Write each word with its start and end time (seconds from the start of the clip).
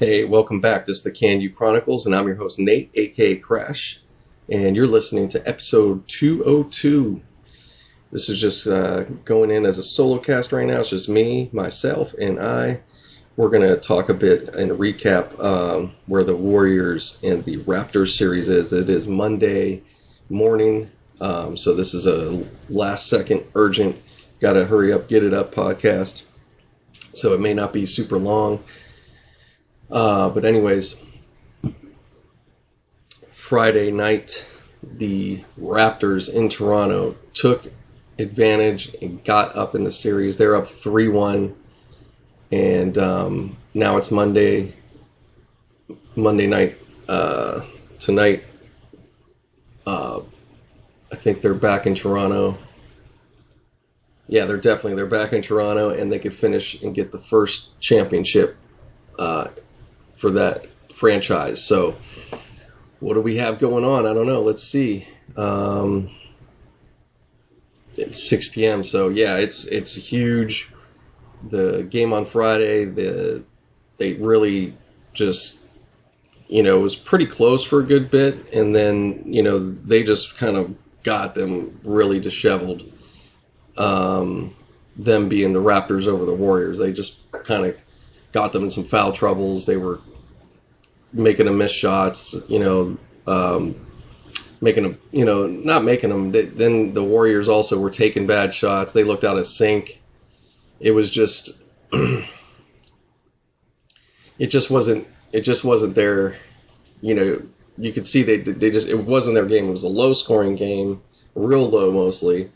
Hey, 0.00 0.24
welcome 0.24 0.62
back. 0.62 0.86
This 0.86 0.96
is 0.96 1.02
the 1.02 1.10
Can 1.10 1.42
You 1.42 1.50
Chronicles, 1.50 2.06
and 2.06 2.16
I'm 2.16 2.26
your 2.26 2.36
host, 2.36 2.58
Nate, 2.58 2.90
aka 2.94 3.36
Crash, 3.36 4.00
and 4.48 4.74
you're 4.74 4.86
listening 4.86 5.28
to 5.28 5.46
episode 5.46 6.08
202. 6.08 7.20
This 8.10 8.30
is 8.30 8.40
just 8.40 8.66
uh, 8.66 9.02
going 9.26 9.50
in 9.50 9.66
as 9.66 9.76
a 9.76 9.82
solo 9.82 10.16
cast 10.16 10.52
right 10.52 10.66
now. 10.66 10.80
It's 10.80 10.88
just 10.88 11.10
me, 11.10 11.50
myself, 11.52 12.14
and 12.14 12.40
I. 12.40 12.80
We're 13.36 13.50
going 13.50 13.68
to 13.68 13.76
talk 13.76 14.08
a 14.08 14.14
bit 14.14 14.54
and 14.54 14.70
recap 14.70 15.38
um, 15.38 15.92
where 16.06 16.24
the 16.24 16.34
Warriors 16.34 17.20
and 17.22 17.44
the 17.44 17.58
Raptors 17.64 18.16
series 18.16 18.48
is. 18.48 18.72
It 18.72 18.88
is 18.88 19.06
Monday 19.06 19.82
morning, 20.30 20.90
um, 21.20 21.58
so 21.58 21.74
this 21.74 21.92
is 21.92 22.06
a 22.06 22.42
last 22.70 23.10
second 23.10 23.44
urgent, 23.54 24.00
got 24.40 24.54
to 24.54 24.64
hurry 24.64 24.94
up, 24.94 25.10
get 25.10 25.24
it 25.24 25.34
up 25.34 25.54
podcast. 25.54 26.24
So 27.12 27.34
it 27.34 27.40
may 27.40 27.52
not 27.52 27.74
be 27.74 27.84
super 27.84 28.16
long. 28.16 28.64
Uh, 29.90 30.28
but 30.30 30.44
anyways, 30.44 31.02
Friday 33.30 33.90
night, 33.90 34.46
the 34.82 35.42
Raptors 35.60 36.32
in 36.32 36.48
Toronto 36.48 37.16
took 37.34 37.66
advantage 38.18 38.94
and 39.02 39.22
got 39.24 39.56
up 39.56 39.74
in 39.74 39.84
the 39.84 39.90
series. 39.90 40.36
They're 40.36 40.54
up 40.54 40.68
three 40.68 41.08
one, 41.08 41.54
and 42.52 42.96
um, 42.98 43.56
now 43.74 43.96
it's 43.96 44.10
Monday. 44.10 44.74
Monday 46.16 46.46
night 46.46 46.78
uh, 47.08 47.64
tonight. 47.98 48.44
Uh, 49.86 50.20
I 51.12 51.16
think 51.16 51.40
they're 51.40 51.54
back 51.54 51.86
in 51.86 51.94
Toronto. 51.94 52.58
Yeah, 54.28 54.44
they're 54.44 54.56
definitely 54.56 54.94
they're 54.94 55.06
back 55.06 55.32
in 55.32 55.42
Toronto, 55.42 55.90
and 55.90 56.12
they 56.12 56.18
could 56.20 56.34
finish 56.34 56.80
and 56.82 56.94
get 56.94 57.10
the 57.10 57.18
first 57.18 57.80
championship 57.80 58.56
uh, 59.18 59.48
for 60.20 60.30
that 60.32 60.66
franchise. 60.92 61.64
So, 61.64 61.96
what 63.00 63.14
do 63.14 63.22
we 63.22 63.36
have 63.36 63.58
going 63.58 63.84
on? 63.84 64.06
I 64.06 64.12
don't 64.12 64.26
know. 64.26 64.42
Let's 64.42 64.62
see. 64.62 65.08
Um, 65.34 66.10
it's 67.96 68.22
6 68.28 68.50
p.m. 68.50 68.84
So 68.84 69.08
yeah, 69.08 69.36
it's 69.36 69.64
it's 69.66 69.94
huge. 69.94 70.70
The 71.48 71.84
game 71.84 72.12
on 72.12 72.26
Friday, 72.26 72.84
the 72.84 73.42
they 73.96 74.12
really 74.14 74.76
just 75.14 75.60
you 76.48 76.62
know 76.62 76.76
it 76.78 76.82
was 76.82 76.96
pretty 76.96 77.26
close 77.26 77.64
for 77.64 77.80
a 77.80 77.84
good 77.84 78.10
bit, 78.10 78.52
and 78.52 78.76
then 78.76 79.22
you 79.24 79.42
know 79.42 79.58
they 79.58 80.02
just 80.02 80.36
kind 80.36 80.56
of 80.56 80.74
got 81.02 81.34
them 81.34 81.80
really 81.82 82.20
disheveled. 82.20 82.92
Um, 83.78 84.54
them 84.96 85.30
being 85.30 85.54
the 85.54 85.62
Raptors 85.62 86.06
over 86.06 86.26
the 86.26 86.34
Warriors, 86.34 86.76
they 86.76 86.92
just 86.92 87.30
kind 87.32 87.64
of 87.64 87.82
got 88.32 88.52
them 88.52 88.64
in 88.64 88.70
some 88.70 88.84
foul 88.84 89.12
troubles. 89.12 89.64
They 89.64 89.78
were 89.78 90.00
making 91.12 91.46
them 91.46 91.58
miss 91.58 91.72
shots, 91.72 92.36
you 92.48 92.58
know, 92.58 92.96
um, 93.26 93.86
making 94.60 94.82
them, 94.84 94.98
you 95.12 95.24
know, 95.24 95.46
not 95.46 95.84
making 95.84 96.10
them. 96.10 96.32
They, 96.32 96.42
then 96.42 96.94
the 96.94 97.04
Warriors 97.04 97.48
also 97.48 97.78
were 97.78 97.90
taking 97.90 98.26
bad 98.26 98.54
shots. 98.54 98.92
They 98.92 99.04
looked 99.04 99.24
out 99.24 99.38
of 99.38 99.46
sync. 99.46 100.00
It 100.78 100.92
was 100.92 101.10
just, 101.10 101.62
it 101.92 102.26
just 104.38 104.70
wasn't, 104.70 105.06
it 105.32 105.42
just 105.42 105.64
wasn't 105.64 105.94
their, 105.94 106.36
you 107.00 107.14
know, 107.14 107.42
you 107.80 107.92
could 107.92 108.06
see 108.06 108.22
they 108.22 108.36
they 108.36 108.70
just 108.70 108.88
it 108.88 109.04
wasn't 109.06 109.34
their 109.34 109.46
game. 109.46 109.68
It 109.68 109.70
was 109.70 109.84
a 109.84 109.88
low 109.88 110.12
scoring 110.12 110.54
game, 110.54 111.00
real 111.34 111.68
low 111.68 111.90
mostly, 111.90 112.50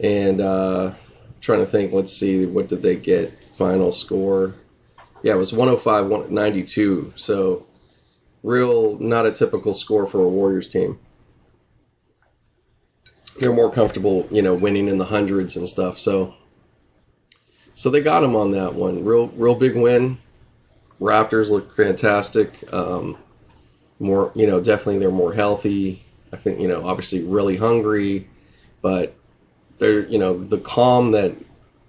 and 0.00 0.40
uh, 0.40 0.94
trying 1.40 1.60
to 1.60 1.66
think. 1.66 1.92
Let's 1.92 2.12
see, 2.12 2.46
what 2.46 2.68
did 2.68 2.82
they 2.82 2.96
get? 2.96 3.44
Final 3.54 3.92
score. 3.92 4.54
Yeah, 5.22 5.34
it 5.34 5.38
was 5.38 5.52
105 5.52 6.30
92. 6.30 7.12
So 7.16 7.66
real 8.44 8.98
not 8.98 9.26
a 9.26 9.32
typical 9.32 9.74
score 9.74 10.06
for 10.06 10.22
a 10.22 10.28
Warriors 10.28 10.68
team. 10.68 11.00
They're 13.40 13.54
more 13.54 13.72
comfortable, 13.72 14.28
you 14.30 14.42
know, 14.42 14.54
winning 14.54 14.86
in 14.86 14.98
the 14.98 15.04
hundreds 15.04 15.56
and 15.56 15.68
stuff. 15.68 15.98
So, 15.98 16.34
so 17.74 17.90
they 17.90 18.00
got 18.00 18.22
him 18.22 18.36
on 18.36 18.52
that 18.52 18.74
one. 18.74 19.04
Real, 19.04 19.28
real 19.28 19.56
big 19.56 19.74
win. 19.74 20.18
Raptors 21.00 21.50
look 21.50 21.74
fantastic. 21.74 22.72
Um, 22.72 23.16
more, 23.98 24.30
you 24.36 24.46
know, 24.46 24.60
definitely 24.60 24.98
they're 24.98 25.10
more 25.10 25.32
healthy. 25.32 26.04
I 26.32 26.36
think, 26.36 26.60
you 26.60 26.68
know, 26.68 26.86
obviously 26.86 27.24
really 27.24 27.56
hungry, 27.56 28.28
but 28.82 29.16
they're, 29.78 30.06
you 30.06 30.18
know, 30.18 30.38
the 30.38 30.58
calm 30.58 31.12
that 31.12 31.34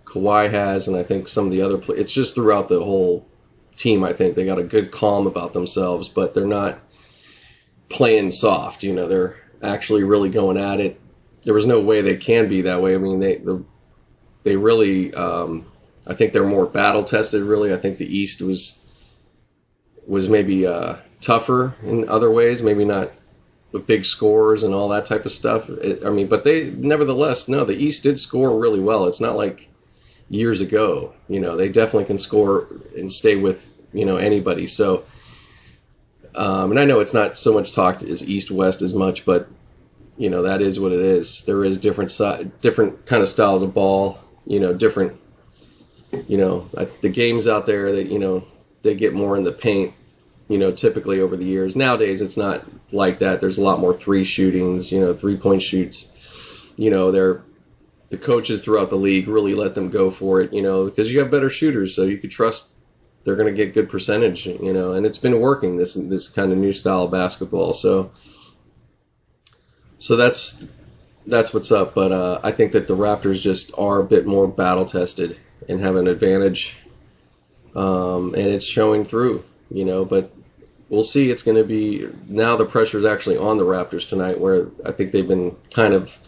Kawhi 0.06 0.50
has, 0.50 0.88
and 0.88 0.96
I 0.96 1.04
think 1.04 1.28
some 1.28 1.46
of 1.46 1.52
the 1.52 1.62
other, 1.62 1.78
play, 1.78 1.98
it's 1.98 2.14
just 2.14 2.34
throughout 2.34 2.70
the 2.70 2.84
whole 2.84 3.28
team. 3.76 4.04
I 4.04 4.14
think 4.14 4.36
they 4.36 4.46
got 4.46 4.60
a 4.60 4.64
good 4.64 4.92
calm 4.92 5.28
about 5.28 5.54
themselves, 5.54 6.10
but 6.10 6.34
they're 6.34 6.46
not 6.46 6.80
playing 7.90 8.32
soft. 8.32 8.84
You 8.84 8.94
know, 8.94 9.08
they're 9.08 9.38
actually 9.62 10.04
really 10.04 10.30
going 10.30 10.58
at 10.58 10.80
it. 10.80 11.00
There 11.44 11.54
was 11.54 11.66
no 11.66 11.80
way 11.80 12.02
they 12.02 12.18
can 12.18 12.50
be 12.50 12.62
that 12.62 12.82
way. 12.82 12.96
I 12.96 12.98
mean, 12.98 13.20
they 13.20 13.42
they 14.44 14.56
really. 14.56 15.14
Um, 15.14 15.66
I 16.08 16.14
think 16.14 16.34
they're 16.34 16.46
more 16.46 16.68
battle 16.68 17.04
tested. 17.04 17.44
Really, 17.44 17.74
I 17.74 17.78
think 17.78 17.98
the 17.98 18.18
East 18.18 18.42
was 18.42 18.80
was 20.08 20.30
maybe 20.30 20.68
uh, 20.68 20.96
tougher 21.20 21.76
in 21.84 22.08
other 22.10 22.32
ways. 22.32 22.62
Maybe 22.62 22.86
not 22.86 23.12
with 23.72 23.88
big 23.88 24.06
scores 24.06 24.64
and 24.64 24.74
all 24.74 24.90
that 24.90 25.06
type 25.06 25.26
of 25.26 25.32
stuff. 25.32 25.70
It, 25.70 26.06
I 26.06 26.10
mean, 26.10 26.28
but 26.28 26.44
they 26.44 26.72
nevertheless 26.72 27.48
no. 27.48 27.66
The 27.66 27.76
East 27.76 28.04
did 28.04 28.20
score 28.20 28.58
really 28.58 28.80
well. 28.80 29.06
It's 29.06 29.22
not 29.22 29.36
like 29.36 29.70
years 30.30 30.62
ago. 30.62 31.14
You 31.28 31.40
know, 31.40 31.56
they 31.56 31.70
definitely 31.70 32.06
can 32.06 32.20
score 32.20 32.68
and 32.96 33.12
stay 33.12 33.36
with 33.36 33.74
you 33.94 34.06
know 34.06 34.18
anybody. 34.18 34.68
So, 34.68 35.06
um, 36.36 36.72
and 36.72 36.80
I 36.80 36.86
know 36.86 37.00
it's 37.00 37.14
not 37.14 37.38
so 37.38 37.54
much 37.54 37.74
talked 37.74 38.04
as 38.04 38.28
East 38.28 38.52
West 38.52 38.82
as 38.82 38.94
much, 38.94 39.26
but 39.26 39.48
you 40.18 40.30
know 40.30 40.44
that 40.44 40.62
is 40.62 40.80
what 40.80 40.92
it 40.92 41.00
is. 41.00 41.44
There 41.46 41.64
is 41.64 41.78
different 41.78 42.12
si- 42.12 42.50
different 42.62 43.06
kind 43.06 43.22
of 43.22 43.30
styles 43.30 43.62
of 43.62 43.74
ball. 43.74 44.20
You 44.46 44.60
know, 44.60 44.74
different. 44.74 45.20
You 46.28 46.38
know, 46.38 46.70
the 47.02 47.10
games 47.10 47.48
out 47.48 47.66
there 47.66 47.92
that 47.92 48.10
you 48.10 48.20
know 48.20 48.46
they 48.84 48.96
get 48.96 49.14
more 49.14 49.36
in 49.36 49.44
the 49.44 49.52
paint. 49.52 49.94
You 50.48 50.60
know, 50.60 50.72
typically 50.72 51.22
over 51.22 51.36
the 51.36 51.46
years. 51.46 51.76
Nowadays, 51.76 52.22
it's 52.22 52.38
not 52.38 52.64
like 52.92 53.18
that. 53.20 53.42
There's 53.42 53.58
a 53.58 53.64
lot 53.64 53.80
more 53.80 53.94
three 53.94 54.24
shootings. 54.24 54.92
You 54.92 55.02
know, 55.02 55.14
three 55.14 55.36
point 55.36 55.64
shoots. 55.64 56.72
You 56.78 56.92
know, 56.92 57.12
they're 57.12 57.42
the 58.10 58.18
coaches 58.18 58.64
throughout 58.64 58.90
the 58.90 58.96
league 58.96 59.28
really 59.28 59.56
let 59.56 59.76
them 59.76 59.90
go 59.90 60.12
for 60.12 60.42
it, 60.42 60.54
you 60.54 60.62
know, 60.62 60.86
because 60.86 61.12
you 61.12 61.20
have 61.20 61.32
better 61.32 61.50
shooters, 61.50 61.96
so 61.96 62.04
you 62.04 62.18
could 62.18 62.32
trust 62.32 62.76
they're 63.26 63.36
going 63.36 63.54
to 63.54 63.66
get 63.66 63.74
good 63.74 63.90
percentage, 63.90 64.46
you 64.46 64.72
know, 64.72 64.94
and 64.94 65.06
it's 65.06 65.18
been 65.18 65.40
working 65.40 65.78
this 65.78 65.96
this 65.96 66.30
kind 66.30 66.52
of 66.52 66.58
new 66.58 66.72
style 66.72 67.04
of 67.04 67.12
basketball. 67.12 67.74
So, 67.74 68.12
so 69.98 70.16
that's 70.16 70.68
that's 71.26 71.54
what's 71.54 71.72
up. 71.72 71.96
But 71.96 72.12
uh, 72.12 72.40
I 72.44 72.52
think 72.52 72.72
that 72.74 72.88
the 72.88 72.96
Raptors 72.96 73.42
just 73.42 73.72
are 73.78 74.00
a 74.00 74.04
bit 74.04 74.28
more 74.28 74.48
battle 74.48 74.86
tested 74.86 75.40
and 75.68 75.82
have 75.82 75.96
an 75.96 76.08
advantage, 76.08 76.78
um, 77.76 78.36
and 78.36 78.46
it's 78.46 78.66
showing 78.66 79.04
through, 79.04 79.44
you 79.72 79.86
know. 79.86 80.06
But 80.06 80.32
we'll 80.90 81.04
see. 81.04 81.32
It's 81.32 81.42
going 81.42 81.58
to 81.58 81.64
be 81.64 82.08
now 82.28 82.56
the 82.56 82.66
pressure 82.66 83.00
is 83.00 83.06
actually 83.06 83.38
on 83.38 83.58
the 83.58 83.66
Raptors 83.66 84.08
tonight, 84.08 84.40
where 84.40 84.68
I 84.86 84.92
think 84.92 85.12
they've 85.12 85.28
been 85.28 85.56
kind 85.72 85.96
of 85.96 86.20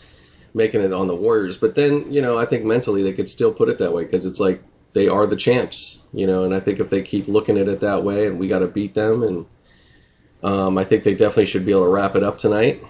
making 0.57 0.81
it 0.81 0.93
on 0.93 1.07
the 1.07 1.15
Warriors. 1.15 1.55
But 1.55 1.75
then, 1.75 2.11
you 2.11 2.21
know, 2.21 2.37
I 2.37 2.45
think 2.45 2.65
mentally 2.65 3.03
they 3.03 3.13
could 3.13 3.29
still 3.29 3.53
put 3.53 3.69
it 3.69 3.77
that 3.77 3.93
way 3.93 4.03
because 4.03 4.25
it's 4.25 4.39
like 4.39 4.61
they 4.93 5.07
are 5.07 5.27
the 5.27 5.35
champs, 5.35 6.05
you 6.11 6.27
know. 6.27 6.43
And 6.43 6.53
I 6.53 6.59
think 6.59 6.79
if 6.79 6.89
they 6.89 7.01
keep 7.01 7.27
looking 7.27 7.57
at 7.57 7.69
it 7.69 7.79
that 7.79 8.03
way, 8.03 8.27
and 8.27 8.39
we 8.39 8.47
got 8.47 8.59
to 8.59 8.67
beat 8.67 8.93
them, 8.93 9.23
and 9.23 9.45
um, 10.43 10.77
I 10.77 10.83
think 10.83 11.03
they 11.03 11.13
definitely 11.13 11.45
should 11.45 11.65
be 11.65 11.71
able 11.71 11.83
to 11.83 11.89
wrap 11.89 12.15
it 12.15 12.23
up 12.23 12.37
tonight. 12.37 12.83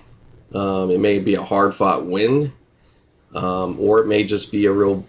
Um, 0.55 0.89
it 0.89 0.99
may 0.99 1.19
be 1.19 1.35
a 1.35 1.43
hard 1.43 1.75
fought 1.75 2.05
win, 2.05 2.53
um, 3.35 3.77
or 3.79 3.99
it 3.99 4.07
may 4.07 4.23
just 4.23 4.51
be 4.51 4.65
a 4.65 4.71
real 4.71 5.05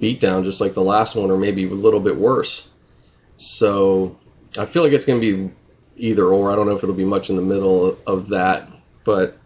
beatdown, 0.00 0.44
just 0.44 0.60
like 0.60 0.74
the 0.74 0.82
last 0.82 1.16
one, 1.16 1.30
or 1.30 1.36
maybe 1.36 1.66
a 1.66 1.70
little 1.70 2.00
bit 2.00 2.16
worse. 2.16 2.70
So 3.36 4.16
I 4.56 4.64
feel 4.64 4.84
like 4.84 4.92
it's 4.92 5.04
going 5.04 5.20
to 5.20 5.48
be 5.48 5.54
either 5.96 6.26
or. 6.26 6.52
I 6.52 6.56
don't 6.56 6.66
know 6.66 6.76
if 6.76 6.82
it'll 6.82 6.94
be 6.94 7.04
much 7.04 7.30
in 7.30 7.36
the 7.36 7.42
middle 7.42 7.98
of 8.06 8.28
that, 8.28 8.68
but 9.02 9.38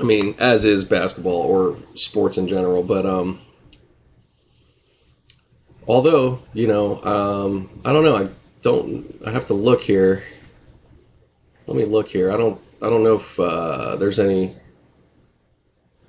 I 0.00 0.02
mean, 0.02 0.34
as 0.38 0.64
is 0.64 0.84
basketball 0.84 1.42
or 1.42 1.76
sports 1.94 2.38
in 2.38 2.48
general. 2.48 2.82
But 2.82 3.04
um, 3.04 3.40
although 5.86 6.42
you 6.54 6.66
know, 6.66 7.02
um, 7.04 7.80
I 7.84 7.92
don't 7.92 8.04
know. 8.04 8.16
I 8.16 8.28
don't. 8.62 9.20
I 9.26 9.30
have 9.30 9.46
to 9.48 9.54
look 9.54 9.82
here. 9.82 10.24
Let 11.66 11.76
me 11.76 11.84
look 11.84 12.08
here. 12.08 12.32
I 12.32 12.36
don't. 12.36 12.60
I 12.82 12.88
don't 12.88 13.04
know 13.04 13.16
if 13.16 13.38
uh, 13.38 13.96
there's 13.96 14.18
any 14.18 14.56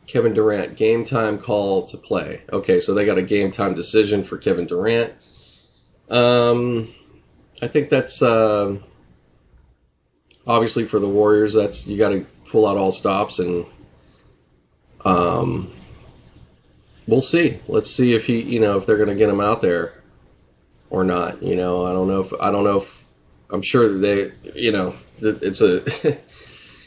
Kevin 0.08 0.34
Durant 0.34 0.78
game 0.78 1.04
time 1.04 1.38
call 1.38 1.86
to 1.86 1.98
play. 1.98 2.42
Okay, 2.52 2.80
so 2.80 2.94
they 2.94 3.06
got 3.06 3.18
a 3.18 3.24
game 3.24 3.52
time 3.52 3.76
decision 3.76 4.24
for 4.24 4.38
Kevin 4.38 4.66
Durant. 4.66 5.14
Um, 6.10 6.88
I 7.62 7.68
think 7.68 7.90
that's 7.90 8.22
uh, 8.22 8.78
obviously 10.48 10.86
for 10.86 11.00
the 11.00 11.10
Warriors. 11.10 11.54
That's 11.54 11.88
you 11.88 11.98
got 11.98 12.10
to 12.10 12.26
pull 12.46 12.68
out 12.68 12.78
all 12.78 12.92
stops 12.92 13.40
and 13.40 13.66
um, 15.06 15.72
we'll 17.08 17.22
see. 17.22 17.60
Let's 17.68 17.90
see 17.90 18.14
if 18.14 18.26
he, 18.26 18.42
you 18.42 18.60
know, 18.60 18.78
if 18.78 18.86
they're 18.86 18.98
going 18.98 19.10
to 19.10 19.16
get 19.16 19.30
him 19.30 19.42
out 19.42 19.62
there. 19.62 19.94
or 20.90 21.04
not. 21.04 21.42
You 21.42 21.56
know, 21.56 21.86
I 21.86 21.94
don't 21.94 22.08
know 22.08 22.20
if 22.22 22.34
I 22.40 22.52
don't 22.52 22.64
know 22.64 22.78
if 22.78 23.06
I'm 23.52 23.62
sure 23.62 23.88
that 23.90 24.00
they, 24.00 24.32
you 24.60 24.72
know, 24.72 24.94
it's 25.22 25.62
a 25.62 25.84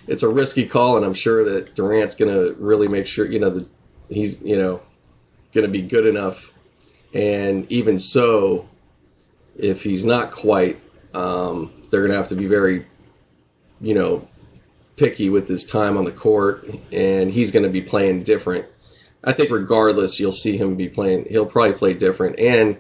it's 0.09 0.23
a 0.23 0.29
risky 0.29 0.67
call, 0.67 0.97
and 0.97 1.05
I'm 1.05 1.15
sure 1.15 1.45
that 1.45 1.75
Durant's 1.75 2.15
going 2.15 2.33
to 2.33 2.55
really 2.63 2.89
make 2.89 3.07
sure, 3.07 3.27
you 3.27 3.41
know, 3.41 3.51
that 3.51 3.69
he's, 4.09 4.41
you 4.43 4.59
know, 4.59 4.81
going 5.53 5.67
to 5.67 5.73
be 5.73 5.83
good 5.83 6.07
enough. 6.07 6.53
And 7.15 7.71
even 7.71 7.99
so, 7.99 8.69
if 9.57 9.83
he's 9.83 10.05
not 10.05 10.33
quite, 10.33 10.81
um, 11.15 11.73
they're 11.91 12.01
going 12.01 12.11
to 12.11 12.17
have 12.17 12.29
to 12.29 12.35
be 12.37 12.47
very, 12.47 12.87
you 13.81 13.95
know, 13.95 14.29
picky 14.97 15.29
with 15.29 15.49
his 15.49 15.65
time 15.65 15.97
on 15.97 16.05
the 16.05 16.13
court, 16.13 16.69
and 16.93 17.33
he's 17.33 17.51
going 17.51 17.65
to 17.65 17.71
be 17.71 17.83
playing 17.83 18.25
different. 18.25 18.67
I 19.25 19.33
think 19.33 19.51
regardless, 19.51 20.21
you'll 20.21 20.33
see 20.33 20.57
him 20.57 20.77
be 20.77 20.89
playing. 20.89 21.27
He'll 21.31 21.47
probably 21.47 21.73
play 21.73 21.95
different, 21.95 22.39
and 22.39 22.79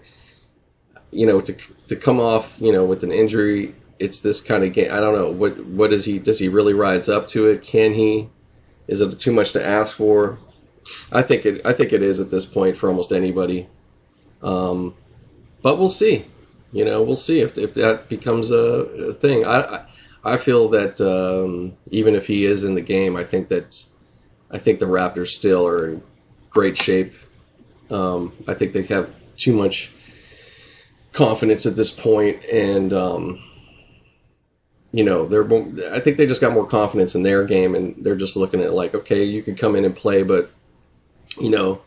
you 1.11 1.27
know, 1.27 1.41
to 1.41 1.57
to 1.89 1.97
come 1.97 2.21
off, 2.21 2.57
you 2.61 2.73
know, 2.73 2.85
with 2.85 3.05
an 3.05 3.13
injury 3.13 3.75
it's 3.99 4.21
this 4.21 4.41
kind 4.41 4.65
of 4.65 4.73
game. 4.73 4.91
I 4.93 5.01
don't 5.01 5.15
know 5.15 5.31
what 5.31 5.65
what 5.67 5.91
does 5.91 6.05
he 6.05 6.19
does 6.19 6.39
he 6.39 6.49
really 6.49 6.75
rise 6.75 7.09
up 7.09 7.29
to 7.29 7.47
it? 7.49 7.63
Can 7.63 7.95
he? 7.95 8.29
Is 8.87 9.01
it 9.01 9.19
too 9.19 9.33
much 9.33 9.53
to 9.53 9.65
ask 9.65 9.97
for? 9.97 10.39
I 11.13 11.23
think 11.23 11.47
it. 11.47 11.65
I 11.65 11.73
think 11.73 11.93
it 11.93 12.03
is 12.03 12.21
at 12.21 12.31
this 12.31 12.45
point 12.45 12.77
for 12.77 12.89
almost 12.89 13.13
anybody. 13.13 13.69
Um, 14.43 14.95
but 15.63 15.79
we'll 15.79 15.89
see. 15.89 16.27
You 16.73 16.85
know, 16.85 17.03
we'll 17.03 17.17
see 17.17 17.41
if 17.41 17.57
if 17.57 17.75
that 17.75 18.09
becomes 18.09 18.51
a, 18.51 18.57
a 18.57 19.15
thing. 19.15 19.45
I, 19.45 19.61
I, 19.61 19.87
I 20.25 20.37
feel 20.38 20.69
that 20.71 21.00
um, 21.00 21.76
even 21.91 22.15
if 22.15 22.26
he 22.26 22.47
is 22.47 22.65
in 22.65 22.75
the 22.75 22.81
game, 22.81 23.17
I 23.17 23.25
think 23.25 23.49
that 23.49 23.85
I 24.50 24.59
think 24.59 24.79
the 24.79 24.87
Raptors 24.87 25.29
still 25.29 25.67
are 25.67 25.88
in 25.88 26.03
great 26.50 26.79
shape. 26.79 27.15
Um, 27.91 28.32
I 28.49 28.55
think 28.55 28.73
they 28.73 28.82
have 28.85 29.12
too 29.37 29.55
much 29.55 29.93
confidence 31.12 31.67
at 31.67 31.76
this 31.76 31.91
point, 31.91 32.43
and 32.47 32.93
um, 32.93 33.38
you 34.93 35.05
know, 35.05 35.26
they're. 35.26 35.44
I 35.93 36.00
think 36.00 36.17
they 36.17 36.27
just 36.27 36.41
got 36.41 36.53
more 36.53 36.67
confidence 36.67 37.15
in 37.15 37.23
their 37.23 37.44
game, 37.44 37.75
and 37.75 37.97
they're 37.97 38.17
just 38.17 38.37
looking 38.37 38.62
at 38.62 38.73
like, 38.73 38.94
okay, 38.94 39.25
you 39.25 39.43
can 39.43 39.56
come 39.56 39.77
in 39.77 39.85
and 39.85 39.94
play, 39.94 40.23
but 40.23 40.50
you 41.41 41.50
know, 41.50 41.82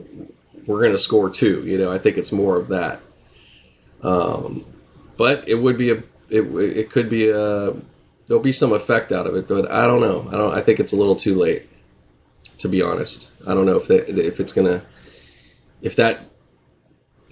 we're 0.66 0.82
going 0.82 0.92
to 0.92 1.00
score 1.00 1.30
too. 1.30 1.66
You 1.66 1.78
know, 1.78 1.92
I 1.92 1.98
think 1.98 2.18
it's 2.18 2.32
more 2.32 2.58
of 2.58 2.68
that. 2.68 3.02
Um, 4.04 4.66
but 5.16 5.48
it 5.48 5.56
would 5.56 5.78
be 5.78 5.92
a. 5.92 6.04
It, 6.30 6.42
it 6.42 6.92
could 6.92 7.10
be 7.10 7.30
a. 7.30 7.74
There'll 8.28 8.44
be 8.44 8.52
some 8.52 8.74
effect 8.74 9.12
out 9.12 9.28
of 9.28 9.36
it, 9.36 9.48
but 9.48 9.72
I 9.72 9.88
don't 9.88 10.02
know. 10.02 10.28
I 10.30 10.38
don't. 10.38 10.54
I 10.54 10.62
think 10.62 10.80
it's 10.80 10.94
a 10.94 10.98
little 10.98 11.16
too 11.16 11.36
late. 11.36 11.70
To 12.60 12.68
be 12.68 12.82
honest, 12.82 13.32
I 13.46 13.54
don't 13.54 13.66
know 13.66 13.78
if 13.78 13.88
that 13.88 14.10
if 14.10 14.40
it's 14.40 14.52
gonna 14.52 14.84
if 15.82 15.96
that 15.98 16.22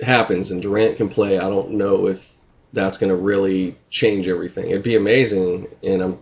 happens 0.02 0.52
and 0.52 0.62
Durant 0.62 0.98
can 0.98 1.10
play. 1.10 1.38
I 1.38 1.50
don't 1.50 1.72
know 1.72 2.08
if 2.08 2.36
that's 2.74 2.98
to 2.98 3.16
really 3.16 3.78
change 3.90 4.28
everything. 4.28 4.70
It'd 4.70 4.84
be 4.84 4.96
amazing, 4.96 5.68
and 5.82 6.02
I'm, 6.02 6.20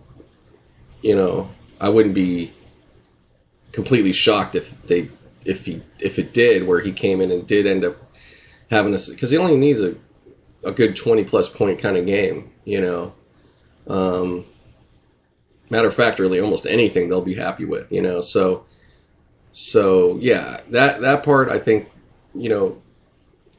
you 1.02 1.16
know, 1.16 1.50
I 1.80 1.88
wouldn't 1.88 2.14
be 2.14 2.52
completely 3.72 4.12
shocked 4.12 4.54
if 4.54 4.80
they 4.84 5.10
if 5.44 5.66
he 5.66 5.82
if 5.98 6.18
it 6.18 6.32
did 6.32 6.66
where 6.66 6.80
he 6.80 6.92
came 6.92 7.20
in 7.20 7.30
and 7.30 7.46
did 7.46 7.66
end 7.66 7.84
up 7.84 7.96
having 8.70 8.94
a 8.94 8.98
because 9.10 9.30
he 9.30 9.36
only 9.36 9.56
needs 9.56 9.80
a 9.80 9.96
a 10.62 10.72
good 10.72 10.96
20 10.96 11.24
plus 11.24 11.48
point 11.48 11.78
kind 11.78 11.96
of 11.96 12.06
game, 12.06 12.50
you 12.64 12.80
know. 12.80 13.12
Um, 13.86 14.46
matter 15.74 15.88
of 15.88 15.94
fact, 15.94 16.18
really 16.18 16.40
almost 16.40 16.66
anything 16.66 17.08
they'll 17.08 17.20
be 17.20 17.34
happy 17.34 17.64
with, 17.64 17.90
you 17.90 18.00
know. 18.00 18.20
So, 18.20 18.64
so 19.52 20.16
yeah, 20.20 20.60
that 20.70 21.00
that 21.00 21.24
part 21.24 21.48
I 21.48 21.58
think, 21.58 21.90
you 22.34 22.48
know, 22.48 22.80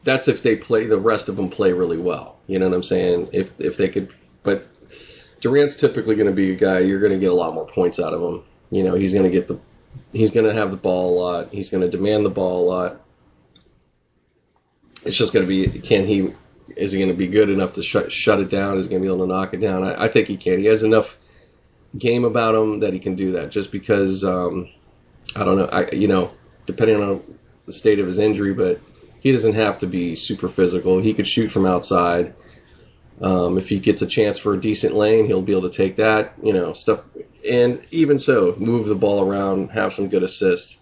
that's 0.04 0.28
if 0.28 0.42
they 0.42 0.56
play 0.56 0.86
the 0.86 0.98
rest 0.98 1.28
of 1.28 1.36
them 1.36 1.50
play 1.50 1.74
really 1.74 1.98
well. 1.98 2.38
You 2.48 2.60
know 2.60 2.70
what 2.70 2.76
I'm 2.76 2.84
saying? 2.84 3.30
If 3.34 3.60
if 3.60 3.76
they 3.76 3.90
could, 3.90 4.14
but 4.44 4.66
Durant's 5.42 5.76
typically 5.76 6.16
going 6.16 6.30
to 6.30 6.34
be 6.34 6.52
a 6.52 6.56
guy 6.56 6.80
you're 6.80 7.00
going 7.00 7.12
to 7.12 7.20
get 7.20 7.32
a 7.32 7.36
lot 7.36 7.54
more 7.54 7.68
points 7.68 8.00
out 8.00 8.14
of 8.14 8.22
him. 8.22 8.44
You 8.72 8.84
know, 8.84 8.96
he's 8.96 9.14
going 9.14 9.26
to 9.26 9.32
get 9.32 9.48
the 9.48 9.60
he's 10.14 10.32
going 10.32 10.46
to 10.46 10.54
have 10.54 10.72
the 10.72 10.78
ball 10.78 11.18
a 11.18 11.20
lot. 11.20 11.50
He's 11.52 11.70
going 11.70 11.82
to 11.82 11.90
demand 11.90 12.26
the 12.26 12.30
ball 12.30 12.64
a 12.64 12.68
lot. 12.70 13.02
It's 15.04 15.18
just 15.18 15.34
going 15.34 15.46
to 15.46 15.48
be 15.48 15.80
can 15.80 16.06
he 16.06 16.34
is 16.78 16.94
he 16.94 17.00
going 17.00 17.12
to 17.12 17.18
be 17.18 17.28
good 17.28 17.50
enough 17.50 17.74
to 17.74 17.84
shut 17.84 18.12
shut 18.12 18.40
it 18.40 18.50
down? 18.50 18.78
Is 18.78 18.86
he 18.86 18.90
going 18.90 19.02
to 19.02 19.08
be 19.08 19.14
able 19.14 19.26
to 19.26 19.34
knock 19.34 19.54
it 19.54 19.60
down? 19.60 19.84
I, 19.84 20.06
I, 20.06 20.08
think 20.08 20.28
he 20.28 20.38
can. 20.38 20.60
He 20.60 20.66
has 20.66 20.84
enough 20.84 21.18
game 21.98 22.26
about 22.26 22.56
him 22.56 22.80
that 22.80 22.94
he 22.94 23.00
can 23.00 23.16
do 23.16 23.32
that. 23.34 23.52
Just 23.52 23.72
because 23.72 24.24
um, 24.24 24.70
I 25.36 25.44
don't 25.44 25.58
know, 25.58 25.66
I 25.66 25.90
you 25.92 26.08
know, 26.08 26.32
depending 26.66 27.02
on 27.02 27.22
the 27.66 27.72
state 27.72 28.00
of 28.00 28.08
his 28.08 28.20
injury, 28.20 28.54
but 28.54 28.80
he 29.20 29.32
doesn't 29.32 29.56
have 29.56 29.78
to 29.80 29.88
be 29.88 30.16
super 30.16 30.48
physical. 30.48 31.00
He 31.00 31.14
could 31.14 31.28
shoot 31.28 31.50
from 31.50 31.66
outside. 31.66 32.34
Um, 33.22 33.58
if 33.58 33.70
he 33.70 33.80
gets 33.80 34.02
a 34.02 34.08
chance 34.08 34.38
for 34.38 34.54
a 34.54 34.60
decent 34.60 34.94
lane, 34.94 35.26
he'll 35.26 35.42
be 35.42 35.54
able 35.54 35.70
to 35.70 35.76
take 35.76 35.96
that, 35.96 36.34
you 36.44 36.54
know, 36.54 36.74
stuff. 36.74 37.06
And 37.50 37.82
even 37.92 38.20
so, 38.20 38.56
move 38.58 38.88
the 38.88 38.96
ball 38.96 39.28
around, 39.28 39.70
have 39.70 39.94
some 39.94 40.10
good 40.10 40.24
assist. 40.24 40.80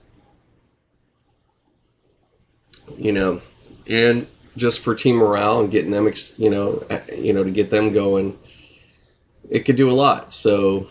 You 2.98 3.12
know, 3.12 3.42
and 3.88 4.28
just 4.58 4.80
for 4.80 4.94
team 4.94 5.16
morale 5.16 5.60
and 5.62 5.72
getting 5.72 5.92
them, 5.92 6.12
you 6.38 6.50
know, 6.50 6.86
you 7.16 7.34
know, 7.34 7.44
to 7.44 7.52
get 7.52 7.70
them 7.70 7.94
going, 7.94 8.38
it 9.50 9.62
could 9.62 9.76
do 9.76 9.90
a 9.90 9.94
lot. 9.94 10.34
So 10.34 10.88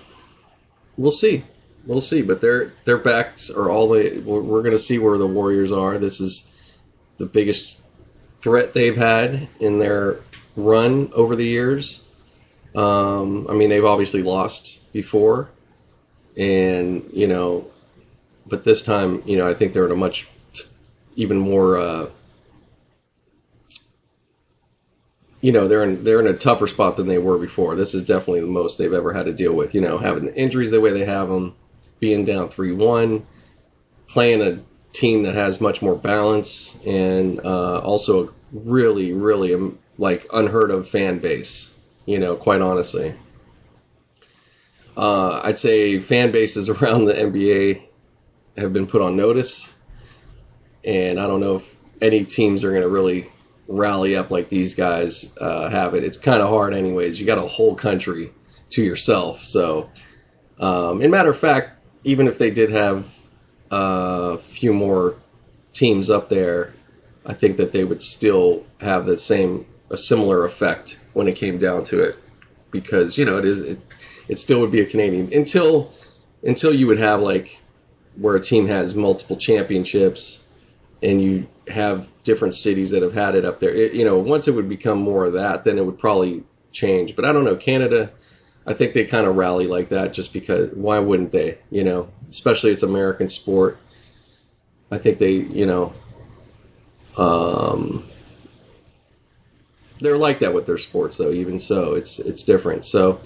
we'll 0.96 1.10
see, 1.10 1.44
we'll 1.86 2.00
see. 2.00 2.22
But 2.22 2.40
their 2.40 2.72
their 2.84 2.98
backs 2.98 3.50
are 3.50 3.70
all 3.70 3.88
the. 3.88 4.18
We're, 4.24 4.40
we're 4.42 4.62
going 4.62 4.72
to 4.72 4.78
see 4.78 4.98
where 4.98 5.18
the 5.18 5.26
Warriors 5.26 5.72
are. 5.72 5.98
This 5.98 6.20
is 6.20 6.48
the 7.16 7.26
biggest 7.26 7.82
threat 8.40 8.74
they've 8.74 8.96
had 8.96 9.48
in 9.60 9.78
their 9.78 10.20
run 10.56 11.10
over 11.14 11.36
the 11.36 11.44
years. 11.44 12.04
Um, 12.74 13.46
I 13.48 13.52
mean, 13.54 13.68
they've 13.68 13.84
obviously 13.84 14.22
lost 14.22 14.80
before, 14.92 15.50
and 16.36 17.08
you 17.12 17.26
know, 17.26 17.66
but 18.46 18.64
this 18.64 18.82
time, 18.82 19.22
you 19.26 19.36
know, 19.36 19.48
I 19.48 19.54
think 19.54 19.72
they're 19.72 19.86
in 19.86 19.92
a 19.92 19.96
much 19.96 20.28
even 21.16 21.38
more. 21.38 21.78
Uh, 21.78 22.06
you 25.42 25.50
know, 25.50 25.66
they're 25.68 25.82
in 25.82 26.02
they're 26.04 26.20
in 26.20 26.28
a 26.28 26.38
tougher 26.38 26.68
spot 26.68 26.96
than 26.96 27.08
they 27.08 27.18
were 27.18 27.36
before. 27.36 27.74
This 27.74 27.94
is 27.94 28.06
definitely 28.06 28.40
the 28.40 28.46
most 28.46 28.78
they've 28.78 28.92
ever 28.92 29.12
had 29.12 29.26
to 29.26 29.34
deal 29.34 29.52
with. 29.52 29.74
You 29.74 29.80
know, 29.80 29.98
having 29.98 30.28
injuries 30.28 30.70
the 30.70 30.80
way 30.80 30.92
they 30.92 31.04
have 31.04 31.28
them, 31.28 31.54
being 31.98 32.24
down 32.24 32.48
three 32.48 32.72
one, 32.72 33.26
playing 34.06 34.40
a 34.40 34.62
team 34.92 35.24
that 35.24 35.34
has 35.34 35.60
much 35.60 35.82
more 35.82 35.96
balance 35.96 36.78
and 36.86 37.40
uh, 37.40 37.80
also 37.80 38.32
really, 38.52 39.12
really 39.12 39.52
um, 39.52 39.78
like 39.98 40.26
unheard 40.32 40.70
of 40.70 40.88
fan 40.88 41.18
base. 41.18 41.74
You 42.06 42.20
know, 42.20 42.36
quite 42.36 42.62
honestly, 42.62 43.12
uh, 44.96 45.40
I'd 45.42 45.58
say 45.58 45.98
fan 45.98 46.30
bases 46.30 46.68
around 46.68 47.06
the 47.06 47.14
NBA 47.14 47.84
have 48.58 48.72
been 48.72 48.86
put 48.86 49.02
on 49.02 49.16
notice, 49.16 49.76
and 50.84 51.18
I 51.18 51.26
don't 51.26 51.40
know 51.40 51.56
if 51.56 51.76
any 52.00 52.24
teams 52.24 52.62
are 52.62 52.70
going 52.70 52.82
to 52.82 52.88
really 52.88 53.26
rally 53.72 54.16
up 54.16 54.30
like 54.30 54.48
these 54.48 54.74
guys 54.74 55.36
uh, 55.40 55.68
have 55.70 55.94
it. 55.94 56.04
It's 56.04 56.18
kind 56.18 56.42
of 56.42 56.48
hard, 56.48 56.74
anyways. 56.74 57.18
You 57.18 57.26
got 57.26 57.38
a 57.38 57.42
whole 57.42 57.74
country 57.74 58.32
to 58.70 58.82
yourself, 58.82 59.40
so. 59.40 59.90
Um, 60.60 61.02
in 61.02 61.10
matter 61.10 61.30
of 61.30 61.38
fact, 61.38 61.76
even 62.04 62.28
if 62.28 62.38
they 62.38 62.50
did 62.50 62.70
have 62.70 63.18
a 63.70 64.38
few 64.38 64.72
more 64.72 65.16
teams 65.72 66.10
up 66.10 66.28
there, 66.28 66.72
I 67.24 67.34
think 67.34 67.56
that 67.56 67.72
they 67.72 67.84
would 67.84 68.02
still 68.02 68.64
have 68.80 69.06
the 69.06 69.16
same 69.16 69.66
a 69.90 69.96
similar 69.96 70.44
effect 70.44 70.98
when 71.12 71.28
it 71.28 71.36
came 71.36 71.58
down 71.58 71.84
to 71.84 72.00
it, 72.00 72.16
because 72.70 73.18
you 73.18 73.24
know 73.24 73.38
it 73.38 73.44
is 73.44 73.60
it, 73.60 73.80
it 74.28 74.38
still 74.38 74.60
would 74.60 74.70
be 74.70 74.80
a 74.80 74.86
Canadian 74.86 75.32
until 75.32 75.92
until 76.42 76.74
you 76.74 76.86
would 76.86 76.98
have 76.98 77.20
like 77.20 77.60
where 78.16 78.36
a 78.36 78.40
team 78.40 78.66
has 78.66 78.94
multiple 78.94 79.36
championships 79.36 80.41
and 81.02 81.22
you 81.22 81.46
have 81.68 82.10
different 82.22 82.54
cities 82.54 82.90
that 82.90 83.02
have 83.02 83.14
had 83.14 83.34
it 83.34 83.44
up 83.44 83.60
there. 83.60 83.74
It, 83.74 83.92
you 83.92 84.04
know, 84.04 84.18
once 84.18 84.48
it 84.48 84.54
would 84.54 84.68
become 84.68 84.98
more 84.98 85.24
of 85.24 85.32
that, 85.34 85.64
then 85.64 85.78
it 85.78 85.86
would 85.86 85.98
probably 85.98 86.44
change. 86.72 87.16
But 87.16 87.24
I 87.24 87.32
don't 87.32 87.44
know, 87.44 87.56
Canada 87.56 88.12
I 88.66 88.74
think 88.74 88.94
they 88.94 89.04
kind 89.04 89.26
of 89.26 89.36
rally 89.36 89.66
like 89.66 89.88
that 89.88 90.14
just 90.14 90.32
because 90.32 90.70
why 90.74 90.98
wouldn't 90.98 91.32
they? 91.32 91.58
You 91.70 91.84
know, 91.84 92.08
especially 92.30 92.70
it's 92.70 92.82
American 92.82 93.28
sport. 93.28 93.78
I 94.90 94.98
think 94.98 95.18
they, 95.18 95.32
you 95.32 95.66
know, 95.66 95.92
um, 97.16 98.08
they're 100.00 100.18
like 100.18 100.40
that 100.40 100.54
with 100.54 100.66
their 100.66 100.78
sports 100.78 101.18
though. 101.18 101.32
Even 101.32 101.58
so, 101.58 101.94
it's 101.94 102.20
it's 102.20 102.44
different. 102.44 102.84
So 102.84 103.20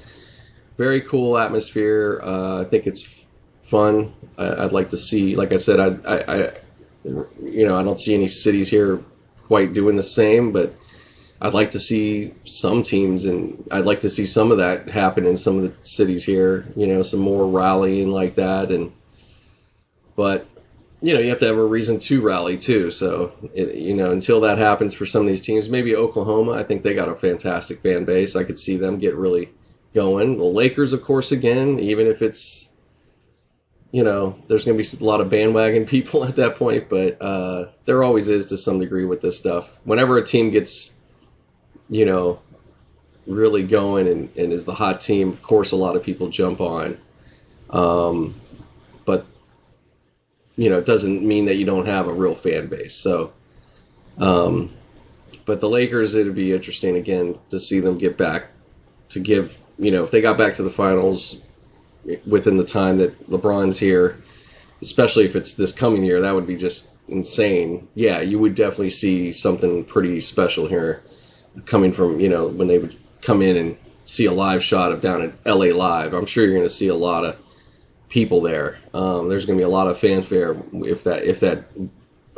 very 0.78 1.02
cool 1.02 1.37
atmosphere. 1.37 2.21
Uh, 2.23 2.62
I 2.62 2.64
think 2.64 2.87
it's 2.87 3.09
fun. 3.62 4.14
I, 4.38 4.62
would 4.62 4.73
like 4.73 4.90
to 4.90 4.97
see, 4.97 5.35
like 5.35 5.52
I 5.52 5.56
said, 5.56 5.80
I, 5.80 6.14
I, 6.14 6.35
I, 6.35 6.52
you 7.42 7.66
know, 7.66 7.76
I 7.76 7.82
don't 7.82 8.00
see 8.00 8.14
any 8.14 8.28
cities 8.28 8.68
here 8.68 9.02
quite 9.44 9.72
doing 9.72 9.96
the 9.96 10.02
same, 10.02 10.52
but 10.52 10.75
I'd 11.40 11.54
like 11.54 11.70
to 11.72 11.78
see 11.78 12.34
some 12.44 12.82
teams, 12.82 13.26
and 13.26 13.66
I'd 13.70 13.84
like 13.84 14.00
to 14.00 14.10
see 14.10 14.26
some 14.26 14.50
of 14.50 14.58
that 14.58 14.88
happen 14.88 15.26
in 15.26 15.36
some 15.36 15.58
of 15.58 15.62
the 15.62 15.84
cities 15.84 16.25
here. 16.25 16.66
You 16.76 16.86
know, 16.86 17.02
some 17.02 17.20
more 17.20 17.46
rallying 17.46 18.10
like 18.10 18.34
that, 18.36 18.70
and 18.70 18.92
but 20.16 20.46
you 21.02 21.12
know, 21.14 21.20
you 21.20 21.28
have 21.28 21.38
to 21.40 21.46
have 21.46 21.58
a 21.58 21.64
reason 21.64 21.98
to 22.00 22.22
rally 22.22 22.56
too. 22.56 22.90
So, 22.90 23.32
it, 23.54 23.75
you 23.75 23.94
know, 23.94 24.10
until 24.10 24.40
that 24.40 24.58
happens 24.58 24.94
for 24.94 25.04
some 25.04 25.22
of 25.22 25.28
these 25.28 25.42
teams, 25.42 25.68
maybe 25.68 25.94
Oklahoma, 25.94 26.52
I 26.52 26.62
think 26.62 26.82
they 26.82 26.94
got 26.94 27.08
a 27.08 27.14
fantastic 27.14 27.80
fan 27.80 28.04
base. 28.04 28.34
I 28.34 28.44
could 28.44 28.58
see 28.58 28.76
them 28.76 28.98
get 28.98 29.14
really 29.14 29.50
going. 29.94 30.38
The 30.38 30.44
Lakers, 30.44 30.92
of 30.92 31.02
course, 31.02 31.32
again, 31.32 31.78
even 31.78 32.06
if 32.06 32.22
it's, 32.22 32.72
you 33.96 34.04
know, 34.04 34.36
there's 34.46 34.66
going 34.66 34.76
to 34.76 34.98
be 34.98 35.02
a 35.02 35.08
lot 35.08 35.22
of 35.22 35.30
bandwagon 35.30 35.86
people 35.96 36.22
at 36.22 36.36
that 36.36 36.56
point, 36.56 36.90
but 36.90 37.16
uh, 37.22 37.64
there 37.86 38.04
always 38.04 38.28
is 38.28 38.44
to 38.44 38.58
some 38.58 38.78
degree 38.78 39.06
with 39.06 39.22
this 39.22 39.38
stuff. 39.38 39.80
Whenever 39.84 40.18
a 40.18 40.22
team 40.22 40.50
gets, 40.50 40.98
you 41.88 42.04
know, 42.04 42.38
really 43.26 43.62
going 43.62 44.06
and, 44.06 44.28
and 44.36 44.52
is 44.52 44.66
the 44.66 44.74
hot 44.74 45.00
team, 45.00 45.30
of 45.30 45.40
course, 45.40 45.72
a 45.72 45.76
lot 45.76 45.96
of 45.96 46.02
people 46.02 46.28
jump 46.28 46.60
on. 46.60 46.98
Um, 47.70 48.38
but 49.06 49.24
you 50.56 50.68
know, 50.68 50.76
it 50.76 50.84
doesn't 50.84 51.22
mean 51.22 51.46
that 51.46 51.56
you 51.56 51.64
don't 51.64 51.86
have 51.86 52.06
a 52.06 52.12
real 52.12 52.34
fan 52.34 52.66
base. 52.66 52.94
So, 52.94 53.32
um, 54.18 54.74
but 55.46 55.62
the 55.62 55.70
Lakers, 55.70 56.14
it'd 56.14 56.34
be 56.34 56.52
interesting 56.52 56.96
again 56.96 57.38
to 57.48 57.58
see 57.58 57.80
them 57.80 57.96
get 57.96 58.18
back 58.18 58.48
to 59.08 59.20
give, 59.20 59.58
you 59.78 59.90
know, 59.90 60.02
if 60.02 60.10
they 60.10 60.20
got 60.20 60.36
back 60.36 60.52
to 60.54 60.62
the 60.62 60.68
finals 60.68 61.46
within 62.26 62.56
the 62.56 62.64
time 62.64 62.98
that 62.98 63.30
LeBron's 63.30 63.78
here, 63.78 64.22
especially 64.82 65.25
if 65.25 65.36
it's 65.36 65.54
this 65.54 65.72
coming 65.72 66.04
year, 66.04 66.20
that 66.20 66.34
would 66.34 66.46
be 66.46 66.56
just 66.56 66.90
insane. 67.08 67.88
Yeah, 67.94 68.20
you 68.20 68.38
would 68.38 68.54
definitely 68.54 68.90
see 68.90 69.32
something 69.32 69.84
pretty 69.84 70.20
special 70.20 70.66
here 70.66 71.02
coming 71.64 71.92
from, 71.92 72.20
you 72.20 72.28
know, 72.28 72.48
when 72.48 72.68
they 72.68 72.78
would 72.78 72.96
come 73.22 73.42
in 73.42 73.56
and 73.56 73.76
see 74.04 74.26
a 74.26 74.32
live 74.32 74.62
shot 74.62 74.92
of 74.92 75.00
down 75.00 75.22
at 75.22 75.34
LA 75.46 75.75
Live. 75.75 76.12
I'm 76.12 76.26
sure 76.26 76.44
you're 76.44 76.54
going 76.54 76.64
to 76.64 76.70
see 76.70 76.88
a 76.88 76.94
lot 76.94 77.25
of 77.25 77.44
people 78.08 78.40
there. 78.40 78.78
Um, 78.94 79.28
there's 79.28 79.46
going 79.46 79.58
to 79.58 79.60
be 79.60 79.66
a 79.66 79.68
lot 79.68 79.88
of 79.88 79.98
fanfare 79.98 80.56
if 80.72 81.04
that 81.04 81.25
if 81.25 81.40
that 81.40 81.64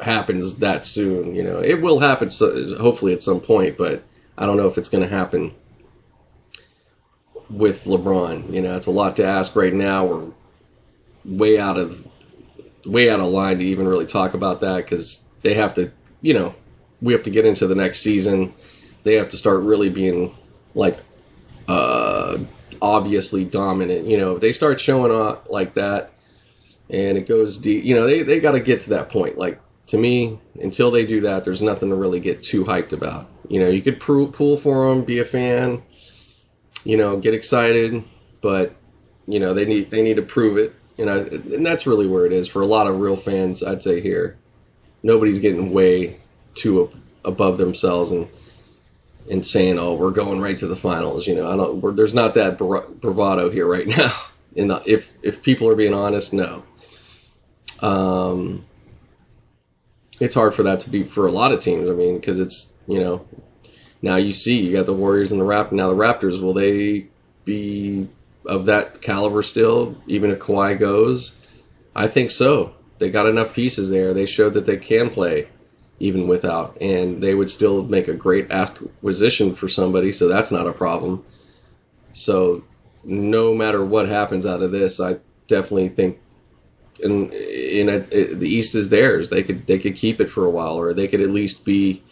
happens 0.03 0.59
that 0.59 0.85
soon. 0.85 1.35
You 1.35 1.43
know, 1.43 1.59
it 1.59 1.81
will 1.81 1.99
happen 1.99 2.31
so, 2.31 2.77
hopefully 2.79 3.13
at 3.13 3.23
some 3.23 3.41
point, 3.41 3.77
but 3.77 4.03
I 4.37 4.47
don't 4.47 4.57
know 4.57 4.67
if 4.67 4.79
it's 4.79 4.89
going 4.89 5.03
to 5.03 5.15
happen 5.15 5.55
with 7.51 7.85
LeBron. 7.85 8.53
You 8.53 8.63
know, 8.63 8.77
it's 8.77 8.87
a 8.87 8.93
lot 8.93 9.17
to 9.17 9.25
ask 9.25 9.57
right 9.57 9.73
now. 9.73 10.05
We're 10.05 10.31
way 11.25 11.59
out 11.59 11.79
of 11.79 12.07
way 12.85 13.11
out 13.11 13.21
of 13.21 13.27
line 13.27 13.59
to 13.59 13.65
even 13.65 13.87
really 13.87 14.07
talk 14.07 14.35
about 14.35 14.61
that 14.61 14.77
because 14.77 15.29
they 15.43 15.55
have 15.55 15.75
to. 15.75 15.93
You 16.21 16.35
know, 16.35 16.55
we 17.01 17.13
have 17.13 17.23
to 17.25 17.31
get 17.31 17.47
into 17.47 17.67
the 17.67 17.75
next 17.75 18.01
season. 18.01 18.53
They 19.05 19.17
have 19.17 19.29
to 19.29 19.37
start 19.37 19.63
really 19.63 19.89
being 19.89 20.37
like 20.75 21.03
uh, 21.69 22.39
obviously 22.83 23.45
dominant. 23.45 24.07
You 24.07 24.17
know, 24.17 24.35
if 24.35 24.41
they 24.41 24.53
start 24.53 24.81
showing 24.81 25.13
off 25.13 25.49
like 25.51 25.75
that 25.75 26.13
and 26.91 27.19
it 27.19 27.27
goes 27.27 27.59
deep, 27.59 27.85
you 27.85 27.95
know, 27.95 28.07
they, 28.07 28.23
they 28.23 28.41
got 28.41 28.53
to 28.53 28.61
get 28.61 28.81
to 28.83 28.91
that 28.91 29.11
point. 29.11 29.39
Like, 29.39 29.61
to 29.89 29.99
me, 29.99 30.39
until 30.61 30.91
they 30.91 31.07
do 31.07 31.21
that, 31.21 31.45
there's 31.45 31.63
nothing 31.63 31.91
to 31.91 31.95
really 31.95 32.21
get 32.21 32.43
too 32.43 32.65
hyped 32.65 32.93
about. 32.93 33.29
You 33.49 33.61
know, 33.61 33.69
you 33.69 33.81
could 33.81 34.01
pull 34.01 34.57
for 34.57 34.89
them, 34.89 35.05
be 35.05 35.21
a 35.21 35.25
fan, 35.25 35.83
you 36.85 36.97
know, 36.97 37.17
get 37.17 37.35
excited, 37.35 38.03
but 38.41 38.75
you 39.27 39.41
know 39.41 39.55
they 39.55 39.65
need 39.65 39.91
they 39.91 40.03
need 40.03 40.17
to 40.17 40.23
prove 40.23 40.57
it. 40.57 40.75
You 40.97 41.07
know, 41.07 41.21
and 41.21 41.65
that's 41.65 41.87
really 41.87 42.09
where 42.09 42.27
it 42.27 42.33
is 42.33 42.49
for 42.49 42.61
a 42.61 42.67
lot 42.67 42.89
of 42.89 42.99
real 42.99 43.17
fans. 43.17 43.63
I'd 43.63 43.83
say 43.83 44.01
here, 44.01 44.37
nobody's 45.03 45.39
getting 45.39 45.73
way 45.73 46.19
too 46.55 46.91
above 47.25 47.59
themselves 47.59 48.11
and 48.11 48.29
and 49.31 49.47
saying, 49.47 49.79
"Oh, 49.79 49.95
we're 49.95 50.11
going 50.11 50.41
right 50.41 50.57
to 50.59 50.67
the 50.67 50.77
finals." 50.77 51.27
You 51.27 51.37
know, 51.37 51.51
I 51.51 51.57
don't. 51.57 51.97
there's 51.97 52.15
not 52.15 52.35
that 52.35 52.59
bravado 52.59 53.51
here 53.51 53.67
right 53.67 53.87
now. 53.99 54.13
In 54.57 54.69
the, 54.69 54.83
if 54.87 55.15
if 55.23 55.43
people 55.43 55.69
are 55.69 55.77
being 55.77 55.95
honest, 55.95 56.33
no. 56.33 56.63
Um, 57.81 58.65
it's 60.21 60.35
hard 60.35 60.55
for 60.55 60.65
that 60.65 60.81
to 60.81 60.91
be 60.91 61.05
for 61.05 61.27
a 61.27 61.31
lot 61.31 61.53
of 61.53 61.61
teams. 61.61 61.89
I 61.89 61.93
mean, 61.93 62.17
because 62.17 62.41
it's 62.41 62.75
you 62.87 62.99
know, 62.99 63.27
now 64.03 64.17
you 64.17 64.33
see 64.33 64.61
you 64.61 64.73
got 64.73 64.87
the 64.87 64.95
Warriors 64.95 65.33
and 65.33 65.41
the 65.41 65.45
Raptors. 65.45 65.73
Now 65.73 65.89
the 65.89 65.97
Raptors 65.97 66.41
will 66.41 66.55
they 66.55 67.09
be 67.45 68.09
of 68.47 68.67
that 68.67 69.03
caliber 69.03 69.43
still, 69.43 69.97
even 70.07 70.31
if 70.31 70.39
Kawhi 70.39 70.79
goes? 70.79 71.35
I 71.95 72.07
think 72.07 72.31
so. 72.31 72.75
They 72.99 73.11
got 73.11 73.27
enough 73.27 73.55
pieces 73.55 73.91
there. 73.91 74.13
They 74.13 74.27
showed 74.27 74.55
that 74.55 74.67
they 74.67 74.77
can 74.77 75.11
play 75.11 75.49
even 76.01 76.29
without, 76.29 76.77
and 76.81 77.23
they 77.23 77.35
would 77.35 77.51
still 77.51 77.83
make 77.85 78.09
a 78.09 78.15
great 78.15 78.51
acquisition 78.51 79.53
for 79.53 79.69
somebody, 79.69 80.13
so 80.13 80.29
that's 80.29 80.53
not 80.53 80.67
a 80.67 80.73
problem. 80.73 81.25
So, 82.13 82.65
no 83.05 83.55
matter 83.55 83.85
what 83.85 84.09
happens 84.09 84.47
out 84.47 84.63
of 84.63 84.71
this, 84.71 85.01
I 85.01 85.17
definitely 85.49 85.89
think 85.89 86.21
in 87.01 87.33
in 87.33 87.89
a, 87.89 87.99
the 87.99 88.49
East 88.49 88.75
is 88.75 88.89
theirs. 88.89 89.29
They 89.29 89.43
could 89.43 89.67
they 89.67 89.79
could 89.79 89.97
keep 89.97 90.21
it 90.21 90.31
for 90.31 90.45
a 90.45 90.51
while, 90.51 90.77
or 90.77 90.95
they 90.95 91.09
could 91.09 91.21
at 91.21 91.31
least 91.31 91.65
be, 91.65 92.03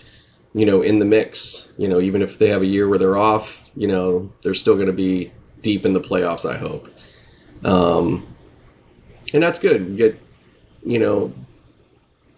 you 0.57 0.65
know, 0.65 0.81
in 0.81 0.99
the 0.99 1.05
mix. 1.05 1.73
You 1.77 1.87
know, 1.87 2.01
even 2.01 2.23
if 2.23 2.39
they 2.39 2.49
have 2.49 2.63
a 2.63 2.67
year 2.67 2.89
where 2.89 2.99
they're 2.99 3.19
off, 3.19 3.71
you 3.77 3.87
know, 3.87 4.33
they're 4.43 4.55
still 4.55 4.75
going 4.75 4.87
to 4.87 4.93
be 4.93 5.31
deep 5.61 5.85
in 5.85 5.93
the 5.93 6.01
playoffs. 6.01 6.51
I 6.51 6.57
hope, 6.57 6.89
um, 7.65 8.27
and 9.35 9.43
that's 9.43 9.59
good. 9.59 9.87
You 9.87 9.97
get, 9.97 10.21
you 10.83 10.99
know, 10.99 11.33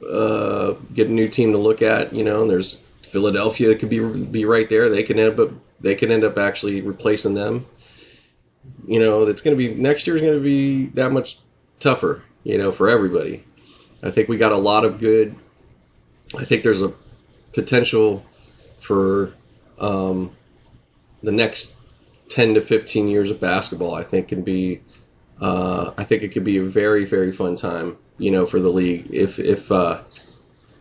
uh, 0.05 0.73
get 0.93 1.07
a 1.07 1.13
new 1.13 1.29
team 1.29 1.53
to 1.53 1.59
look 1.59 1.81
at. 1.81 2.13
You 2.13 2.25
know, 2.25 2.43
and 2.43 2.51
there's 2.51 2.85
Philadelphia 3.03 3.77
could 3.77 3.89
be 3.89 4.01
be 4.01 4.45
right 4.45 4.69
there. 4.69 4.89
They 4.89 5.05
can 5.05 5.21
end 5.21 5.39
up 5.39 5.53
they 5.81 5.95
can 5.95 6.11
end 6.11 6.25
up 6.25 6.39
actually 6.39 6.81
replacing 6.81 7.35
them. 7.35 7.67
You 8.87 8.99
know, 8.99 9.23
it's 9.23 9.43
going 9.43 9.57
to 9.57 9.59
be 9.59 9.81
next 9.81 10.09
year 10.09 10.17
is 10.17 10.23
going 10.23 10.35
to 10.35 10.43
be 10.43 10.87
that 10.97 11.13
much 11.13 11.39
tougher. 11.79 12.25
You 12.43 12.59
know, 12.59 12.73
for 12.73 12.89
everybody. 12.89 13.45
I 14.03 14.11
think 14.11 14.29
we 14.29 14.39
got 14.39 14.53
a 14.53 14.57
lot 14.57 14.85
of 14.85 14.99
good. 14.99 15.37
I 16.37 16.45
think 16.45 16.63
there's 16.65 16.83
a 16.83 16.93
potential 17.53 18.25
for 18.79 19.33
um, 19.79 20.31
the 21.23 21.33
next 21.33 21.81
10 22.29 22.55
to 22.55 22.61
15 22.61 23.09
years 23.09 23.31
of 23.31 23.41
basketball. 23.41 23.95
I 23.95 24.03
think 24.03 24.29
can 24.29 24.43
be. 24.43 24.81
Uh, 25.41 25.93
I 25.97 26.03
think 26.03 26.25
it 26.25 26.29
could 26.29 26.43
be 26.43 26.59
a 26.59 26.65
very 26.65 27.05
very 27.05 27.31
fun 27.31 27.55
time 27.55 27.97
you 28.19 28.31
know, 28.31 28.45
for 28.45 28.61
the 28.61 28.69
league. 28.69 29.09
If 29.11 29.39
if 29.39 29.73
uh, 29.73 30.03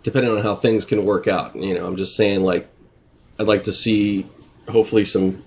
depending 0.03 0.31
on 0.31 0.41
how 0.41 0.55
things 0.55 0.85
can 0.85 1.05
work 1.05 1.27
out, 1.27 1.55
you 1.55 1.75
know, 1.75 1.85
I'm 1.85 1.95
just 1.95 2.15
saying 2.15 2.43
like 2.43 2.67
I'd 3.39 3.47
like 3.47 3.63
to 3.63 3.71
see 3.71 4.25
hopefully 4.67 5.05
some 5.05 5.43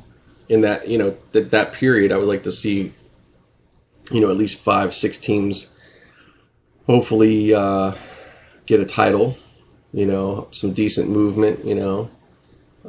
in 0.48 0.62
that 0.62 0.88
you 0.88 0.96
know 0.96 1.16
that 1.32 1.50
that 1.50 1.72
period. 1.72 2.12
I 2.12 2.16
would 2.16 2.28
like 2.28 2.44
to 2.44 2.52
see 2.52 2.92
you 4.10 4.20
know 4.20 4.30
at 4.30 4.36
least 4.36 4.58
five 4.58 4.94
six 4.94 5.18
teams 5.18 5.72
hopefully 6.86 7.52
uh, 7.52 7.92
get 8.66 8.80
a 8.80 8.86
title. 8.86 9.36
You 9.92 10.06
know, 10.06 10.48
some 10.52 10.72
decent 10.72 11.10
movement. 11.10 11.64
You 11.64 11.74
know, 11.74 12.10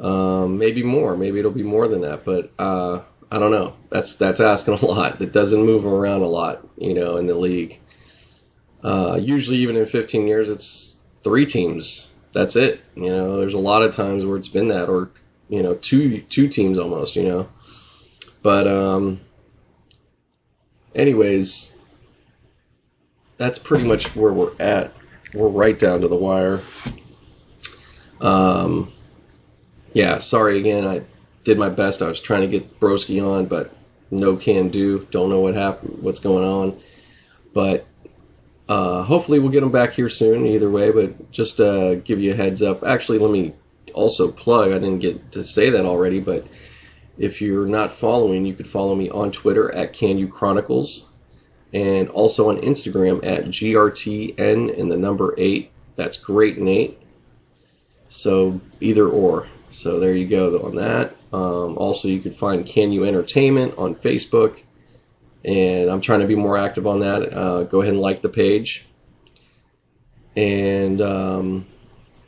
um, 0.00 0.58
maybe 0.58 0.82
more. 0.82 1.16
Maybe 1.16 1.38
it'll 1.38 1.50
be 1.50 1.62
more 1.62 1.88
than 1.88 2.02
that, 2.02 2.24
but. 2.24 2.52
Uh, 2.58 3.02
I 3.32 3.38
don't 3.38 3.50
know. 3.50 3.74
That's 3.88 4.16
that's 4.16 4.40
asking 4.40 4.74
a 4.82 4.84
lot. 4.84 5.18
That 5.18 5.32
doesn't 5.32 5.64
move 5.64 5.86
around 5.86 6.20
a 6.20 6.28
lot, 6.28 6.68
you 6.76 6.92
know, 6.92 7.16
in 7.16 7.26
the 7.26 7.34
league. 7.34 7.80
Uh, 8.84 9.18
usually, 9.20 9.56
even 9.58 9.76
in 9.76 9.86
15 9.86 10.26
years, 10.26 10.50
it's 10.50 11.00
three 11.24 11.46
teams. 11.46 12.10
That's 12.32 12.56
it. 12.56 12.82
You 12.94 13.08
know, 13.08 13.38
there's 13.38 13.54
a 13.54 13.58
lot 13.58 13.82
of 13.82 13.94
times 13.94 14.26
where 14.26 14.36
it's 14.36 14.48
been 14.48 14.68
that, 14.68 14.88
or 14.90 15.10
you 15.48 15.62
know, 15.62 15.74
two 15.74 16.20
two 16.22 16.48
teams 16.48 16.78
almost. 16.78 17.16
You 17.16 17.22
know, 17.22 17.48
but 18.42 18.66
um, 18.66 19.20
anyways, 20.94 21.76
that's 23.38 23.58
pretty 23.58 23.84
much 23.84 24.14
where 24.14 24.32
we're 24.32 24.52
at. 24.60 24.92
We're 25.34 25.48
right 25.48 25.78
down 25.78 26.02
to 26.02 26.08
the 26.08 26.16
wire. 26.16 26.60
Um, 28.20 28.92
yeah, 29.92 30.18
sorry 30.18 30.58
again. 30.58 30.86
I 30.86 31.02
did 31.44 31.58
my 31.58 31.68
best. 31.68 32.02
I 32.02 32.08
was 32.08 32.20
trying 32.20 32.42
to 32.42 32.48
get 32.48 32.78
Broski 32.78 33.22
on, 33.24 33.46
but 33.46 33.74
no 34.10 34.36
can 34.36 34.68
do. 34.68 35.06
Don't 35.10 35.30
know 35.30 35.40
what 35.40 35.54
happened. 35.54 35.98
What's 36.02 36.20
going 36.20 36.44
on? 36.44 36.80
But 37.54 37.86
uh, 38.68 39.02
hopefully, 39.02 39.38
we'll 39.38 39.50
get 39.50 39.60
them 39.60 39.72
back 39.72 39.92
here 39.92 40.08
soon. 40.08 40.46
Either 40.46 40.70
way, 40.70 40.92
but 40.92 41.30
just 41.32 41.60
uh, 41.60 41.96
give 41.96 42.20
you 42.20 42.32
a 42.32 42.36
heads 42.36 42.62
up. 42.62 42.84
Actually, 42.84 43.18
let 43.18 43.30
me 43.30 43.54
also 43.94 44.30
plug. 44.30 44.70
I 44.70 44.78
didn't 44.78 45.00
get 45.00 45.32
to 45.32 45.44
say 45.44 45.70
that 45.70 45.86
already, 45.86 46.20
but 46.20 46.46
if 47.18 47.40
you're 47.40 47.66
not 47.66 47.92
following, 47.92 48.46
you 48.46 48.54
could 48.54 48.66
follow 48.66 48.94
me 48.94 49.10
on 49.10 49.32
Twitter 49.32 49.72
at 49.74 49.92
CanU 49.92 50.30
Chronicles, 50.30 51.08
and 51.72 52.08
also 52.10 52.50
on 52.50 52.58
Instagram 52.58 53.24
at 53.24 53.44
grtn 53.44 54.78
and 54.78 54.90
the 54.90 54.96
number 54.96 55.34
eight. 55.38 55.70
That's 55.96 56.16
great, 56.16 56.58
Nate. 56.58 56.98
So 58.08 58.60
either 58.80 59.08
or. 59.08 59.48
So 59.72 59.98
there 59.98 60.14
you 60.14 60.26
go 60.26 60.58
on 60.66 60.76
that. 60.76 61.16
Um, 61.32 61.78
also, 61.78 62.08
you 62.08 62.20
could 62.20 62.36
find 62.36 62.66
Can 62.66 62.92
You 62.92 63.04
Entertainment 63.04 63.74
on 63.78 63.94
Facebook 63.94 64.62
and 65.44 65.90
I'm 65.90 66.00
trying 66.00 66.20
to 66.20 66.26
be 66.26 66.34
more 66.34 66.56
active 66.56 66.86
on 66.86 67.00
that. 67.00 67.32
Uh, 67.32 67.62
go 67.64 67.80
ahead 67.80 67.94
and 67.94 68.02
like 68.02 68.22
the 68.22 68.28
page, 68.28 68.86
and 70.36 71.00
um, 71.00 71.66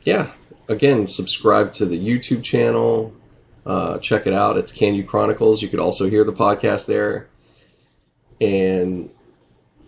yeah, 0.03 0.31
again, 0.67 1.07
subscribe 1.07 1.73
to 1.73 1.85
the 1.85 1.97
YouTube 1.97 2.43
channel. 2.43 3.13
Uh, 3.65 3.97
check 3.99 4.27
it 4.27 4.33
out. 4.33 4.57
It's 4.57 4.71
Can 4.71 4.93
You 4.93 5.03
Chronicles. 5.03 5.61
You 5.61 5.69
could 5.69 5.79
also 5.79 6.09
hear 6.09 6.23
the 6.23 6.33
podcast 6.33 6.87
there, 6.87 7.29
and 8.41 9.09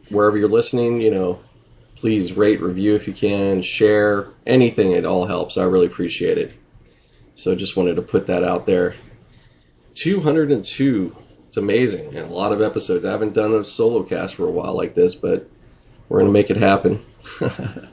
wherever 0.09 0.37
you're 0.37 0.47
listening, 0.47 1.01
you 1.01 1.11
know, 1.11 1.39
please 1.95 2.33
rate, 2.33 2.61
review 2.61 2.95
if 2.95 3.07
you 3.07 3.13
can, 3.13 3.61
share, 3.61 4.27
anything. 4.45 4.91
It 4.91 5.05
all 5.05 5.25
helps. 5.25 5.57
I 5.57 5.63
really 5.63 5.87
appreciate 5.87 6.37
it. 6.37 6.57
So 7.35 7.55
just 7.55 7.75
wanted 7.75 7.95
to 7.95 8.01
put 8.01 8.27
that 8.27 8.43
out 8.43 8.65
there. 8.65 8.95
202. 9.95 11.15
It's 11.47 11.57
amazing. 11.57 12.15
And 12.15 12.29
a 12.29 12.33
lot 12.33 12.51
of 12.51 12.61
episodes. 12.61 13.05
I 13.05 13.11
haven't 13.11 13.33
done 13.33 13.53
a 13.53 13.63
solo 13.63 14.03
cast 14.03 14.35
for 14.35 14.47
a 14.47 14.51
while 14.51 14.75
like 14.75 14.93
this, 14.93 15.15
but 15.15 15.49
we're 16.07 16.19
going 16.19 16.29
to 16.29 16.33
make 16.33 16.49
it 16.49 16.57
happen. 16.57 17.03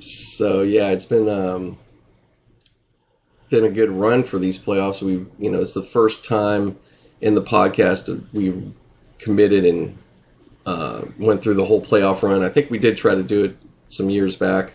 so 0.00 0.62
yeah, 0.62 0.90
it's 0.90 1.04
been 1.04 1.28
um, 1.28 1.78
been 3.50 3.64
a 3.64 3.70
good 3.70 3.90
run 3.90 4.22
for 4.22 4.38
these 4.38 4.58
playoffs. 4.58 5.02
We, 5.02 5.26
you 5.38 5.50
know, 5.50 5.60
it's 5.60 5.74
the 5.74 5.82
first 5.82 6.24
time 6.24 6.78
in 7.20 7.34
the 7.34 7.42
podcast 7.42 8.24
we 8.32 8.72
committed 9.18 9.64
and 9.64 9.98
uh, 10.68 11.06
went 11.18 11.42
through 11.42 11.54
the 11.54 11.64
whole 11.64 11.80
playoff 11.80 12.22
run. 12.22 12.42
I 12.42 12.50
think 12.50 12.70
we 12.70 12.78
did 12.78 12.98
try 12.98 13.14
to 13.14 13.22
do 13.22 13.44
it 13.44 13.56
some 13.88 14.10
years 14.10 14.36
back. 14.36 14.74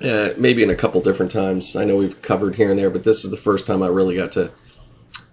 Uh, 0.00 0.28
maybe 0.38 0.62
in 0.62 0.70
a 0.70 0.76
couple 0.76 1.00
different 1.00 1.32
times. 1.32 1.74
I 1.74 1.82
know 1.82 1.96
we've 1.96 2.22
covered 2.22 2.54
here 2.54 2.70
and 2.70 2.78
there, 2.78 2.88
but 2.88 3.02
this 3.02 3.24
is 3.24 3.32
the 3.32 3.36
first 3.36 3.66
time 3.66 3.82
I 3.82 3.88
really 3.88 4.14
got 4.14 4.30
to 4.32 4.52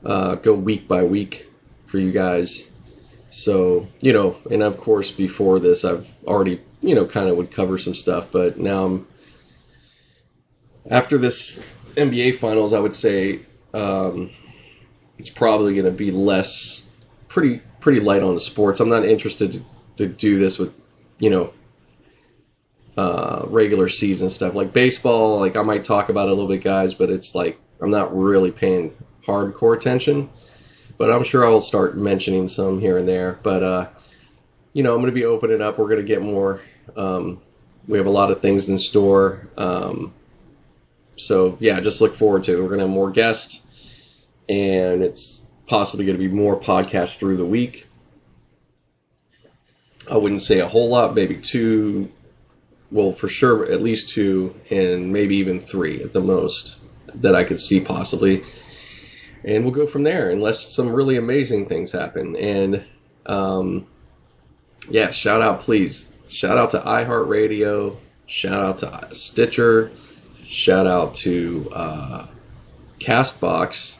uh, 0.03 0.35
go 0.35 0.55
week 0.55 0.87
by 0.87 1.03
week 1.03 1.51
for 1.85 1.99
you 1.99 2.11
guys. 2.11 2.71
So, 3.29 3.87
you 3.99 4.11
know, 4.11 4.37
and 4.49 4.63
of 4.63 4.77
course, 4.79 5.11
before 5.11 5.59
this, 5.59 5.85
I've 5.85 6.11
already, 6.25 6.61
you 6.81 6.95
know, 6.95 7.05
kind 7.05 7.29
of 7.29 7.37
would 7.37 7.51
cover 7.51 7.77
some 7.77 7.93
stuff, 7.93 8.31
but 8.31 8.57
now 8.57 8.85
I'm, 8.85 9.07
after 10.89 11.19
this 11.19 11.63
NBA 11.95 12.35
finals, 12.35 12.73
I 12.73 12.79
would 12.79 12.95
say 12.95 13.41
um, 13.75 14.31
it's 15.19 15.29
probably 15.29 15.73
going 15.73 15.85
to 15.85 15.91
be 15.91 16.09
less, 16.09 16.89
pretty, 17.27 17.61
pretty 17.85 17.99
light 17.99 18.23
on 18.23 18.39
sports. 18.39 18.79
I'm 18.79 18.89
not 18.89 19.05
interested 19.05 19.53
to, 19.53 19.63
to 19.97 20.07
do 20.07 20.39
this 20.39 20.57
with, 20.57 20.73
you 21.19 21.29
know, 21.29 21.53
uh, 22.97 23.45
regular 23.45 23.89
season 23.89 24.31
stuff 24.31 24.55
like 24.55 24.73
baseball. 24.73 25.39
Like 25.39 25.55
I 25.55 25.61
might 25.61 25.83
talk 25.83 26.09
about 26.09 26.27
it 26.27 26.31
a 26.31 26.33
little 26.33 26.47
bit, 26.47 26.63
guys, 26.63 26.95
but 26.95 27.11
it's 27.11 27.35
like 27.35 27.59
I'm 27.79 27.91
not 27.91 28.17
really 28.17 28.49
paying 28.49 28.91
hardcore 29.23 29.77
attention. 29.77 30.31
But 30.97 31.11
I'm 31.11 31.23
sure 31.23 31.45
I 31.45 31.49
will 31.49 31.61
start 31.61 31.95
mentioning 31.95 32.47
some 32.47 32.79
here 32.79 32.97
and 32.97 33.07
there. 33.07 33.39
But 33.43 33.61
uh, 33.61 33.89
you 34.73 34.81
know, 34.81 34.95
I'm 34.95 35.01
going 35.01 35.11
to 35.11 35.15
be 35.15 35.25
opening 35.25 35.61
up. 35.61 35.77
We're 35.77 35.87
going 35.87 36.01
to 36.01 36.07
get 36.07 36.23
more. 36.23 36.61
Um, 36.97 37.39
we 37.87 37.99
have 37.99 38.07
a 38.07 38.11
lot 38.11 38.31
of 38.31 38.41
things 38.41 38.67
in 38.67 38.79
store. 38.79 39.47
Um, 39.57 40.11
so 41.17 41.55
yeah, 41.59 41.79
just 41.81 42.01
look 42.01 42.15
forward 42.15 42.45
to 42.45 42.53
it. 42.53 42.61
We're 42.63 42.69
going 42.69 42.79
to 42.79 42.85
have 42.85 42.89
more 42.95 43.11
guests, 43.11 43.63
and 44.49 45.03
it's 45.03 45.44
possibly 45.67 46.05
going 46.05 46.17
to 46.17 46.27
be 46.27 46.33
more 46.33 46.59
podcasts 46.59 47.17
through 47.17 47.37
the 47.37 47.45
week. 47.45 47.87
I 50.09 50.17
wouldn't 50.17 50.41
say 50.41 50.59
a 50.59 50.67
whole 50.67 50.89
lot, 50.89 51.15
maybe 51.15 51.35
two, 51.35 52.11
well, 52.91 53.11
for 53.11 53.27
sure, 53.27 53.71
at 53.71 53.81
least 53.81 54.09
two, 54.09 54.55
and 54.69 55.11
maybe 55.11 55.35
even 55.37 55.59
three 55.59 56.01
at 56.01 56.13
the 56.13 56.21
most 56.21 56.77
that 57.15 57.35
I 57.35 57.43
could 57.43 57.59
see 57.59 57.79
possibly. 57.79 58.43
And 59.43 59.63
we'll 59.63 59.73
go 59.73 59.87
from 59.87 60.03
there, 60.03 60.29
unless 60.29 60.75
some 60.75 60.91
really 60.91 61.17
amazing 61.17 61.65
things 61.65 61.91
happen. 61.91 62.35
And 62.35 62.83
um, 63.25 63.87
yeah, 64.89 65.09
shout 65.09 65.41
out, 65.41 65.61
please. 65.61 66.13
Shout 66.27 66.57
out 66.57 66.71
to 66.71 66.79
iHeartRadio. 66.79 67.95
Shout 68.27 68.59
out 68.59 68.79
to 68.79 69.15
Stitcher. 69.15 69.91
Shout 70.43 70.87
out 70.87 71.13
to 71.15 71.69
uh, 71.73 72.27
Castbox. 72.99 73.99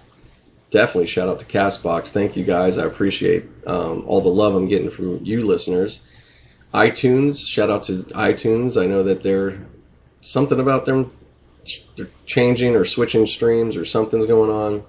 Definitely 0.76 1.08
shout 1.08 1.30
out 1.30 1.40
to 1.40 1.46
Castbox. 1.46 2.12
Thank 2.12 2.36
you 2.36 2.44
guys. 2.44 2.78
I 2.78 2.86
appreciate 2.86 3.46
um, 3.66 4.04
all 4.08 4.20
the 4.20 4.28
love 4.28 4.56
I'm 4.56 4.68
getting 4.68 4.90
from 4.90 5.24
you 5.24 5.46
listeners 5.46 6.06
iTunes, 6.74 7.48
shout 7.48 7.70
out 7.70 7.84
to 7.84 8.04
iTunes. 8.14 8.82
I 8.82 8.86
know 8.86 9.04
that 9.04 9.24
they're 9.24 9.66
something 10.22 10.60
about 10.60 10.86
them 10.86 11.12
they're 11.96 12.10
changing 12.26 12.76
or 12.76 12.84
switching 12.84 13.26
streams 13.26 13.78
or 13.78 13.86
something's 13.86 14.26
going 14.26 14.52
on. 14.52 14.84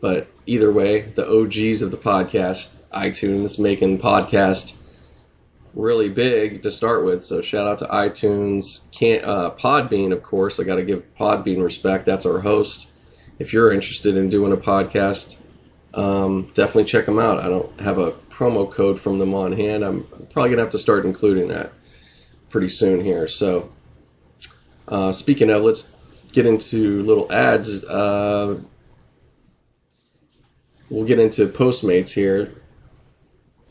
But 0.00 0.28
either 0.46 0.72
way, 0.72 1.02
the 1.02 1.28
OGs 1.28 1.82
of 1.82 1.90
the 1.90 1.98
podcast, 1.98 2.74
iTunes, 2.92 3.58
making 3.58 3.98
podcast 3.98 4.80
really 5.74 6.08
big 6.08 6.62
to 6.62 6.70
start 6.70 7.04
with. 7.04 7.22
So 7.22 7.42
shout 7.42 7.66
out 7.66 7.78
to 7.80 7.84
iTunes, 7.84 8.90
can't 8.92 9.22
uh, 9.24 9.52
Podbean, 9.56 10.12
of 10.12 10.22
course. 10.22 10.58
I 10.58 10.64
got 10.64 10.76
to 10.76 10.84
give 10.84 11.04
Podbean 11.16 11.62
respect. 11.62 12.06
That's 12.06 12.24
our 12.24 12.40
host. 12.40 12.91
If 13.42 13.52
you're 13.52 13.72
interested 13.72 14.16
in 14.16 14.28
doing 14.28 14.52
a 14.52 14.56
podcast, 14.56 15.36
um, 15.94 16.52
definitely 16.54 16.84
check 16.84 17.06
them 17.06 17.18
out. 17.18 17.40
I 17.40 17.48
don't 17.48 17.80
have 17.80 17.98
a 17.98 18.12
promo 18.30 18.70
code 18.70 19.00
from 19.00 19.18
them 19.18 19.34
on 19.34 19.50
hand. 19.50 19.82
I'm 19.82 20.04
probably 20.30 20.50
gonna 20.50 20.62
have 20.62 20.70
to 20.70 20.78
start 20.78 21.04
including 21.04 21.48
that 21.48 21.72
pretty 22.50 22.68
soon 22.68 23.04
here. 23.04 23.26
So, 23.26 23.68
uh, 24.86 25.10
speaking 25.10 25.50
of, 25.50 25.64
let's 25.64 25.92
get 26.30 26.46
into 26.46 27.02
little 27.02 27.32
ads. 27.32 27.82
Uh, 27.82 28.60
we'll 30.88 31.04
get 31.04 31.18
into 31.18 31.48
Postmates 31.48 32.10
here. 32.10 32.62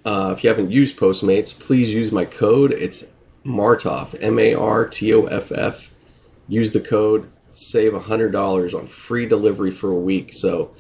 Uh, 0.04 0.34
if 0.36 0.44
you 0.44 0.50
haven't 0.50 0.70
used 0.70 0.98
Postmates, 0.98 1.58
please 1.58 1.94
use 1.94 2.12
my 2.12 2.26
code. 2.26 2.74
It's 2.74 3.14
Martoff, 3.46 4.18
M 4.20 4.38
A 4.38 4.54
R 4.54 4.86
T 4.86 5.14
O 5.14 5.28
F 5.28 5.54
F. 5.54 5.96
Use 6.50 6.74
the 6.74 6.82
code, 6.82 7.32
save 7.52 7.94
$100 7.94 8.74
on 8.74 8.88
free 8.88 9.26
delivery 9.26 9.72
for 9.72 9.92
a 9.92 10.00
week. 10.00 10.34
So 10.34 10.72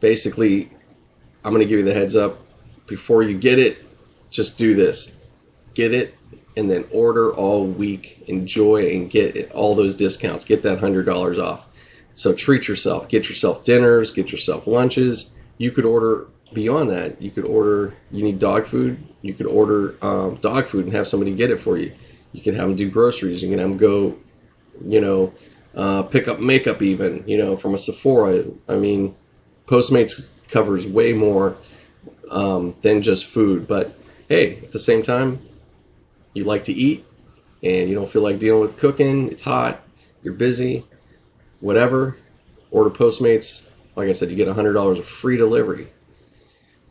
basically, 0.00 0.70
I'm 1.44 1.52
going 1.52 1.62
to 1.62 1.68
give 1.68 1.78
you 1.78 1.84
the 1.84 1.94
heads 1.94 2.16
up 2.16 2.38
before 2.86 3.22
you 3.22 3.36
get 3.36 3.58
it. 3.58 3.84
Just 4.30 4.58
do 4.58 4.74
this 4.74 5.16
get 5.76 5.92
it 5.92 6.14
and 6.56 6.68
then 6.70 6.84
order 6.90 7.32
all 7.34 7.64
week. 7.64 8.24
Enjoy 8.26 8.90
and 8.90 9.08
get 9.10 9.36
it, 9.36 9.52
all 9.52 9.74
those 9.76 9.94
discounts. 9.94 10.44
Get 10.44 10.62
that 10.62 10.80
$100 10.80 11.38
off. 11.38 11.68
So 12.14 12.34
treat 12.34 12.66
yourself. 12.66 13.08
Get 13.08 13.28
yourself 13.28 13.62
dinners, 13.62 14.10
get 14.10 14.32
yourself 14.32 14.66
lunches. 14.66 15.34
You 15.58 15.70
could 15.70 15.84
order 15.84 16.26
beyond 16.54 16.90
that. 16.90 17.20
You 17.20 17.30
could 17.30 17.44
order, 17.44 17.94
you 18.10 18.24
need 18.24 18.38
dog 18.38 18.66
food. 18.66 18.96
You 19.20 19.34
could 19.34 19.46
order 19.46 19.96
um, 20.02 20.36
dog 20.36 20.66
food 20.66 20.86
and 20.86 20.94
have 20.94 21.06
somebody 21.06 21.32
get 21.34 21.50
it 21.50 21.60
for 21.60 21.76
you. 21.76 21.92
You 22.32 22.40
can 22.40 22.54
have 22.54 22.68
them 22.68 22.76
do 22.76 22.90
groceries. 22.90 23.42
You 23.42 23.50
can 23.50 23.58
have 23.58 23.68
them 23.68 23.78
go, 23.78 24.16
you 24.80 25.00
know, 25.00 25.34
uh, 25.76 26.02
pick 26.02 26.26
up 26.26 26.40
makeup 26.40 26.82
even, 26.82 27.22
you 27.26 27.36
know, 27.36 27.56
from 27.56 27.74
a 27.74 27.78
Sephora. 27.78 28.44
I 28.68 28.76
mean, 28.76 29.14
Postmates 29.66 30.32
covers 30.48 30.86
way 30.86 31.12
more 31.12 31.56
um, 32.30 32.74
than 32.80 33.02
just 33.02 33.26
food. 33.26 33.66
But 33.68 33.96
hey, 34.28 34.58
at 34.58 34.70
the 34.70 34.78
same 34.78 35.02
time, 35.02 35.40
you 36.34 36.44
like 36.44 36.64
to 36.64 36.72
eat 36.72 37.04
and 37.62 37.88
you 37.88 37.94
don't 37.94 38.08
feel 38.08 38.22
like 38.22 38.38
dealing 38.38 38.60
with 38.60 38.76
cooking, 38.76 39.30
it's 39.30 39.42
hot, 39.42 39.82
you're 40.22 40.34
busy, 40.34 40.84
whatever, 41.60 42.16
order 42.70 42.90
Postmates. 42.90 43.68
Like 43.96 44.08
I 44.08 44.12
said, 44.12 44.30
you 44.30 44.36
get 44.36 44.48
$100 44.48 44.98
of 44.98 45.06
free 45.06 45.36
delivery. 45.36 45.88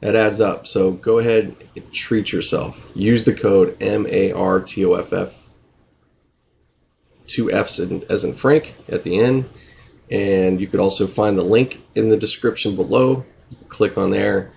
That 0.02 0.15
adds 0.15 0.41
up. 0.41 0.67
So 0.67 0.91
go 0.91 1.19
ahead 1.19 1.56
and 1.76 1.93
treat 1.93 2.32
yourself. 2.32 2.91
Use 2.93 3.26
the 3.26 3.34
code 3.34 3.78
M 3.82 4.06
A 4.10 4.32
R 4.32 4.60
T 4.60 4.84
O 4.86 4.93
F 4.93 5.13
F, 5.13 5.45
two 7.28 7.52
F's 7.52 7.80
in, 7.80 8.04
as 8.10 8.24
in 8.24 8.34
Frank 8.34 8.76
at 8.90 9.04
the 9.04 9.20
end. 9.20 9.50
And 10.12 10.62
you 10.62 10.68
could 10.68 10.80
also 10.80 11.08
find 11.08 11.38
the 11.38 11.44
link 11.44 11.84
in 11.96 12.10
the 12.10 12.18
description 12.18 12.76
below. 12.76 13.26
click 13.70 13.98
on 13.98 14.12
there, 14.12 14.52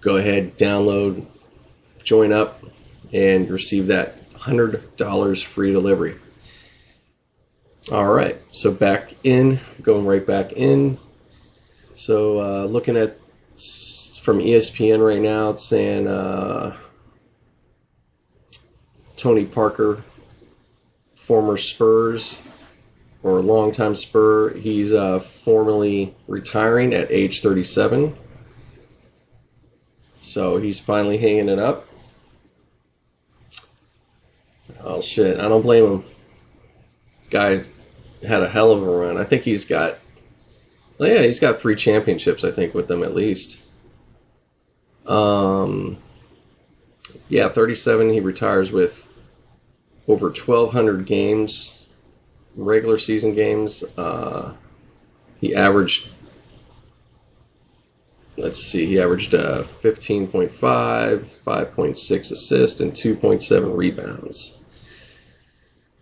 go 0.00 0.16
ahead, 0.16 0.56
download, 0.56 1.26
join 2.02 2.32
up, 2.32 2.62
and 3.12 3.50
receive 3.50 3.88
that 3.88 4.30
$100 4.34 5.44
free 5.44 5.72
delivery. 5.72 6.16
All 7.92 8.12
right, 8.12 8.40
so 8.52 8.72
back 8.72 9.14
in, 9.24 9.60
going 9.82 10.06
right 10.06 10.26
back 10.26 10.52
in. 10.52 10.98
So 11.96 12.40
uh, 12.40 12.64
looking 12.64 12.96
at 12.96 13.18
from 14.22 14.38
ESPN 14.38 15.06
right 15.06 15.20
now, 15.20 15.50
it's 15.50 15.64
saying 15.64 16.08
uh, 16.08 16.76
Tony 19.16 19.44
Parker, 19.44 20.02
former 21.24 21.56
Spurs 21.56 22.42
or 23.22 23.40
longtime 23.40 23.94
Spur. 23.94 24.50
He's 24.50 24.92
uh, 24.92 25.18
formally 25.18 26.14
retiring 26.28 26.92
at 26.92 27.10
age 27.10 27.40
37. 27.40 28.14
So 30.20 30.58
he's 30.58 30.78
finally 30.78 31.16
hanging 31.16 31.48
it 31.48 31.58
up. 31.58 31.86
Oh 34.80 35.00
shit! 35.00 35.40
I 35.40 35.48
don't 35.48 35.62
blame 35.62 35.84
him. 35.84 36.04
Guy 37.30 37.62
had 38.26 38.42
a 38.42 38.48
hell 38.48 38.70
of 38.70 38.82
a 38.82 38.90
run. 38.90 39.16
I 39.16 39.24
think 39.24 39.42
he's 39.42 39.64
got. 39.64 39.96
Well, 40.98 41.08
yeah, 41.08 41.22
he's 41.22 41.40
got 41.40 41.58
three 41.58 41.74
championships. 41.74 42.44
I 42.44 42.50
think 42.50 42.74
with 42.74 42.86
them 42.86 43.02
at 43.02 43.14
least. 43.14 43.62
Um. 45.06 45.98
Yeah, 47.28 47.48
37. 47.48 48.10
He 48.10 48.20
retires 48.20 48.70
with 48.70 49.03
over 50.08 50.26
1,200 50.26 51.06
games 51.06 51.84
regular 52.56 52.98
season 52.98 53.34
games, 53.34 53.82
uh, 53.96 54.52
he 55.40 55.54
averaged 55.54 56.10
let's 58.36 58.60
see, 58.60 58.86
he 58.86 59.00
averaged 59.00 59.34
uh, 59.34 59.62
15.5, 59.82 60.50
5.6 60.50 62.32
assists, 62.32 62.80
and 62.80 62.92
2.7 62.92 63.76
rebounds. 63.76 64.58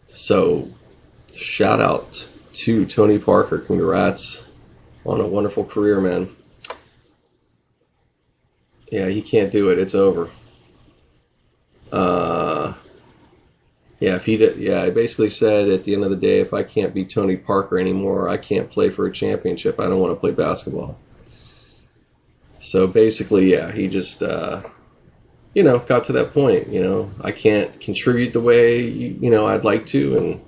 So, 0.09 0.71
shout 1.35 1.81
out 1.81 2.27
to 2.55 2.87
Tony 2.87 3.19
Parker. 3.19 3.59
Congrats 3.59 4.49
on 5.05 5.21
a 5.21 5.27
wonderful 5.27 5.65
career, 5.65 6.01
man. 6.01 6.35
Yeah, 8.91 9.09
he 9.09 9.21
can't 9.21 9.53
do 9.53 9.71
it. 9.71 9.79
It's 9.79 9.95
over. 9.95 10.31
Uh, 11.91 12.22
yeah, 14.03 14.17
if 14.17 14.27
he 14.27 14.37
did, 14.37 14.57
yeah, 14.57 14.83
I 14.83 14.91
basically 14.91 15.31
said 15.31 15.69
at 15.69 15.85
the 15.85 15.95
end 15.95 16.03
of 16.03 16.11
the 16.11 16.17
day, 16.17 16.41
if 16.41 16.53
I 16.53 16.65
can't 16.65 16.93
be 16.93 17.05
Tony 17.05 17.37
Parker 17.37 17.79
anymore, 17.79 18.29
I 18.29 18.37
can't 18.37 18.69
play 18.69 18.91
for 18.91 19.07
a 19.07 19.13
championship. 19.13 19.79
I 19.79 19.89
don't 19.89 20.01
want 20.01 20.13
to 20.13 20.19
play 20.19 20.33
basketball. 20.33 20.99
So 22.59 22.89
basically, 22.89 23.53
yeah, 23.53 23.71
he 23.71 23.87
just, 23.87 24.21
uh, 24.25 24.63
you 25.55 25.63
know, 25.63 25.79
got 25.79 26.03
to 26.05 26.15
that 26.15 26.33
point. 26.33 26.67
You 26.67 26.83
know, 26.83 27.13
I 27.21 27.31
can't 27.31 27.81
contribute 27.81 28.33
the 28.33 28.41
way 28.41 28.81
you, 28.81 29.17
you 29.21 29.31
know 29.31 29.47
I'd 29.47 29.63
like 29.63 29.87
to, 29.95 30.17
and 30.17 30.41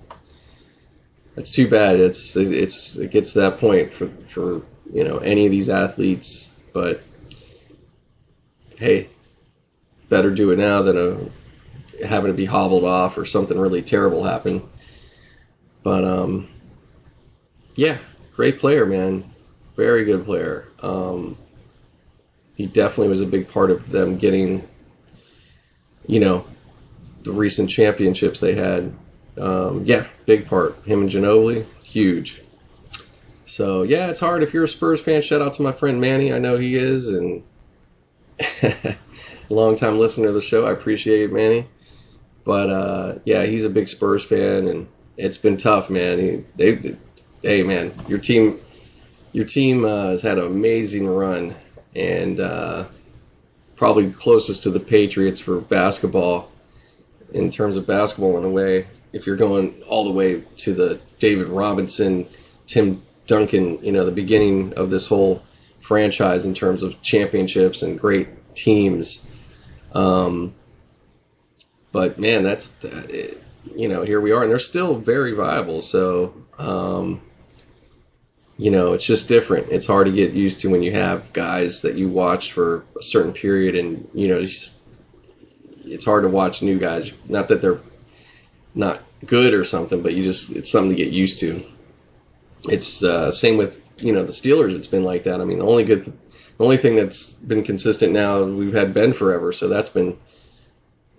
it's 1.37 1.53
too 1.53 1.69
bad. 1.69 1.95
It's 1.95 2.35
it's 2.35 2.97
it 2.97 3.13
gets 3.13 3.35
to 3.35 3.41
that 3.43 3.61
point 3.61 3.95
for 3.95 4.09
for 4.27 4.63
you 4.93 5.05
know 5.05 5.19
any 5.19 5.47
of 5.47 5.53
these 5.53 5.69
athletes, 5.69 6.53
but 6.73 7.05
hey, 8.79 9.11
better 10.09 10.33
do 10.33 10.51
it 10.51 10.59
now 10.59 10.83
than 10.83 10.99
a, 10.99 11.44
having 12.05 12.31
to 12.31 12.37
be 12.37 12.45
hobbled 12.45 12.85
off 12.85 13.19
or 13.19 13.25
something 13.25 13.59
really 13.59 13.83
terrible 13.83 14.25
happen. 14.25 14.67
But 15.83 16.05
um, 16.05 16.49
yeah, 17.77 17.99
great 18.35 18.59
player, 18.59 18.87
man, 18.87 19.31
very 19.77 20.05
good 20.05 20.25
player. 20.25 20.69
Um, 20.81 21.37
he 22.55 22.67
definitely 22.67 23.09
was 23.09 23.21
a 23.21 23.27
big 23.27 23.49
part 23.49 23.71
of 23.71 23.91
them 23.91 24.17
getting, 24.17 24.67
you 26.07 26.21
know, 26.21 26.47
the 27.23 27.33
recent 27.33 27.69
championships 27.69 28.41
they 28.41 28.55
had. 28.55 28.95
Um, 29.37 29.83
yeah, 29.85 30.07
big 30.27 30.47
part. 30.47 30.77
Him 30.85 31.03
and 31.03 31.11
Ginobili, 31.11 31.67
huge. 31.83 32.43
So 33.47 33.83
yeah, 33.83 34.09
it's 34.09 34.21
hard 34.21 34.43
if 34.43 34.55
you're 34.55 34.65
a 34.65 34.69
Spurs 34.69 35.01
fan. 35.01 35.23
Shout 35.23 35.43
out 35.43 35.55
to 35.55 35.63
my 35.63 35.73
friend 35.73 36.01
Manny. 36.01 36.33
I 36.33 36.39
know 36.39 36.57
he 36.57 36.77
is, 36.77 37.09
and 37.09 37.43
long 39.49 39.77
time 39.77 39.99
listener 39.99 40.29
of 40.29 40.35
the 40.35 40.41
show. 40.41 40.67
I 40.67 40.73
appreciate 40.73 41.33
Manny. 41.33 41.67
But 42.45 42.71
uh, 42.71 43.15
yeah, 43.25 43.45
he's 43.45 43.65
a 43.65 43.71
big 43.71 43.89
Spurs 43.89 44.25
fan, 44.25 44.69
and 44.69 44.87
it's 45.17 45.39
been 45.39 45.57
tough, 45.57 45.91
man. 45.91 46.19
He, 46.19 46.45
they, 46.57 46.97
hey, 47.43 47.63
man, 47.63 47.95
your 48.09 48.19
team, 48.19 48.61
your 49.33 49.47
team 49.47 49.85
uh, 49.85 50.11
has 50.11 50.23
had 50.23 50.39
an 50.39 50.47
amazing 50.47 51.07
run, 51.07 51.55
and 51.95 52.41
uh, 52.41 52.87
probably 53.77 54.11
closest 54.13 54.63
to 54.65 54.71
the 54.71 54.81
Patriots 54.81 55.41
for 55.41 55.61
basketball 55.61 56.51
in 57.33 57.51
terms 57.51 57.77
of 57.77 57.87
basketball 57.87 58.39
in 58.39 58.45
a 58.45 58.51
way. 58.51 58.87
If 59.13 59.27
you're 59.27 59.37
going 59.37 59.81
all 59.89 60.05
the 60.05 60.13
way 60.13 60.43
to 60.59 60.75
the 60.75 61.01
David 61.19 61.49
Robinson, 61.49 62.27
Tim 62.67 63.03
Duncan, 63.27 63.83
you 63.85 63.93
know, 63.93 64.05
the 64.05 64.13
beginning 64.13 64.75
of 64.75 64.91
this 64.91 65.07
whole 65.07 65.43
franchise 65.81 66.47
in 66.47 66.55
terms 66.55 66.83
of 66.83 67.01
championships 67.03 67.83
and 67.83 67.99
great 67.99 68.29
teams. 68.55 69.27
Um, 69.93 70.55
but 71.95 72.19
man, 72.19 72.43
that's 72.43 72.77
you 73.77 73.89
know 73.89 74.03
here 74.03 74.21
we 74.21 74.33
are, 74.33 74.43
and 74.43 74.51
they're 74.51 74.59
still 74.59 74.97
very 74.97 75.33
viable. 75.33 75.81
So 75.81 76.35
um, 76.59 77.23
you 78.59 78.73
know 78.73 78.95
it's 78.95 79.07
just 79.07 79.29
different. 79.29 79.69
It's 79.71 79.87
hard 79.87 80.09
to 80.09 80.13
get 80.13 80.33
used 80.33 80.59
to 80.61 80.71
when 80.71 80.83
you 80.83 80.91
have 80.91 81.33
guys 81.33 81.83
that 81.83 81.95
you 81.95 82.09
watched 82.09 82.51
for 82.51 82.85
a 82.99 83.03
certain 83.03 83.33
period, 83.33 83.77
and 83.77 84.09
you 84.13 84.27
know 84.27 84.39
it's 84.39 86.05
hard 86.05 86.25
to 86.25 86.29
watch 86.29 86.63
new 86.63 86.81
guys. 86.81 87.13
Not 87.29 87.47
that 87.49 87.63
they're 87.63 87.81
not 88.75 89.01
good 89.25 89.55
or 89.55 89.65
something, 89.65 90.03
but 90.03 90.15
you 90.15 90.25
just 90.25 90.51
it's 90.51 90.73
something 90.73 90.97
to 90.97 90.97
get 90.97 91.13
used 91.13 91.39
to. 91.39 91.65
It's 92.69 93.05
uh, 93.05 93.31
same 93.31 93.57
with 93.57 93.89
you 93.99 94.13
know 94.13 94.25
the 94.25 94.33
Steelers. 94.33 94.75
It's 94.75 94.89
been 94.89 95.05
like 95.05 95.23
that. 95.25 95.41
I 95.41 95.45
mean, 95.45 95.61
the 95.61 95.67
only 95.67 95.85
good 95.85 96.03
the 96.05 96.65
only 96.65 96.77
thing 96.77 96.97
that's 96.97 97.35
been 97.35 97.63
consistent 97.63 98.13
now 98.13 98.43
we've 98.43 98.75
had 98.75 98.95
Ben 98.95 99.13
forever, 99.13 99.53
so 99.53 99.69
that's 99.69 99.91
been 99.91 100.19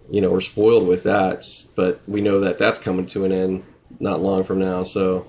you 0.09 0.21
know 0.21 0.31
we're 0.31 0.41
spoiled 0.41 0.87
with 0.87 1.03
that, 1.03 1.45
but 1.75 2.01
we 2.07 2.21
know 2.21 2.39
that 2.41 2.57
that's 2.57 2.79
coming 2.79 3.05
to 3.07 3.25
an 3.25 3.31
end 3.31 3.63
not 3.99 4.21
long 4.21 4.43
from 4.43 4.59
now. 4.59 4.83
So 4.83 5.27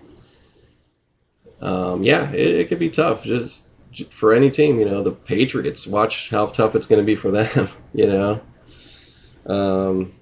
um, 1.60 2.02
yeah, 2.02 2.30
it, 2.32 2.54
it 2.54 2.68
could 2.68 2.78
be 2.78 2.90
tough 2.90 3.24
just 3.24 3.68
for 4.10 4.32
any 4.32 4.50
team. 4.50 4.78
You 4.78 4.86
know, 4.86 5.02
the 5.02 5.12
Patriots. 5.12 5.86
Watch 5.86 6.30
how 6.30 6.46
tough 6.46 6.74
it's 6.74 6.86
going 6.86 7.00
to 7.00 7.06
be 7.06 7.14
for 7.14 7.30
them. 7.30 7.68
You 7.94 8.08
know. 8.08 8.40
Um, 9.46 10.12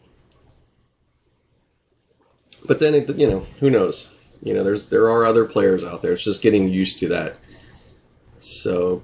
but 2.68 2.78
then 2.78 2.94
it, 2.94 3.16
you 3.18 3.28
know, 3.28 3.40
who 3.58 3.68
knows? 3.68 4.14
You 4.44 4.54
know, 4.54 4.62
there's 4.62 4.90
there 4.90 5.10
are 5.10 5.24
other 5.24 5.44
players 5.44 5.82
out 5.82 6.02
there. 6.02 6.12
It's 6.12 6.22
just 6.22 6.40
getting 6.40 6.68
used 6.68 7.00
to 7.00 7.08
that. 7.08 7.36
So 8.38 9.02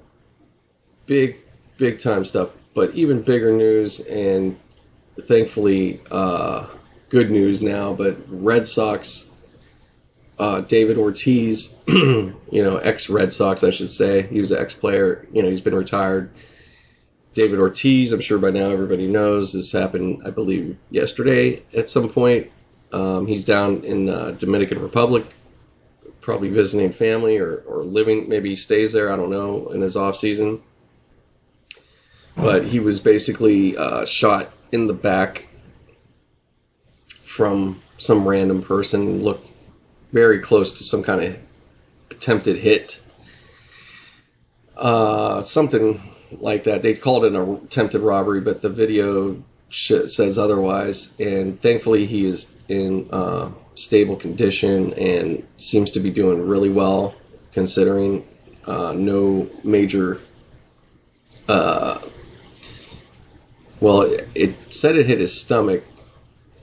big, 1.05 1.37
big 1.77 1.99
time 1.99 2.23
stuff. 2.23 2.51
But 2.73 2.93
even 2.93 3.21
bigger 3.21 3.51
news, 3.51 4.07
and 4.07 4.57
thankfully, 5.27 6.01
uh, 6.11 6.67
good 7.09 7.31
news 7.31 7.61
now. 7.61 7.93
But 7.93 8.17
Red 8.27 8.67
Sox, 8.67 9.31
uh, 10.39 10.61
David 10.61 10.97
Ortiz, 10.97 11.75
you 11.87 12.33
know, 12.51 12.77
ex 12.77 13.09
Red 13.09 13.33
Sox, 13.33 13.63
I 13.63 13.69
should 13.69 13.89
say. 13.89 14.23
He 14.23 14.39
was 14.39 14.51
an 14.51 14.61
ex 14.61 14.73
player. 14.73 15.27
You 15.31 15.43
know, 15.43 15.49
he's 15.49 15.61
been 15.61 15.75
retired. 15.75 16.31
David 17.33 17.59
Ortiz, 17.59 18.11
I'm 18.11 18.19
sure 18.19 18.37
by 18.37 18.51
now 18.51 18.71
everybody 18.71 19.07
knows, 19.07 19.53
this 19.53 19.71
happened, 19.71 20.21
I 20.25 20.31
believe, 20.31 20.77
yesterday 20.89 21.63
at 21.73 21.87
some 21.87 22.09
point. 22.09 22.51
Um, 22.91 23.25
he's 23.25 23.45
down 23.45 23.85
in 23.85 24.09
uh, 24.09 24.31
Dominican 24.31 24.81
Republic, 24.81 25.25
probably 26.19 26.49
visiting 26.49 26.91
family 26.91 27.37
or, 27.37 27.63
or 27.65 27.83
living. 27.83 28.27
Maybe 28.27 28.49
he 28.49 28.55
stays 28.57 28.91
there. 28.91 29.13
I 29.13 29.15
don't 29.15 29.29
know 29.29 29.69
in 29.69 29.79
his 29.79 29.95
off 29.95 30.17
season 30.17 30.61
but 32.35 32.65
he 32.65 32.79
was 32.79 32.99
basically 32.99 33.77
uh, 33.77 34.05
shot 34.05 34.51
in 34.71 34.87
the 34.87 34.93
back 34.93 35.47
from 37.07 37.81
some 37.97 38.27
random 38.27 38.61
person. 38.61 39.23
Looked 39.23 39.47
very 40.11 40.39
close 40.39 40.77
to 40.77 40.83
some 40.83 41.03
kind 41.03 41.23
of 41.23 41.37
attempted 42.09 42.57
hit, 42.57 43.01
uh, 44.77 45.41
something 45.41 46.01
like 46.39 46.63
that. 46.65 46.81
They 46.81 46.93
called 46.93 47.25
it 47.25 47.33
an 47.33 47.55
attempted 47.63 48.01
robbery, 48.01 48.41
but 48.41 48.61
the 48.61 48.69
video 48.69 49.41
says 49.69 50.37
otherwise. 50.37 51.13
And 51.19 51.61
thankfully, 51.61 52.05
he 52.05 52.25
is 52.25 52.55
in 52.67 53.07
uh, 53.11 53.51
stable 53.75 54.15
condition 54.15 54.93
and 54.93 55.45
seems 55.57 55.91
to 55.91 55.99
be 55.99 56.11
doing 56.11 56.45
really 56.45 56.69
well, 56.69 57.15
considering 57.51 58.27
uh, 58.65 58.93
no 58.95 59.49
major 59.63 60.21
uh, 61.47 61.99
well, 63.81 64.01
it, 64.35 64.55
said 64.69 64.95
it 64.95 65.07
hit 65.07 65.19
his 65.19 65.39
stomach 65.41 65.83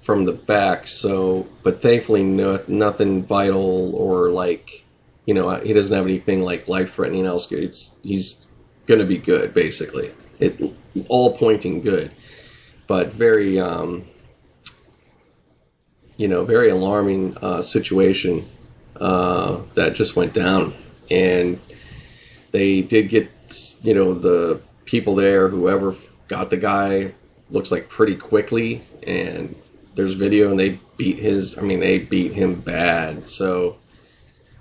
from 0.03 0.25
the 0.25 0.33
back, 0.33 0.87
so 0.87 1.47
but 1.63 1.83
thankfully 1.83 2.23
no, 2.23 2.63
nothing 2.69 3.25
vital 3.25 3.95
or 3.95 4.31
like 4.31 4.85
you 5.27 5.35
know 5.35 5.51
he 5.57 5.75
doesn't 5.75 5.95
have 5.95 6.07
anything 6.07 6.43
like 6.43 6.69
life 6.69 6.95
threatening 6.95 7.27
else. 7.27 7.51
It's 7.53 7.97
he's 8.03 8.47
gonna 8.87 9.05
be 9.05 9.19
good 9.19 9.53
basically. 9.53 10.15
It 10.39 10.63
all 11.09 11.37
pointing 11.37 11.83
good, 11.83 12.13
but 12.87 13.13
very 13.13 13.61
um, 13.61 14.07
you 16.17 16.29
know 16.29 16.45
very 16.45 16.71
alarming 16.71 17.37
uh, 17.39 17.61
situation 17.61 18.49
uh, 18.97 19.61
that 19.75 19.95
just 19.95 20.15
went 20.15 20.33
down, 20.33 20.73
and 21.11 21.61
they 22.53 22.81
did 22.81 23.09
get 23.09 23.29
you 23.83 23.93
know 23.93 24.15
the 24.15 24.63
people 24.85 25.17
there 25.17 25.49
whoever 25.49 25.95
got 26.29 26.51
the 26.51 26.57
guy 26.57 27.13
looks 27.51 27.73
like 27.73 27.89
pretty 27.89 28.15
quickly 28.15 28.83
and 29.07 29.55
there's 29.95 30.13
video 30.13 30.51
and 30.51 30.61
they 30.61 30.79
beat 30.97 31.19
his 31.19 31.59
I 31.59 31.63
mean 31.63 31.81
they 31.81 31.99
beat 31.99 32.33
him 32.33 32.61
bad. 32.61 33.27
So 33.27 33.79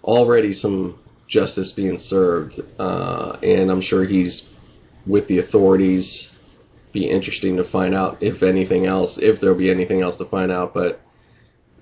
already 0.03 0.53
some 0.53 0.97
justice 1.27 1.71
being 1.71 1.97
served 1.97 2.59
uh, 2.79 3.37
and 3.43 3.69
I'm 3.69 3.81
sure 3.81 4.05
he's 4.05 4.53
with 5.05 5.27
the 5.27 5.39
authorities 5.39 6.33
be 6.93 7.09
interesting 7.09 7.57
to 7.57 7.63
find 7.63 7.93
out 7.93 8.17
if 8.21 8.43
anything 8.43 8.85
else 8.85 9.17
if 9.17 9.41
there'll 9.41 9.57
be 9.57 9.69
anything 9.69 10.01
else 10.01 10.15
to 10.15 10.25
find 10.25 10.51
out 10.51 10.73
but 10.73 11.01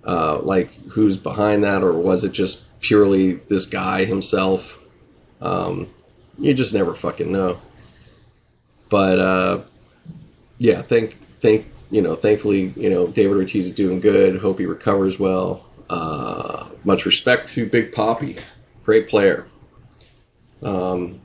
uh, 0.05 0.39
like 0.39 0.71
who's 0.87 1.17
behind 1.17 1.63
that 1.63 1.81
or 1.81 1.93
was 1.93 2.23
it 2.23 2.31
just 2.31 2.79
purely 2.79 3.33
this 3.33 3.65
guy 3.65 4.05
himself? 4.05 4.83
Um, 5.41 5.89
you 6.37 6.53
just 6.53 6.73
never 6.73 6.93
fucking 6.93 7.31
know. 7.31 7.59
But 8.89 9.19
uh, 9.19 9.61
yeah, 10.57 10.81
thank 10.81 11.17
thank 11.39 11.67
you 11.91 12.01
know, 12.01 12.15
thankfully, 12.15 12.73
you 12.75 12.89
know, 12.89 13.07
David 13.07 13.37
Ortiz 13.37 13.67
is 13.67 13.73
doing 13.73 13.99
good. 13.99 14.39
Hope 14.39 14.59
he 14.59 14.65
recovers 14.65 15.19
well. 15.19 15.65
Uh, 15.89 16.67
much 16.83 17.05
respect 17.05 17.49
to 17.49 17.67
Big 17.67 17.91
Papi, 17.91 18.39
great 18.83 19.07
player. 19.07 19.45
Um, 20.63 21.21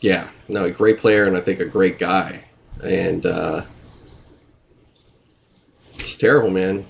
yeah, 0.00 0.30
no, 0.48 0.64
a 0.64 0.70
great 0.70 0.98
player 0.98 1.24
and 1.24 1.36
I 1.36 1.40
think 1.40 1.60
a 1.60 1.64
great 1.64 1.98
guy. 1.98 2.44
And 2.82 3.26
uh, 3.26 3.64
it's 5.94 6.16
terrible, 6.16 6.50
man. 6.50 6.86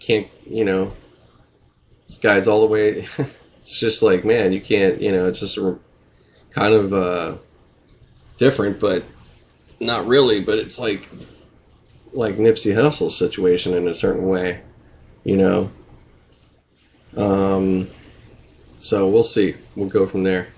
Can't, 0.00 0.28
you 0.46 0.64
know, 0.64 0.92
this 2.06 2.18
guy's 2.18 2.48
all 2.48 2.60
the 2.60 2.66
way. 2.66 3.06
it's 3.60 3.78
just 3.78 4.02
like, 4.02 4.24
man, 4.24 4.52
you 4.52 4.60
can't, 4.60 5.00
you 5.00 5.12
know, 5.12 5.26
it's 5.26 5.40
just 5.40 5.56
a, 5.56 5.78
kind 6.50 6.74
of 6.74 6.92
uh, 6.92 7.36
different, 8.36 8.80
but 8.80 9.04
not 9.80 10.06
really. 10.06 10.40
But 10.40 10.58
it's 10.58 10.78
like, 10.78 11.08
like 12.12 12.36
Nipsey 12.36 12.74
Hussle's 12.74 13.16
situation 13.16 13.74
in 13.74 13.88
a 13.88 13.94
certain 13.94 14.28
way, 14.28 14.60
you 15.24 15.36
know. 15.36 15.70
Um, 17.16 17.88
so 18.78 19.08
we'll 19.08 19.22
see. 19.22 19.54
We'll 19.76 19.88
go 19.88 20.06
from 20.06 20.22
there. 20.22 20.48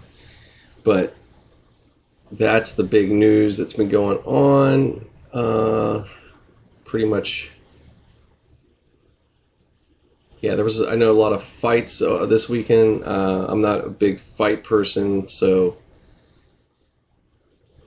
But 0.85 1.15
that's 2.33 2.75
the 2.75 2.85
big 2.85 3.11
news 3.11 3.57
that's 3.57 3.73
been 3.73 3.89
going 3.89 4.19
on. 4.19 5.05
Uh, 5.33 6.05
pretty 6.85 7.07
much. 7.07 7.51
Yeah, 10.41 10.55
there 10.55 10.65
was. 10.65 10.81
I 10.81 10.95
know 10.95 11.11
a 11.11 11.21
lot 11.21 11.33
of 11.33 11.43
fights 11.43 12.01
uh, 12.01 12.25
this 12.27 12.49
weekend. 12.49 13.05
Uh, 13.05 13.47
I'm 13.49 13.61
not 13.61 13.85
a 13.85 13.91
big 13.91 14.19
fight 14.19 14.65
person, 14.65 15.29
so 15.29 15.77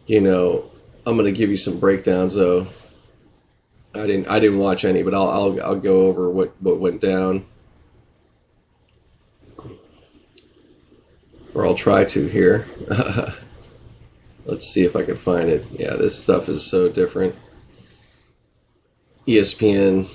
you 0.05 0.21
know, 0.21 0.69
I'm 1.05 1.17
gonna 1.17 1.31
give 1.31 1.49
you 1.49 1.57
some 1.57 1.79
breakdowns 1.79 2.35
though. 2.35 2.67
I 3.93 4.07
didn't. 4.07 4.27
I 4.27 4.39
didn't 4.39 4.59
watch 4.59 4.85
any, 4.85 5.03
but 5.03 5.13
I'll. 5.13 5.29
I'll. 5.29 5.63
I'll 5.63 5.79
go 5.79 6.07
over 6.07 6.29
what 6.29 6.53
what 6.61 6.79
went 6.79 7.01
down. 7.01 7.45
or 11.53 11.65
I'll 11.65 11.75
try 11.75 12.03
to 12.03 12.27
here. 12.27 12.67
Let's 14.45 14.67
see 14.67 14.83
if 14.83 14.95
I 14.95 15.03
can 15.03 15.15
find 15.15 15.49
it. 15.49 15.65
Yeah, 15.71 15.95
this 15.95 16.21
stuff 16.21 16.49
is 16.49 16.65
so 16.65 16.89
different. 16.89 17.35
ESPN. 19.27 20.09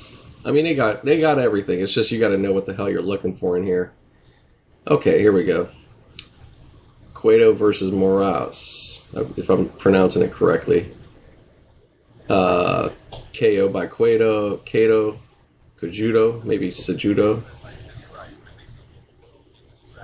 I 0.44 0.50
mean, 0.50 0.64
they 0.64 0.74
got 0.74 1.04
they 1.04 1.20
got 1.20 1.38
everything. 1.38 1.80
It's 1.80 1.94
just 1.94 2.10
you 2.10 2.20
got 2.20 2.28
to 2.28 2.38
know 2.38 2.52
what 2.52 2.66
the 2.66 2.74
hell 2.74 2.90
you're 2.90 3.02
looking 3.02 3.32
for 3.32 3.56
in 3.56 3.64
here. 3.64 3.92
Okay, 4.86 5.18
here 5.18 5.32
we 5.32 5.44
go. 5.44 5.70
Cueto 7.18 7.52
versus 7.52 7.90
Moraes, 7.90 9.02
if 9.36 9.50
I'm 9.50 9.68
pronouncing 9.70 10.22
it 10.22 10.30
correctly. 10.30 10.94
Uh, 12.28 12.90
KO 13.36 13.68
by 13.68 13.88
Cueto, 13.88 14.58
Kato, 14.58 15.18
Kajudo, 15.80 16.44
maybe 16.44 16.70
Sajudo. 16.70 17.42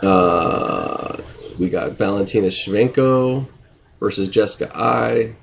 Uh, 0.02 1.22
we 1.60 1.70
got 1.70 1.92
Valentina 1.92 2.48
Shevchenko 2.48 3.46
versus 4.00 4.28
Jessica 4.28 4.76
Eye. 4.76 5.36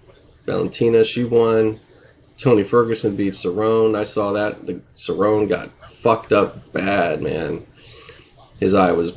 Valentina, 0.45 1.05
she 1.05 1.23
won. 1.23 1.75
Tony 2.38 2.63
Ferguson 2.63 3.15
beat 3.15 3.31
Cerrone. 3.31 3.97
I 3.97 4.03
saw 4.03 4.34
that. 4.34 4.62
The 4.63 4.73
Cerrone 4.93 5.47
got 5.47 5.69
fucked 5.69 6.34
up 6.34 6.73
bad, 6.73 7.21
man. 7.21 7.65
His 8.60 8.73
eye 8.73 8.91
was, 8.91 9.15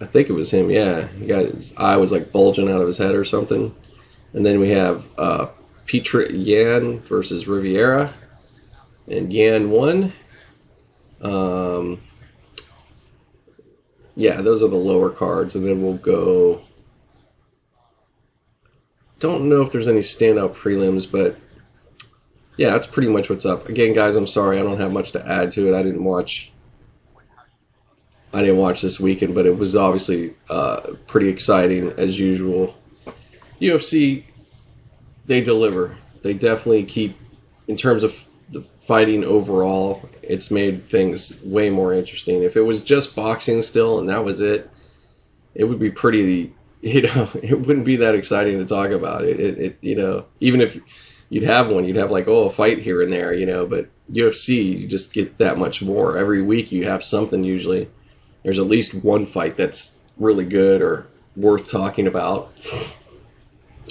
I 0.00 0.06
think 0.06 0.28
it 0.28 0.32
was 0.32 0.52
him. 0.52 0.70
Yeah, 0.70 1.06
he 1.08 1.26
got 1.26 1.46
his 1.46 1.72
eye 1.76 1.96
was 1.96 2.12
like 2.12 2.32
bulging 2.32 2.68
out 2.70 2.80
of 2.80 2.86
his 2.86 2.98
head 2.98 3.14
or 3.14 3.24
something. 3.24 3.74
And 4.32 4.44
then 4.44 4.58
we 4.58 4.70
have 4.70 5.06
uh, 5.16 5.46
Petra 5.86 6.30
Yan 6.32 6.98
versus 6.98 7.46
Riviera, 7.46 8.12
and 9.06 9.32
Yan 9.32 9.70
won. 9.70 10.12
Um, 11.20 12.00
yeah, 14.16 14.40
those 14.40 14.62
are 14.62 14.68
the 14.68 14.76
lower 14.76 15.10
cards, 15.10 15.54
and 15.54 15.66
then 15.66 15.82
we'll 15.82 15.98
go. 15.98 16.62
Don't 19.20 19.48
know 19.48 19.62
if 19.62 19.72
there's 19.72 19.88
any 19.88 20.00
standout 20.00 20.54
prelims, 20.54 21.10
but 21.10 21.36
yeah, 22.56 22.70
that's 22.70 22.86
pretty 22.86 23.08
much 23.08 23.30
what's 23.30 23.46
up. 23.46 23.68
Again, 23.68 23.94
guys, 23.94 24.16
I'm 24.16 24.26
sorry 24.26 24.58
I 24.58 24.62
don't 24.62 24.80
have 24.80 24.92
much 24.92 25.12
to 25.12 25.26
add 25.26 25.50
to 25.52 25.68
it. 25.72 25.78
I 25.78 25.82
didn't 25.82 26.04
watch. 26.04 26.52
I 28.34 28.40
didn't 28.40 28.56
watch 28.56 28.82
this 28.82 28.98
weekend, 28.98 29.34
but 29.34 29.46
it 29.46 29.56
was 29.56 29.76
obviously 29.76 30.34
uh, 30.50 30.80
pretty 31.06 31.28
exciting 31.28 31.92
as 31.96 32.18
usual. 32.18 32.74
UFC, 33.60 34.24
they 35.26 35.40
deliver. 35.40 35.96
They 36.22 36.34
definitely 36.34 36.84
keep, 36.84 37.16
in 37.68 37.76
terms 37.76 38.02
of 38.02 38.24
the 38.50 38.62
fighting 38.80 39.24
overall, 39.24 40.08
it's 40.22 40.50
made 40.50 40.88
things 40.88 41.40
way 41.44 41.70
more 41.70 41.94
interesting. 41.94 42.42
If 42.42 42.56
it 42.56 42.62
was 42.62 42.82
just 42.82 43.14
boxing 43.14 43.62
still 43.62 44.00
and 44.00 44.08
that 44.08 44.24
was 44.24 44.40
it, 44.40 44.68
it 45.54 45.64
would 45.64 45.78
be 45.78 45.90
pretty. 45.90 46.52
You 46.84 47.00
know, 47.00 47.30
it 47.42 47.58
wouldn't 47.58 47.86
be 47.86 47.96
that 47.96 48.14
exciting 48.14 48.58
to 48.58 48.66
talk 48.66 48.90
about. 48.90 49.24
It, 49.24 49.40
it, 49.40 49.58
it 49.58 49.78
you 49.80 49.94
know, 49.94 50.26
even 50.40 50.60
if 50.60 50.78
you'd 51.30 51.44
have 51.44 51.70
one, 51.70 51.86
you'd 51.86 51.96
have 51.96 52.10
like 52.10 52.28
oh 52.28 52.44
a 52.44 52.50
fight 52.50 52.80
here 52.80 53.00
and 53.00 53.10
there, 53.10 53.32
you 53.32 53.46
know. 53.46 53.64
But 53.64 53.88
UFC, 54.08 54.80
you 54.80 54.86
just 54.86 55.14
get 55.14 55.38
that 55.38 55.56
much 55.56 55.80
more 55.80 56.18
every 56.18 56.42
week. 56.42 56.72
You 56.72 56.86
have 56.86 57.02
something 57.02 57.42
usually. 57.42 57.88
There's 58.44 58.58
at 58.58 58.66
least 58.66 59.04
one 59.04 59.26
fight 59.26 59.56
that's 59.56 59.98
really 60.16 60.44
good 60.44 60.82
or 60.82 61.06
worth 61.36 61.68
talking 61.68 62.06
about. 62.06 62.52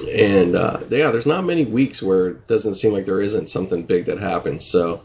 And 0.10 0.56
uh, 0.56 0.80
yeah, 0.90 1.12
there's 1.12 1.26
not 1.26 1.44
many 1.44 1.66
weeks 1.66 2.02
where 2.02 2.30
it 2.30 2.48
doesn't 2.48 2.76
seem 2.76 2.94
like 2.94 3.06
there 3.06 3.22
isn't 3.22 3.50
something 3.50 3.84
big 3.84 4.06
that 4.06 4.20
happens. 4.20 4.66
So 4.66 5.02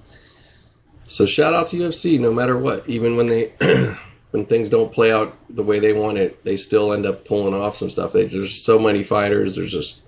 so 1.06 1.26
shout 1.26 1.54
out 1.54 1.68
to 1.68 1.76
UFC, 1.76 2.20
no 2.20 2.32
matter 2.32 2.56
what. 2.56 2.88
Even 2.88 3.16
when 3.16 3.26
they 3.26 3.52
when 4.30 4.46
things 4.46 4.68
don't 4.68 4.92
play 4.92 5.10
out 5.10 5.36
the 5.50 5.62
way 5.62 5.78
they 5.78 5.92
want 5.92 6.18
it, 6.18 6.44
they 6.44 6.56
still 6.56 6.92
end 6.92 7.06
up 7.06 7.24
pulling 7.24 7.54
off 7.54 7.76
some 7.76 7.90
stuff. 7.90 8.12
They, 8.12 8.26
there's 8.26 8.60
so 8.60 8.78
many 8.78 9.02
fighters. 9.02 9.56
There's 9.56 9.72
just 9.72 10.02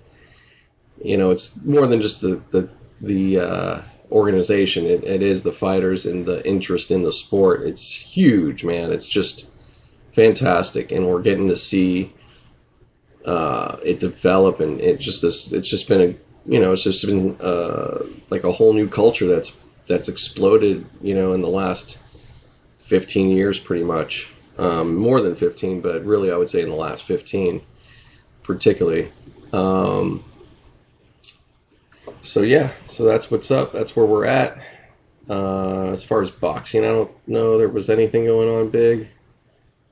you 1.03 1.17
know, 1.17 1.31
it's 1.31 1.61
more 1.63 1.87
than 1.87 2.01
just 2.01 2.21
the 2.21 2.41
the 2.51 2.69
the 3.01 3.39
uh, 3.39 3.81
organization. 4.11 4.85
It, 4.85 5.03
it 5.03 5.21
is 5.21 5.43
the 5.43 5.51
fighters 5.51 6.05
and 6.05 6.25
the 6.25 6.45
interest 6.47 6.91
in 6.91 7.03
the 7.03 7.11
sport. 7.11 7.63
It's 7.63 7.91
huge, 7.91 8.63
man. 8.63 8.91
It's 8.91 9.09
just 9.09 9.49
fantastic, 10.11 10.91
and 10.91 11.07
we're 11.07 11.21
getting 11.21 11.47
to 11.47 11.55
see 11.55 12.13
uh, 13.25 13.77
it 13.83 13.99
develop, 13.99 14.59
and 14.59 14.79
it 14.81 14.99
just 14.99 15.21
this. 15.21 15.51
It's 15.51 15.69
just 15.69 15.87
been 15.87 16.01
a 16.01 16.15
you 16.45 16.59
know, 16.59 16.73
it's 16.73 16.83
just 16.83 17.05
been 17.05 17.37
uh, 17.39 18.03
like 18.29 18.43
a 18.43 18.51
whole 18.51 18.73
new 18.73 18.87
culture 18.87 19.27
that's 19.27 19.57
that's 19.87 20.09
exploded, 20.09 20.85
you 21.01 21.13
know, 21.13 21.33
in 21.33 21.41
the 21.41 21.49
last 21.49 21.99
15 22.79 23.29
years, 23.29 23.59
pretty 23.59 23.83
much. 23.83 24.31
Um, 24.57 24.95
more 24.95 25.21
than 25.21 25.35
15, 25.35 25.81
but 25.81 26.05
really, 26.05 26.31
I 26.31 26.37
would 26.37 26.49
say 26.49 26.61
in 26.61 26.69
the 26.69 26.75
last 26.75 27.03
15, 27.03 27.61
particularly. 28.43 29.11
Um, 29.53 30.23
so 32.21 32.41
yeah, 32.41 32.71
so 32.87 33.03
that's 33.05 33.31
what's 33.31 33.51
up. 33.51 33.73
That's 33.73 33.95
where 33.95 34.05
we're 34.05 34.25
at. 34.25 34.57
Uh, 35.29 35.91
as 35.91 36.03
far 36.03 36.21
as 36.21 36.31
boxing, 36.31 36.83
I 36.83 36.89
don't 36.89 37.11
know 37.27 37.57
there 37.57 37.69
was 37.69 37.89
anything 37.89 38.25
going 38.25 38.49
on 38.49 38.69
big. 38.69 39.09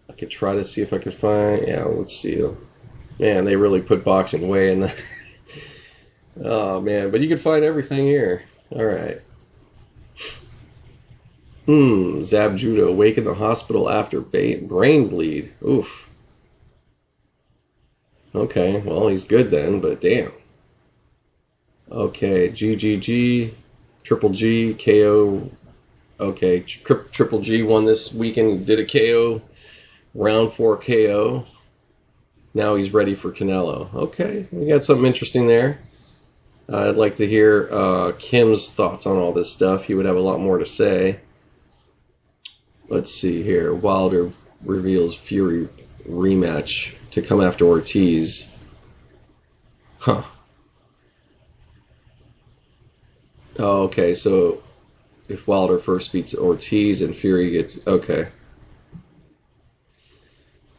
I 0.09 0.13
could 0.13 0.29
try 0.29 0.55
to 0.55 0.63
see 0.63 0.81
if 0.81 0.91
I 0.91 0.97
could 0.97 1.13
find. 1.13 1.67
Yeah, 1.67 1.83
let's 1.83 2.15
see. 2.15 2.45
Man, 3.19 3.45
they 3.45 3.55
really 3.55 3.81
put 3.81 4.03
boxing 4.03 4.47
way 4.47 4.71
in 4.71 4.81
the. 4.81 5.03
oh 6.43 6.81
man, 6.81 7.11
but 7.11 7.21
you 7.21 7.27
can 7.27 7.37
find 7.37 7.63
everything 7.63 8.05
here. 8.05 8.43
All 8.71 8.85
right. 8.85 9.21
Hmm, 11.65 12.23
Zab 12.23 12.57
Judah 12.57 12.85
awake 12.85 13.17
in 13.17 13.25
the 13.25 13.35
hospital 13.35 13.89
after 13.89 14.21
brain 14.21 15.07
bleed. 15.07 15.53
Oof. 15.63 16.09
Okay, 18.33 18.79
well, 18.79 19.07
he's 19.07 19.23
good 19.23 19.51
then, 19.51 19.79
but 19.79 20.01
damn. 20.01 20.31
Okay, 21.91 22.49
GGG, 22.49 23.53
Triple 24.03 24.29
G, 24.29 24.75
KO. 24.75 25.49
Okay, 26.19 26.59
tri- 26.59 27.03
Triple 27.11 27.41
G 27.41 27.63
won 27.63 27.85
this 27.85 28.13
weekend. 28.13 28.65
Did 28.67 28.79
a 28.79 28.85
KO, 28.85 29.41
round 30.13 30.53
four 30.53 30.77
KO. 30.77 31.45
Now 32.53 32.75
he's 32.75 32.93
ready 32.93 33.15
for 33.15 33.31
Canelo. 33.31 33.91
Okay, 33.93 34.47
we 34.51 34.67
got 34.67 34.83
something 34.83 35.05
interesting 35.05 35.47
there. 35.47 35.79
Uh, 36.71 36.89
I'd 36.89 36.97
like 36.97 37.15
to 37.15 37.27
hear 37.27 37.67
uh, 37.71 38.11
Kim's 38.19 38.71
thoughts 38.71 39.07
on 39.07 39.17
all 39.17 39.33
this 39.33 39.51
stuff. 39.51 39.85
He 39.85 39.95
would 39.95 40.05
have 40.05 40.17
a 40.17 40.21
lot 40.21 40.39
more 40.39 40.59
to 40.59 40.65
say. 40.65 41.19
Let's 42.87 43.13
see 43.13 43.41
here. 43.41 43.73
Wilder 43.73 44.29
reveals 44.63 45.15
Fury 45.15 45.67
rematch 46.07 46.93
to 47.11 47.21
come 47.21 47.41
after 47.41 47.65
Ortiz. 47.65 48.49
Huh. 49.99 50.23
Oh, 53.59 53.83
okay. 53.83 54.13
So 54.13 54.63
if 55.27 55.47
Wilder 55.47 55.77
first 55.77 56.11
beats 56.13 56.33
Ortiz 56.33 57.01
and 57.01 57.15
Fury 57.15 57.51
gets 57.51 57.85
okay. 57.85 58.27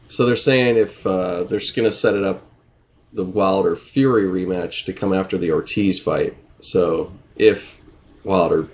So 0.07 0.25
they're 0.25 0.35
saying 0.35 0.77
if 0.77 1.05
uh, 1.07 1.43
they're 1.43 1.59
just 1.59 1.75
gonna 1.75 1.91
set 1.91 2.15
it 2.15 2.23
up 2.23 2.43
the 3.13 3.23
Wilder 3.23 3.75
Fury 3.75 4.23
rematch 4.23 4.85
to 4.85 4.93
come 4.93 5.13
after 5.13 5.37
the 5.37 5.51
Ortiz 5.51 5.99
fight. 5.99 6.35
So 6.59 7.13
if 7.35 7.79
Wilder 8.23 8.67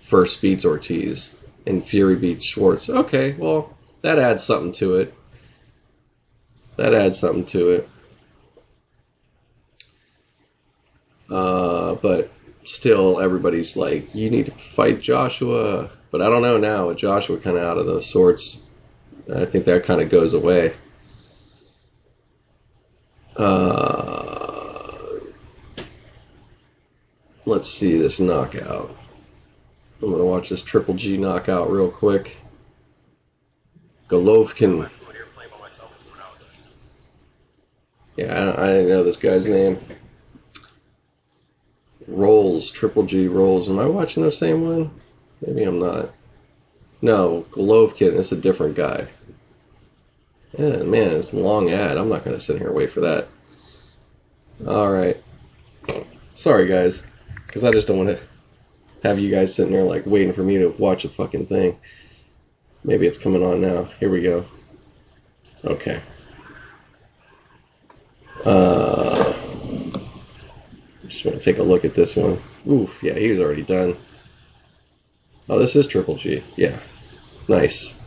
first 0.00 0.40
beats 0.40 0.64
Ortiz, 0.64 1.36
and 1.66 1.84
Fury 1.84 2.16
beats 2.16 2.44
Schwarz, 2.44 2.88
Okay, 2.88 3.32
well, 3.32 3.74
that 4.02 4.18
adds 4.18 4.44
something 4.44 4.72
to 4.72 4.96
it. 4.96 5.14
That 6.76 6.94
adds 6.94 7.18
something 7.18 7.44
to 7.46 7.70
it. 7.70 7.88
Uh, 11.30 11.94
but 11.96 12.30
still, 12.64 13.20
everybody's 13.20 13.76
like, 13.76 14.14
you 14.14 14.30
need 14.30 14.46
to 14.46 14.52
fight 14.52 15.00
Joshua. 15.00 15.90
But 16.10 16.22
I 16.22 16.28
don't 16.28 16.42
know 16.42 16.58
now 16.58 16.88
with 16.88 16.98
Joshua 16.98 17.38
kind 17.38 17.56
of 17.56 17.64
out 17.64 17.78
of 17.78 17.86
the 17.86 18.00
sorts. 18.00 18.66
I 19.32 19.44
think 19.44 19.64
that 19.64 19.84
kind 19.84 20.00
of 20.00 20.10
goes 20.10 20.34
away. 20.34 20.74
Uh, 23.36 25.18
let's 27.44 27.68
see 27.68 27.96
this 27.96 28.20
knockout. 28.20 28.96
I'm 30.02 30.10
gonna 30.10 30.24
watch 30.24 30.50
this 30.50 30.62
Triple 30.62 30.94
G 30.94 31.16
knockout 31.16 31.70
real 31.70 31.90
quick. 31.90 32.38
Golovkin. 34.08 34.90
Yeah, 38.16 38.32
I, 38.32 38.62
I 38.62 38.66
didn't 38.66 38.88
know 38.90 39.02
this 39.02 39.16
guy's 39.16 39.48
name. 39.48 39.78
Rolls, 42.06 42.70
Triple 42.70 43.04
G 43.04 43.28
Rolls. 43.28 43.68
Am 43.68 43.78
I 43.78 43.86
watching 43.86 44.22
the 44.22 44.30
same 44.30 44.66
one? 44.66 44.90
Maybe 45.44 45.62
I'm 45.62 45.78
not. 45.78 46.12
No, 47.02 47.46
Golovkin. 47.50 48.18
It's 48.18 48.32
a 48.32 48.36
different 48.36 48.76
guy. 48.76 49.08
Yeah, 50.58 50.76
man, 50.82 51.10
it's 51.10 51.32
a 51.32 51.38
long 51.38 51.70
ad. 51.70 51.96
I'm 51.96 52.08
not 52.08 52.24
going 52.24 52.36
to 52.36 52.42
sit 52.42 52.58
here 52.58 52.68
and 52.68 52.76
wait 52.76 52.90
for 52.90 53.00
that. 53.00 53.28
All 54.66 54.90
right. 54.90 55.22
Sorry, 56.34 56.66
guys. 56.66 57.02
Because 57.46 57.64
I 57.64 57.72
just 57.72 57.88
don't 57.88 58.04
want 58.04 58.16
to 58.16 58.24
have 59.02 59.18
you 59.18 59.30
guys 59.30 59.54
sitting 59.54 59.72
there, 59.72 59.82
like, 59.82 60.06
waiting 60.06 60.32
for 60.32 60.42
me 60.42 60.58
to 60.58 60.68
watch 60.68 61.04
a 61.04 61.08
fucking 61.08 61.46
thing. 61.46 61.78
Maybe 62.84 63.06
it's 63.06 63.18
coming 63.18 63.42
on 63.42 63.60
now. 63.60 63.84
Here 63.98 64.10
we 64.10 64.22
go. 64.22 64.44
Okay. 65.64 66.00
Uh, 68.44 69.23
just 71.14 71.24
want 71.24 71.40
to 71.40 71.44
take 71.44 71.60
a 71.60 71.62
look 71.62 71.84
at 71.84 71.94
this 71.94 72.16
one. 72.16 72.42
Oof, 72.68 73.00
yeah, 73.02 73.14
he 73.14 73.30
was 73.30 73.38
already 73.38 73.62
done. 73.62 73.96
Oh, 75.48 75.60
this 75.60 75.76
is 75.76 75.86
Triple 75.86 76.16
G. 76.16 76.42
Yeah. 76.56 76.80
Nice. 77.46 78.00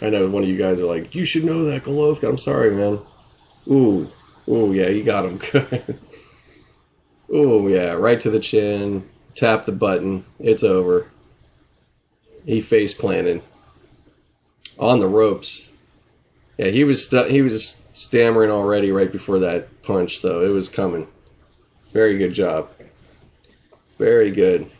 I 0.00 0.08
know 0.08 0.28
one 0.28 0.42
of 0.42 0.48
you 0.48 0.56
guys 0.56 0.80
are 0.80 0.86
like, 0.86 1.14
you 1.14 1.26
should 1.26 1.44
know 1.44 1.64
that, 1.64 1.84
Golovkin. 1.84 2.28
I'm 2.28 2.38
sorry, 2.38 2.70
man. 2.70 2.98
Ooh. 3.68 4.10
Ooh, 4.48 4.72
yeah, 4.72 4.88
you 4.88 5.02
got 5.02 5.26
him 5.26 5.36
good. 5.36 5.98
Ooh, 7.34 7.68
yeah, 7.68 7.92
right 7.92 8.20
to 8.20 8.30
the 8.30 8.40
chin. 8.40 9.06
Tap 9.34 9.66
the 9.66 9.72
button. 9.72 10.24
It's 10.38 10.62
over. 10.62 11.10
He 12.46 12.62
face 12.62 12.94
planted. 12.94 13.42
On 14.78 14.98
the 15.00 15.08
ropes. 15.08 15.72
Yeah, 16.58 16.68
he 16.68 16.84
was 16.84 17.04
stu- 17.04 17.28
he 17.28 17.42
was 17.42 17.88
stammering 17.92 18.50
already 18.50 18.90
right 18.90 19.12
before 19.12 19.38
that 19.40 19.82
punch, 19.82 20.18
so 20.18 20.42
it 20.42 20.48
was 20.48 20.68
coming. 20.68 21.06
Very 21.92 22.16
good 22.16 22.32
job. 22.32 22.70
Very 23.98 24.30
good. 24.30 24.70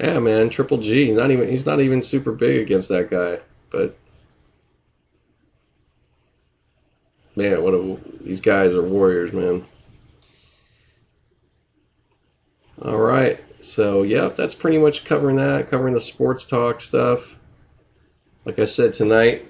Yeah, 0.00 0.20
man, 0.20 0.48
Triple 0.48 0.78
G. 0.78 1.10
Not 1.12 1.30
even 1.30 1.48
he's 1.48 1.66
not 1.66 1.80
even 1.80 2.02
super 2.02 2.32
big 2.32 2.58
against 2.60 2.88
that 2.88 3.10
guy, 3.10 3.40
but 3.70 3.96
man, 7.36 7.62
what 7.62 7.74
a 7.74 7.98
these 8.22 8.40
guys 8.40 8.74
are 8.74 8.82
warriors, 8.82 9.32
man. 9.32 9.66
All 12.80 12.98
right, 12.98 13.38
so 13.60 14.02
yeah, 14.02 14.28
that's 14.28 14.54
pretty 14.54 14.78
much 14.78 15.04
covering 15.04 15.36
that, 15.36 15.68
covering 15.68 15.94
the 15.94 16.00
sports 16.00 16.46
talk 16.46 16.80
stuff. 16.80 17.38
Like 18.44 18.58
I 18.58 18.64
said 18.64 18.94
tonight, 18.94 19.46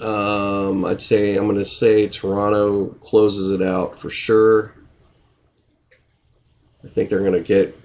um, 0.00 0.84
I'd 0.84 1.02
say 1.02 1.36
I'm 1.36 1.44
going 1.44 1.56
to 1.56 1.64
say 1.64 2.08
Toronto 2.08 2.86
closes 3.00 3.50
it 3.50 3.62
out 3.62 3.98
for 3.98 4.10
sure. 4.10 4.74
I 6.84 6.88
think 6.88 7.10
they're 7.10 7.20
going 7.20 7.32
to 7.32 7.40
get. 7.40 7.76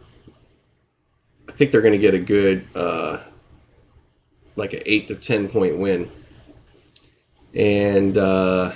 I 1.50 1.52
think 1.52 1.72
they're 1.72 1.82
going 1.82 1.94
to 1.94 2.00
get 2.00 2.14
a 2.14 2.20
good, 2.20 2.66
uh, 2.76 3.20
like 4.56 4.74
an 4.74 4.82
eight 4.86 5.08
to 5.10 5.16
ten 5.16 5.50
point 5.50 5.78
win, 5.78 6.10
and 7.54 8.18
uh, 8.18 8.72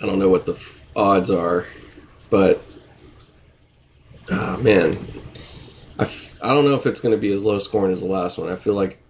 I 0.00 0.06
don't 0.06 0.18
know 0.18 0.28
what 0.28 0.46
the 0.46 0.52
f- 0.52 0.82
odds 0.96 1.30
are, 1.30 1.66
but 2.30 2.64
oh, 4.30 4.56
man, 4.58 4.96
I 5.98 6.02
f- 6.04 6.38
I 6.42 6.54
don't 6.54 6.64
know 6.64 6.74
if 6.74 6.86
it's 6.86 7.00
going 7.00 7.14
to 7.14 7.20
be 7.20 7.32
as 7.32 7.44
low 7.44 7.58
scoring 7.58 7.92
as 7.92 8.00
the 8.00 8.06
last 8.06 8.38
one. 8.38 8.48
I 8.48 8.56
feel 8.56 8.74
like 8.74 9.03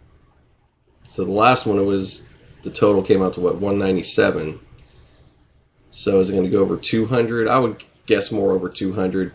so 1.05 1.25
the 1.25 1.31
last 1.31 1.67
one 1.67 1.79
it 1.79 1.83
was 1.83 2.27
the 2.63 2.71
total 2.71 3.03
came 3.03 3.23
out 3.23 3.35
to 3.35 3.41
what 3.41 3.61
197. 3.61 4.59
So 5.91 6.19
is 6.19 6.31
it 6.31 6.33
going 6.33 6.45
to 6.45 6.51
go 6.51 6.63
over 6.63 6.77
200? 6.77 7.47
I 7.47 7.59
would 7.59 7.85
guess 8.07 8.33
more 8.33 8.53
over 8.53 8.69
200. 8.69 9.33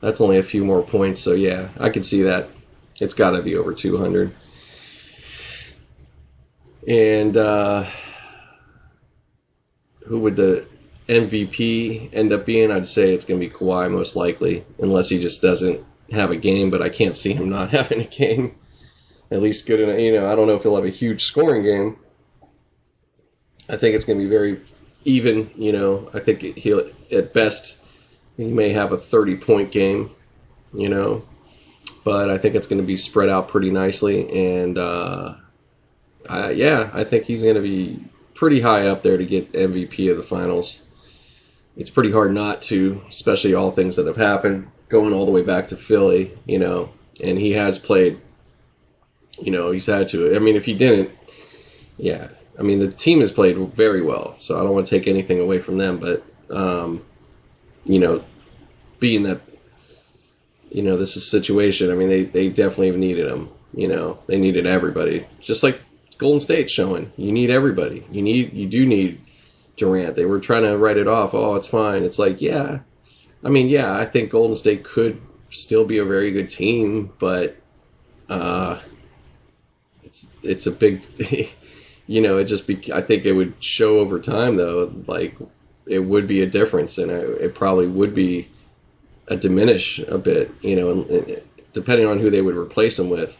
That's 0.00 0.20
only 0.20 0.38
a 0.38 0.42
few 0.42 0.64
more 0.64 0.82
points, 0.82 1.20
so 1.20 1.32
yeah, 1.32 1.68
I 1.78 1.90
can 1.90 2.02
see 2.02 2.22
that. 2.22 2.48
It's 3.00 3.14
got 3.14 3.30
to 3.30 3.42
be 3.42 3.56
over 3.56 3.72
200. 3.72 4.34
And 6.88 7.36
uh, 7.36 7.84
who 10.06 10.18
would 10.20 10.34
the 10.34 10.66
MVP 11.08 12.10
end 12.12 12.32
up 12.32 12.44
being? 12.44 12.72
I'd 12.72 12.86
say 12.86 13.14
it's 13.14 13.24
going 13.24 13.40
to 13.40 13.46
be 13.46 13.52
Kawhi 13.52 13.90
most 13.90 14.16
likely, 14.16 14.64
unless 14.80 15.08
he 15.08 15.20
just 15.20 15.40
doesn't 15.40 15.84
have 16.10 16.30
a 16.30 16.36
game. 16.36 16.70
But 16.70 16.82
I 16.82 16.88
can't 16.88 17.14
see 17.14 17.32
him 17.32 17.48
not 17.48 17.70
having 17.78 18.00
a 18.00 18.06
game 18.06 18.56
at 19.32 19.40
least 19.40 19.66
good 19.66 19.80
enough. 19.80 19.98
You 19.98 20.12
know, 20.12 20.30
I 20.30 20.36
don't 20.36 20.46
know 20.46 20.54
if 20.54 20.62
he'll 20.62 20.76
have 20.76 20.84
a 20.84 20.90
huge 20.90 21.24
scoring 21.24 21.62
game. 21.62 21.96
I 23.68 23.76
think 23.76 23.94
it's 23.94 24.04
going 24.04 24.18
to 24.18 24.24
be 24.24 24.30
very 24.30 24.60
even. 25.04 25.50
You 25.56 25.72
know, 25.72 26.10
I 26.12 26.20
think 26.20 26.42
he'll 26.42 26.88
at 27.10 27.32
best 27.32 27.80
he 28.36 28.44
may 28.44 28.70
have 28.70 28.92
a 28.92 28.96
30 28.96 29.36
point 29.36 29.72
game. 29.72 30.10
You 30.74 30.88
know, 30.88 31.24
but 32.04 32.30
I 32.30 32.38
think 32.38 32.54
it's 32.54 32.66
going 32.66 32.80
to 32.80 32.86
be 32.86 32.96
spread 32.96 33.28
out 33.28 33.48
pretty 33.48 33.70
nicely. 33.70 34.56
And 34.58 34.78
uh, 34.78 35.34
I, 36.28 36.50
yeah, 36.50 36.90
I 36.92 37.04
think 37.04 37.24
he's 37.24 37.42
going 37.42 37.56
to 37.56 37.62
be 37.62 38.04
pretty 38.34 38.60
high 38.60 38.86
up 38.86 39.02
there 39.02 39.16
to 39.16 39.24
get 39.24 39.52
MVP 39.52 40.10
of 40.10 40.16
the 40.16 40.22
finals. 40.22 40.82
It's 41.76 41.90
pretty 41.90 42.10
hard 42.10 42.32
not 42.32 42.60
to, 42.62 43.02
especially 43.08 43.54
all 43.54 43.70
things 43.70 43.96
that 43.96 44.06
have 44.06 44.16
happened 44.16 44.70
going 44.88 45.14
all 45.14 45.24
the 45.24 45.32
way 45.32 45.42
back 45.42 45.68
to 45.68 45.76
Philly. 45.76 46.36
You 46.46 46.58
know, 46.58 46.90
and 47.22 47.38
he 47.38 47.52
has 47.52 47.78
played 47.78 48.20
you 49.40 49.50
know, 49.50 49.70
he's 49.70 49.86
had 49.86 50.08
to. 50.08 50.34
I 50.36 50.38
mean, 50.38 50.56
if 50.56 50.64
he 50.64 50.74
didn't, 50.74 51.10
yeah. 51.96 52.28
I 52.58 52.62
mean, 52.62 52.80
the 52.80 52.90
team 52.90 53.20
has 53.20 53.32
played 53.32 53.56
very 53.74 54.02
well, 54.02 54.34
so 54.38 54.58
I 54.58 54.62
don't 54.62 54.74
want 54.74 54.86
to 54.86 54.90
take 54.90 55.08
anything 55.08 55.40
away 55.40 55.58
from 55.58 55.78
them. 55.78 55.98
But, 55.98 56.22
um, 56.50 57.04
you 57.84 57.98
know, 57.98 58.24
being 59.00 59.22
that, 59.24 59.40
you 60.70 60.82
know, 60.82 60.96
this 60.96 61.16
is 61.16 61.24
a 61.24 61.26
situation, 61.26 61.90
I 61.90 61.94
mean, 61.94 62.08
they, 62.08 62.24
they 62.24 62.48
definitely 62.48 62.90
needed 62.92 63.26
him. 63.26 63.48
You 63.74 63.88
know, 63.88 64.18
they 64.26 64.38
needed 64.38 64.66
everybody. 64.66 65.26
Just 65.40 65.62
like 65.62 65.80
Golden 66.18 66.40
State 66.40 66.70
showing, 66.70 67.10
you 67.16 67.32
need 67.32 67.50
everybody. 67.50 68.06
You 68.10 68.20
need, 68.20 68.52
you 68.52 68.68
do 68.68 68.84
need 68.84 69.20
Durant. 69.76 70.14
They 70.14 70.26
were 70.26 70.40
trying 70.40 70.64
to 70.64 70.76
write 70.76 70.98
it 70.98 71.08
off. 71.08 71.32
Oh, 71.32 71.54
it's 71.54 71.66
fine. 71.66 72.02
It's 72.04 72.18
like, 72.18 72.42
yeah. 72.42 72.80
I 73.42 73.48
mean, 73.48 73.68
yeah, 73.68 73.96
I 73.96 74.04
think 74.04 74.30
Golden 74.30 74.56
State 74.56 74.84
could 74.84 75.20
still 75.50 75.86
be 75.86 75.98
a 75.98 76.04
very 76.04 76.30
good 76.30 76.50
team, 76.50 77.12
but 77.18 77.56
uh, 78.28 78.78
it's 80.12 80.26
it's 80.42 80.66
a 80.66 80.70
big, 80.70 81.04
you 82.06 82.20
know, 82.20 82.36
it 82.36 82.44
just 82.44 82.66
be. 82.66 82.92
I 82.92 83.00
think 83.00 83.24
it 83.24 83.32
would 83.32 83.54
show 83.60 83.98
over 83.98 84.20
time 84.20 84.56
though, 84.56 84.92
like 85.06 85.34
it 85.86 86.00
would 86.00 86.26
be 86.26 86.42
a 86.42 86.46
difference, 86.46 86.98
and 86.98 87.10
it, 87.10 87.40
it 87.40 87.54
probably 87.54 87.86
would 87.86 88.14
be 88.14 88.48
a 89.28 89.36
diminish 89.36 90.00
a 90.00 90.18
bit, 90.18 90.50
you 90.60 90.76
know, 90.76 90.90
and, 90.90 91.10
and 91.10 91.42
depending 91.72 92.06
on 92.06 92.18
who 92.18 92.28
they 92.28 92.42
would 92.42 92.56
replace 92.56 92.98
him 92.98 93.08
with. 93.08 93.36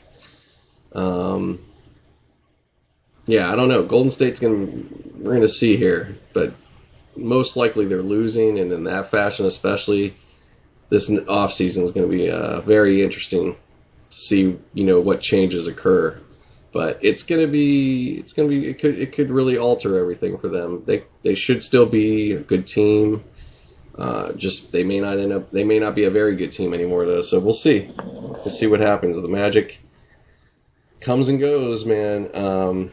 Um, 0.94 1.62
yeah, 3.26 3.53
I 3.53 3.57
don't 3.57 3.68
know. 3.68 3.82
Golden 3.82 4.11
State's 4.11 4.40
gonna 4.40 4.66
we're 5.18 5.34
gonna 5.34 5.49
see 5.49 5.76
here, 5.76 6.16
but 6.32 6.55
most 7.16 7.55
likely 7.55 7.84
they're 7.84 8.01
losing, 8.01 8.59
and 8.59 8.72
in 8.72 8.84
that 8.84 9.11
fashion, 9.11 9.44
especially 9.44 10.16
this 10.88 11.11
off 11.28 11.53
season 11.53 11.84
is 11.84 11.90
going 11.90 12.11
to 12.11 12.16
be 12.16 12.30
uh, 12.30 12.61
very 12.62 13.03
interesting 13.03 13.53
to 13.53 13.59
see 14.09 14.59
you 14.72 14.84
know 14.84 15.01
what 15.01 15.20
changes 15.20 15.66
occur 15.66 16.18
but 16.73 16.99
it's 17.03 17.23
gonna 17.23 17.47
be 17.47 18.18
it's 18.18 18.33
gonna 18.33 18.49
be 18.49 18.68
it 18.68 18.79
could 18.79 18.99
it 18.99 19.12
could 19.12 19.31
really 19.31 19.59
alter 19.59 19.99
everything 19.99 20.39
for 20.39 20.49
them. 20.49 20.83
They 20.87 21.05
they 21.23 21.35
should 21.35 21.62
still 21.62 21.87
be 21.87 22.33
a 22.33 22.41
good 22.41 22.66
team. 22.66 23.23
Uh, 23.97 24.33
just 24.33 24.73
they 24.73 24.83
may 24.83 25.01
not 25.01 25.18
end 25.18 25.33
up 25.33 25.51
they 25.51 25.64
may 25.64 25.79
not 25.79 25.95
be 25.95 26.05
a 26.05 26.11
very 26.11 26.35
good 26.35 26.51
team 26.51 26.73
anymore 26.73 27.05
though. 27.05 27.20
So 27.20 27.39
we'll 27.39 27.53
see. 27.53 27.91
We'll 27.99 28.51
see 28.51 28.66
what 28.66 28.81
happens. 28.81 29.20
The 29.20 29.29
Magic 29.29 29.81
comes 31.01 31.29
and 31.29 31.39
goes, 31.39 31.85
man. 31.85 32.35
Um, 32.35 32.91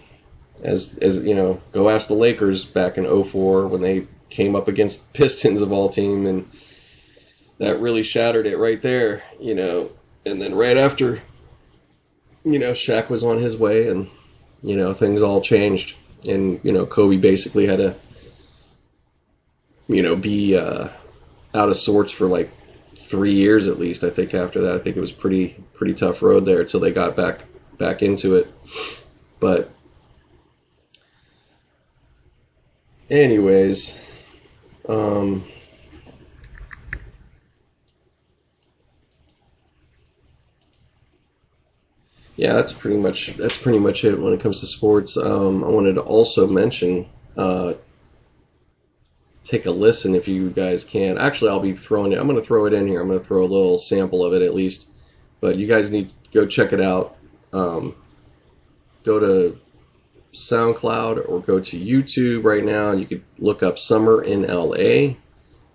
as 0.62 1.00
as 1.02 1.24
you 1.24 1.34
know, 1.34 1.62
go 1.72 1.90
ask 1.90 2.10
the 2.10 2.16
Lakers 2.16 2.66
back 2.66 2.98
in 2.98 3.24
04 3.24 3.68
when 3.68 3.82
they 3.82 4.08
came 4.30 4.56
up 4.56 4.68
against 4.68 5.14
Pistons 5.14 5.62
of 5.62 5.72
all 5.72 5.88
team 5.88 6.26
and 6.26 6.46
that 7.60 7.80
really 7.80 8.04
shattered 8.04 8.46
it 8.46 8.58
right 8.58 8.82
there, 8.82 9.24
you 9.40 9.56
know. 9.56 9.92
And 10.26 10.42
then 10.42 10.54
right 10.54 10.78
after 10.78 11.22
you 12.54 12.60
know, 12.60 12.72
Shaq 12.72 13.10
was 13.10 13.24
on 13.24 13.38
his 13.38 13.58
way, 13.58 13.88
and 13.88 14.08
you 14.62 14.76
know 14.76 14.94
things 14.94 15.22
all 15.22 15.42
changed, 15.42 15.96
and 16.28 16.60
you 16.64 16.72
know 16.72 16.86
Kobe 16.86 17.18
basically 17.18 17.66
had 17.66 17.80
to 17.80 17.96
you 19.90 20.04
know, 20.04 20.16
be 20.16 20.56
uh, 20.56 20.88
out 21.56 21.70
of 21.70 21.76
sorts 21.76 22.12
for 22.12 22.28
like 22.28 22.52
three 22.96 23.34
years 23.34 23.68
at 23.68 23.80
least. 23.80 24.04
I 24.04 24.12
think 24.12 24.34
after 24.34 24.62
that, 24.62 24.76
I 24.76 24.80
think 24.80 24.96
it 24.96 25.02
was 25.02 25.12
pretty 25.12 25.62
pretty 25.74 25.96
tough 25.96 26.22
road 26.22 26.46
there 26.46 26.62
until 26.62 26.80
they 26.80 26.92
got 26.92 27.16
back 27.16 27.42
back 27.78 28.04
into 28.04 28.36
it. 28.36 28.54
But 29.40 29.72
anyways, 33.10 34.14
um, 34.88 35.46
yeah, 42.40 42.54
that's 42.54 42.72
pretty 42.72 42.96
much 42.96 43.36
that's 43.36 43.62
pretty 43.62 43.80
much 43.80 44.06
it 44.06 44.18
when 44.18 44.32
it 44.32 44.40
comes 44.40 44.62
to 44.62 44.66
sports. 44.66 45.18
Um, 45.18 45.62
I 45.62 45.68
wanted 45.68 45.96
to 45.96 46.02
also 46.02 46.48
mention, 46.48 47.06
uh, 47.36 47.74
take 49.44 49.66
a 49.66 49.72
listen 49.72 50.16
if 50.16 50.26
you 50.26 50.50
guys 50.50 50.86
can. 50.86 51.18
Actually, 51.18 51.52
I'll 51.52 51.60
be 51.60 51.74
throwing 51.74 52.14
it. 52.14 52.18
I'm 52.18 52.28
going 52.28 52.40
to 52.40 52.46
throw 52.46 52.66
it 52.66 52.72
in 52.72 52.88
here. 52.88 53.02
I'm 53.02 53.10
going 53.10 53.20
to 53.20 53.26
throw 53.26 53.42
a 53.42 53.44
little 53.44 53.78
sample 53.78 54.24
of 54.24 54.34
it 54.34 54.42
at 54.42 54.56
least. 54.56 54.88
But 55.42 55.58
you 55.58 55.68
guys 55.68 55.92
need 55.92 56.08
to 56.08 56.16
go 56.32 56.46
check 56.46 56.72
it 56.72 56.80
out. 56.80 57.18
Um, 57.52 57.94
go 59.04 59.20
to 59.20 59.60
SoundCloud 60.32 61.28
or 61.28 61.42
go 61.42 61.60
to 61.60 61.78
YouTube 61.78 62.46
right 62.46 62.64
now. 62.64 62.94
You 62.94 63.06
could 63.06 63.24
look 63.40 63.64
up 63.64 63.78
Summer 63.78 64.24
in 64.24 64.44
LA. 64.44 65.16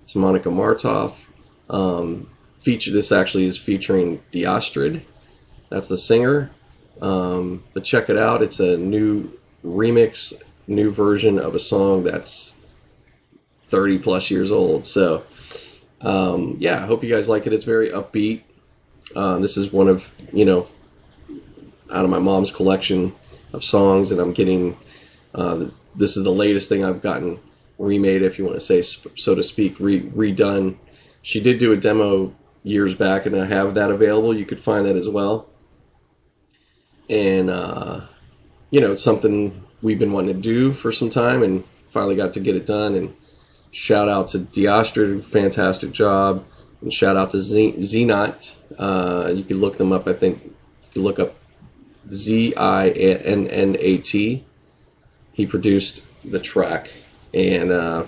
It's 0.03 0.17
Monica 0.17 0.51
Martov. 0.51 1.29
Um, 1.69 2.31
feature 2.59 2.91
this 2.91 3.13
actually 3.13 3.45
is 3.45 3.59
featuring 3.59 4.23
Diastrid 4.33 5.03
that's 5.75 5.89
the 5.89 5.97
singer. 5.97 6.53
Um, 7.03 7.65
but 7.75 7.83
check 7.83 8.09
it 8.09 8.17
out. 8.17 8.43
It's 8.43 8.61
a 8.61 8.77
new 8.77 9.29
remix, 9.65 10.33
new 10.69 10.93
version 10.93 11.41
of 11.41 11.57
a 11.57 11.59
song 11.59 12.05
that's 12.05 12.55
30 13.65 13.99
plus 13.99 14.31
years 14.31 14.53
old. 14.53 14.87
So, 14.87 15.25
um, 16.01 16.57
yeah, 16.61 16.83
I 16.83 16.87
hope 16.87 17.03
you 17.03 17.13
guys 17.13 17.29
like 17.29 17.49
it. 17.49 17.53
It's 17.53 17.65
very 17.65 17.91
upbeat. 17.91 18.43
Uh, 19.17 19.39
this 19.39 19.57
is 19.57 19.73
one 19.73 19.89
of, 19.89 20.15
you 20.33 20.45
know, 20.45 20.69
out 21.91 22.05
of 22.05 22.11
my 22.11 22.21
mom's 22.21 22.53
collection 22.53 23.13
of 23.53 23.65
songs, 23.65 24.13
and 24.13 24.21
I'm 24.21 24.33
getting, 24.33 24.77
uh, 25.35 25.67
this 25.97 26.17
is 26.17 26.23
the 26.23 26.31
latest 26.31 26.69
thing 26.69 26.85
I've 26.85 27.03
gotten 27.03 27.41
remade, 27.79 28.23
if 28.23 28.39
you 28.39 28.45
want 28.45 28.57
to 28.57 28.61
say, 28.61 28.83
so 28.83 29.35
to 29.35 29.43
speak, 29.43 29.81
re- 29.81 30.03
redone. 30.03 30.77
She 31.23 31.41
did 31.41 31.59
do 31.59 31.73
a 31.73 31.77
demo 31.77 32.33
years 32.63 32.95
back, 32.95 33.27
and 33.27 33.35
I 33.35 33.45
have 33.45 33.75
that 33.75 33.91
available. 33.91 34.37
You 34.37 34.47
could 34.47 34.61
find 34.61 34.87
that 34.87 34.97
as 34.97 35.09
well 35.09 35.49
and 37.09 37.51
uh, 37.51 38.01
you 38.71 38.81
know 38.81 38.93
it's 38.93 39.03
something 39.03 39.63
we've 39.83 39.99
been 39.99 40.13
wanting 40.13 40.35
to 40.35 40.41
do 40.41 40.73
for 40.73 40.93
some 40.93 41.11
time, 41.11 41.43
and 41.43 41.65
finally 41.91 42.17
got 42.17 42.35
to 42.35 42.41
get 42.41 42.57
it 42.57 42.67
done. 42.67 42.95
And 42.95 43.15
shout 43.71 44.09
out 44.09 44.29
to 44.29 44.39
Diastra, 44.39 45.25
fantastic 45.25 45.93
job, 45.93 46.45
and 46.81 46.93
shout 46.93 47.17
out 47.17 47.31
to 47.31 47.41
Z- 47.41 47.77
Zinat. 47.79 48.57
Uh, 48.79 49.33
you 49.35 49.45
can 49.45 49.61
look 49.61 49.77
them 49.77 49.93
up. 49.93 50.09
I 50.09 50.13
think 50.13 50.45
you 50.45 50.53
can 50.93 51.03
look 51.03 51.19
up 51.19 51.35
Z 52.11 52.55
I 52.57 52.89
N 52.91 53.49
N 53.49 53.77
A 53.79 53.99
T. 53.99 54.45
He 55.33 55.47
produced 55.47 56.05
the 56.31 56.39
track, 56.39 56.93
and 57.33 57.73
uh, 57.73 58.07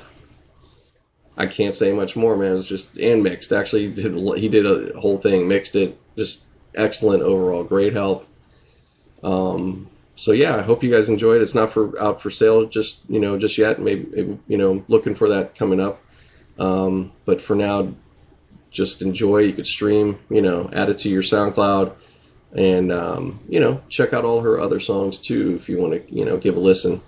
I 1.36 1.46
can't 1.46 1.74
say 1.74 1.92
much 1.92 2.16
more, 2.16 2.36
man. 2.36 2.52
It 2.52 2.54
was 2.54 2.68
just 2.68 2.96
and 2.96 3.22
mixed. 3.22 3.52
Actually, 3.52 3.88
he 3.88 3.92
did 3.92 4.38
he 4.38 4.48
did 4.48 4.66
a 4.66 4.98
whole 4.98 5.18
thing, 5.18 5.48
mixed 5.48 5.76
it, 5.76 5.98
just 6.16 6.44
excellent 6.74 7.22
overall, 7.22 7.64
great 7.64 7.92
help. 7.92 8.26
Um, 9.26 9.88
so 10.14 10.32
yeah, 10.32 10.56
I 10.56 10.62
hope 10.62 10.82
you 10.82 10.90
guys 10.90 11.08
enjoyed. 11.08 11.42
It's 11.42 11.54
not 11.54 11.70
for 11.70 12.00
out 12.00 12.22
for 12.22 12.30
sale 12.30 12.64
just 12.64 13.00
you 13.08 13.20
know 13.20 13.36
just 13.38 13.58
yet. 13.58 13.80
Maybe, 13.80 14.38
you 14.46 14.56
know 14.56 14.84
looking 14.88 15.14
for 15.14 15.28
that 15.28 15.54
coming 15.54 15.80
up. 15.80 16.00
Um, 16.58 17.12
but 17.26 17.42
for 17.42 17.54
now, 17.54 17.92
just 18.70 19.02
enjoy. 19.02 19.38
You 19.38 19.52
could 19.52 19.66
stream, 19.66 20.18
you 20.30 20.40
know, 20.40 20.70
add 20.72 20.88
it 20.88 20.98
to 20.98 21.10
your 21.10 21.22
SoundCloud, 21.22 21.92
and 22.54 22.92
um, 22.92 23.40
you 23.48 23.60
know 23.60 23.82
check 23.88 24.12
out 24.12 24.24
all 24.24 24.40
her 24.40 24.60
other 24.60 24.80
songs 24.80 25.18
too 25.18 25.54
if 25.56 25.68
you 25.68 25.78
want 25.78 26.08
to 26.08 26.14
you 26.14 26.24
know 26.24 26.36
give 26.38 26.56
a 26.56 26.60
listen. 26.60 27.02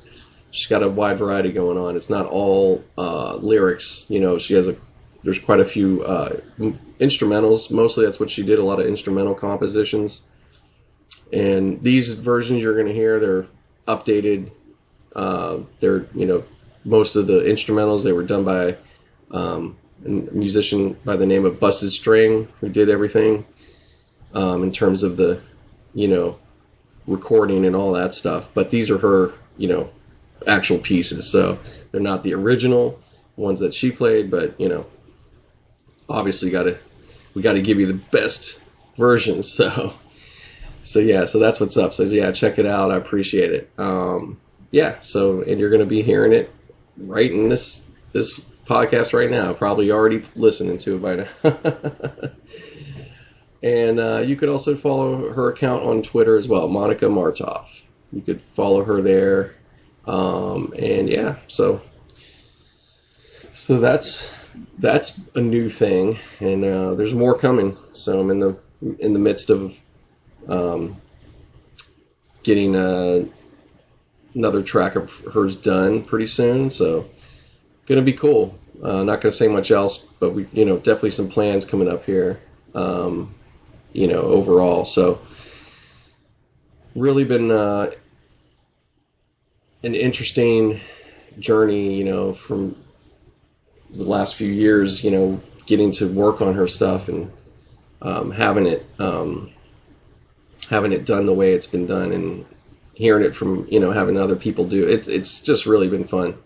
She's 0.50 0.66
got 0.66 0.82
a 0.82 0.88
wide 0.88 1.18
variety 1.18 1.52
going 1.52 1.78
on. 1.78 1.94
It's 1.94 2.10
not 2.10 2.26
all 2.26 2.82
uh, 2.96 3.36
lyrics. 3.36 4.06
You 4.08 4.20
know, 4.20 4.38
she 4.38 4.54
has 4.54 4.66
a 4.66 4.76
there's 5.22 5.38
quite 5.38 5.60
a 5.60 5.64
few 5.64 6.02
uh, 6.02 6.40
instrumentals. 6.98 7.70
Mostly 7.70 8.04
that's 8.04 8.18
what 8.18 8.28
she 8.28 8.42
did. 8.42 8.58
A 8.58 8.64
lot 8.64 8.80
of 8.80 8.86
instrumental 8.86 9.34
compositions. 9.34 10.26
And 11.32 11.82
these 11.82 12.14
versions 12.14 12.62
you're 12.62 12.74
going 12.74 12.86
to 12.86 12.94
hear, 12.94 13.20
they're 13.20 13.46
updated. 13.86 14.50
Uh, 15.14 15.58
they're, 15.78 16.06
you 16.14 16.26
know, 16.26 16.44
most 16.84 17.16
of 17.16 17.26
the 17.26 17.40
instrumentals, 17.40 18.04
they 18.04 18.12
were 18.12 18.22
done 18.22 18.44
by 18.44 18.76
um, 19.30 19.76
a 20.04 20.08
musician 20.08 20.96
by 21.04 21.16
the 21.16 21.26
name 21.26 21.44
of 21.44 21.60
Busted 21.60 21.92
String, 21.92 22.48
who 22.60 22.68
did 22.68 22.88
everything 22.88 23.44
um, 24.34 24.62
in 24.62 24.72
terms 24.72 25.02
of 25.02 25.16
the, 25.16 25.40
you 25.94 26.08
know, 26.08 26.38
recording 27.06 27.64
and 27.66 27.74
all 27.74 27.92
that 27.92 28.14
stuff. 28.14 28.50
But 28.54 28.70
these 28.70 28.90
are 28.90 28.98
her, 28.98 29.32
you 29.56 29.68
know, 29.68 29.90
actual 30.46 30.78
pieces. 30.78 31.30
So 31.30 31.58
they're 31.90 32.00
not 32.00 32.22
the 32.22 32.34
original 32.34 33.00
ones 33.36 33.60
that 33.60 33.74
she 33.74 33.90
played, 33.90 34.30
but, 34.30 34.58
you 34.60 34.68
know, 34.68 34.86
obviously 36.08 36.50
got 36.50 36.64
to, 36.64 36.78
we 37.34 37.42
got 37.42 37.54
to 37.54 37.62
give 37.62 37.80
you 37.80 37.86
the 37.86 37.94
best 37.94 38.62
versions. 38.96 39.52
So, 39.58 39.92
so 40.88 41.00
yeah, 41.00 41.26
so 41.26 41.38
that's 41.38 41.60
what's 41.60 41.76
up. 41.76 41.92
So 41.92 42.04
yeah, 42.04 42.32
check 42.32 42.58
it 42.58 42.64
out. 42.64 42.90
I 42.90 42.96
appreciate 42.96 43.52
it. 43.52 43.70
Um, 43.76 44.40
yeah. 44.70 44.98
So 45.02 45.42
and 45.42 45.60
you're 45.60 45.68
to 45.70 45.84
be 45.84 46.00
hearing 46.00 46.32
it 46.32 46.50
right 46.96 47.30
in 47.30 47.50
this 47.50 47.84
this 48.12 48.40
podcast 48.64 49.12
right 49.12 49.30
now. 49.30 49.52
Probably 49.52 49.90
already 49.90 50.22
listening 50.34 50.78
to 50.78 50.96
it 50.96 51.02
by 51.02 51.16
now. 51.16 52.30
and 53.62 54.00
uh, 54.00 54.22
you 54.24 54.34
could 54.34 54.48
also 54.48 54.74
follow 54.74 55.30
her 55.30 55.50
account 55.50 55.84
on 55.84 56.02
Twitter 56.02 56.38
as 56.38 56.48
well, 56.48 56.68
Monica 56.68 57.06
Martov. 57.06 57.86
You 58.10 58.22
could 58.22 58.40
follow 58.40 58.82
her 58.82 59.02
there. 59.02 59.56
Um, 60.06 60.72
and 60.78 61.10
yeah, 61.10 61.36
so 61.48 61.82
so 63.52 63.78
that's 63.78 64.34
that's 64.78 65.20
a 65.34 65.40
new 65.42 65.68
thing, 65.68 66.16
and 66.40 66.64
uh, 66.64 66.94
there's 66.94 67.12
more 67.12 67.36
coming. 67.36 67.76
So 67.92 68.20
I'm 68.20 68.30
in 68.30 68.40
the 68.40 68.56
in 69.00 69.12
the 69.12 69.18
midst 69.18 69.50
of 69.50 69.76
um, 70.48 70.96
getting 72.42 72.74
uh, 72.74 73.24
another 74.34 74.62
track 74.62 74.96
of 74.96 75.10
hers 75.32 75.56
done 75.56 76.02
pretty 76.02 76.26
soon. 76.26 76.70
So 76.70 77.08
gonna 77.86 78.02
be 78.02 78.12
cool. 78.12 78.58
Uh, 78.82 79.02
not 79.02 79.20
gonna 79.20 79.32
say 79.32 79.48
much 79.48 79.70
else, 79.70 80.08
but 80.20 80.30
we, 80.30 80.46
you 80.52 80.64
know, 80.64 80.76
definitely 80.76 81.10
some 81.10 81.28
plans 81.28 81.64
coming 81.64 81.88
up 81.88 82.04
here. 82.04 82.40
Um, 82.74 83.34
you 83.92 84.06
know, 84.06 84.20
overall. 84.20 84.84
So 84.84 85.20
really 86.94 87.24
been 87.24 87.50
uh, 87.50 87.90
an 89.82 89.94
interesting 89.94 90.80
journey. 91.38 91.94
You 91.94 92.04
know, 92.04 92.32
from 92.32 92.76
the 93.90 94.04
last 94.04 94.36
few 94.36 94.50
years. 94.50 95.02
You 95.02 95.10
know, 95.10 95.42
getting 95.66 95.90
to 95.92 96.08
work 96.12 96.40
on 96.40 96.54
her 96.54 96.68
stuff 96.68 97.08
and 97.08 97.30
um, 98.02 98.30
having 98.30 98.66
it 98.66 98.86
um, 98.98 99.50
having 100.68 100.92
it 100.92 101.04
done 101.04 101.24
the 101.24 101.34
way 101.34 101.52
it's 101.52 101.66
been 101.66 101.86
done 101.86 102.12
and 102.12 102.44
hearing 102.94 103.24
it 103.24 103.34
from 103.34 103.66
you 103.70 103.78
know 103.78 103.92
having 103.92 104.18
other 104.18 104.34
people 104.34 104.64
do 104.64 104.86
it 104.88 105.08
it's 105.08 105.40
just 105.42 105.66
really 105.66 105.88
been 105.88 106.04
fun. 106.04 106.36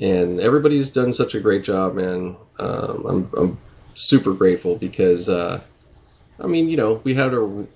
And 0.00 0.40
everybody's 0.40 0.90
done 0.90 1.12
such 1.12 1.34
a 1.34 1.40
great 1.40 1.62
job 1.62 1.94
man. 1.94 2.36
Um, 2.58 3.06
I'm, 3.06 3.30
I'm 3.36 3.58
super 3.94 4.32
grateful 4.32 4.76
because 4.76 5.28
uh, 5.28 5.60
i 6.40 6.46
mean 6.46 6.68
you 6.68 6.76
know 6.76 6.94
we 7.04 7.14
had 7.14 7.34
our 7.34 7.66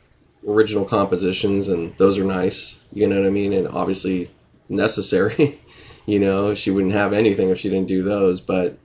original 0.49 0.85
compositions 0.85 1.69
and 1.69 1.97
those 1.99 2.17
are 2.19 2.25
nice 2.25 2.83
you 2.93 3.07
know 3.07 3.19
what 3.19 3.27
i 3.27 3.31
mean? 3.31 3.53
And 3.53 3.69
obviously 3.69 4.31
necessary 4.69 5.61
you 6.07 6.19
know 6.19 6.55
she 6.55 6.71
wouldn't 6.71 6.93
have 6.93 7.13
anything 7.13 7.51
if 7.51 7.59
she 7.59 7.69
didn't 7.69 7.89
do 7.89 8.03
those 8.03 8.41
but 8.41 8.79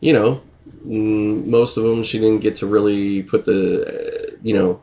you 0.00 0.12
know 0.12 0.42
most 0.84 1.76
of 1.76 1.84
them 1.84 2.02
she 2.02 2.18
didn't 2.18 2.40
get 2.40 2.56
to 2.56 2.66
really 2.66 3.22
put 3.22 3.44
the 3.44 4.36
you 4.42 4.54
know 4.54 4.80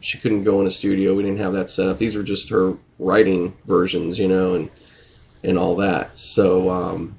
she 0.00 0.18
couldn't 0.18 0.44
go 0.44 0.60
in 0.60 0.66
a 0.66 0.70
studio. 0.70 1.14
We 1.14 1.22
didn't 1.22 1.38
have 1.38 1.52
that 1.52 1.70
set 1.70 1.88
up. 1.88 1.98
These 1.98 2.16
were 2.16 2.22
just 2.22 2.48
her 2.50 2.76
writing 2.98 3.56
versions, 3.66 4.18
you 4.18 4.28
know, 4.28 4.54
and 4.54 4.70
and 5.42 5.58
all 5.58 5.76
that. 5.76 6.16
So 6.16 6.70
um, 6.70 7.18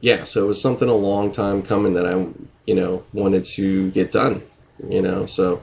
yeah, 0.00 0.24
so 0.24 0.44
it 0.44 0.48
was 0.48 0.60
something 0.60 0.88
a 0.88 0.94
long 0.94 1.32
time 1.32 1.62
coming 1.62 1.94
that 1.94 2.06
I 2.06 2.12
you 2.66 2.74
know 2.74 3.04
wanted 3.12 3.44
to 3.44 3.90
get 3.90 4.12
done, 4.12 4.42
you 4.88 5.02
know. 5.02 5.26
So 5.26 5.62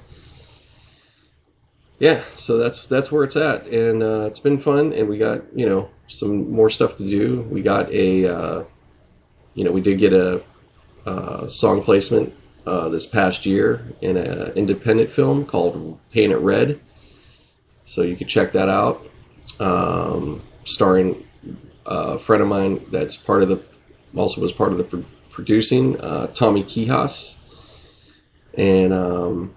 yeah, 2.00 2.22
so 2.36 2.58
that's 2.58 2.88
that's 2.88 3.12
where 3.12 3.24
it's 3.24 3.36
at, 3.36 3.68
and 3.68 4.04
uh, 4.04 4.26
it's 4.28 4.40
been 4.40 4.58
fun, 4.58 4.94
and 4.94 5.08
we 5.08 5.18
got 5.18 5.42
you 5.58 5.68
know 5.68 5.90
some 6.08 6.52
more 6.52 6.70
stuff 6.70 6.96
to 6.98 7.08
do. 7.08 7.42
We 7.50 7.62
got 7.62 7.92
a 7.92 8.28
uh, 8.28 8.64
you 9.54 9.64
know 9.64 9.72
we 9.72 9.82
did 9.82 9.98
get 9.98 10.14
a 10.14 10.44
uh, 11.06 11.48
song 11.48 11.82
placement 11.82 12.34
uh, 12.66 12.90
this 12.90 13.06
past 13.06 13.46
year 13.46 13.86
in 14.02 14.18
an 14.18 14.52
independent 14.54 15.10
film 15.10 15.46
called 15.46 16.00
Paint 16.12 16.32
It 16.32 16.38
Red. 16.38 16.80
So 17.86 18.02
you 18.02 18.16
can 18.16 18.28
check 18.28 18.52
that 18.54 18.70
out. 18.70 19.06
Um, 19.60 20.42
starring 20.66 21.28
a 21.86 22.18
friend 22.18 22.42
of 22.42 22.48
mine 22.50 22.86
that's 22.92 23.16
part 23.16 23.44
of 23.44 23.50
the 23.50 23.62
also 24.16 24.42
was 24.42 24.52
part 24.52 24.72
of 24.72 24.78
the 24.78 24.84
pro- 24.84 25.06
producing. 25.30 26.00
Uh, 26.00 26.28
Tommy 26.28 26.64
Kihas, 26.64 27.38
and 28.56 28.94
um, 28.94 29.54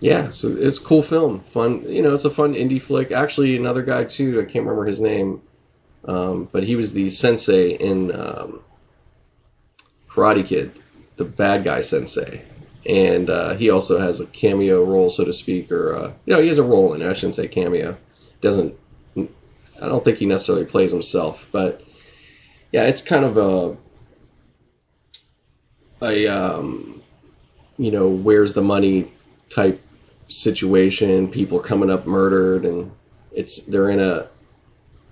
yeah, 0.00 0.30
so 0.30 0.48
it's 0.48 0.78
a 0.78 0.82
cool 0.82 1.02
film. 1.02 1.40
Fun, 1.40 1.88
you 1.88 2.02
know, 2.02 2.12
it's 2.12 2.24
a 2.24 2.30
fun 2.30 2.54
indie 2.54 2.80
flick. 2.80 3.10
Actually, 3.10 3.56
another 3.56 3.82
guy 3.82 4.04
too. 4.04 4.38
I 4.40 4.44
can't 4.44 4.64
remember 4.64 4.84
his 4.84 5.00
name, 5.00 5.40
um, 6.04 6.48
but 6.52 6.64
he 6.64 6.76
was 6.76 6.92
the 6.92 7.08
sensei 7.08 7.72
in 7.72 8.14
um, 8.14 8.60
Karate 10.08 10.46
Kid, 10.46 10.72
the 11.18 11.24
bad 11.24 11.62
guy 11.64 11.82
sensei, 11.82 12.42
and 12.86 13.28
uh, 13.28 13.54
he 13.54 13.68
also 13.68 13.98
has 13.98 14.20
a 14.20 14.26
cameo 14.26 14.82
role, 14.82 15.10
so 15.10 15.24
to 15.24 15.32
speak, 15.32 15.70
or 15.70 15.94
uh, 15.94 16.12
you 16.24 16.34
know, 16.34 16.40
he 16.40 16.48
has 16.48 16.58
a 16.58 16.62
role 16.62 16.94
in 16.94 17.02
it. 17.02 17.08
I 17.08 17.12
shouldn't 17.12 17.34
say 17.34 17.46
cameo. 17.46 17.96
Doesn't 18.40 18.74
I 19.80 19.86
don't 19.88 20.04
think 20.04 20.18
he 20.18 20.26
necessarily 20.26 20.64
plays 20.64 20.90
himself, 20.90 21.48
but 21.52 21.82
yeah, 22.72 22.84
it's 22.84 23.02
kind 23.02 23.24
of 23.24 23.36
a 23.36 23.76
a 26.02 26.26
um, 26.26 27.02
you 27.76 27.90
know 27.90 28.08
where's 28.08 28.54
the 28.54 28.62
money 28.62 29.12
type 29.50 29.80
situation. 30.26 31.30
People 31.30 31.60
coming 31.60 31.90
up 31.90 32.06
murdered, 32.06 32.64
and 32.64 32.90
it's 33.32 33.64
they're 33.66 33.90
in 33.90 34.00
a 34.00 34.28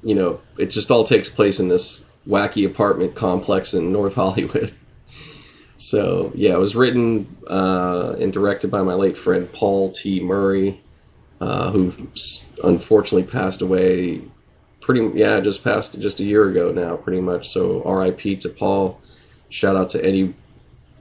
you 0.03 0.15
know 0.15 0.41
it 0.59 0.67
just 0.67 0.91
all 0.91 1.05
takes 1.05 1.31
place 1.31 1.61
in 1.61 1.69
this 1.69 2.05
wacky 2.27 2.67
apartment 2.67 3.15
complex 3.15 3.73
in 3.73 3.93
North 3.93 4.15
Hollywood. 4.23 4.75
So 5.79 6.33
yeah, 6.35 6.53
it 6.53 6.59
was 6.59 6.75
written 6.75 7.37
uh, 7.49 8.17
and 8.19 8.33
directed 8.33 8.71
by 8.71 8.83
my 8.83 8.95
late 8.95 9.17
friend 9.17 9.51
Paul 9.53 9.91
T. 9.91 10.21
Murray, 10.21 10.81
uh, 11.41 11.71
who 11.71 11.93
unfortunately 12.65 13.31
passed 13.31 13.63
away 13.63 14.23
pretty 14.81 15.19
yeah 15.19 15.41
just 15.41 15.65
passed 15.65 16.01
just 16.01 16.21
a 16.21 16.25
year 16.25 16.49
ago 16.49 16.73
now 16.73 16.97
pretty 16.97 17.21
much. 17.21 17.49
So 17.49 17.83
rip 17.85 18.19
to 18.41 18.49
paul. 18.49 19.01
Shout 19.49 19.77
out 19.77 19.91
to 19.91 20.05
any 20.05 20.35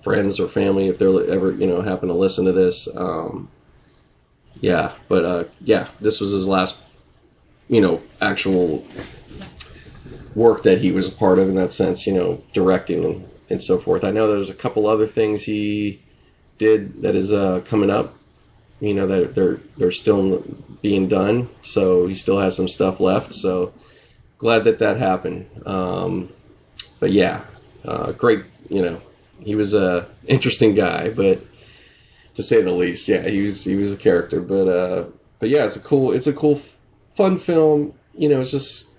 friends 0.03 0.39
or 0.39 0.47
family 0.47 0.87
if 0.87 0.97
they're 0.97 1.29
ever 1.29 1.51
you 1.51 1.67
know 1.67 1.81
happen 1.81 2.09
to 2.09 2.15
listen 2.15 2.45
to 2.45 2.51
this. 2.51 2.87
Um, 2.95 3.49
yeah 4.61 4.93
but 5.07 5.25
uh, 5.25 5.43
yeah 5.61 5.87
this 5.99 6.19
was 6.19 6.31
his 6.31 6.47
last 6.47 6.81
you 7.67 7.81
know 7.81 8.01
actual 8.21 8.85
work 10.33 10.63
that 10.63 10.79
he 10.79 10.91
was 10.91 11.07
a 11.07 11.11
part 11.11 11.39
of 11.39 11.47
in 11.47 11.55
that 11.55 11.71
sense 11.71 12.05
you 12.07 12.13
know 12.13 12.41
directing 12.53 13.03
and, 13.03 13.29
and 13.49 13.61
so 13.61 13.77
forth. 13.77 14.03
I 14.03 14.11
know 14.11 14.27
there's 14.27 14.49
a 14.49 14.55
couple 14.55 14.87
other 14.87 15.07
things 15.07 15.43
he 15.43 16.01
did 16.57 17.01
that 17.01 17.15
is 17.15 17.31
uh, 17.33 17.61
coming 17.65 17.89
up 17.89 18.15
you 18.79 18.93
know 18.93 19.07
that 19.07 19.35
they're 19.35 19.59
they're 19.77 19.91
still 19.91 20.43
being 20.81 21.07
done. 21.07 21.49
So 21.61 22.07
he 22.07 22.13
still 22.13 22.39
has 22.39 22.55
some 22.55 22.67
stuff 22.67 22.99
left. 22.99 23.33
So 23.33 23.73
glad 24.37 24.65
that 24.65 24.79
that 24.79 24.97
happened. 24.97 25.49
Um, 25.65 26.29
but 26.99 27.11
yeah 27.11 27.43
uh, 27.83 28.11
great 28.11 28.43
you 28.69 28.81
know 28.81 29.01
he 29.39 29.55
was 29.55 29.73
a 29.73 30.07
interesting 30.27 30.73
guy 30.75 31.09
but 31.09 31.41
to 32.33 32.43
say 32.43 32.61
the 32.61 32.71
least 32.71 33.07
yeah 33.07 33.21
he 33.27 33.41
was 33.41 33.63
he 33.63 33.75
was 33.75 33.93
a 33.93 33.97
character. 33.97 34.41
But 34.41 34.67
uh 34.67 35.05
but 35.39 35.49
yeah 35.49 35.65
it's 35.65 35.75
a 35.75 35.81
cool 35.81 36.11
it's 36.11 36.27
a 36.27 36.33
cool 36.33 36.59
fun 37.11 37.37
film. 37.37 37.93
You 38.13 38.29
know 38.29 38.41
it's 38.41 38.51
just 38.51 38.95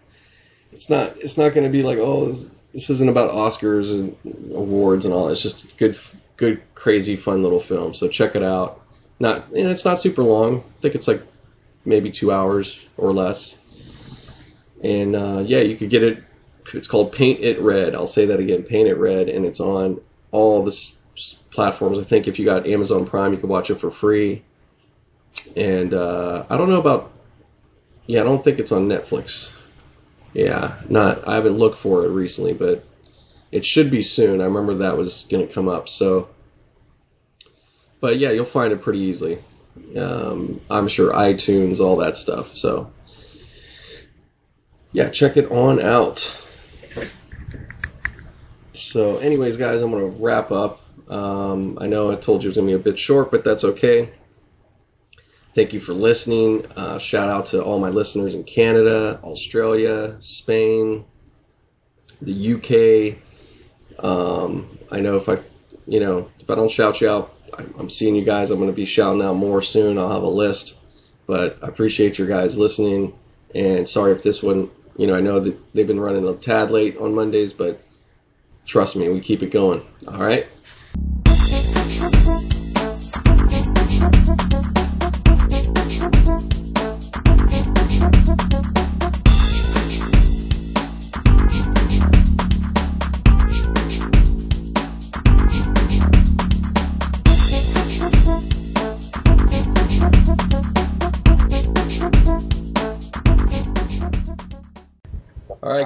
it's 0.72 0.90
not 0.90 1.16
it's 1.18 1.38
not 1.38 1.54
going 1.54 1.64
to 1.64 1.72
be 1.72 1.82
like 1.82 1.98
oh 1.98 2.34
this, 2.76 2.90
isn't 2.90 3.08
about 3.08 3.30
oscars 3.32 3.90
and 3.90 4.16
awards 4.54 5.04
and 5.04 5.14
all 5.14 5.28
it's 5.28 5.42
just 5.42 5.76
good 5.78 5.96
good 6.36 6.60
crazy 6.74 7.16
fun 7.16 7.42
little 7.42 7.60
film 7.60 7.94
so 7.94 8.08
check 8.08 8.36
it 8.36 8.42
out 8.42 8.82
not, 9.18 9.48
and 9.48 9.68
it's 9.68 9.84
not 9.84 9.98
super 9.98 10.22
long. 10.22 10.58
I 10.58 10.80
think 10.80 10.94
it's 10.94 11.08
like 11.08 11.22
maybe 11.84 12.10
two 12.10 12.32
hours 12.32 12.78
or 12.96 13.12
less. 13.12 13.62
And 14.82 15.16
uh, 15.16 15.42
yeah, 15.46 15.60
you 15.60 15.76
could 15.76 15.90
get 15.90 16.02
it. 16.02 16.22
It's 16.74 16.86
called 16.86 17.12
Paint 17.12 17.40
It 17.40 17.60
Red. 17.60 17.94
I'll 17.94 18.06
say 18.06 18.26
that 18.26 18.40
again, 18.40 18.62
Paint 18.62 18.88
It 18.88 18.96
Red, 18.96 19.28
and 19.28 19.46
it's 19.46 19.60
on 19.60 20.00
all 20.32 20.62
the 20.62 20.72
s- 20.72 20.98
platforms. 21.50 21.98
I 21.98 22.02
think 22.02 22.28
if 22.28 22.38
you 22.38 22.44
got 22.44 22.66
Amazon 22.66 23.06
Prime, 23.06 23.32
you 23.32 23.38
could 23.38 23.48
watch 23.48 23.70
it 23.70 23.76
for 23.76 23.90
free. 23.90 24.42
And 25.56 25.94
uh, 25.94 26.44
I 26.50 26.56
don't 26.56 26.68
know 26.68 26.80
about. 26.80 27.12
Yeah, 28.06 28.20
I 28.20 28.24
don't 28.24 28.44
think 28.44 28.58
it's 28.58 28.72
on 28.72 28.88
Netflix. 28.88 29.54
Yeah, 30.36 30.78
not. 30.88 31.26
I 31.26 31.34
haven't 31.34 31.56
looked 31.56 31.78
for 31.78 32.04
it 32.04 32.08
recently, 32.08 32.52
but 32.52 32.84
it 33.52 33.64
should 33.64 33.90
be 33.90 34.02
soon. 34.02 34.40
I 34.40 34.44
remember 34.44 34.74
that 34.74 34.96
was 34.96 35.26
going 35.30 35.46
to 35.46 35.52
come 35.52 35.68
up. 35.68 35.88
So 35.88 36.28
but 38.00 38.18
yeah, 38.18 38.30
you'll 38.30 38.44
find 38.44 38.72
it 38.72 38.80
pretty 38.80 39.00
easily. 39.00 39.38
Um, 39.96 40.60
I'm 40.70 40.88
sure 40.88 41.12
iTunes, 41.12 41.80
all 41.80 41.96
that 41.96 42.16
stuff. 42.16 42.56
So 42.56 42.90
yeah, 44.92 45.08
check 45.10 45.36
it 45.36 45.50
on 45.50 45.80
out. 45.80 46.18
So, 48.74 49.16
anyways, 49.18 49.56
guys, 49.56 49.80
I'm 49.80 49.90
gonna 49.90 50.06
wrap 50.06 50.50
up. 50.52 50.82
Um, 51.10 51.78
I 51.80 51.86
know 51.86 52.10
I 52.10 52.16
told 52.16 52.42
you 52.42 52.48
it 52.48 52.50
was 52.50 52.56
gonna 52.56 52.66
be 52.66 52.74
a 52.74 52.78
bit 52.78 52.98
short, 52.98 53.30
but 53.30 53.42
that's 53.42 53.64
okay. 53.64 54.10
Thank 55.56 55.72
you 55.72 55.80
for 55.80 55.94
listening. 55.94 56.66
Uh, 56.76 56.98
shout 56.98 57.28
out 57.28 57.46
to 57.46 57.64
all 57.64 57.80
my 57.80 57.88
listeners 57.88 58.34
in 58.34 58.44
Canada, 58.44 59.18
Australia, 59.24 60.16
Spain, 60.20 61.04
the 62.20 63.16
UK. 63.16 64.04
Um, 64.04 64.78
I 64.92 65.00
know 65.00 65.16
if 65.16 65.28
I, 65.28 65.38
you 65.86 65.98
know, 65.98 66.30
if 66.40 66.50
I 66.50 66.54
don't 66.54 66.70
shout 66.70 67.00
you 67.00 67.08
out 67.08 67.36
I'm 67.78 67.90
seeing 67.90 68.14
you 68.14 68.24
guys. 68.24 68.50
I'm 68.50 68.58
going 68.58 68.70
to 68.70 68.76
be 68.76 68.84
shouting 68.84 69.22
out 69.22 69.36
more 69.36 69.62
soon. 69.62 69.98
I'll 69.98 70.12
have 70.12 70.22
a 70.22 70.28
list, 70.28 70.80
but 71.26 71.58
I 71.62 71.68
appreciate 71.68 72.18
your 72.18 72.28
guys 72.28 72.58
listening. 72.58 73.14
And 73.54 73.88
sorry 73.88 74.12
if 74.12 74.22
this 74.22 74.42
one, 74.42 74.70
you 74.96 75.06
know, 75.06 75.14
I 75.14 75.20
know 75.20 75.40
that 75.40 75.74
they've 75.74 75.86
been 75.86 76.00
running 76.00 76.26
a 76.28 76.34
tad 76.34 76.70
late 76.70 76.96
on 76.98 77.14
Mondays, 77.14 77.52
but 77.52 77.80
trust 78.66 78.96
me, 78.96 79.08
we 79.08 79.20
keep 79.20 79.42
it 79.42 79.50
going. 79.50 79.86
All 80.08 80.18
right. 80.20 80.46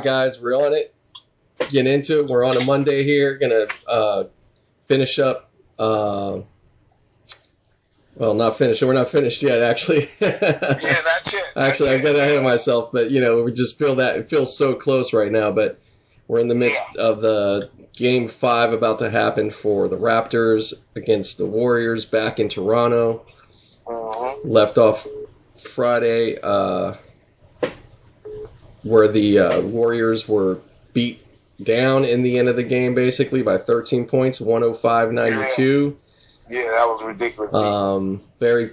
Right, 0.01 0.05
guys, 0.05 0.41
we're 0.41 0.55
on 0.55 0.73
it. 0.73 0.95
Getting 1.71 1.93
into 1.93 2.21
it. 2.21 2.31
We're 2.31 2.45
on 2.45 2.57
a 2.57 2.65
Monday 2.65 3.05
here. 3.05 3.37
Gonna 3.37 3.67
uh, 3.87 4.25
finish 4.89 5.19
up. 5.19 5.51
Uh, 5.79 6.41
well, 8.17 8.35
not 8.35 8.57
finished. 8.57 8.83
We're 8.83 8.95
not 8.95 9.09
finished 9.09 9.43
yet, 9.43 9.63
actually. 9.63 10.09
yeah, 10.21 10.39
that's 10.39 11.35
it. 11.35 11.45
That's 11.55 11.71
actually. 11.71 11.91
I 11.91 11.99
got 12.01 12.17
ahead 12.17 12.37
of 12.37 12.43
myself, 12.43 12.91
but 12.93 13.11
you 13.11 13.21
know, 13.21 13.43
we 13.43 13.53
just 13.53 13.79
feel 13.79 13.95
that 13.97 14.17
it 14.17 14.29
feels 14.29 14.57
so 14.57 14.75
close 14.75 15.13
right 15.13 15.31
now. 15.31 15.51
But 15.51 15.81
we're 16.29 16.41
in 16.41 16.49
the 16.49 16.55
midst 16.55 16.83
yeah. 16.97 17.05
of 17.05 17.21
the 17.21 17.69
game 17.95 18.27
five 18.27 18.73
about 18.73 18.99
to 19.01 19.11
happen 19.11 19.51
for 19.51 19.87
the 19.87 19.97
Raptors 19.97 20.83
against 20.97 21.37
the 21.37 21.47
Warriors 21.47 22.07
back 22.07 22.41
in 22.41 22.49
Toronto. 22.49 23.25
Mm-hmm. 23.87 24.49
Left 24.49 24.79
off 24.79 25.07
Friday. 25.57 26.39
Uh, 26.41 26.95
where 28.83 29.09
the 29.09 29.39
uh, 29.39 29.61
Warriors 29.63 30.29
were 30.29 30.59
beat 30.93 31.25
down 31.63 32.05
in 32.05 32.23
the 32.23 32.39
end 32.39 32.49
of 32.49 32.57
the 32.57 32.63
game 32.63 32.95
basically 32.95 33.43
by 33.43 33.59
13 33.59 34.07
points, 34.07 34.41
105 34.41 35.13
92. 35.13 35.97
Yeah, 36.49 36.63
that 36.63 36.87
was 36.87 37.03
ridiculous. 37.03 37.53
Um, 37.53 38.21
very 38.41 38.71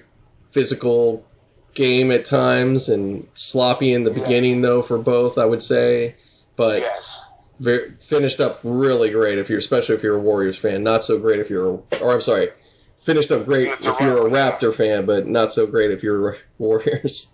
physical 0.52 1.26
game 1.74 2.12
at 2.12 2.26
times 2.26 2.90
and 2.90 3.28
sloppy 3.36 3.94
in 3.94 4.04
the 4.04 4.12
yes. 4.12 4.24
beginning 4.24 4.62
though 4.62 4.82
for 4.82 4.98
both, 4.98 5.38
I 5.38 5.46
would 5.46 5.62
say. 5.62 6.16
But 6.56 6.80
yes. 6.80 7.24
Very, 7.60 7.92
finished 8.00 8.40
up 8.40 8.60
really 8.64 9.10
great 9.10 9.40
if 9.40 9.50
you're 9.50 9.60
especially 9.60 9.96
if 9.96 10.04
you're 10.04 10.16
a 10.16 10.20
Warriors 10.20 10.58
fan. 10.58 10.84
Not 10.84 11.04
so 11.04 11.20
great 11.20 11.40
if 11.40 11.50
you're 11.50 11.70
a, 11.70 11.80
or 12.02 12.14
I'm 12.14 12.22
sorry, 12.22 12.50
finished 12.98 13.32
up 13.32 13.46
great 13.46 13.68
if 13.68 14.00
you're 14.00 14.28
a 14.28 14.30
Raptor 14.30 14.74
fan, 14.74 15.06
but 15.06 15.28
not 15.28 15.52
so 15.52 15.66
great 15.66 15.90
if 15.90 16.04
you're 16.04 16.38
Warriors. 16.60 17.34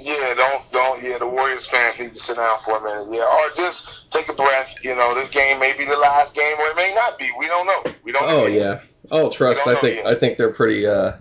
Yeah, 0.00 0.34
don't 0.34 0.72
don't 0.72 1.02
yeah. 1.02 1.18
The 1.18 1.26
Warriors 1.26 1.66
fans 1.66 1.98
need 1.98 2.12
to 2.12 2.18
sit 2.18 2.36
down 2.36 2.58
for 2.60 2.78
a 2.78 2.82
minute, 2.82 3.16
yeah, 3.16 3.24
or 3.24 3.54
just 3.54 4.10
take 4.10 4.28
a 4.28 4.34
breath. 4.34 4.82
You 4.82 4.94
know, 4.94 5.14
this 5.14 5.28
game 5.28 5.58
may 5.60 5.76
be 5.76 5.84
the 5.84 5.96
last 5.96 6.34
game, 6.34 6.54
or 6.58 6.70
it 6.70 6.76
may 6.76 6.92
not 6.94 7.18
be. 7.18 7.30
We 7.38 7.46
don't 7.46 7.66
know. 7.66 7.92
We 8.02 8.12
don't. 8.12 8.24
Oh 8.24 8.46
yeah. 8.46 8.80
Oh, 9.10 9.30
trust. 9.30 9.66
I 9.66 9.74
think 9.74 10.06
I 10.06 10.14
think 10.14 10.38
they're 10.38 10.52
pretty. 10.52 10.86
uh 10.86 11.12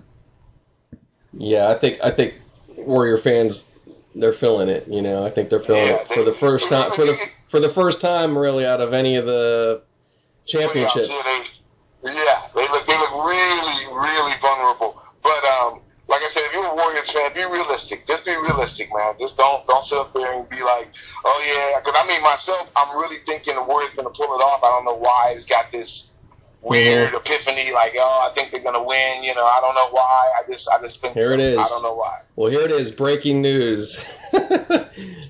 Yeah, 1.33 1.69
I 1.69 1.75
think 1.75 1.99
I 2.03 2.11
think 2.11 2.35
Warrior 2.77 3.17
fans 3.17 3.75
they're 4.15 4.33
feeling 4.33 4.69
it. 4.69 4.87
You 4.87 5.01
know, 5.01 5.25
I 5.25 5.29
think 5.29 5.49
they're 5.49 5.59
feeling 5.59 5.87
yeah, 5.87 6.01
it 6.01 6.07
for 6.07 6.23
the 6.23 6.31
first 6.31 6.69
time 6.69 6.91
for 6.91 7.05
the 7.05 7.17
for 7.49 7.59
the 7.59 7.69
first 7.69 8.01
time 8.01 8.37
really 8.37 8.65
out 8.65 8.81
of 8.81 8.93
any 8.93 9.15
of 9.15 9.25
the 9.25 9.81
championships. 10.45 11.09
Yeah, 11.09 11.43
they, 12.03 12.13
yeah, 12.13 12.41
they 12.55 12.61
look 12.61 12.85
they 12.85 12.97
look 12.97 13.25
really 13.25 13.85
really 13.93 14.33
vulnerable. 14.41 15.01
But 15.21 15.43
um, 15.45 15.81
like 16.19 16.25
I 16.25 16.27
said, 16.27 16.43
if 16.47 16.53
you're 16.53 16.65
a 16.65 16.75
Warriors 16.75 17.09
fan, 17.11 17.33
be 17.33 17.45
realistic. 17.45 18.05
Just 18.05 18.25
be 18.25 18.35
realistic, 18.35 18.89
man. 18.93 19.13
Just 19.19 19.37
don't 19.37 19.65
don't 19.67 19.85
sit 19.85 19.97
up 19.99 20.13
there 20.13 20.33
and 20.37 20.49
be 20.49 20.61
like, 20.61 20.89
oh 21.23 21.39
yeah. 21.47 21.79
Because 21.79 21.95
I 21.97 22.05
mean, 22.07 22.21
myself, 22.21 22.69
I'm 22.75 22.97
really 22.99 23.17
thinking 23.25 23.55
the 23.55 23.63
Warriors 23.63 23.93
going 23.93 24.07
to 24.07 24.13
pull 24.13 24.25
it 24.35 24.43
off. 24.43 24.61
I 24.61 24.67
don't 24.67 24.83
know 24.83 24.95
why 24.97 25.33
it's 25.35 25.45
got 25.45 25.71
this 25.71 26.09
weird 26.61 27.13
epiphany, 27.13 27.71
like, 27.71 27.93
oh, 27.97 28.29
I 28.29 28.33
think 28.35 28.51
they're 28.51 28.59
going 28.59 28.75
to 28.75 28.83
win. 28.83 29.23
You 29.23 29.33
know, 29.33 29.45
I 29.45 29.59
don't 29.61 29.75
know 29.75 29.89
why. 29.91 30.31
I 30.37 30.51
just 30.51 30.69
I 30.69 30.81
just 30.81 30.99
think 30.99 31.13
Here 31.13 31.27
so. 31.27 31.33
it 31.33 31.39
is. 31.39 31.57
I 31.57 31.63
don't 31.69 31.83
know 31.83 31.95
why. 31.95 32.19
Well, 32.35 32.51
here 32.51 32.61
it 32.61 32.71
is. 32.71 32.91
Breaking 32.91 33.41
news. 33.41 34.03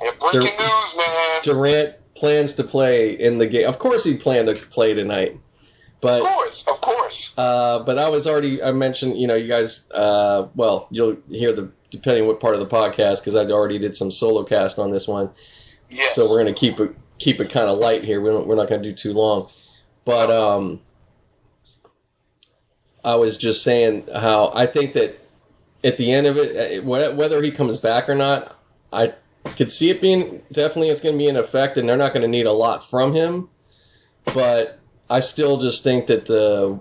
Yeah, 0.01 0.11
breaking 0.19 0.41
Dur- 0.41 0.63
news, 0.63 0.97
man. 0.97 1.39
Durant 1.43 1.95
plans 2.15 2.55
to 2.55 2.63
play 2.63 3.11
in 3.11 3.37
the 3.37 3.47
game. 3.47 3.67
Of 3.67 3.79
course, 3.79 4.03
he 4.03 4.15
planned 4.17 4.47
to 4.47 4.55
play 4.55 4.93
tonight, 4.93 5.37
Of 6.01 6.01
but 6.01 6.21
course, 6.23 6.67
of 6.67 6.79
course. 6.81 7.33
uh, 7.37 7.79
but 7.79 7.97
I 7.97 8.07
was 8.09 8.25
already 8.25 8.63
I 8.63 8.71
mentioned 8.71 9.17
you 9.17 9.27
know 9.27 9.35
you 9.35 9.47
guys 9.47 9.89
uh, 9.91 10.47
well 10.55 10.87
you'll 10.91 11.17
hear 11.29 11.51
the 11.51 11.69
depending 11.91 12.25
what 12.27 12.39
part 12.39 12.53
of 12.55 12.61
the 12.61 12.67
podcast 12.67 13.19
because 13.19 13.35
I 13.35 13.43
already 13.45 13.79
did 13.79 13.95
some 13.97 14.09
solo 14.11 14.43
cast 14.43 14.79
on 14.79 14.91
this 14.91 15.07
one, 15.07 15.29
Yes. 15.89 16.15
so 16.15 16.29
we're 16.29 16.37
gonna 16.37 16.53
keep 16.53 16.79
it 16.79 16.95
keep 17.17 17.41
it 17.41 17.49
kind 17.49 17.67
of 17.69 17.79
light 17.79 18.03
here. 18.03 18.21
We 18.21 18.29
don't, 18.29 18.47
we're 18.47 18.55
not 18.55 18.69
gonna 18.69 18.81
do 18.83 18.93
too 18.93 19.11
long, 19.13 19.49
but 20.05 20.31
um, 20.31 20.79
I 23.03 23.15
was 23.15 23.37
just 23.37 23.63
saying 23.63 24.07
how 24.13 24.51
I 24.53 24.65
think 24.67 24.93
that 24.93 25.19
at 25.83 25.97
the 25.97 26.11
end 26.11 26.27
of 26.27 26.37
it, 26.37 26.79
uh, 26.79 26.83
whether 26.83 27.41
he 27.41 27.51
comes 27.51 27.77
back 27.77 28.09
or 28.09 28.15
not, 28.15 28.55
I 28.91 29.13
could 29.55 29.71
see 29.71 29.89
it 29.89 30.01
being 30.01 30.41
definitely 30.51 30.89
it's 30.89 31.01
going 31.01 31.15
to 31.15 31.17
be 31.19 31.27
an 31.29 31.37
effect, 31.37 31.77
and 31.77 31.87
they're 31.87 31.95
not 31.97 32.11
going 32.13 32.21
to 32.23 32.27
need 32.27 32.45
a 32.45 32.51
lot 32.51 32.89
from 32.89 33.13
him. 33.13 33.49
But 34.33 34.78
I 35.09 35.19
still 35.21 35.57
just 35.57 35.83
think 35.83 36.07
that 36.07 36.25
the 36.25 36.79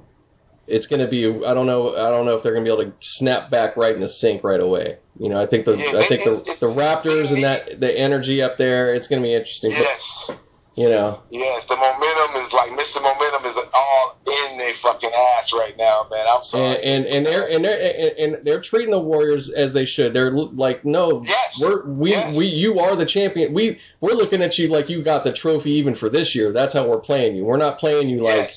it's 0.66 0.86
going 0.86 1.00
to 1.00 1.08
be 1.08 1.26
I 1.26 1.54
don't 1.54 1.66
know 1.66 1.94
I 1.94 2.10
don't 2.10 2.26
know 2.26 2.36
if 2.36 2.42
they're 2.42 2.52
going 2.52 2.64
to 2.64 2.70
be 2.70 2.82
able 2.82 2.92
to 2.92 2.96
snap 3.00 3.50
back 3.50 3.76
right 3.76 3.94
in 3.94 4.00
the 4.00 4.08
sync 4.08 4.44
right 4.44 4.60
away. 4.60 4.98
You 5.18 5.28
know, 5.28 5.40
I 5.40 5.46
think 5.46 5.64
the 5.64 5.76
Yeah, 5.76 5.98
I 5.98 6.02
think 6.04 6.24
the 6.24 6.56
the 6.60 6.72
Raptors 6.72 7.32
and 7.32 7.42
that 7.42 7.80
the 7.80 7.96
energy 7.96 8.42
up 8.42 8.58
there, 8.58 8.94
it's 8.94 9.08
going 9.08 9.22
to 9.22 9.26
be 9.26 9.34
interesting. 9.34 9.70
But, 9.72 9.80
yes. 9.80 10.30
You 10.78 10.88
know, 10.88 11.20
Yes, 11.30 11.66
the 11.66 11.74
momentum 11.76 12.40
is 12.42 12.52
like 12.52 12.70
Mr. 12.70 13.02
Momentum 13.02 13.44
is 13.46 13.56
all 13.74 14.18
in 14.26 14.58
their 14.58 14.72
fucking 14.74 15.10
ass 15.12 15.52
right 15.52 15.76
now, 15.76 16.06
man. 16.10 16.26
I'm 16.30 16.42
sorry. 16.42 16.76
and 16.76 17.04
and, 17.04 17.06
and 17.06 17.26
they're 17.26 17.50
and 17.50 17.64
they're 17.64 17.80
and, 18.18 18.34
and 18.34 18.46
they're 18.46 18.60
treating 18.60 18.92
the 18.92 19.00
Warriors 19.00 19.50
as 19.50 19.72
they 19.72 19.84
should. 19.84 20.12
They're 20.12 20.30
like, 20.30 20.84
no, 20.84 21.22
Yes. 21.24 21.60
we're 21.60 21.84
we 21.86 22.10
Yes. 22.10 22.36
we 22.38 22.46
you 22.46 22.78
are 22.78 22.94
the 22.94 23.06
champion. 23.06 23.52
We 23.52 23.78
we're 24.00 24.12
looking 24.14 24.40
at 24.42 24.56
you 24.58 24.68
like 24.68 24.88
you 24.88 25.02
got 25.02 25.24
the 25.24 25.32
trophy 25.32 25.72
even 25.72 25.94
for 25.94 26.08
this 26.08 26.34
year. 26.34 26.52
That's 26.52 26.74
how 26.74 26.86
we're 26.86 27.00
playing 27.00 27.34
you. 27.34 27.44
We're 27.44 27.56
not 27.56 27.78
playing 27.78 28.08
you 28.08 28.18
like 28.18 28.52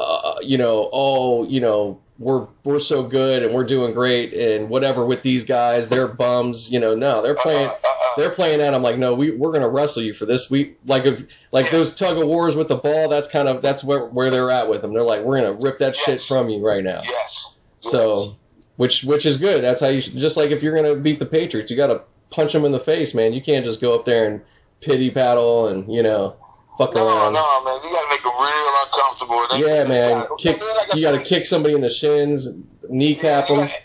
uh, 0.00 0.36
you 0.42 0.58
know, 0.58 0.88
oh, 0.92 1.44
you 1.46 1.60
know, 1.60 2.00
we're 2.20 2.46
we're 2.62 2.78
so 2.78 3.02
good 3.02 3.42
and 3.42 3.52
we're 3.52 3.64
doing 3.64 3.92
great 3.94 4.32
and 4.34 4.68
whatever 4.68 5.04
with 5.04 5.22
these 5.22 5.42
guys. 5.44 5.88
They're 5.88 6.06
bums. 6.06 6.70
You 6.70 6.78
know, 6.78 6.94
no, 6.94 7.22
they're 7.22 7.34
playing. 7.34 7.66
Uh, 7.66 7.72
uh, 7.72 7.88
uh, 7.88 8.16
They're 8.16 8.30
playing 8.30 8.60
at. 8.60 8.74
I'm 8.74 8.82
like, 8.82 8.98
no, 8.98 9.14
we 9.14 9.30
we're 9.32 9.52
gonna 9.52 9.68
wrestle 9.68 10.02
you 10.02 10.12
for 10.14 10.26
this. 10.26 10.50
We 10.50 10.74
like 10.86 11.04
if 11.06 11.26
like 11.50 11.70
those 11.70 11.96
tug 11.96 12.18
of 12.18 12.26
wars 12.28 12.54
with 12.56 12.68
the 12.68 12.76
ball. 12.76 13.08
That's 13.08 13.26
kind 13.26 13.48
of 13.48 13.62
that's 13.62 13.82
where 13.82 14.04
where 14.06 14.30
they're 14.30 14.50
at 14.50 14.68
with 14.68 14.82
them. 14.82 14.92
They're 14.92 15.02
like, 15.02 15.22
we're 15.22 15.40
gonna 15.40 15.54
rip 15.54 15.78
that 15.78 15.96
shit 15.96 16.20
from 16.20 16.48
you 16.50 16.64
right 16.64 16.84
now. 16.84 17.00
yes. 17.04 17.58
So, 17.80 18.08
Yes. 18.08 18.34
which 18.76 19.04
which 19.04 19.24
is 19.26 19.38
good. 19.38 19.64
That's 19.64 19.80
how 19.80 19.88
you 19.88 20.00
should, 20.02 20.16
just 20.16 20.36
like 20.36 20.50
if 20.50 20.62
you're 20.62 20.74
gonna 20.76 20.94
beat 20.96 21.18
the 21.20 21.26
Patriots, 21.26 21.70
you 21.70 21.76
got 21.78 21.86
to 21.86 22.02
punch 22.30 22.52
them 22.52 22.64
in 22.66 22.72
the 22.72 22.78
face, 22.80 23.14
man. 23.14 23.32
You 23.32 23.40
can't 23.40 23.64
just 23.64 23.80
go 23.80 23.94
up 23.94 24.04
there 24.04 24.26
and 24.26 24.42
pity 24.82 25.10
paddle 25.10 25.68
and 25.68 25.90
you 25.92 26.02
know 26.02 26.36
fuck 26.80 26.94
No, 26.94 27.06
around. 27.06 27.32
no, 27.34 27.64
man. 27.64 27.80
You 27.84 27.90
gotta 27.90 28.08
make 28.08 28.22
them 28.22 28.32
real 28.38 28.74
uncomfortable. 28.84 29.40
Yeah, 29.58 29.84
man. 29.84 30.26
Kick. 30.38 30.60
like 30.60 30.94
You 30.94 31.02
got 31.02 31.12
to 31.12 31.18
said, 31.18 31.26
kick 31.26 31.46
somebody 31.46 31.74
in 31.74 31.80
the 31.82 31.90
shins, 31.90 32.48
kneecap 32.88 33.48
Yeah, 33.48 33.56
them. 33.56 33.66
gotta- 33.66 33.82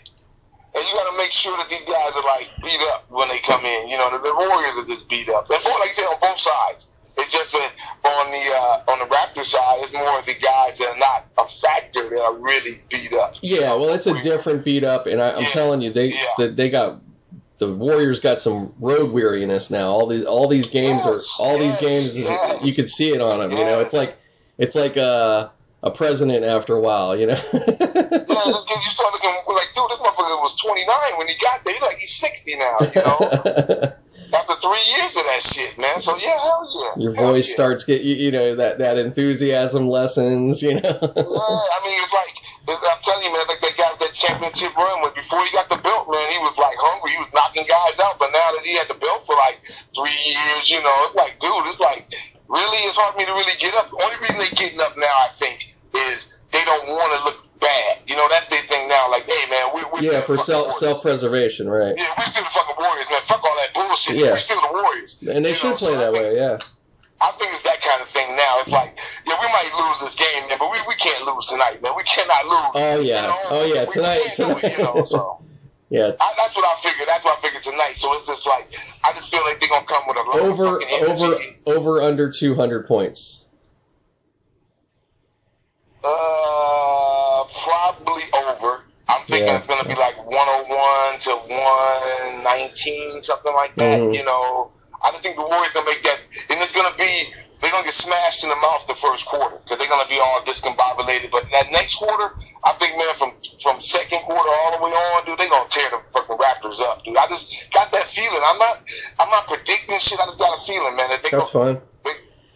And 0.76 0.84
you 0.86 0.94
got 0.94 1.10
to 1.10 1.16
make 1.18 1.30
sure 1.32 1.56
that 1.56 1.68
these 1.68 1.84
guys 1.84 2.16
are 2.16 2.22
like 2.24 2.48
beat 2.62 2.80
up 2.92 3.06
when 3.10 3.28
they 3.28 3.38
come 3.38 3.64
in. 3.64 3.88
You 3.88 3.96
know, 3.98 4.10
the, 4.10 4.18
the 4.18 4.34
Warriors 4.34 4.76
are 4.76 4.84
just 4.84 5.08
beat 5.08 5.28
up. 5.28 5.48
And 5.50 5.58
like 5.64 5.88
you 5.88 5.94
said, 5.94 6.04
on 6.06 6.20
both 6.20 6.38
sides. 6.38 6.88
It's 7.18 7.32
just 7.32 7.50
that 7.52 7.72
on 8.04 8.30
the 8.30 8.54
uh, 8.54 8.92
on 8.92 8.98
the 8.98 9.06
Raptor 9.06 9.42
side, 9.42 9.78
it's 9.80 9.90
more 9.94 10.18
of 10.18 10.26
the 10.26 10.34
guys 10.34 10.76
that 10.76 10.88
are 10.90 10.98
not 10.98 11.24
a 11.38 11.46
factor 11.48 12.10
that 12.10 12.20
are 12.20 12.34
really 12.34 12.82
beat 12.90 13.10
up. 13.14 13.32
Yeah, 13.40 13.72
well, 13.72 13.94
it's 13.94 14.06
a 14.06 14.20
different 14.22 14.66
beat 14.66 14.84
up, 14.84 15.06
and 15.06 15.22
I, 15.22 15.30
I'm 15.32 15.42
Yeah. 15.44 15.48
telling 15.48 15.80
you, 15.80 15.90
they 15.94 16.08
Yeah. 16.08 16.18
they, 16.36 16.48
they 16.48 16.68
got 16.68 17.00
the 17.58 17.72
Warriors 17.72 18.20
got 18.20 18.38
some 18.40 18.72
road 18.80 19.12
weariness 19.12 19.70
now. 19.70 19.88
All 19.88 20.06
these 20.06 20.24
all 20.24 20.48
these 20.48 20.68
games 20.68 21.02
Yes, 21.04 21.40
are 21.40 21.44
oh, 21.44 21.48
all 21.48 21.60
yes, 21.60 21.80
these 21.80 21.88
games. 22.14 22.18
yes. 22.18 22.64
You 22.64 22.72
can 22.72 22.86
see 22.86 23.10
it 23.14 23.20
on 23.20 23.38
them. 23.40 23.52
You 23.52 23.64
know, 23.64 23.80
it's 23.80 23.92
like 23.94 24.14
it's 24.58 24.74
like 24.74 24.96
a 24.96 25.50
a 25.82 25.90
president 25.90 26.44
after 26.44 26.74
a 26.74 26.80
while. 26.80 27.16
You 27.16 27.26
know. 27.28 27.40
Yeah, 27.52 28.52
you 28.52 28.90
start 28.90 29.12
looking 29.12 29.30
like, 29.48 29.68
dude, 29.74 29.90
this 29.90 29.98
motherfucker 29.98 30.40
was 30.40 30.54
29 30.60 30.88
when 31.18 31.28
he 31.28 31.34
got 31.40 31.64
there. 31.64 31.72
He's 31.74 31.82
like, 31.82 31.96
he's 31.98 32.14
60 32.16 32.56
now, 32.56 32.76
you 32.80 33.02
know? 33.02 33.18
After 34.34 34.54
three 34.56 34.82
years 34.98 35.16
of 35.16 35.22
that 35.24 35.40
shit, 35.40 35.78
man. 35.78 35.98
So, 36.00 36.16
yeah, 36.16 36.36
hell 36.40 36.68
yeah. 36.96 37.02
Your 37.02 37.14
Hell 37.14 37.28
voice 37.32 37.48
yeah. 37.48 37.54
starts 37.54 37.84
get 37.84 38.02
you, 38.02 38.16
you 38.16 38.30
know 38.32 38.56
that 38.56 38.78
that 38.78 38.98
enthusiasm 38.98 39.88
lessens. 39.88 40.62
You 40.62 40.74
know. 40.74 40.80
Yeah, 40.82 40.90
I 40.92 41.78
mean, 41.84 41.98
it's 42.02 42.12
like, 42.12 42.34
I'm 42.68 42.98
telling 43.02 43.24
you, 43.24 43.32
man, 43.32 43.46
like 43.46 43.62
with 43.62 43.76
that 43.76 43.95
championship 44.16 44.76
run, 44.76 45.02
when 45.02 45.12
before 45.14 45.44
he 45.44 45.50
got 45.52 45.68
the 45.68 45.76
belt, 45.78 46.08
man, 46.08 46.26
he 46.32 46.38
was 46.38 46.56
like 46.56 46.76
hungry. 46.80 47.12
He 47.12 47.18
was 47.18 47.28
knocking 47.34 47.68
guys 47.68 48.00
out. 48.00 48.18
But 48.18 48.32
now 48.32 48.48
that 48.56 48.62
he 48.64 48.76
had 48.76 48.88
the 48.88 48.98
belt 48.98 49.24
for 49.26 49.36
like 49.36 49.60
three 49.94 50.16
years, 50.32 50.70
you 50.70 50.80
know, 50.82 50.96
it's 51.06 51.14
like, 51.14 51.38
dude, 51.40 51.52
it's 51.68 51.80
like, 51.80 52.08
really, 52.48 52.80
it's 52.88 52.96
hard 52.96 53.14
for 53.14 53.20
me 53.20 53.26
to 53.26 53.36
really 53.36 53.56
get 53.60 53.74
up. 53.76 53.90
The 53.92 54.00
only 54.00 54.16
reason 54.24 54.38
they're 54.38 54.58
getting 54.58 54.80
up 54.80 54.96
now, 54.96 55.16
I 55.24 55.28
think, 55.36 55.76
is 55.94 56.38
they 56.52 56.64
don't 56.64 56.88
want 56.88 57.12
to 57.18 57.20
look 57.28 57.38
bad. 57.60 58.00
You 58.06 58.16
know, 58.16 58.26
that's 58.30 58.46
their 58.46 58.62
thing 58.62 58.88
now. 58.88 59.10
Like, 59.10 59.24
hey, 59.24 59.44
man, 59.50 59.70
we, 59.74 59.84
we're 59.92 60.00
yeah, 60.00 60.20
for 60.20 60.36
self 60.36 60.72
self 60.74 61.02
preservation, 61.02 61.68
right? 61.68 61.94
Yeah, 61.96 62.08
we're 62.16 62.24
still 62.24 62.44
the 62.44 62.50
fucking 62.50 62.76
Warriors, 62.78 63.06
man. 63.10 63.20
Fuck 63.22 63.44
all 63.44 63.56
that 63.56 63.74
bullshit. 63.74 64.16
Yeah. 64.16 64.32
We're 64.32 64.38
still 64.38 64.60
the 64.60 64.72
Warriors. 64.72 65.20
And 65.22 65.44
they 65.44 65.50
You 65.50 65.54
should 65.54 65.70
know, 65.70 65.76
play 65.76 65.94
so 65.94 65.98
that 65.98 66.12
way. 66.12 66.36
Yeah. 66.36 66.58
I 67.20 67.32
think 67.38 67.50
it's 67.52 67.62
that 67.62 67.80
kind 67.80 68.02
of 68.02 68.08
thing 68.08 68.36
now. 68.36 68.60
It's 68.60 68.70
like, 68.70 68.98
yeah, 69.26 69.34
we 69.40 69.46
might 69.48 69.70
lose 69.86 70.00
this 70.00 70.14
game, 70.14 70.48
man, 70.48 70.58
but 70.58 70.70
we, 70.70 70.76
we 70.86 70.94
can't 70.96 71.24
lose 71.26 71.46
tonight, 71.46 71.80
man. 71.82 71.92
We 71.96 72.02
cannot 72.02 72.44
lose. 72.44 72.70
Oh 72.74 73.00
You 73.00 73.08
yeah. 73.08 73.22
know? 73.22 73.38
Oh 73.50 73.64
yeah. 73.64 73.80
We- 73.80 73.86
we 73.86 73.92
Tonight. 73.92 74.20
can't 74.24 74.36
do 74.36 74.58
it, 74.66 74.72
you 74.72 74.84
know, 74.84 74.92
Tonight. 74.92 75.06
so. 75.06 75.38
Yeah. 75.88 76.10
I, 76.20 76.34
that's 76.36 76.56
what 76.56 76.64
I 76.64 76.74
figured. 76.80 77.06
That's 77.06 77.24
what 77.24 77.38
I 77.38 77.42
figured 77.42 77.62
tonight. 77.62 77.92
So 77.94 78.12
it's 78.14 78.26
just 78.26 78.44
like 78.44 78.68
I 79.04 79.12
just 79.12 79.30
feel 79.30 79.44
like 79.44 79.60
they're 79.60 79.68
gonna 79.68 79.86
come 79.86 80.02
with 80.08 80.16
a 80.16 80.22
lot 80.22 80.40
Over 80.40 80.82
over 81.00 81.38
over 81.64 82.02
under 82.02 82.28
200 82.28 82.88
points. 82.88 83.46
Uh, 86.02 87.44
probably 87.62 88.22
over. 88.34 88.82
I'm 89.08 89.22
thinking 89.26 89.46
Yeah. 89.46 89.56
it's 89.58 89.68
gonna 89.68 89.84
be 89.88 89.94
like 89.94 90.16
101 90.26 91.18
to 91.20 91.30
119, 91.30 93.22
something 93.22 93.54
like 93.54 93.76
that. 93.76 94.00
Mhm. 94.00 94.14
You 94.16 94.24
know, 94.24 94.72
I 95.02 95.10
don't 95.10 95.22
think 95.22 95.36
the 95.36 95.46
Warriors 95.46 95.72
gonna 95.72 95.86
make 95.86 96.02
that, 96.02 96.18
and 96.50 96.60
it's 96.60 96.72
gonna 96.72 96.96
be 96.96 97.32
they're 97.60 97.70
gonna 97.70 97.84
get 97.84 97.94
smashed 97.94 98.44
in 98.44 98.50
the 98.50 98.56
mouth 98.56 98.86
the 98.86 98.94
first 98.94 99.26
quarter 99.26 99.56
because 99.64 99.78
they're 99.78 99.88
gonna 99.88 100.08
be 100.08 100.18
all 100.18 100.40
discombobulated. 100.42 101.30
But 101.30 101.46
that 101.52 101.70
next 101.72 101.96
quarter, 101.96 102.34
I 102.64 102.72
think, 102.78 102.96
man, 102.96 103.14
from 103.16 103.32
from 103.62 103.80
second 103.80 104.20
quarter 104.20 104.48
all 104.48 104.76
the 104.76 104.84
way 104.84 104.90
on, 104.90 105.24
dude, 105.24 105.38
they're 105.38 105.48
gonna 105.48 105.68
tear 105.68 105.88
the 105.90 106.00
fucking 106.12 106.36
Raptors 106.36 106.80
up, 106.80 107.04
dude. 107.04 107.16
I 107.16 107.26
just 107.28 107.52
got 107.72 107.90
that 107.92 108.04
feeling. 108.04 108.42
I'm 108.44 108.58
not, 108.58 108.82
I'm 109.18 109.30
not 109.30 109.46
predicting 109.48 109.98
shit. 109.98 110.20
I 110.20 110.26
just 110.26 110.38
got 110.38 110.58
a 110.58 110.66
feeling, 110.66 110.96
man, 110.96 111.08
that 111.10 111.22
they 111.22 111.30
That's 111.30 111.50
gonna, 111.50 111.74
fine. 111.74 111.82
they, 112.04 112.12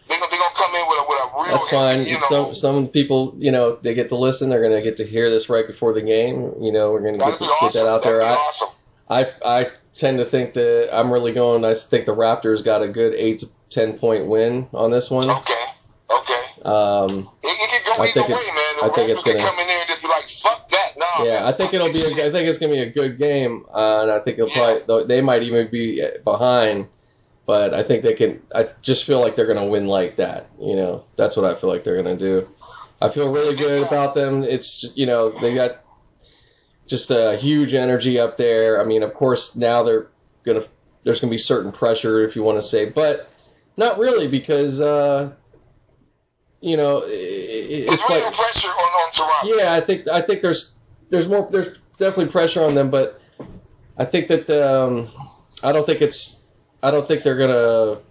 they 0.07 0.15
gonna, 0.19 0.31
they 0.31 0.37
gonna 0.37 0.55
come 0.55 0.75
in 0.75 0.87
with 0.87 0.99
a 0.99 1.05
with 1.07 1.19
a 1.19 1.43
real. 1.43 1.57
That's 1.57 1.69
fine. 1.69 2.05
You 2.05 2.19
know, 2.19 2.27
Some 2.29 2.55
some 2.55 2.87
people, 2.87 3.35
you 3.37 3.51
know, 3.51 3.77
they 3.81 3.93
get 3.93 4.09
to 4.09 4.15
listen. 4.15 4.49
They're 4.49 4.61
going 4.61 4.73
to 4.73 4.81
get 4.81 4.97
to 4.97 5.05
hear 5.05 5.29
this 5.29 5.49
right 5.49 5.65
before 5.65 5.93
the 5.93 6.01
game. 6.01 6.53
You 6.61 6.71
know, 6.71 6.91
we're 6.91 7.01
going 7.01 7.17
to 7.17 7.25
get, 7.25 7.39
be 7.39 7.47
get 7.61 7.73
that 7.73 7.87
out 7.87 8.03
That'd 8.03 8.19
there. 8.19 8.21
I, 8.21 8.33
awesome. 8.33 8.69
I 9.09 9.31
I 9.45 9.71
tend 9.93 10.17
to 10.19 10.25
think 10.25 10.53
that 10.53 10.89
I'm 10.91 11.11
really 11.11 11.31
going. 11.33 11.65
I 11.65 11.73
think 11.73 12.05
the 12.05 12.15
Raptors 12.15 12.63
got 12.63 12.81
a 12.81 12.87
good 12.87 13.13
eight 13.13 13.39
to 13.39 13.47
ten 13.69 13.97
point 13.97 14.27
win 14.27 14.67
on 14.73 14.91
this 14.91 15.09
one. 15.09 15.29
Okay. 15.29 15.53
Okay. 16.09 16.41
Um, 16.65 17.29
It, 17.43 17.47
it 17.47 17.85
go 17.85 17.93
I 17.93 18.03
either 18.03 18.11
think 18.13 18.27
way, 18.29 18.35
it- 18.35 18.55
man. 18.55 18.55
The 18.79 18.85
I 18.85 18.89
think 18.95 19.09
it's 19.09 19.23
gonna- 19.23 19.39
come 19.39 19.59
in 19.59 19.67
there 19.67 19.79
and 19.79 19.87
just 19.87 20.01
be 20.01 20.07
like, 20.07 20.27
"Fuck 20.29 20.69
that." 20.69 20.91
No. 20.97 21.25
yeah, 21.25 21.39
man, 21.39 21.43
I 21.45 21.51
think 21.51 21.73
it'll 21.73 21.91
be. 21.91 22.01
A. 22.01 22.27
I 22.27 22.31
think 22.31 22.47
it's 22.49 22.57
going 22.57 22.71
to 22.71 22.75
be 22.77 22.81
a 22.81 22.89
good 22.91 23.17
game, 23.17 23.65
uh, 23.73 23.99
and 24.01 24.11
I 24.11 24.19
think 24.19 24.37
it'll 24.39 24.49
probably. 24.49 25.03
They 25.05 25.21
might 25.21 25.43
even 25.43 25.67
be 25.69 26.01
behind, 26.23 26.87
but 27.45 27.73
I 27.73 27.83
think 27.83 28.03
they 28.03 28.13
can. 28.13 28.41
I 28.55 28.67
just 28.81 29.03
feel 29.05 29.19
like 29.21 29.35
they're 29.35 29.45
going 29.45 29.59
to 29.63 29.65
win 29.69 29.87
like 29.87 30.15
that. 30.17 30.47
You 30.59 30.75
know, 30.75 31.03
that's 31.17 31.35
what 31.37 31.45
I 31.45 31.55
feel 31.55 31.69
like 31.69 31.83
they're 31.83 32.01
going 32.01 32.17
to 32.17 32.23
do. 32.23 32.47
I 33.01 33.09
feel 33.09 33.31
really 33.31 33.55
good 33.55 33.83
about 33.87 34.13
them. 34.15 34.43
It's 34.43 34.85
you 34.95 35.05
know 35.05 35.29
they 35.41 35.53
got 35.55 35.80
just 36.91 37.09
a 37.09 37.35
huge 37.37 37.73
energy 37.73 38.19
up 38.19 38.37
there. 38.37 38.79
I 38.79 38.85
mean, 38.85 39.01
of 39.01 39.13
course, 39.15 39.55
now 39.55 39.81
they're 39.81 40.07
gonna. 40.43 40.61
There's 41.03 41.19
gonna 41.19 41.31
be 41.31 41.37
certain 41.39 41.71
pressure, 41.71 42.19
if 42.23 42.35
you 42.35 42.43
want 42.43 42.59
to 42.59 42.61
say, 42.61 42.87
but 42.89 43.27
not 43.77 43.97
really 43.97 44.27
because 44.27 44.79
uh, 44.79 45.33
you 46.59 46.77
know 46.77 46.99
i- 46.99 47.05
i- 47.05 47.87
It's, 47.89 48.07
like 48.09 48.21
pressure 48.35 48.67
on, 48.67 48.75
on 48.75 49.11
Toronto. 49.11 49.57
yeah. 49.57 49.73
I 49.73 49.79
think 49.79 50.07
I 50.07 50.21
think 50.21 50.43
there's 50.43 50.77
there's 51.09 51.27
more 51.27 51.47
there's 51.49 51.79
definitely 51.97 52.31
pressure 52.31 52.63
on 52.63 52.75
them, 52.75 52.91
but 52.91 53.19
I 53.97 54.05
think 54.05 54.27
that 54.27 54.47
um, 54.51 55.07
I 55.63 55.71
don't 55.71 55.85
think 55.87 56.01
it's 56.01 56.43
I 56.83 56.91
don't 56.91 57.07
think 57.07 57.23
they're 57.23 57.37
gonna. 57.37 58.01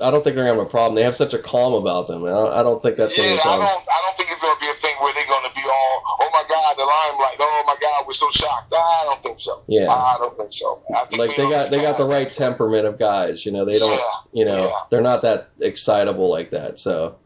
I 0.00 0.10
don't 0.12 0.22
think 0.22 0.36
they're 0.36 0.46
gonna 0.46 0.58
have 0.58 0.66
a 0.66 0.70
problem. 0.70 0.94
They 0.94 1.02
have 1.02 1.16
such 1.16 1.34
a 1.34 1.38
calm 1.38 1.74
about 1.74 2.06
them. 2.06 2.22
I 2.24 2.30
don't, 2.30 2.52
I 2.54 2.62
don't 2.62 2.80
think 2.80 2.94
that's 2.96 3.16
gonna 3.16 3.30
yeah, 3.30 3.34
be 3.34 3.38
a 3.38 3.42
I 3.42 3.58
problem. 3.58 3.66
I 3.90 3.98
don't 4.06 4.16
think 4.16 4.30
it's 4.30 4.40
gonna 4.42 4.60
be 4.60 4.70
a 4.70 4.78
thing 4.78 4.94
where 5.02 5.12
they're 5.14 5.26
gonna 5.26 5.50
be 5.54 5.62
all, 5.66 6.02
"Oh 6.22 6.30
my 6.32 6.44
God, 6.48 6.76
the 6.78 6.86
limelight! 6.86 7.34
Oh 7.42 7.64
my 7.66 7.74
God 7.82 7.97
was 8.08 8.18
so 8.18 8.28
shocked. 8.30 8.72
I 8.74 9.02
don't 9.04 9.22
think 9.22 9.38
so. 9.38 9.62
Yeah. 9.68 9.88
I 9.90 10.16
don't 10.18 10.36
think 10.36 10.52
so. 10.52 10.82
Think 11.10 11.18
like 11.18 11.36
they 11.36 11.48
got 11.48 11.70
they 11.70 11.80
got 11.80 11.96
the 11.98 12.04
right 12.08 12.30
temperament 12.32 12.86
of 12.86 12.98
guys. 12.98 13.46
You 13.46 13.52
know, 13.52 13.64
they 13.64 13.78
don't. 13.78 13.92
Yeah, 13.92 13.98
You 14.32 14.44
know, 14.46 14.66
yeah. 14.68 14.72
they're 14.90 15.02
not 15.02 15.22
that 15.22 15.50
excitable 15.60 16.30
like 16.30 16.50
that. 16.50 16.78
So 16.80 17.16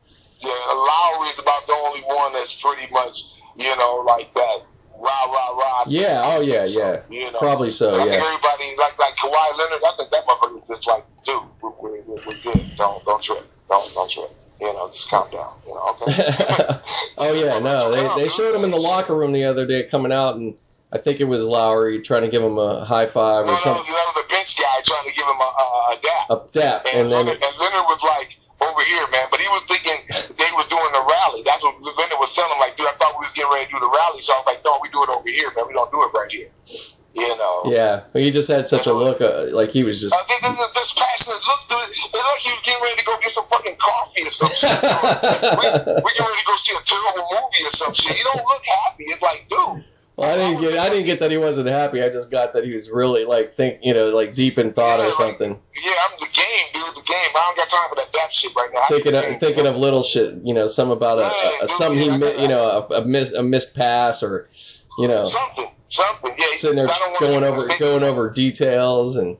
Yeah, 0.40 0.50
Lowry 0.50 1.28
is 1.28 1.38
about 1.38 1.66
the 1.66 1.72
only 1.72 2.00
one 2.02 2.32
that's 2.34 2.60
pretty 2.60 2.92
much, 2.92 3.34
you 3.56 3.74
know, 3.76 4.04
like 4.06 4.34
that. 4.34 4.58
Rah 4.98 5.24
rah 5.26 5.56
rah. 5.56 5.84
yeah. 5.88 6.22
Oh 6.24 6.40
yeah. 6.40 6.64
So, 6.64 6.78
Yeah. 6.80 7.00
You 7.10 7.32
know. 7.32 7.38
Probably 7.38 7.70
so. 7.70 7.94
I 7.94 7.98
think 7.98 8.10
Yeah. 8.12 8.18
everybody 8.26 8.76
like 8.78 8.98
like 8.98 9.14
Kawhi 9.16 9.58
Leonard. 9.58 9.82
I 9.84 9.92
think 9.96 10.10
that 10.10 10.24
motherfucker 10.26 10.68
just 10.68 10.86
like, 10.86 11.04
dude, 11.24 11.42
we're, 11.60 11.70
we're, 11.70 12.00
we're 12.02 12.22
we're 12.26 12.38
good. 12.42 12.70
Don't 12.76 13.04
don't 13.04 13.22
trip. 13.22 13.44
Don't 13.68 13.92
don't 13.94 14.10
trip. 14.10 14.30
You 14.60 14.72
know, 14.72 14.86
just 14.92 15.10
calm 15.10 15.28
down. 15.32 15.54
You 15.66 15.74
know, 15.74 15.96
okay. 16.02 16.12
oh 17.18 17.32
yeah. 17.34 17.58
No, 17.70 17.90
they 17.90 18.22
they 18.22 18.28
showed 18.28 18.54
him 18.54 18.62
in 18.62 18.70
the 18.70 18.76
locker 18.78 19.16
room 19.16 19.32
the 19.32 19.42
other 19.44 19.66
day 19.66 19.82
coming 19.84 20.12
out, 20.12 20.36
and 20.36 20.54
I 20.92 20.98
think 20.98 21.20
it 21.20 21.24
was 21.24 21.44
Lowry 21.44 22.02
trying 22.02 22.22
to 22.22 22.28
give 22.28 22.42
him 22.42 22.58
a 22.58 22.84
high 22.84 23.06
five 23.06 23.46
no, 23.46 23.52
or 23.52 23.54
no, 23.54 23.60
something. 23.60 23.92
that 23.92 24.06
was 24.12 24.16
the 24.20 24.28
bench 24.28 24.60
guy 24.60 24.76
trying 24.84 25.08
to 25.08 25.14
give 25.16 25.24
him 25.24 25.40
a, 25.40 25.50
a, 25.56 25.66
a 25.88 25.96
dap. 26.02 26.24
A 26.28 26.36
dap, 26.52 26.86
And, 26.92 27.08
and 27.08 27.12
then 27.12 27.26
Leonard, 27.26 27.42
and 27.42 27.54
Leonard 27.56 27.86
was 27.88 28.02
like, 28.04 28.36
over 28.62 28.82
here, 28.84 29.06
man. 29.10 29.26
But 29.30 29.40
he 29.40 29.48
was 29.48 29.62
thinking 29.66 29.98
they 30.38 30.50
was 30.54 30.66
doing 30.70 30.92
the 30.92 31.02
rally. 31.02 31.42
That's 31.42 31.62
what 31.64 31.80
Leonard 31.82 32.20
was 32.20 32.30
telling 32.34 32.52
him, 32.52 32.60
like, 32.60 32.76
dude, 32.76 32.86
I 32.86 32.94
thought 33.00 33.18
we 33.18 33.26
was 33.26 33.34
getting 33.34 33.50
ready 33.50 33.66
to 33.66 33.72
do 33.72 33.80
the 33.80 33.90
rally. 33.90 34.20
So 34.20 34.34
I 34.34 34.38
was 34.38 34.46
like, 34.46 34.62
no, 34.64 34.78
we 34.80 34.88
do 34.94 35.02
it 35.02 35.10
over 35.10 35.28
here, 35.28 35.50
man. 35.56 35.66
We 35.66 35.74
don't 35.74 35.90
do 35.90 36.02
it 36.04 36.10
right 36.14 36.30
here. 36.30 36.50
You 37.12 37.28
know. 37.36 37.68
yeah, 37.68 38.08
but 38.14 38.22
he 38.22 38.30
just 38.30 38.48
had 38.48 38.66
such 38.66 38.86
a 38.86 38.92
look, 38.92 39.20
uh, 39.20 39.52
like 39.52 39.68
he 39.68 39.84
was 39.84 40.00
just. 40.00 40.16
I 40.16 40.24
think 40.24 40.40
this, 40.40 40.56
this 40.72 40.92
passionate 40.96 41.44
look, 41.44 41.60
dude. 41.68 41.92
It 41.92 42.08
looked 42.08 42.24
like 42.24 42.40
he 42.40 42.52
was 42.56 42.62
getting 42.64 42.82
ready 42.82 42.96
to 42.96 43.04
go 43.04 43.20
get 43.20 43.30
some 43.30 43.44
fucking 43.52 43.76
coffee 43.76 44.24
or 44.24 44.32
some 44.32 44.48
shit. 44.56 44.72
we, 44.80 45.66
we 46.00 46.08
getting 46.16 46.24
ready 46.24 46.40
to 46.40 46.48
go 46.48 46.56
see 46.56 46.72
a 46.72 46.80
terrible 46.80 47.28
movie 47.28 47.68
or 47.68 47.74
some 47.76 47.92
shit. 47.92 48.16
You 48.16 48.24
don't 48.24 48.40
look 48.48 48.64
happy. 48.64 49.04
It's 49.12 49.20
like, 49.20 49.44
dude. 49.52 49.84
Well, 50.16 50.30
I 50.30 50.36
didn't 50.36 50.60
get. 50.60 50.78
I 50.78 50.88
didn't 50.90 51.06
get 51.06 51.20
that 51.20 51.30
he 51.30 51.38
wasn't 51.38 51.68
happy. 51.68 52.02
I 52.02 52.08
just 52.10 52.30
got 52.30 52.52
that 52.52 52.64
he 52.64 52.74
was 52.74 52.90
really 52.90 53.24
like 53.24 53.54
think, 53.54 53.78
you 53.82 53.94
know, 53.94 54.10
like 54.10 54.34
deep 54.34 54.58
in 54.58 54.72
thought 54.72 54.98
Yeah, 54.98 55.04
or 55.06 55.08
like- 55.08 55.14
something. 55.16 55.50
Yeah, 55.82 55.92
I'm 56.10 56.20
the 56.20 56.26
game, 56.26 56.66
dude. 56.74 56.94
The 56.94 57.02
game. 57.02 57.16
I 57.34 57.40
don't 57.46 57.56
got 57.56 57.70
time 57.70 57.88
for 57.88 57.94
that 57.96 58.12
dap 58.12 58.30
shit 58.30 58.54
right 58.54 58.70
now. 58.74 58.84
Thinking 58.88 59.14
of 59.16 59.22
game, 59.24 59.40
thinking 59.40 59.64
dude. 59.64 59.72
of 59.74 59.78
little 59.78 60.02
shit, 60.02 60.34
you 60.44 60.52
know, 60.52 60.66
some 60.68 60.90
about 60.90 61.18
a, 61.18 61.22
a, 61.62 61.64
a 61.64 61.68
something 61.68 61.98
he, 61.98 62.10
mi- 62.18 62.42
you 62.42 62.48
know, 62.48 62.86
a, 62.90 63.00
a 63.00 63.04
missed 63.06 63.34
a 63.34 63.42
missed 63.42 63.74
pass 63.74 64.22
or, 64.22 64.48
you 64.98 65.08
know, 65.08 65.24
something, 65.24 65.68
something. 65.88 66.34
Yeah, 66.38 66.44
sitting 66.52 66.76
there 66.76 66.88
I 66.90 66.94
don't 66.98 67.12
wanna 67.20 67.40
going 67.40 67.44
over 67.44 67.78
going 67.78 68.02
over 68.02 68.30
details 68.30 69.16
and 69.16 69.38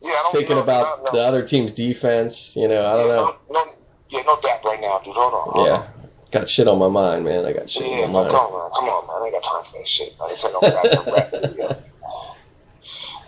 Yeah, 0.00 0.08
I 0.10 0.12
don't 0.22 0.32
thinking 0.32 0.58
about 0.58 0.98
no, 1.00 1.04
no. 1.04 1.10
the 1.18 1.24
other 1.24 1.46
team's 1.46 1.72
defense. 1.72 2.56
You 2.56 2.66
know, 2.68 2.86
I 2.86 2.94
don't 2.96 3.08
Yeah, 3.08 3.14
know. 3.14 3.36
No, 3.50 3.64
no, 3.64 3.70
yeah, 4.08 4.22
no 4.22 4.40
dap 4.40 4.64
right 4.64 4.80
now, 4.80 5.00
dude. 5.04 5.14
Hold 5.14 5.34
on. 5.34 5.48
Hold 5.52 5.66
Yeah, 5.66 5.72
On. 5.74 5.86
Got 6.30 6.48
shit 6.48 6.68
on 6.68 6.78
my 6.78 6.88
mind, 6.88 7.24
man. 7.24 7.44
I 7.44 7.52
got 7.52 7.68
shit 7.70 7.82
Yeah, 7.86 8.04
on 8.04 8.12
my 8.12 8.24
come 8.24 8.32
mind. 8.32 8.36
on, 8.36 8.52
man. 8.52 8.70
Come 8.74 8.88
on, 8.88 9.06
man. 9.06 9.22
I 9.22 9.26
ain't 9.26 9.42
got 9.42 9.50
time 9.50 9.64
for 9.72 9.78
that 9.78 9.88
shit. 9.88 10.14
I 10.20 10.28
ain't 10.28 10.44
no 10.52 10.60
rap, 10.62 11.62
no 11.64 11.66
rap. 11.70 11.84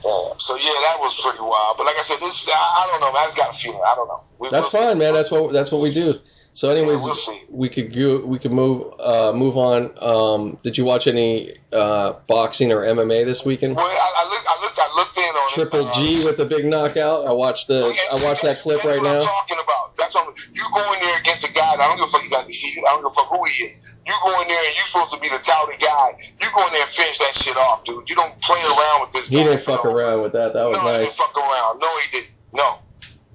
Yeah, 0.03 0.33
so 0.39 0.57
yeah, 0.57 0.65
that 0.65 0.97
was 0.99 1.21
pretty 1.21 1.41
wild. 1.43 1.77
But 1.77 1.85
like 1.85 1.97
I 1.99 2.01
said, 2.01 2.21
this 2.21 2.49
I, 2.49 2.53
I 2.55 2.89
don't 2.91 3.01
know, 3.03 3.13
man. 3.13 3.23
I 3.23 3.27
just 3.27 3.37
got 3.37 3.55
a 3.55 3.59
feeling. 3.59 3.81
I 3.87 3.95
don't 3.95 4.09
know. 4.09 4.23
We, 4.39 4.49
That's 4.49 4.73
we'll 4.73 4.81
see. 4.81 4.89
fine, 4.89 4.99
man. 4.99 5.13
That's 5.13 5.31
what 5.31 5.53
that's 5.53 5.71
what 5.71 5.83
we 5.83 5.93
do. 5.93 6.19
So, 6.55 6.71
anyways, 6.71 7.03
we'll 7.03 7.15
see. 7.15 7.43
we 7.51 7.69
could 7.69 7.95
go. 7.95 8.19
We 8.25 8.39
could 8.39 8.51
move 8.51 8.95
uh, 8.99 9.33
move 9.35 9.59
on. 9.59 9.93
Um, 10.01 10.59
did 10.63 10.79
you 10.79 10.87
watch 10.87 11.07
any 11.07 11.55
uh, 11.73 12.15
boxing 12.27 12.73
or 12.73 12.81
MMA 12.81 13.27
this 13.27 13.45
weekend? 13.45 13.77
Well, 13.77 13.85
I, 13.87 13.91
I 14.25 14.31
looked, 14.31 14.47
I 14.49 14.63
looked, 14.63 14.79
I 14.79 14.97
looked 14.97 15.19
in 15.19 15.25
on 15.25 15.51
Triple 15.51 15.89
it. 15.89 15.95
G 15.95 16.25
with 16.25 16.39
the 16.39 16.47
big 16.47 16.65
knockout. 16.65 17.27
I 17.27 17.33
watched 17.33 17.69
the. 17.69 17.81
I 18.11 18.25
watched 18.25 18.43
that 18.43 18.57
clip 18.57 18.83
right 18.85 19.03
now. 19.03 19.21
talking 19.21 19.59
about. 19.63 19.80
You 20.15 20.65
go 20.75 20.83
in 20.95 21.01
there 21.01 21.19
against 21.21 21.45
a 21.49 21.53
guy. 21.53 21.77
that 21.77 21.81
I 21.81 21.89
don't 21.89 21.99
give 21.99 22.09
a 22.09 22.11
fuck. 22.11 22.23
He's 22.23 22.33
undefeated. 22.33 22.85
I 22.85 22.93
don't 22.95 23.03
give 23.03 23.13
a 23.13 23.17
fuck 23.17 23.29
who 23.29 23.45
he 23.45 23.65
is. 23.65 23.79
You 24.07 24.15
go 24.23 24.31
in 24.43 24.49
there 24.49 24.59
and 24.59 24.75
you're 24.77 24.87
supposed 24.87 25.13
to 25.15 25.21
be 25.21 25.29
the 25.29 25.39
touted 25.39 25.79
guy. 25.81 26.19
You 26.41 26.49
go 26.55 26.67
in 26.67 26.73
there 26.73 26.83
and 26.83 26.91
finish 26.91 27.19
that 27.19 27.35
shit 27.35 27.57
off, 27.57 27.85
dude. 27.85 28.09
You 28.09 28.17
don't 28.17 28.35
play 28.41 28.61
around 28.63 29.03
with 29.03 29.13
this. 29.13 29.29
He 29.29 29.37
didn't 29.43 29.61
fuck 29.61 29.85
around 29.85 30.23
with 30.23 30.33
that. 30.33 30.55
That 30.55 30.67
was 30.67 30.79
no, 30.79 30.91
he 30.93 31.07
didn't 31.07 31.13
fuck 31.15 31.37
around. 31.37 31.79
No, 31.81 31.89
he 32.03 32.07
didn't. 32.19 32.31
No. 32.53 32.79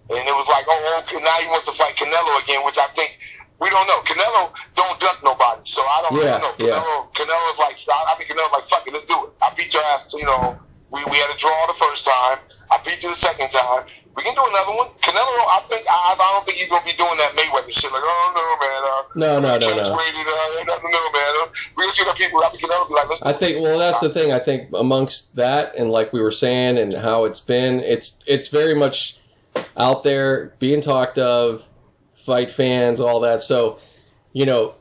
And 0.09 0.21
it 0.21 0.35
was 0.35 0.47
like, 0.47 0.65
oh, 0.67 0.75
oh 0.75 1.01
okay, 1.01 1.17
now 1.23 1.33
he 1.41 1.47
wants 1.47 1.65
to 1.65 1.71
fight 1.73 1.95
Canelo 1.95 2.37
again, 2.43 2.63
which 2.65 2.77
I 2.77 2.85
think 2.93 3.17
we 3.59 3.69
don't 3.69 3.87
know. 3.87 3.99
Canelo 4.05 4.53
don't 4.75 4.99
duck 4.99 5.17
nobody, 5.23 5.61
so 5.63 5.81
I 5.81 6.05
don't 6.05 6.21
Yeah, 6.21 6.37
really 6.37 6.41
know. 6.41 6.53
yeah. 6.59 6.77
Canelo, 6.77 7.13
Canelo's 7.13 7.57
like, 7.57 7.77
I, 7.89 8.13
I 8.13 8.19
mean, 8.19 8.27
Canelo's 8.27 8.51
like, 8.53 8.67
fuck 8.69 8.85
it, 8.85 8.93
let's 8.93 9.05
do 9.05 9.15
it. 9.25 9.31
I 9.41 9.51
beat 9.57 9.73
your 9.73 9.81
ass. 9.85 10.13
You 10.13 10.25
know, 10.25 10.59
we, 10.91 11.03
we 11.09 11.17
had 11.17 11.33
a 11.33 11.37
draw 11.37 11.65
the 11.67 11.73
first 11.73 12.05
time. 12.05 12.37
I 12.69 12.77
beat 12.85 13.01
you 13.01 13.09
the 13.09 13.15
second 13.15 13.49
time. 13.49 13.85
We 14.15 14.23
can 14.23 14.33
do 14.33 14.41
another 14.47 14.71
one. 14.71 14.87
Canelo, 15.03 15.19
I 15.19 15.61
think 15.67 15.85
I, 15.89 16.15
I 16.15 16.31
don't 16.33 16.45
think 16.45 16.57
he's 16.57 16.69
gonna 16.69 16.85
be 16.85 16.93
doing 16.93 17.17
that 17.17 17.35
Mayweather 17.35 17.71
shit. 17.71 17.91
Like, 17.91 18.01
oh 18.03 18.31
no, 18.35 18.67
man. 18.67 18.81
Uh, 18.85 19.01
No, 19.15 19.39
no, 19.39 19.57
no, 19.59 19.75
no. 19.75 19.81
uh, 19.81 20.63
don't 20.65 20.83
know, 20.83 21.11
man. 21.11 21.33
Uh, 21.43 21.47
we 21.75 21.83
gonna 21.83 21.91
see 21.91 22.05
the 22.05 22.13
people. 22.13 22.41
I 22.43 22.49
think 22.49 22.63
Canelo 22.63 22.87
be 22.87 22.93
like, 22.93 23.09
let's. 23.09 23.21
I 23.21 23.33
think. 23.33 23.61
Well, 23.61 23.77
that's 23.77 23.99
the 23.99 24.09
thing. 24.09 24.31
I 24.31 24.39
think 24.39 24.69
amongst 24.73 25.35
that 25.35 25.75
and 25.75 25.91
like 25.91 26.13
we 26.13 26.21
were 26.21 26.31
saying 26.31 26.77
and 26.77 26.93
how 26.93 27.25
it's 27.25 27.41
been, 27.41 27.81
it's 27.81 28.23
it's 28.25 28.47
very 28.47 28.73
much 28.73 29.19
out 29.77 30.03
there 30.03 30.53
being 30.59 30.81
talked 30.81 31.17
of, 31.17 31.67
fight 32.13 32.51
fans, 32.51 32.99
all 32.99 33.19
that. 33.21 33.41
So, 33.41 33.79
you 34.33 34.45
know, 34.45 34.75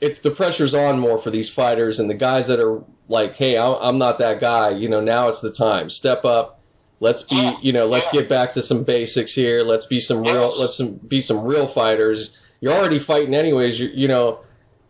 it's 0.00 0.20
the 0.20 0.30
pressure's 0.30 0.74
on 0.74 0.98
more 0.98 1.18
for 1.18 1.30
these 1.30 1.48
fighters 1.48 2.00
and 2.00 2.08
the 2.10 2.14
guys 2.14 2.46
that 2.48 2.60
are 2.60 2.82
like, 3.08 3.36
hey, 3.36 3.58
I'm 3.58 3.98
not 3.98 4.18
that 4.18 4.40
guy. 4.40 4.70
You 4.70 4.88
know, 4.88 5.00
now 5.00 5.28
it's 5.28 5.40
the 5.40 5.52
time. 5.52 5.90
Step 5.90 6.24
up. 6.24 6.59
Let's 7.02 7.22
be, 7.22 7.36
Yeah, 7.36 7.56
you 7.62 7.72
know, 7.72 7.86
let's 7.86 8.12
yeah. 8.12 8.20
get 8.20 8.28
back 8.28 8.52
to 8.52 8.62
some 8.62 8.84
basics 8.84 9.32
here. 9.32 9.62
Let's 9.62 9.86
be 9.86 10.00
some 10.00 10.22
real, 10.22 10.42
Yes. 10.42 10.58
let's 10.60 10.76
some, 10.76 10.94
be 10.96 11.20
some 11.22 11.44
real 11.44 11.66
fighters. 11.66 12.36
You're 12.60 12.74
already 12.74 12.98
fighting 12.98 13.34
anyways. 13.34 13.80
You, 13.80 13.88
you 13.94 14.06
know, 14.06 14.40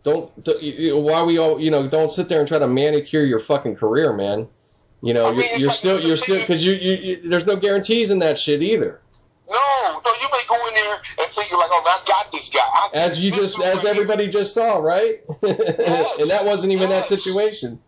don't, 0.03 0.43
don't 0.43 0.61
you- 0.61 0.97
why 0.97 1.23
we 1.23 1.37
all, 1.37 1.59
you 1.59 1.71
know, 1.71 1.87
don't 1.87 2.11
sit 2.11 2.27
there 2.27 2.39
and 2.39 2.47
try 2.47 2.59
to 2.59 2.67
manicure 2.67 3.23
your 3.23 3.39
fucking 3.39 3.75
career, 3.77 4.11
man. 4.11 4.47
You 5.01 5.13
know, 5.13 5.27
I 5.27 5.31
mean, 5.31 5.41
you're, 5.51 5.59
you're 5.59 5.67
like- 5.69 5.77
still, 5.77 5.99
you're 6.01 6.17
still, 6.17 6.39
because 6.39 6.65
you, 6.65 6.73
you, 6.73 6.91
you, 6.95 7.29
there's 7.29 7.45
no 7.47 7.55
guarantees 7.55 8.11
in 8.11 8.19
that 8.19 8.37
shit 8.37 8.61
either. 8.61 8.99
No, 9.49 9.57
no, 10.05 10.11
you 10.21 10.27
may 10.31 10.41
go 10.49 10.67
in 10.67 10.73
there 10.75 10.95
and 11.19 11.27
think 11.31 11.49
you're 11.49 11.59
like, 11.59 11.69
oh, 11.71 11.83
I 11.85 12.05
got 12.07 12.31
this 12.31 12.49
guy. 12.49 12.59
I, 12.61 12.89
As 12.93 13.23
you 13.23 13.31
just, 13.31 13.59
as 13.61 13.75
right 13.75 13.81
here- 13.83 13.89
everybody 13.91 14.27
just 14.27 14.53
saw, 14.53 14.77
right? 14.79 15.21
and 15.41 15.57
that 16.29 16.41
wasn't 16.43 16.73
even 16.73 16.89
that 16.89 17.05
situation. 17.05 17.79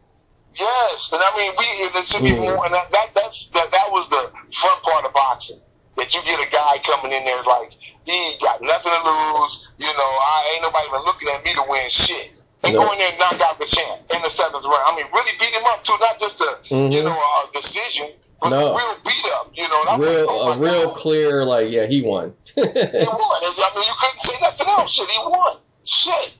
Yes, 0.56 1.10
and 1.14 1.22
I 1.24 1.30
mean, 1.38 1.52
we 1.58 1.66
it 2.00 2.06
should 2.06 2.22
be 2.24 2.32
Mm. 2.32 2.46
more, 2.46 2.66
and 2.66 2.74
that, 2.74 2.92
that 2.92 3.08
that's 3.16 3.48
that, 3.54 3.72
that 3.72 3.92
was 3.92 4.08
the 4.10 4.30
fun 4.54 4.78
part 4.84 5.06
of 5.06 5.14
boxing. 5.14 5.58
That 5.98 6.14
you 6.14 6.22
get 6.24 6.40
a 6.40 6.50
guy 6.50 6.78
coming 6.84 7.12
in 7.14 7.26
there 7.26 7.42
like 7.44 7.72
he 8.06 8.36
got 8.42 8.62
nothing 8.62 8.92
to 8.92 9.02
lose. 9.10 9.68
You 9.78 9.88
know, 9.88 10.12
I 10.22 10.52
ain't 10.54 10.62
nobody 10.62 10.88
even 10.88 11.02
looking 11.06 11.30
at 11.30 11.44
me 11.46 11.54
to 11.56 11.64
win 11.68 11.90
shit. 11.90 12.38
And 12.64 12.74
No. 12.74 12.86
go 12.86 12.92
in 12.94 12.98
there 13.00 13.10
and 13.10 13.20
knock 13.20 13.40
out 13.42 13.60
the 13.60 13.66
champ 13.66 14.02
in 14.14 14.22
the 14.22 14.30
seventh 14.30 14.64
round. 14.66 14.84
I 14.86 14.96
mean, 14.96 15.06
really 15.14 15.32
beat 15.40 15.50
him 15.54 15.66
up 15.66 15.84
too, 15.84 15.96
not 16.00 16.20
just 16.20 16.40
a 16.42 16.58
Mhm. 16.70 16.92
you 16.94 17.04
know 17.04 17.12
a 17.18 17.52
decision, 17.54 18.12
but 18.42 18.50
No. 18.50 18.74
a 18.74 18.78
real 18.78 18.96
beat 19.06 19.26
up. 19.34 19.50
You 19.54 19.68
know, 19.68 19.84
and 19.90 20.02
Real, 20.02 20.20
like, 20.22 20.28
oh 20.30 20.52
a 20.52 20.58
real 20.58 20.86
God. 20.88 20.96
clear, 20.98 21.46
like, 21.46 21.70
yeah, 21.70 21.86
he 21.86 22.02
won. 22.02 22.34
He 22.56 22.62
won. 22.62 22.70
I 22.70 23.72
mean, 23.76 23.84
you 23.86 23.94
couldn't 24.00 24.22
say 24.22 24.36
nothing 24.42 24.68
else. 24.68 24.92
Shit, 24.92 25.10
he 25.10 25.18
won. 25.20 25.58
Shit. 25.86 26.38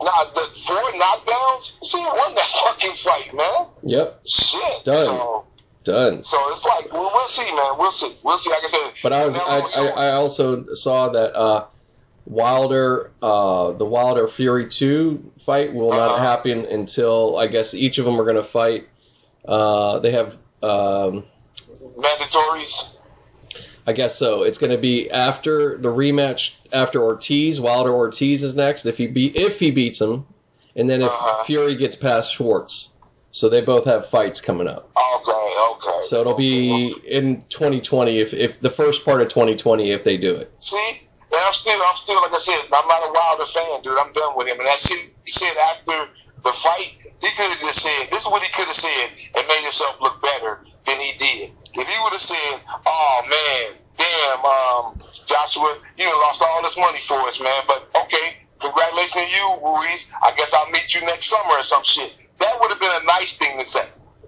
Now 0.00 0.24
the 0.34 0.48
four 0.66 0.76
knockdowns. 0.92 1.84
See, 1.84 1.98
he 1.98 2.04
won 2.04 2.34
that 2.34 2.44
fucking 2.64 2.92
fight, 2.92 3.34
man. 3.34 3.66
yep, 3.82 4.20
Shit. 4.26 4.84
Done. 4.84 5.06
So, 5.06 5.44
done. 5.84 6.22
so 6.22 6.38
it's 6.50 6.64
like 6.64 6.92
we'll, 6.92 7.10
we'll 7.12 7.26
see, 7.28 7.50
man. 7.54 7.72
We'll 7.78 7.90
see. 7.90 8.16
We'll 8.22 8.38
see. 8.38 8.50
Like 8.50 8.64
I 8.64 8.66
said, 8.66 8.92
But 9.02 9.12
I 9.12 9.24
was, 9.24 9.36
I, 9.36 9.58
I, 9.58 9.86
I 9.86 10.10
also 10.12 10.72
saw 10.74 11.08
that 11.10 11.34
uh, 11.36 11.64
Wilder, 12.26 13.10
uh, 13.22 13.72
the 13.72 13.84
Wilder 13.86 14.28
Fury 14.28 14.68
two 14.68 15.32
fight 15.40 15.72
will 15.74 15.90
not 15.90 16.10
Uh-huh. 16.12 16.18
happen 16.18 16.64
until 16.66 17.38
I 17.38 17.46
guess 17.46 17.74
each 17.74 17.98
of 17.98 18.04
them 18.04 18.20
are 18.20 18.24
going 18.24 18.36
to 18.36 18.44
fight. 18.44 18.86
Uh, 19.46 19.98
they 19.98 20.10
have, 20.10 20.36
um, 20.62 21.24
mandatories. 21.96 22.97
I 23.88 23.92
guess 23.92 24.18
so. 24.18 24.42
It's 24.42 24.58
going 24.58 24.70
to 24.70 24.76
be 24.76 25.10
after 25.10 25.78
the 25.78 25.88
rematch 25.88 26.56
after 26.74 27.02
Ortiz. 27.02 27.58
Wilder 27.58 27.90
Ortiz 27.90 28.42
is 28.44 28.54
next 28.54 28.84
if 28.84 28.98
he 28.98 29.06
beat 29.06 29.34
if 29.34 29.58
he 29.58 29.70
beats 29.70 29.98
him, 29.98 30.26
and 30.76 30.90
then 30.90 31.00
if 31.00 31.08
Uh-huh. 31.08 31.44
Fury 31.44 31.74
gets 31.74 31.96
past 31.96 32.30
Schwarz. 32.34 32.90
So 33.30 33.48
they 33.48 33.62
both 33.62 33.86
have 33.86 34.06
fights 34.06 34.42
coming 34.42 34.68
up. 34.68 34.90
Okay, 35.16 35.54
okay. 35.70 36.00
So 36.04 36.20
it'll 36.20 36.36
be 36.36 36.92
in 37.08 37.40
2020 37.48 38.18
if, 38.18 38.34
if 38.34 38.60
the 38.60 38.68
first 38.68 39.06
part 39.06 39.22
of 39.22 39.28
2020 39.28 39.90
if 39.90 40.04
they 40.04 40.18
do 40.18 40.36
it. 40.36 40.52
See, 40.58 41.00
and 41.32 41.40
I'm 41.40 41.52
still, 41.54 41.80
I'm 41.80 41.96
still, 41.96 42.20
like 42.20 42.32
I 42.34 42.38
said, 42.38 42.60
I'm 42.70 42.88
not 42.88 43.08
a 43.08 43.12
Wilder 43.12 43.46
fan, 43.46 43.82
dude. 43.82 43.98
I'm 43.98 44.12
done 44.12 44.36
with 44.36 44.48
him. 44.48 44.60
And 44.60 44.68
shit 44.78 44.98
he 45.24 45.30
said 45.30 45.56
after 45.72 46.08
the 46.44 46.52
fight, 46.52 46.92
he 47.22 47.30
could 47.30 47.50
have 47.52 47.60
just 47.60 47.80
said, 47.82 48.08
this 48.10 48.26
is 48.26 48.30
what 48.30 48.42
he 48.42 48.52
could 48.52 48.66
have 48.66 48.74
said 48.76 49.08
and 49.34 49.46
made 49.48 49.62
himself 49.62 49.98
look 50.02 50.20
better 50.20 50.60
than 50.84 50.98
he 51.00 51.12
did. 51.16 51.52
If 51.78 51.86
he 51.86 51.96
would 52.02 52.12
have 52.12 52.20
said, 52.20 52.60
oh 52.86 53.22
man, 53.30 53.78
damn, 53.96 54.44
um, 54.44 55.02
Joshua, 55.26 55.78
you 55.96 56.06
lost 56.26 56.42
all 56.42 56.62
this 56.62 56.76
money 56.76 57.00
for 57.00 57.20
us, 57.22 57.40
man. 57.40 57.62
But 57.66 57.88
okay, 57.94 58.42
congratulations 58.60 59.24
to 59.24 59.30
you, 59.30 59.46
Ruiz. 59.62 60.10
I 60.22 60.34
guess 60.36 60.52
I'll 60.54 60.70
meet 60.70 60.94
you 60.94 61.02
next 61.06 61.26
summer 61.26 61.54
or 61.54 61.62
some 61.62 61.84
shit. 61.84 62.14
That 62.40 62.58
would 62.60 62.70
have 62.70 62.80
been 62.80 62.90
a 62.90 63.04
nice 63.06 63.36
thing 63.36 63.58
to 63.58 63.64
say. 63.64 63.86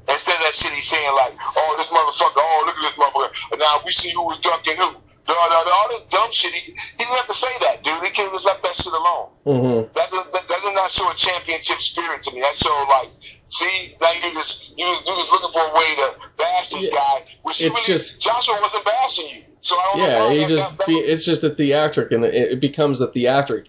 Instead 0.09 0.36
of 0.36 0.42
that 0.42 0.55
shit 0.55 0.72
he's 0.72 0.88
saying 0.88 1.14
like, 1.14 1.34
oh, 1.38 1.74
this 1.78 1.88
motherfucker, 1.88 2.38
oh, 2.38 2.62
look 2.66 2.76
at 2.76 2.82
this 2.82 2.98
motherfucker. 2.98 3.59
Now 3.59 3.80
we 3.84 3.92
see 3.92 4.11
who 4.11 4.22
was 4.22 4.38
ducking 4.40 4.76
who. 4.76 4.96
Da, 5.26 5.34
da, 5.34 5.62
da, 5.62 5.70
all 5.70 5.88
this 5.90 6.03
dumb 6.07 6.30
shit. 6.32 6.53
He, 6.53 6.72
he 6.72 7.05
didn't 7.05 7.14
have 7.14 7.26
to 7.28 7.34
say 7.34 7.53
that, 7.61 7.84
dude. 7.84 8.03
He 8.03 8.11
could 8.11 8.24
have 8.24 8.32
just 8.32 8.44
left 8.44 8.62
that 8.64 8.74
shit 8.74 8.92
alone. 8.92 9.28
Mm-hmm. 9.46 9.92
That 9.94 10.11
does, 10.11 10.26
that, 10.32 10.48
that 10.48 10.61
does 10.62 10.74
not 10.74 10.90
show 10.90 11.09
a 11.09 11.14
championship 11.14 11.78
spirit 11.78 12.22
to 12.24 12.34
me. 12.34 12.40
That 12.40 12.57
showed 12.57 12.86
like 12.88 13.11
See, 13.53 13.96
now 14.01 14.12
you 14.12 14.32
just 14.32 14.78
you 14.78 14.86
was, 14.86 15.03
you 15.07 15.12
was 15.12 15.28
looking 15.32 15.51
for 15.53 15.61
a 15.61 15.74
way 15.74 15.94
to 15.96 16.14
bash 16.38 16.68
this 16.70 16.84
Yeah. 16.84 16.90
guy, 16.94 17.24
which 17.42 17.61
It's 17.61 17.74
really, 17.76 17.86
just- 17.98 18.20
Joshua 18.20 18.57
wasn't 18.62 18.84
bashing 18.84 19.28
you. 19.28 19.42
So 19.61 19.76
I 19.76 19.90
don't 19.92 19.98
know 19.98 20.30
Yeah, 20.30 20.40
he 20.46 20.46
just 20.55 20.78
that- 20.78 20.86
be, 20.86 20.94
it's 20.94 21.24
just 21.24 21.42
a 21.44 21.51
theatric, 21.51 22.12
and 22.12 22.24
it, 22.24 22.34
it 22.53 22.61
becomes 22.61 23.01
a 23.01 23.09
theatric 23.09 23.66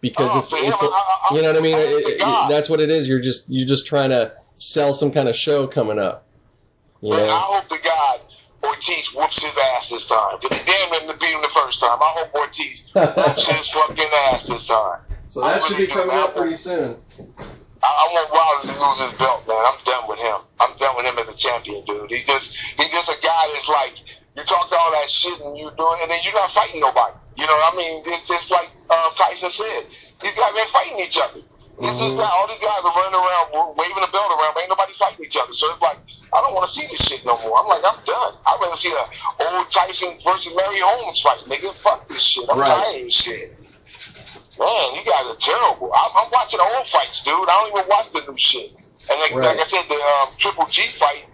because 0.00 0.30
Oh, 0.32 0.40
it's, 0.40 0.50
for 0.50 0.56
him, 0.56 0.64
it's 0.66 0.82
a, 0.82 0.86
I- 0.86 0.88
I- 1.30 1.34
you 1.36 1.42
know 1.42 1.48
what 1.52 1.56
I 1.58 1.60
mean. 1.60 1.78
It- 1.78 2.06
it- 2.06 2.48
that's 2.48 2.68
what 2.68 2.80
it 2.80 2.90
is. 2.90 3.06
You're 3.08 3.20
just 3.20 3.48
you're 3.48 3.68
just 3.68 3.86
trying 3.86 4.10
to 4.10 4.32
sell 4.56 4.92
some 4.92 5.12
kind 5.12 5.28
of 5.28 5.36
show 5.36 5.66
coming 5.68 5.98
up. 6.00 6.26
You 7.00 7.10
Man, 7.14 7.30
I 7.30 7.38
hope 7.38 7.68
to 7.68 7.78
God 7.82 8.20
Ortiz 8.64 9.14
whoops 9.14 9.42
his 9.44 9.56
ass 9.74 9.88
this 9.90 10.06
time. 10.06 10.38
Because 10.40 10.58
he 10.58 10.64
damn 10.66 11.00
him 11.00 11.08
to 11.08 11.16
beat 11.18 11.30
him 11.30 11.40
the 11.40 11.48
first 11.48 11.80
time. 11.80 11.98
I 12.02 12.12
hope 12.16 12.34
Ortiz 12.34 12.90
whoops 12.94 13.46
his 13.46 13.68
fucking 13.70 14.08
ass 14.26 14.42
this 14.42 14.66
time. 14.66 14.98
So 15.28 15.40
that 15.42 15.62
should 15.62 15.76
be 15.78 15.86
coming 15.86 16.16
up 16.16 16.34
pretty 16.34 16.54
soon. 16.56 16.96
I, 17.82 17.88
I 17.88 18.04
want 18.12 18.28
Wilder 18.32 18.64
to 18.72 18.76
lose 18.80 19.00
his 19.00 19.14
belt, 19.18 19.44
man. 19.48 19.56
I'm 19.60 19.80
done 19.84 20.04
with 20.08 20.20
him. 20.20 20.40
I'm 20.60 20.76
done 20.76 20.96
with 20.96 21.06
him 21.06 21.18
as 21.18 21.28
a 21.28 21.36
champion, 21.36 21.84
dude. 21.86 22.10
He's 22.10 22.26
just 22.26 22.56
he's 22.76 22.90
just 22.90 23.08
a 23.10 23.18
guy 23.22 23.44
that's 23.54 23.68
like 23.68 23.94
you 24.36 24.44
talk 24.44 24.70
all 24.72 24.92
that 24.92 25.08
shit 25.10 25.40
and 25.40 25.56
you 25.56 25.70
doing, 25.76 25.98
it, 26.00 26.02
and 26.04 26.10
then 26.10 26.20
you're 26.24 26.34
not 26.34 26.50
fighting 26.50 26.80
nobody. 26.80 27.16
You 27.36 27.46
know, 27.46 27.56
what 27.56 27.74
I 27.74 27.76
mean, 27.78 28.02
it's 28.06 28.28
just 28.28 28.50
like 28.50 28.70
uh, 28.90 29.10
Tyson 29.16 29.50
said. 29.50 29.82
These 30.22 30.36
guys 30.36 30.52
ain't 30.58 30.68
fighting 30.68 31.00
each 31.00 31.18
other. 31.18 31.40
It's 31.80 31.98
this 31.98 32.12
Mhm. 32.12 32.18
guy, 32.18 32.28
all 32.28 32.46
these 32.46 32.60
guys 32.60 32.84
are 32.84 32.92
running 32.92 33.16
around 33.16 33.74
waving 33.76 34.02
the 34.04 34.12
belt 34.12 34.28
around, 34.30 34.52
but 34.54 34.60
ain't 34.60 34.68
nobody 34.68 34.92
fighting 34.92 35.24
each 35.24 35.36
other. 35.36 35.52
So 35.54 35.70
it's 35.72 35.80
like 35.80 35.98
I 36.32 36.40
don't 36.42 36.54
want 36.54 36.68
to 36.68 36.72
see 36.72 36.86
this 36.88 37.00
shit 37.00 37.24
no 37.24 37.38
more. 37.40 37.58
I'm 37.58 37.68
like 37.68 37.82
I'm 37.84 37.96
done. 38.04 38.32
I'd 38.46 38.58
rather 38.60 38.76
see 38.76 38.92
a 38.92 39.04
old 39.56 39.70
Tyson 39.72 40.12
versus 40.24 40.52
Larry 40.54 40.80
Holmes 40.80 41.20
fight, 41.20 41.40
nigga. 41.48 41.74
Fuck 41.82 42.08
this 42.08 42.22
shit. 42.22 42.44
I'm 42.50 42.58
Right. 42.58 42.68
tired 42.68 42.96
of 42.96 43.02
this 43.04 43.14
shit. 43.14 43.59
Man, 44.60 44.94
you 44.96 45.04
guys 45.04 45.26
are 45.26 45.36
terrible. 45.40 45.90
I'm, 45.94 46.10
I'm 46.16 46.30
watching 46.32 46.60
old 46.60 46.86
fights, 46.88 47.24
dude. 47.24 47.34
I 47.34 47.46
don't 47.70 47.78
even 47.78 47.90
watch 47.90 48.12
the 48.12 48.22
new 48.28 48.38
shit. 48.38 48.72
And 49.10 49.20
like, 49.20 49.34
Right. 49.34 49.56
like 49.56 49.60
I 49.60 49.64
said, 49.64 49.84
the 49.88 49.96
um, 49.96 50.34
Triple 50.38 50.66
G 50.70 50.92
fight 50.92 51.26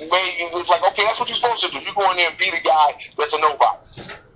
made 0.00 0.50
was 0.52 0.68
like, 0.70 0.82
okay, 0.88 1.04
that's 1.04 1.20
what 1.20 1.28
you're 1.30 1.36
supposed 1.36 1.64
to 1.64 1.70
do. 1.72 1.80
You 1.80 1.94
go 1.94 2.10
in 2.10 2.18
there 2.18 2.30
and 2.30 2.38
beat 2.38 2.54
a 2.54 2.62
guy 2.62 2.94
that's 3.18 3.34
a 3.34 3.40
nobody. 3.40 3.78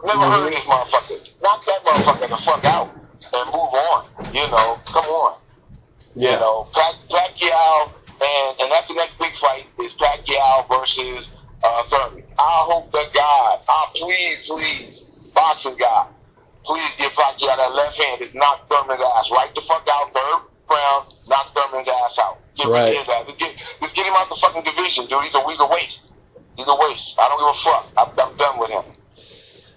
Never 0.04 0.20
Mhm. 0.20 0.32
heard 0.32 0.46
of 0.48 0.52
this 0.52 0.66
motherfucker. 0.66 1.20
Knock 1.42 1.66
that 1.66 1.84
motherfucker 1.84 2.30
the 2.30 2.38
fuck 2.38 2.64
out 2.66 2.96
and 3.34 3.46
move 3.48 3.74
on. 3.74 4.04
You 4.32 4.48
know, 4.50 4.82
come 4.92 5.06
on. 5.06 5.38
Yeah. 6.14 6.34
You 6.34 6.40
know, 6.40 6.70
Pac- 6.74 7.08
Pacquiao, 7.10 7.92
and 8.22 8.60
and 8.60 8.72
that's 8.72 8.88
the 8.88 8.94
next 8.94 9.18
big 9.18 9.34
fight 9.34 9.66
is 9.80 9.96
Pacquiao 9.96 10.68
versus 10.68 11.30
uh, 11.64 11.84
Thurman. 11.84 12.24
I 12.38 12.64
hope 12.70 12.92
to 12.92 13.04
God, 13.14 13.58
I 13.68 13.86
please, 13.96 14.42
please, 14.48 15.10
boxing 15.34 15.76
guy, 15.78 16.06
please 16.66 16.96
give 16.96 17.12
Pacquiao 17.12 17.56
that 17.56 17.72
left 17.74 17.96
hand. 18.00 18.20
Just 18.20 18.34
knock 18.34 18.68
Thurman's 18.68 19.00
ass 19.00 19.30
right 19.30 19.50
the 19.54 19.62
fuck 19.62 19.86
out, 19.90 20.10
third 20.12 20.40
round, 20.68 21.14
knock 21.28 21.54
Thurman's 21.54 21.88
ass 21.88 22.18
out. 22.18 22.38
Get 22.56 22.66
rid 22.66 22.72
Right. 22.72 22.88
of 22.92 22.96
his 22.98 23.08
ass. 23.08 23.26
Just 23.26 23.38
get, 23.38 23.56
just 23.80 23.94
get 23.96 24.06
him 24.06 24.14
out 24.16 24.28
the 24.28 24.36
fucking 24.36 24.64
division, 24.64 25.06
dude. 25.06 25.22
He's 25.22 25.34
a 25.34 25.48
he's 25.48 25.60
a 25.60 25.66
waste. 25.66 26.12
He's 26.56 26.68
a 26.68 26.74
waste. 26.74 27.18
I 27.20 27.28
don't 27.28 27.38
give 27.38 27.48
a 27.48 27.54
fuck. 27.54 27.86
I'm, 27.96 28.28
I'm 28.30 28.36
done 28.36 28.58
with 28.58 28.70
him. 28.70 28.84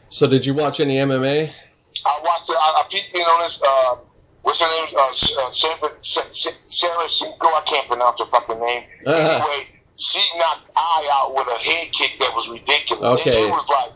So 0.10 0.28
did 0.28 0.46
you 0.46 0.54
watch 0.54 0.80
any 0.80 0.96
MMA? 0.96 1.52
I 2.06 2.20
watched 2.24 2.50
it. 2.50 2.56
I, 2.58 2.84
I 2.84 2.88
peeked 2.90 3.16
in 3.16 3.22
on 3.22 3.42
this. 3.42 3.62
Uh, 3.62 3.96
what's 4.42 4.62
her 4.62 4.68
name? 4.68 4.96
Uh, 4.98 5.02
uh, 5.08 5.12
Sarah, 5.52 5.92
Sa- 6.02 6.22
Sa- 6.32 6.58
Sarah 6.68 7.10
Cinco. 7.10 7.48
I 7.48 7.62
can't 7.68 7.88
pronounce 7.88 8.20
her 8.20 8.26
fucking 8.28 8.60
name. 8.60 8.84
Uh-huh. 9.06 9.18
Anyway, 9.20 9.68
she 9.98 10.22
knocked 10.38 10.70
I 10.76 11.10
out 11.14 11.36
with 11.36 11.48
a 11.48 11.58
head 11.60 11.92
kick 11.92 12.18
that 12.20 12.34
was 12.34 12.48
ridiculous. 12.48 13.04
Okay. 13.22 13.44
It, 13.44 13.48
it 13.48 13.52
was 13.52 13.68
like 13.68 13.92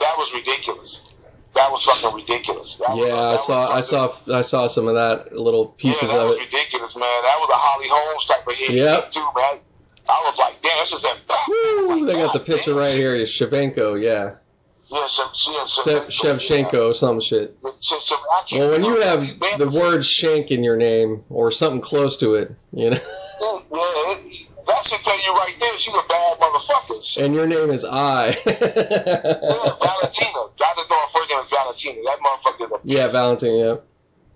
that 0.00 0.14
was 0.18 0.32
ridiculous. 0.34 1.12
That 1.56 1.72
was 1.72 1.84
fucking 1.84 2.14
ridiculous. 2.14 2.76
That 2.76 2.90
was- 2.96 3.08
Yeah, 3.08 3.14
I 3.16 3.32
that 3.32 3.40
saw 3.40 3.72
I 3.72 3.80
saw 3.80 4.12
I 4.32 4.42
saw 4.42 4.66
some 4.68 4.86
of 4.88 4.94
that 4.94 5.34
little 5.36 5.66
pieces 5.66 6.02
yeah, 6.10 6.16
that 6.18 6.22
of 6.22 6.28
was 6.28 6.38
it. 6.38 6.42
ridiculous, 6.44 6.94
man. 6.96 7.22
That 7.22 7.36
was 7.40 7.50
a 7.50 7.56
Holly 7.56 7.86
Holmes 7.90 8.26
type 8.26 8.46
of 8.46 8.54
hit, 8.54 8.70
Yep. 8.72 9.10
too, 9.10 9.26
man. 9.34 9.60
I 10.08 10.22
was 10.30 10.38
like, 10.38 10.60
damn, 10.62 10.82
it's 10.82 10.90
just 10.90 11.02
that. 11.02 11.18
Woo, 11.48 12.06
they 12.06 12.12
got 12.12 12.32
the 12.32 12.38
picture 12.40 12.70
damn. 12.72 12.78
right 12.80 12.94
here. 12.94 13.12
It's 13.14 13.32
Shavenko, 13.32 14.00
yeah. 14.00 14.34
Yeah, 14.88 15.06
some, 15.08 15.26
yeah, 15.52 15.64
Se- 15.64 16.06
Shevchenko, 16.08 16.94
some 16.94 17.20
shit. 17.20 17.56
So, 17.80 17.98
so 17.98 18.14
Well, 18.52 18.70
when 18.70 18.84
you 18.84 19.00
have 19.00 19.20
the 19.58 19.66
word 19.82 20.04
shank 20.06 20.52
in 20.52 20.62
your 20.62 20.76
name 20.76 21.24
or 21.28 21.50
something 21.50 21.80
close 21.80 22.16
to 22.18 22.34
it, 22.34 22.54
you 22.72 22.90
know, 22.90 22.98
Yeah, 23.40 24.14
that 24.66 24.84
should 24.84 25.00
tell 25.04 25.22
you 25.24 25.32
right 25.34 25.54
there 25.60 25.72
she's 25.76 25.94
a 25.94 26.02
bad 26.08 26.38
motherfucker. 26.38 27.24
and 27.24 27.34
your 27.34 27.46
name 27.46 27.70
is 27.70 27.84
I. 27.84 28.36
Yeah, 28.46 29.72
Valentina. 29.80 30.40
I 30.60 30.74
just 30.76 30.90
know 30.90 31.00
her 31.00 31.08
first 31.12 31.30
name 31.30 31.40
is 31.40 31.50
Valentina. 31.50 32.00
That 32.04 32.18
motherfucker 32.20 32.66
is 32.66 32.72
a 32.72 32.78
yeah, 32.84 33.08
Valentina, 33.08 33.56
Yeah, 33.56 33.76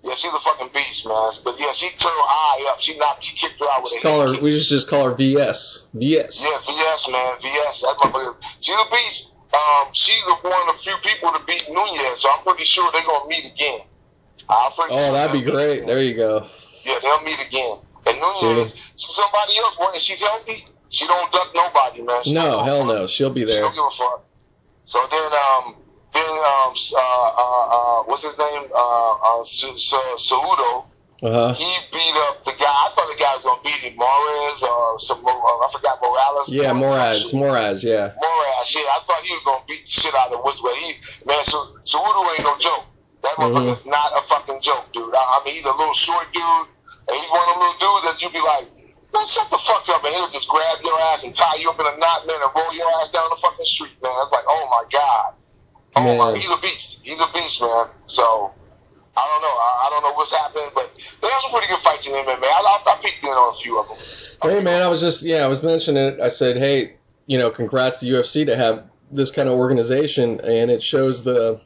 yeah, 0.02 0.14
she's 0.14 0.32
a 0.32 0.38
fucking 0.38 0.70
beast, 0.74 1.06
man. 1.06 1.30
But 1.44 1.58
yeah, 1.60 1.72
she 1.72 1.88
turned 1.90 2.14
her 2.14 2.28
eye 2.28 2.68
up. 2.70 2.80
She 2.80 2.96
knocked, 2.98 3.24
she 3.24 3.36
kicked 3.36 3.58
her 3.60 3.66
out 3.72 3.82
with 3.82 3.92
just 3.92 4.04
a 4.04 4.08
call 4.08 4.20
her. 4.28 4.32
kick. 4.34 4.42
We 4.42 4.50
just 4.52 4.68
just 4.68 4.88
call 4.88 5.04
her 5.06 5.14
VS. 5.14 5.86
VS. 5.94 6.42
Yeah, 6.44 6.58
VS, 6.74 7.10
man, 7.10 7.34
VS. 7.42 7.82
That 7.82 7.96
motherfucker. 7.98 8.36
She's 8.60 8.76
a 8.76 8.90
beast. 8.90 9.34
Um, 9.52 9.88
she's 9.92 10.22
the 10.24 10.34
one 10.48 10.68
of 10.68 10.76
the 10.76 10.80
few 10.82 10.96
people 11.02 11.32
to 11.32 11.40
beat 11.44 11.64
Nunes, 11.70 12.20
so 12.20 12.30
I'm 12.30 12.44
pretty 12.44 12.64
sure 12.64 12.88
they're 12.92 13.02
gonna 13.04 13.28
meet 13.28 13.46
again. 13.52 13.80
Oh, 14.48 14.72
sure 14.76 15.12
that'd 15.12 15.32
be 15.32 15.42
great. 15.48 15.78
again. 15.78 15.86
There 15.86 16.00
you 16.02 16.14
go. 16.14 16.46
Yeah, 16.84 16.98
they'll 17.02 17.22
meet 17.22 17.38
again. 17.46 17.78
And 18.06 18.16
Nunes, 18.42 18.74
she's 18.96 19.14
somebody 19.14 19.58
else. 19.58 19.78
When 19.78 19.98
she's 19.98 20.20
healthy, 20.20 20.66
she 20.88 21.06
don't 21.06 21.30
duck 21.32 21.50
nobody, 21.54 22.02
man. 22.02 22.22
She 22.22 22.32
No, 22.32 22.62
hell 22.62 22.84
no. 22.84 23.06
She'll 23.06 23.30
be 23.30 23.40
She 23.42 23.46
there. 23.46 23.62
don't 23.62 23.74
give 23.74 23.84
a 23.84 23.90
fuck. 23.90 24.24
So 24.84 24.98
then, 25.10 25.30
um, 25.32 25.76
then 26.12 26.24
um, 26.30 26.74
uh, 26.74 26.98
uh, 26.98 28.00
uh, 28.00 28.02
what's 28.04 28.22
his 28.24 28.36
name? 28.38 28.62
Uh, 28.74 29.12
uh, 29.12 29.42
Su- 29.44 29.78
Su- 29.78 30.16
Cejudo. 30.16 30.84
Uh 31.22 31.30
huh. 31.30 31.52
He 31.52 31.68
beat 31.92 32.14
up 32.28 32.42
the 32.44 32.52
guy. 32.52 32.64
I 32.64 32.88
thought 32.96 33.06
the 33.12 33.20
guy 33.22 33.34
was 33.36 33.44
gonna 33.44 33.60
beat 33.62 33.74
him, 33.84 33.94
Morales 33.96 34.62
or 34.64 34.98
some. 34.98 35.24
Uh, 35.24 35.30
I 35.30 35.68
forgot 35.70 36.00
Morales. 36.00 36.48
Yeah, 36.48 36.62
shit. 36.72 37.34
Moraes. 37.36 37.82
Yeah. 37.84 38.08
Moraes. 38.16 38.74
Yeah, 38.74 38.80
I 38.88 39.00
thought 39.04 39.20
he 39.22 39.34
was 39.34 39.44
gonna 39.44 39.62
beat 39.68 39.84
the 39.84 39.90
shit 39.90 40.14
out 40.14 40.32
of 40.32 40.42
Woods, 40.42 40.62
but 40.62 40.74
he 40.76 40.94
man, 41.26 41.44
so 41.44 41.58
Cejudo 41.84 42.24
ain't 42.32 42.42
no 42.44 42.56
joke. 42.56 42.84
That 43.22 43.34
Mhm. 43.36 43.52
motherfucker's 43.52 43.84
not 43.84 44.16
a 44.18 44.22
fucking 44.22 44.62
joke, 44.62 44.86
dude. 44.94 45.14
I, 45.14 45.18
I 45.18 45.44
mean, 45.44 45.54
he's 45.54 45.66
a 45.66 45.72
little 45.76 45.92
short 45.92 46.26
dude, 46.32 46.66
and 47.10 47.18
he's 47.18 47.30
one 47.30 47.42
of 47.42 47.58
them 47.58 47.60
little 47.66 47.80
dudes 47.82 48.06
that 48.06 48.16
you'd 48.22 48.32
be 48.32 48.38
like, 48.38 48.70
man, 49.10 49.26
shut 49.26 49.50
the 49.50 49.58
fuck 49.58 49.82
up, 49.90 50.04
and 50.06 50.14
he'll 50.14 50.30
just 50.30 50.46
grab 50.46 50.78
your 50.86 50.94
ass 51.10 51.26
and 51.26 51.34
tie 51.34 51.58
you 51.58 51.68
up 51.70 51.78
in 51.82 51.86
a 51.86 51.96
knot, 51.98 52.26
man, 52.26 52.38
and 52.38 52.50
roll 52.54 52.70
your 52.70 52.86
ass 53.02 53.10
down 53.10 53.26
the 53.30 53.40
fucking 53.42 53.66
street, 53.66 53.98
man. 54.02 54.14
It's 54.22 54.32
like, 54.32 54.46
oh 54.46 54.64
my 54.70 54.84
god, 54.94 55.34
oh 55.96 56.16
my, 56.16 56.38
he's 56.38 56.50
a 56.50 56.60
beast. 56.62 57.00
He's 57.02 57.20
a 57.20 57.26
beast, 57.34 57.60
man. 57.60 57.86
So. 58.06 58.54
I 59.16 59.26
don't 59.26 59.42
know. 59.42 59.48
I, 59.48 59.86
I 59.86 59.90
don't 59.90 60.02
know 60.04 60.14
what's 60.14 60.34
happening, 60.34 60.70
but 60.72 60.96
they 61.20 61.28
have 61.28 61.40
some 61.42 61.50
pretty 61.50 61.66
good 61.66 61.80
fights 61.80 62.06
in 62.06 62.14
MMA. 62.14 62.44
I, 62.44 62.80
I, 62.86 62.92
I 62.92 62.96
peeked 63.02 63.24
in 63.24 63.28
on 63.28 63.52
a 63.52 63.56
few 63.56 63.78
of 63.78 63.88
them. 63.88 63.96
Hey 64.40 64.62
man, 64.62 64.80
I 64.80 64.88
was 64.88 65.00
just 65.00 65.22
yeah, 65.22 65.44
I 65.44 65.48
was 65.48 65.62
mentioning 65.62 66.02
it. 66.02 66.20
I 66.20 66.28
said, 66.28 66.56
hey, 66.56 66.94
you 67.26 67.36
know, 67.36 67.50
congrats 67.50 68.00
to 68.00 68.06
UFC 68.06 68.46
to 68.46 68.56
have 68.56 68.84
this 69.10 69.30
kind 69.30 69.48
of 69.48 69.56
organization, 69.56 70.40
and 70.40 70.70
it 70.70 70.82
shows 70.82 71.24
the 71.24 71.60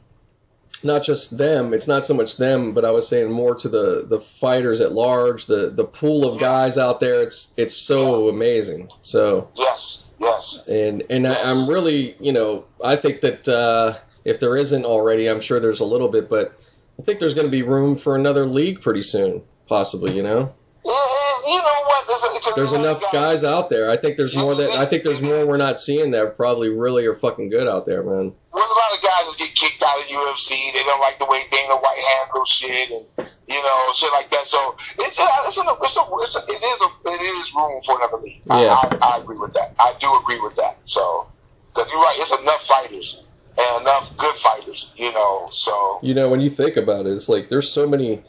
not 0.83 1.03
just 1.03 1.37
them. 1.37 1.73
It's 1.73 1.87
not 1.87 2.05
so 2.05 2.13
much 2.13 2.37
them, 2.37 2.73
but 2.73 2.85
I 2.85 2.91
was 2.91 3.07
saying 3.07 3.31
more 3.31 3.55
to 3.55 3.69
the 3.69 4.05
the 4.07 4.19
fighters 4.19 4.81
at 4.81 4.93
large, 4.93 5.45
the 5.45 5.69
the 5.69 5.85
pool 5.85 6.25
of 6.25 6.39
guys 6.39 6.77
out 6.77 6.99
there. 6.99 7.21
It's 7.21 7.53
it's 7.57 7.75
so 7.75 8.29
amazing. 8.29 8.89
So 9.01 9.49
Yes, 9.55 10.03
yes. 10.19 10.63
and 10.67 11.03
and 11.09 11.27
I, 11.27 11.35
I'm 11.35 11.69
really 11.69 12.15
you 12.19 12.33
know 12.33 12.65
I 12.83 12.95
think 12.95 13.21
that 13.21 13.47
uh, 13.47 13.97
if 14.23 14.39
there 14.39 14.57
isn't 14.57 14.85
already, 14.85 15.27
I'm 15.27 15.41
sure 15.41 15.59
there's 15.59 15.79
a 15.79 15.85
little 15.85 16.09
bit, 16.09 16.29
but 16.29 16.57
I 16.99 17.03
think 17.03 17.19
there's 17.19 17.33
going 17.33 17.47
to 17.47 17.51
be 17.51 17.61
room 17.61 17.95
for 17.95 18.15
another 18.15 18.45
league 18.45 18.81
pretty 18.81 19.03
soon, 19.03 19.41
possibly. 19.67 20.15
You 20.15 20.23
know. 20.23 20.53
Yeah, 20.83 20.91
yeah, 20.93 21.51
you 21.51 21.57
know 21.57 21.85
what? 21.87 22.07
There's, 22.07 22.23
a, 22.23 22.55
There's 22.55 22.73
enough 22.73 23.03
guys 23.11 23.43
out 23.43 23.69
there. 23.71 23.89
I 23.89 23.97
think 23.97 24.17
there's 24.17 24.35
more 24.35 24.53
that 24.55 24.69
I 24.71 24.85
think 24.85 25.03
there's 25.03 25.21
more 25.21 25.45
we're 25.45 25.57
not 25.57 25.79
seeing 25.79 26.11
that 26.11 26.37
probably 26.37 26.69
really 26.69 27.05
are 27.07 27.15
fucking 27.15 27.49
good 27.49 27.67
out 27.67 27.85
there, 27.87 28.03
man. 28.03 28.33
There's 28.53 28.69
a 28.69 28.73
lot 28.73 28.95
of 28.95 29.01
guys 29.01 29.25
that 29.25 29.35
get 29.39 29.54
kicked 29.65 29.83
out 29.83 29.99
of 29.99 30.05
UFC. 30.05 30.49
They 30.73 30.83
don't 30.83 30.99
like 31.01 31.17
the 31.19 31.25
way 31.25 31.41
Dana 31.51 31.75
White 31.77 31.99
handles 32.17 32.49
shit, 32.49 32.89
and 32.91 33.05
you 33.47 33.61
know 33.63 33.91
shit 33.93 34.11
like 34.13 34.29
that. 34.31 34.47
So 34.47 34.75
it's 34.99 35.19
a, 35.19 35.23
it's, 35.47 35.57
an, 35.57 35.65
it's, 35.81 35.97
a, 35.97 36.01
it's 36.21 36.35
a, 36.35 36.39
it 36.51 36.63
is 36.63 36.81
a, 36.81 37.09
it 37.09 37.21
is 37.21 37.53
room 37.55 37.81
for 37.85 37.97
another 37.97 38.17
league. 38.23 38.41
I, 38.49 38.63
Yeah. 38.63 38.73
I, 38.73 38.97
I 39.01 39.17
agree 39.21 39.37
with 39.37 39.53
that. 39.53 39.73
I 39.79 39.93
do 39.99 40.15
agree 40.21 40.39
with 40.39 40.55
that. 40.55 40.77
So 40.83 41.27
because 41.73 41.89
you're 41.91 41.99
right, 42.01 42.15
it's 42.19 42.31
enough 42.41 42.65
fighters 42.65 43.23
and 43.57 43.81
enough 43.81 44.15
good 44.17 44.35
fighters. 44.35 44.91
You 44.95 45.11
know, 45.13 45.47
so 45.51 45.99
You 46.01 46.13
know, 46.13 46.29
when 46.29 46.41
you 46.41 46.49
think 46.49 46.77
about 46.77 47.05
it, 47.05 47.13
it's 47.13 47.29
like 47.29 47.49
there's 47.49 47.69
so 47.69 47.87
many 47.87 48.23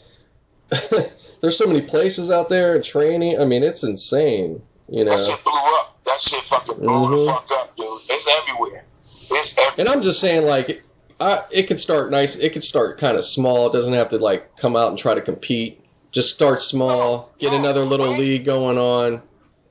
there's 1.40 1.56
so 1.56 1.66
many 1.66 1.80
places 1.80 2.30
out 2.30 2.48
there 2.48 2.74
and 2.74 2.84
training. 2.84 3.40
I 3.40 3.44
mean, 3.44 3.62
it's 3.62 3.82
insane. 3.84 4.62
You 4.88 5.04
know. 5.04 5.10
that 5.10 5.20
shit 5.20 5.42
blew 5.44 5.52
up. 5.54 5.98
That 6.04 6.20
shit 6.20 6.42
fucking 6.44 6.76
blew 6.76 6.86
the 6.86 7.16
Mhm. 7.16 7.26
fuck 7.26 7.46
up, 7.52 7.76
dude. 7.76 8.00
It's 8.08 8.26
everywhere. 8.40 8.84
It's 9.30 9.52
everywhere. 9.58 9.74
And 9.78 9.88
I'm 9.88 10.02
just 10.02 10.20
saying, 10.20 10.46
like, 10.46 10.82
I, 11.18 11.44
it 11.50 11.64
could 11.64 11.80
start 11.80 12.10
nice. 12.10 12.36
It 12.36 12.52
could 12.52 12.64
start 12.64 12.98
kind 12.98 13.16
of 13.16 13.24
small. 13.24 13.68
It 13.68 13.72
doesn't 13.72 13.92
have 13.94 14.08
to 14.10 14.18
like 14.18 14.56
come 14.56 14.76
out 14.76 14.90
and 14.90 14.98
try 14.98 15.14
to 15.14 15.20
compete. 15.22 15.80
Just 16.12 16.34
start 16.34 16.62
small. 16.62 17.30
Oh, 17.30 17.38
get 17.38 17.52
No, 17.52 17.58
another 17.58 17.84
little 17.84 18.08
league 18.08 18.44
going 18.44 18.78
on. 18.78 19.22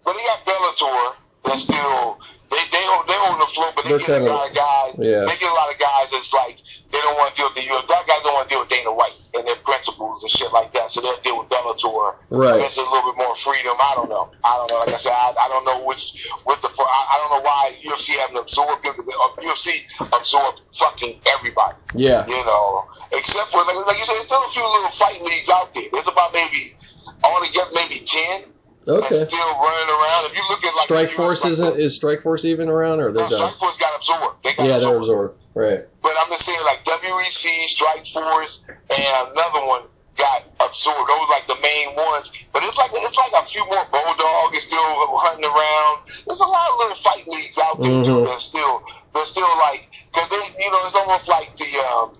But 0.03 0.15
he 0.15 0.23
got 0.25 0.45
Bellator 0.45 1.15
that's 1.43 1.61
still 1.63 2.19
they 2.49 2.57
they 2.71 2.79
they 3.07 3.13
hold 3.17 3.41
the 3.41 3.45
floor, 3.45 3.71
but 3.75 3.83
they 3.83 3.89
They're 3.91 3.99
get 3.99 4.21
a 4.21 4.25
lot 4.25 4.49
of 4.49 4.55
guys. 4.55 4.95
yeah. 4.99 5.21
They 5.25 5.37
get 5.37 5.49
a 5.51 5.53
lot 5.53 5.71
of 5.73 5.79
guys 5.79 6.11
that's 6.11 6.33
like 6.33 6.57
they 6.95 7.01
don't 7.03 7.17
want 7.19 7.35
to 7.35 7.35
deal 7.35 7.51
with 7.51 7.59
the 7.59 7.67
UFC. 7.67 7.87
Black 7.87 8.07
guys 8.07 8.23
don't 8.23 8.33
want 8.33 8.47
to 8.47 8.55
deal 8.55 8.61
with 8.63 8.71
Dana 8.71 8.93
White 8.93 9.19
and 9.35 9.43
their 9.45 9.59
principles 9.67 10.23
and 10.23 10.31
shit 10.31 10.47
like 10.53 10.71
that. 10.71 10.89
So 10.89 11.01
they'll 11.01 11.19
deal 11.19 11.37
with 11.39 11.51
Bellator. 11.51 12.15
Right. 12.31 12.63
It's 12.63 12.77
a 12.77 12.87
little 12.87 13.11
bit 13.11 13.19
more 13.19 13.35
freedom. 13.35 13.75
I 13.75 13.93
don't 13.99 14.07
know. 14.07 14.31
I 14.45 14.55
don't 14.55 14.71
know. 14.71 14.79
Like 14.79 14.95
I 14.95 15.01
said, 15.03 15.11
I, 15.11 15.35
I 15.35 15.47
don't 15.51 15.65
know 15.67 15.83
which 15.83 16.25
what 16.47 16.61
the 16.61 16.71
I, 16.71 16.99
I 17.11 17.15
don't 17.19 17.31
know 17.35 17.43
why 17.43 17.75
UFC 17.83 18.15
haven't 18.15 18.37
absorbed 18.37 18.85
it. 18.85 18.95
Uh, 18.95 19.35
UFC 19.43 19.83
absorbed 20.15 20.61
fucking 20.71 21.19
everybody. 21.35 21.75
Yeah. 21.95 22.25
You 22.27 22.39
know, 22.47 22.87
except 23.11 23.51
for 23.51 23.59
like, 23.67 23.75
like 23.85 23.99
you 23.99 24.05
said, 24.05 24.15
there's 24.15 24.31
still 24.31 24.43
a 24.43 24.47
few 24.47 24.63
little 24.63 24.95
fight 24.95 25.21
leagues 25.21 25.49
out 25.49 25.73
there. 25.73 25.91
There's 25.91 26.07
about 26.07 26.31
maybe 26.31 26.79
altogether 27.23 27.71
maybe 27.75 27.99
ten 27.99 28.54
Okay. 28.87 29.17
that's 29.19 29.33
still 29.33 29.53
running 29.57 29.89
around. 29.89 30.25
If 30.25 30.35
you 30.37 30.43
look 30.49 30.63
at 30.63 30.73
like 30.75 31.09
Strikeforce 31.09 31.43
like, 31.43 31.51
isn't 31.53 31.79
is 31.79 31.99
Strikeforce 31.99 32.45
even 32.45 32.69
around 32.69 32.99
or 32.99 33.11
they're 33.11 33.23
no, 33.23 33.29
done? 33.29 33.51
Strikeforce 33.53 33.79
got 33.79 33.95
absorbed. 33.97 34.43
They 34.43 34.53
got 34.53 34.67
Yeah, 34.67 34.77
they're 34.79 34.97
absorbed. 34.97 35.33
absorbed. 35.41 35.43
Right. 35.55 35.79
But 36.01 36.13
I'm 36.21 36.29
just 36.29 36.45
saying, 36.45 36.59
like 36.65 36.83
WEC, 36.85 37.65
Strikeforce, 37.65 38.67
and 38.69 39.31
another 39.31 39.65
one 39.65 39.83
got 40.17 40.43
absorbed. 40.59 41.09
Those 41.09 41.29
like 41.29 41.47
the 41.47 41.57
main 41.61 41.95
ones. 41.95 42.31
But 42.53 42.63
it's 42.63 42.77
like 42.77 42.91
it's 42.93 43.17
like 43.17 43.31
a 43.41 43.45
few 43.45 43.65
more 43.65 43.85
Bulldog 43.91 44.55
is 44.55 44.63
still 44.63 45.17
hunting 45.17 45.45
around. 45.45 45.97
There's 46.27 46.39
a 46.41 46.45
lot 46.45 46.69
of 46.71 46.77
little 46.79 46.95
fight 46.95 47.27
leagues 47.27 47.57
out 47.57 47.81
there 47.81 47.91
Mhm. 47.91 48.05
dude, 48.05 48.27
that's 48.27 48.43
still 48.43 48.81
they're 49.13 49.25
still 49.25 49.47
like 49.59 49.89
because 50.13 50.29
they 50.29 50.63
you 50.63 50.71
know 50.71 50.79
it's 50.85 50.95
almost 50.95 51.27
like 51.27 51.55
the 51.57 51.65
um 51.89 52.11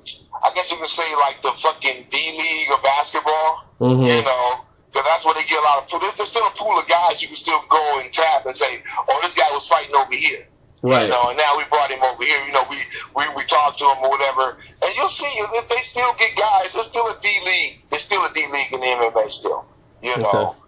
I 0.44 0.52
guess 0.56 0.72
you 0.72 0.78
could 0.78 0.88
say 0.88 1.06
like 1.16 1.42
the 1.42 1.52
fucking 1.54 2.08
D 2.10 2.18
League 2.38 2.72
of 2.74 2.82
basketball. 2.84 3.62
You 3.80 3.88
Mm-hmm. 3.88 4.26
know. 4.26 4.65
Because 4.96 5.10
that's 5.12 5.26
where 5.26 5.34
they 5.36 5.44
get 5.44 5.60
a 5.60 5.62
lot 5.68 5.84
of. 5.84 6.00
There's, 6.00 6.16
there's 6.16 6.30
still 6.32 6.48
a 6.48 6.56
pool 6.56 6.80
of 6.80 6.88
guys 6.88 7.22
you 7.22 7.28
can 7.28 7.36
still 7.36 7.60
go 7.68 8.00
and 8.00 8.08
tap 8.14 8.46
and 8.46 8.56
say, 8.56 8.80
"Oh, 9.10 9.20
this 9.22 9.36
guy 9.36 9.44
was 9.52 9.68
fighting 9.68 9.94
over 9.94 10.16
here." 10.16 10.48
Right. 10.82 11.04
You 11.04 11.10
know, 11.10 11.28
and 11.30 11.38
now 11.38 11.52
we 11.58 11.66
brought 11.68 11.92
him 11.92 12.02
over 12.02 12.24
here. 12.24 12.40
You 12.48 12.54
know, 12.54 12.64
we 12.70 12.78
we, 13.14 13.26
we 13.36 13.44
talked 13.44 13.78
to 13.80 13.86
him 13.92 13.98
or 14.04 14.10
whatever, 14.10 14.56
and 14.82 14.96
you'll 14.96 15.10
see 15.12 15.28
if 15.28 15.68
they 15.68 15.84
still 15.84 16.14
get 16.18 16.32
guys. 16.38 16.74
It's 16.76 16.88
still 16.88 17.08
a 17.08 17.20
D 17.20 17.28
league. 17.46 17.82
It's 17.92 18.04
still 18.04 18.24
a 18.24 18.32
D 18.34 18.48
league 18.54 18.72
in 18.72 18.80
the 18.80 18.88
MMA 18.88 19.30
still. 19.30 19.66
You 20.02 20.16
know, 20.18 20.30
Okay. 20.32 20.60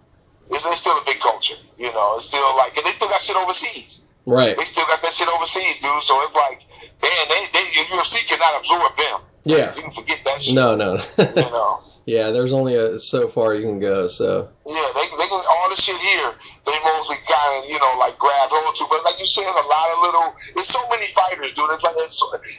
it's, 0.56 0.66
it's 0.66 0.80
still 0.80 0.98
a 0.98 1.02
big 1.06 1.20
culture. 1.20 1.56
You 1.78 1.90
know, 1.94 2.16
it's 2.16 2.26
still 2.26 2.54
like 2.58 2.76
and 2.76 2.84
they 2.84 2.90
still 2.90 3.08
got 3.08 3.22
shit 3.22 3.36
overseas. 3.36 4.04
Right. 4.26 4.58
They 4.58 4.64
still 4.64 4.84
got 4.92 5.00
that 5.00 5.12
shit 5.14 5.28
overseas, 5.28 5.78
dude. 5.78 6.02
So 6.02 6.20
it's 6.24 6.34
like, 6.34 6.60
man, 7.00 7.24
they 7.32 7.46
they 7.54 7.64
UFC 7.96 8.28
cannot 8.28 8.60
absorb 8.60 8.94
them. 8.94 9.20
Yeah. 9.44 9.74
You 9.74 9.80
can 9.82 9.90
forget 9.90 10.18
that 10.26 10.42
shit. 10.42 10.54
No, 10.54 10.76
no. 10.76 11.00
You 11.16 11.34
know. 11.48 11.80
yeah, 12.08 12.30
there's 12.32 12.54
only 12.56 12.74
a 12.74 12.98
so 12.98 13.28
far 13.28 13.52
you 13.54 13.62
can 13.68 13.78
go. 13.78 14.08
So 14.08 14.48
Yeah, 14.64 14.88
they, 14.96 15.06
they 15.20 15.28
can 15.28 15.44
all 15.44 15.68
the 15.68 15.76
shit 15.76 16.00
here. 16.00 16.32
They 16.64 16.72
mostly 16.84 17.16
kind 17.28 17.52
of 17.64 17.68
you 17.68 17.78
know 17.78 17.92
like 18.00 18.16
grab 18.18 18.48
hold 18.48 18.74
to, 18.76 18.84
but 18.88 19.04
like 19.04 19.20
you 19.20 19.26
said, 19.28 19.44
there's 19.44 19.60
a 19.60 19.68
lot 19.68 19.86
of 19.92 19.96
little. 20.02 20.28
There's 20.54 20.68
so 20.72 20.80
many 20.88 21.06
fighters, 21.08 21.52
dude. 21.52 21.68
It's 21.70 21.84
like 21.84 21.96
it's, 21.98 22.16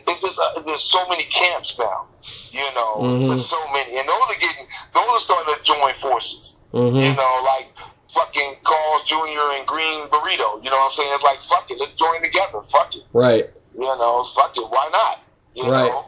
it's 0.08 0.22
just 0.22 0.38
uh, 0.39 0.62
there's 0.62 0.84
so 0.84 1.02
many 1.10 1.24
camps 1.26 1.80
now. 1.80 2.06
You 2.52 2.66
know, 2.78 3.02
Mhm. 3.02 3.28
there's 3.28 3.45
so 3.45 3.62
many, 3.74 3.97
and 3.97 4.08
those 4.08 4.26
are 4.30 4.39
getting 4.39 4.66
those 4.93 5.10
are 5.10 5.20
starting 5.20 5.54
to 5.56 5.62
join 5.64 5.93
forces. 5.93 6.56
You 6.74 6.80
hmm 6.91 7.16
know, 7.18 7.34
like 7.43 7.68
fucking 8.14 8.56
Carl's 8.64 9.04
Jr. 9.06 9.58
and 9.58 9.66
Green 9.66 10.08
Burrito. 10.10 10.62
You 10.64 10.70
know 10.70 10.78
what 10.78 10.86
I'm 10.86 10.91
saying? 10.91 11.10
It's 11.14 11.24
like 11.24 11.41
fuck 11.41 11.70
it, 11.70 11.78
let's 11.80 11.93
join 11.95 12.22
together. 12.22 12.62
Fuck 12.72 12.93
it. 12.95 13.04
right. 13.14 13.45
You 13.74 13.86
know, 13.97 14.24
fuck 14.36 14.58
it. 14.58 14.66
Why 14.70 14.89
not? 14.91 15.20
You 15.56 15.70
Right. 15.70 15.89
know. 15.91 16.06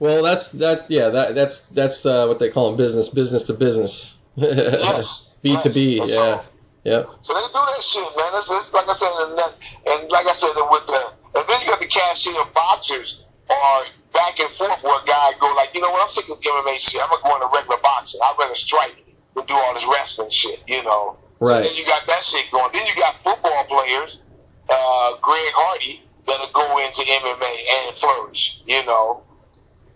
Well, 0.00 0.22
that's 0.22 0.52
that. 0.52 0.90
Yeah, 0.90 1.08
that 1.10 1.34
that's 1.34 1.68
that's 1.68 2.04
uh, 2.06 2.26
what 2.26 2.38
they 2.38 2.50
call 2.50 2.70
in 2.70 2.76
business, 2.76 3.08
business 3.08 3.44
to 3.44 3.54
business. 3.54 4.18
Yes. 4.36 5.30
B 5.42 5.56
to 5.60 5.70
B. 5.70 5.98
Yeah. 5.98 6.06
so- 6.06 6.44
Yep. 6.84 7.08
So 7.22 7.32
they 7.32 7.40
do 7.40 7.52
that 7.64 7.80
shit, 7.82 8.04
man. 8.14 8.28
It's, 8.36 8.50
it's 8.50 8.70
like 8.74 8.86
I 8.86 8.92
said, 8.92 9.08
and, 9.24 9.38
that, 9.38 9.54
and 9.86 10.10
like 10.12 10.26
I 10.28 10.34
said, 10.34 10.52
with 10.68 10.84
the 10.86 11.00
and 11.34 11.44
then 11.48 11.56
you 11.64 11.68
got 11.70 11.80
the 11.80 11.86
cashier 11.86 12.34
boxers 12.52 13.24
are 13.48 13.84
back 14.12 14.38
and 14.38 14.50
forth 14.50 14.84
where 14.84 15.00
a 15.00 15.06
guy 15.06 15.32
go 15.40 15.48
like, 15.56 15.70
you 15.74 15.80
know 15.80 15.90
what, 15.90 16.02
I'm 16.04 16.10
sick 16.10 16.28
of 16.28 16.38
MMA 16.40 16.76
shit. 16.78 17.00
I'm 17.02 17.08
gonna 17.08 17.22
go 17.24 17.34
into 17.36 17.48
regular 17.56 17.78
boxing. 17.80 18.20
I'd 18.22 18.36
rather 18.38 18.54
strike 18.54 18.96
than 19.34 19.46
do 19.46 19.54
all 19.54 19.72
this 19.72 19.86
wrestling 19.90 20.28
shit, 20.28 20.60
you 20.68 20.82
know. 20.82 21.16
So 21.40 21.48
Right. 21.52 21.62
then 21.64 21.74
you 21.74 21.86
got 21.86 22.06
that 22.06 22.22
shit 22.22 22.50
going. 22.52 22.68
Then 22.74 22.84
you 22.86 22.94
got 22.96 23.14
football 23.24 23.64
players, 23.64 24.20
uh, 24.68 25.12
Greg 25.22 25.52
Hardy, 25.56 26.02
that'll 26.26 26.52
go 26.52 26.84
into 26.84 27.00
MMA 27.00 27.54
and 27.88 27.96
flourish, 27.96 28.60
you 28.66 28.84
know. 28.84 29.22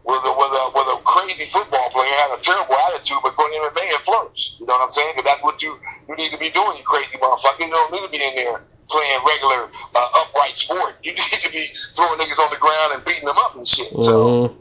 With 0.08 0.24
a, 0.24 0.32
with, 0.32 0.52
a, 0.56 0.64
with 0.72 0.88
a 0.88 0.98
crazy 1.04 1.44
football 1.44 1.90
player 1.92 2.08
had 2.24 2.32
a 2.32 2.40
terrible 2.40 2.80
attitude, 2.88 3.18
but 3.22 3.36
go 3.36 3.44
to 3.44 3.54
MMA 3.60 3.92
and 3.92 4.02
flourish. 4.08 4.56
You 4.58 4.64
know 4.64 4.80
what 4.80 4.88
I'm 4.88 4.90
saying? 4.90 5.12
Because 5.12 5.28
that's 5.28 5.44
what 5.44 5.60
you, 5.60 5.76
you 6.08 6.16
need 6.16 6.30
to 6.32 6.38
be 6.38 6.48
doing, 6.48 6.80
you 6.80 6.84
crazy 6.84 7.18
motherfucker. 7.18 7.68
You 7.68 7.76
don't 7.76 7.92
need 7.92 8.00
to 8.00 8.08
be 8.08 8.24
in 8.24 8.34
there 8.34 8.64
playing 8.88 9.20
regular 9.20 9.68
uh, 9.68 10.08
upright 10.24 10.56
sport. 10.56 10.96
You 11.04 11.12
need 11.20 11.40
to 11.44 11.52
be 11.52 11.68
throwing 11.94 12.18
niggas 12.18 12.40
on 12.40 12.48
the 12.48 12.56
ground 12.56 12.94
and 12.96 13.04
beating 13.04 13.28
them 13.28 13.36
up 13.36 13.54
and 13.54 13.68
shit. 13.68 13.92
So, 14.00 14.48
hmm 14.48 14.58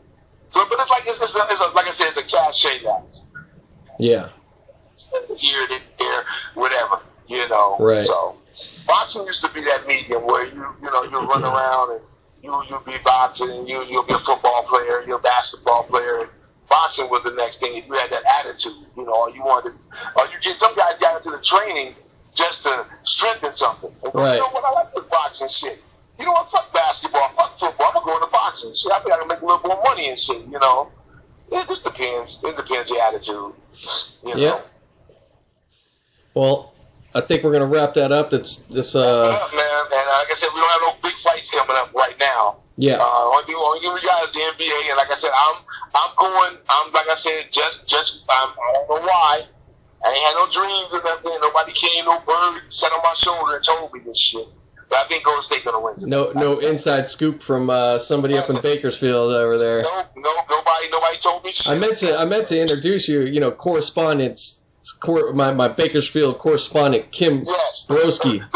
so, 0.48 0.66
but 0.70 0.80
it's 0.80 0.90
like 0.90 1.04
it's, 1.06 1.22
it's, 1.22 1.36
a, 1.36 1.42
it's 1.50 1.62
a, 1.62 1.68
like 1.76 1.88
I 1.88 1.92
said, 1.92 2.08
it's 2.08 2.18
a 2.18 2.24
cachet 2.24 2.84
match. 2.84 3.18
Yeah. 4.00 4.30
Here, 5.38 5.68
there, 6.00 6.24
whatever. 6.54 7.00
You 7.28 7.48
know. 7.50 7.78
Right. 7.80 8.02
So, 8.02 8.38
boxing 8.88 9.26
used 9.26 9.42
to 9.42 9.54
be 9.54 9.64
that 9.66 9.86
medium 9.86 10.26
where 10.26 10.46
you 10.46 10.66
you 10.82 10.90
know 10.90 11.04
you 11.04 11.20
run 11.28 11.44
around 11.44 11.92
and 11.92 12.02
you 12.44 12.64
you'll 12.70 12.80
be 12.82 12.98
boxing 13.04 13.50
and 13.50 13.68
you 13.68 13.84
you'll 13.86 14.04
be 14.04 14.14
a 14.14 14.20
football 14.20 14.64
player, 14.64 15.04
you're 15.06 15.18
a 15.18 15.22
basketball 15.22 15.84
player. 15.84 16.22
And 16.22 16.30
boxing 16.70 17.10
was 17.10 17.24
the 17.24 17.32
next 17.32 17.60
thing. 17.60 17.76
If 17.76 17.88
you 17.88 17.94
had 17.94 18.10
that 18.12 18.24
attitude, 18.40 18.74
you 18.96 19.06
know, 19.06 19.14
or 19.14 19.30
you 19.30 19.42
wanted, 19.42 19.74
or 20.16 20.26
you 20.26 20.40
get 20.42 20.60
some 20.60 20.76
guys 20.76 20.98
got 20.98 21.18
into 21.18 21.32
the 21.32 21.44
training 21.44 21.96
just 22.34 22.64
to 22.64 22.86
strengthen 23.04 23.52
something. 23.52 23.92
And 24.04 24.14
Right. 24.14 24.34
You 24.36 24.40
know 24.42 24.50
what? 24.50 24.64
I 24.64 24.72
like 24.72 24.94
the 24.94 25.02
boxing 25.02 25.50
shit. 25.50 25.82
You 26.20 26.26
know 26.26 26.32
what? 26.34 26.50
Fuck 26.50 26.74
basketball. 26.74 27.30
Fuck 27.30 27.58
football. 27.60 27.88
I'm 27.88 27.94
gonna 27.94 28.06
go 28.06 28.16
into 28.16 28.32
boxing. 28.32 28.74
Shit, 28.74 28.92
I 28.92 29.00
think 29.00 29.14
I 29.14 29.20
can 29.20 29.28
make 29.28 29.42
a 29.42 29.46
little 29.46 29.68
more 29.68 29.82
money 29.84 30.10
and 30.10 30.18
shit. 30.18 30.46
You 30.46 30.60
know. 30.60 30.92
It 31.50 31.68
just 31.68 31.84
depends. 31.84 32.44
It 32.44 32.58
depends 32.58 32.90
your 32.90 33.02
attitude. 33.02 33.54
You 34.24 34.36
know. 34.36 34.36
Yeah. 34.36 34.62
Well, 36.34 36.74
I 37.16 37.22
think 37.22 37.44
we're 37.44 37.54
gonna 37.54 37.66
wrap 37.66 37.94
that 37.96 38.12
up. 38.12 38.30
That's 38.30 38.66
that's 38.68 38.96
uh 38.96 39.00
yeah, 39.34 39.58
man. 39.58 39.84
And 39.92 40.08
uh, 40.08 40.18
like 40.20 40.32
I 40.32 40.34
said, 40.36 40.50
we 40.54 40.62
don't 40.62 40.70
have 40.70 40.82
no 40.82 40.94
big 41.02 41.18
fights 41.18 41.50
coming 41.52 41.76
up 41.78 41.94
right 41.94 42.16
now. 42.20 42.58
yeah. 42.78 42.98
Uh, 43.00 43.32
only 43.34 43.46
thing, 43.46 43.56
only 43.56 43.80
thing 43.80 43.94
we 43.94 44.02
got 44.02 44.24
is 44.24 44.32
the 44.32 44.40
NBA. 44.40 44.90
And 44.90 44.98
like 44.98 45.10
I 45.10 45.16
said, 45.16 45.32
I'm 45.34 45.56
I'm 45.96 46.12
going. 46.18 46.58
I'm 46.70 46.94
like 46.94 47.08
I 47.10 47.16
said, 47.16 47.48
just 47.52 47.88
just 47.88 48.24
I'm, 48.30 48.50
I 48.50 48.74
don't 48.74 48.90
know 48.90 49.08
why. 49.08 49.44
I 50.06 50.10
ain't 50.10 50.18
had 50.18 50.36
no 50.36 50.46
dreams 50.52 50.94
or 50.94 51.02
nothing. 51.04 51.38
Nobody 51.42 51.72
came, 51.74 52.06
no 52.06 52.20
bird 52.20 52.62
sat 52.72 52.92
on 52.92 53.00
my 53.04 53.14
shoulder 53.16 53.56
and 53.56 53.66
told 53.66 53.92
me 53.94 54.00
this 54.06 54.20
shit. 54.20 54.46
But 54.90 55.00
I 55.00 55.04
think 55.08 55.24
Golden 55.26 55.42
State 55.42 55.66
gonna 55.66 55.82
win. 55.82 55.96
tonight. 55.96 56.10
No 56.16 56.32
no 56.34 56.60
inside 56.60 57.10
scoop 57.10 57.42
from 57.42 57.70
uh, 57.70 57.98
somebody 57.98 58.38
up 58.38 58.50
in 58.50 58.62
Bakersfield 58.62 59.34
over 59.34 59.58
there. 59.58 59.82
No, 59.82 60.04
no, 60.16 60.34
nobody, 60.50 60.90
nobody 60.92 61.18
told 61.18 61.44
me 61.44 61.52
shit. 61.52 61.74
I 61.74 61.78
meant 61.80 61.98
to 61.98 62.18
I 62.18 62.26
meant 62.26 62.48
to 62.48 62.60
introduce 62.60 63.08
you. 63.08 63.22
You 63.22 63.40
know, 63.40 63.52
correspondence. 63.52 64.67
Cor- 64.92 65.34
my 65.34 65.54
my 65.54 65.68
Bakersfield 65.68 66.38
correspondent 66.40 67.12
Kim 67.12 67.42
yes, 67.44 67.86
Broski. 67.90 68.44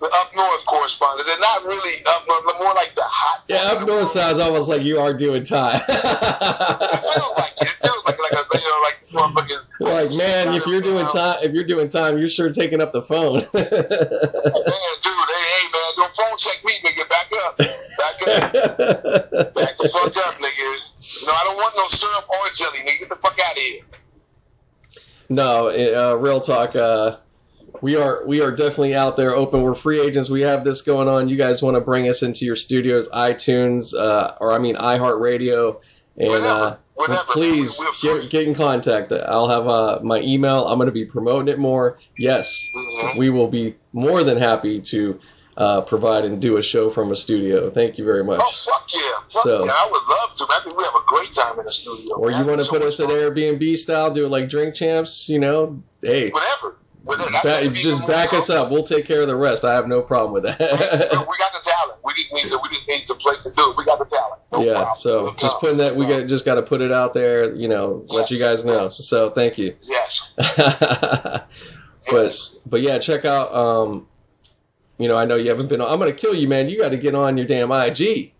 The, 0.00 0.06
the 0.06 0.14
up 0.14 0.30
north 0.36 0.64
correspondents. 0.66 1.26
They're 1.26 1.40
not 1.40 1.64
really 1.64 2.04
up 2.06 2.24
north. 2.28 2.44
They're 2.46 2.64
more 2.64 2.74
like 2.74 2.94
the 2.94 3.02
hot. 3.02 3.42
Yeah, 3.48 3.72
up 3.72 3.84
north 3.84 4.10
sounds 4.10 4.38
almost 4.38 4.68
like 4.68 4.82
you 4.82 4.98
are 5.00 5.12
doing 5.12 5.42
time. 5.42 5.80
It 5.88 7.02
feels 7.02 7.34
like 7.36 7.52
it. 7.60 7.66
It 7.66 7.76
feels 7.82 8.04
like 8.06 8.18
like 8.20 8.32
a, 8.32 8.58
you 8.58 8.64
know 8.64 8.80
like 8.84 8.98
like 9.98 10.16
man, 10.16 10.54
if 10.54 10.66
you're 10.66 10.80
doing 10.80 11.06
time, 11.06 11.38
if 11.42 11.52
you're 11.52 11.64
doing 11.64 11.88
time, 11.88 12.18
you're 12.18 12.28
sure 12.28 12.50
taking 12.50 12.80
up 12.80 12.92
the 12.92 13.02
phone. 13.02 13.34
Man, 13.54 13.64
dude, 13.70 13.72
hey, 13.74 15.46
hey, 15.48 15.64
man, 15.72 15.90
don't 15.96 16.12
phone 16.12 16.36
check 16.38 16.64
me, 16.64 16.72
nigga. 16.84 17.08
Back 17.08 17.32
up. 17.44 17.58
Back 17.58 18.18
up. 18.28 19.54
Back 19.54 19.76
the 19.76 19.88
fuck 19.88 20.16
up, 20.16 20.34
nigga. 20.34 21.26
No, 21.26 21.32
I 21.32 21.42
don't 21.44 21.56
want 21.56 21.74
no 21.76 21.88
syrup 21.88 22.28
or 22.28 22.50
jelly, 22.54 22.78
nigga. 22.80 23.00
Get 23.00 23.08
the 23.08 23.16
fuck 23.16 23.38
out 23.44 23.52
of 23.52 23.58
here. 23.58 23.80
No, 25.28 25.68
uh, 25.68 26.14
real 26.16 26.40
talk. 26.40 26.74
Uh, 26.76 27.16
we 27.80 27.96
are 27.96 28.26
we 28.26 28.40
are 28.42 28.50
definitely 28.50 28.94
out 28.94 29.16
there 29.16 29.34
open. 29.34 29.62
We're 29.62 29.74
free 29.74 30.00
agents. 30.00 30.30
We 30.30 30.40
have 30.42 30.64
this 30.64 30.82
going 30.82 31.08
on. 31.08 31.28
You 31.28 31.36
guys 31.36 31.62
want 31.62 31.76
to 31.76 31.80
bring 31.80 32.08
us 32.08 32.22
into 32.22 32.44
your 32.44 32.56
studios, 32.56 33.08
iTunes, 33.10 33.94
uh, 33.94 34.34
or 34.40 34.52
I 34.52 34.58
mean 34.58 34.74
iHeartRadio, 34.76 35.80
and 36.16 36.28
uh, 36.30 36.32
Whatever, 36.34 36.78
whatever. 36.94 37.22
please 37.32 37.78
We- 37.78 37.86
we're 37.86 37.92
free. 37.92 38.20
get, 38.22 38.30
get 38.30 38.48
in 38.48 38.54
contact. 38.54 39.12
I'll 39.12 39.48
have 39.48 39.68
uh, 39.68 40.00
my 40.02 40.20
email. 40.20 40.66
I'm 40.66 40.78
going 40.78 40.86
to 40.86 40.92
be 40.92 41.04
promoting 41.04 41.48
it 41.48 41.58
more. 41.58 41.98
Yes, 42.16 42.66
Mhm. 42.74 43.18
we 43.18 43.30
will 43.30 43.48
be 43.48 43.76
more 43.92 44.24
than 44.24 44.38
happy 44.38 44.80
to 44.80 45.18
uh, 45.58 45.80
provide 45.82 46.24
and 46.24 46.40
do 46.40 46.56
a 46.56 46.62
show 46.62 46.88
from 46.88 47.10
a 47.12 47.16
studio. 47.16 47.68
Thank 47.68 47.98
you 47.98 48.04
very 48.04 48.24
much. 48.24 48.40
Oh 48.42 48.50
fuck 48.64 48.88
yeah, 48.94 49.00
fuck 49.28 49.42
So- 49.42 49.64
yeah! 49.66 49.72
I 49.74 49.88
would 49.90 50.02
love 50.08 50.32
to. 50.34 50.46
I 50.50 50.60
think 50.64 50.78
we 50.78 50.84
have 50.84 50.94
a 50.94 51.04
great 51.06 51.32
time 51.32 51.58
in 51.58 51.66
the 51.66 51.72
studio. 51.72 52.14
Or 52.16 52.30
man. 52.30 52.40
you 52.40 52.46
want 52.46 52.60
to 52.60 52.64
So 52.64 52.72
put 52.72 52.82
us 52.82 52.98
at 53.00 53.08
fun. 53.08 53.16
Airbnb 53.16 53.76
style, 53.76 54.10
do 54.12 54.24
it 54.24 54.28
like 54.28 54.48
Drink 54.48 54.74
Champs, 54.74 55.28
you 55.28 55.38
know? 55.38 55.82
Hey, 56.00 56.30
Whatever. 56.30 56.78
Whatever. 57.04 57.70
Just 57.74 58.06
back 58.06 58.32
us 58.34 58.50
up. 58.50 58.70
We'll 58.70 58.84
take 58.84 59.06
care 59.06 59.22
of 59.22 59.28
the 59.28 59.36
rest. 59.36 59.64
I 59.64 59.72
have 59.74 59.88
no 59.88 60.02
problem 60.02 60.32
with 60.32 60.42
that. 60.42 60.58
we 60.60 60.66
got 61.38 61.52
the 61.52 61.60
talent. 61.62 62.00
We 62.04 62.12
just 62.14 62.32
need 62.32 62.44
we 62.62 62.68
just 62.74 62.86
need 62.88 63.06
some 63.06 63.16
place 63.18 63.42
to 63.44 63.50
do 63.52 63.70
it. 63.70 63.76
We 63.78 63.84
got 63.84 63.98
the 63.98 64.04
talent. 64.04 64.40
No 64.52 64.62
yeah. 64.62 64.72
problem. 64.74 64.96
So 64.96 65.34
just 65.38 65.58
putting 65.58 65.78
that, 65.78 65.96
we 65.96 66.06
got 66.06 66.26
just 66.28 66.44
got 66.44 66.56
to 66.56 66.62
put 66.62 66.80
it 66.82 66.92
out 66.92 67.14
there. 67.14 67.54
You 67.54 67.68
know, 67.68 68.04
let 68.08 68.30
you 68.30 68.38
guys 68.38 68.64
know. 68.64 68.88
So 68.90 69.30
thank 69.30 69.56
you. 69.58 69.74
Yes. 69.82 70.32
but 70.36 71.48
Yes. 72.12 72.58
but 72.66 72.80
yeah, 72.82 72.98
check 72.98 73.24
out 73.24 73.54
um, 73.54 74.07
you 74.98 75.08
know, 75.08 75.16
I 75.16 75.24
know 75.24 75.36
you 75.36 75.48
haven't 75.48 75.68
been 75.68 75.80
on. 75.80 75.90
I'm 75.90 75.98
gonna 75.98 76.12
kill 76.12 76.34
you, 76.34 76.48
man. 76.48 76.68
You 76.68 76.78
got 76.78 76.90
to 76.90 76.96
get 76.96 77.14
on 77.14 77.36
your 77.36 77.46
damn 77.46 77.70
IG, 77.70 78.32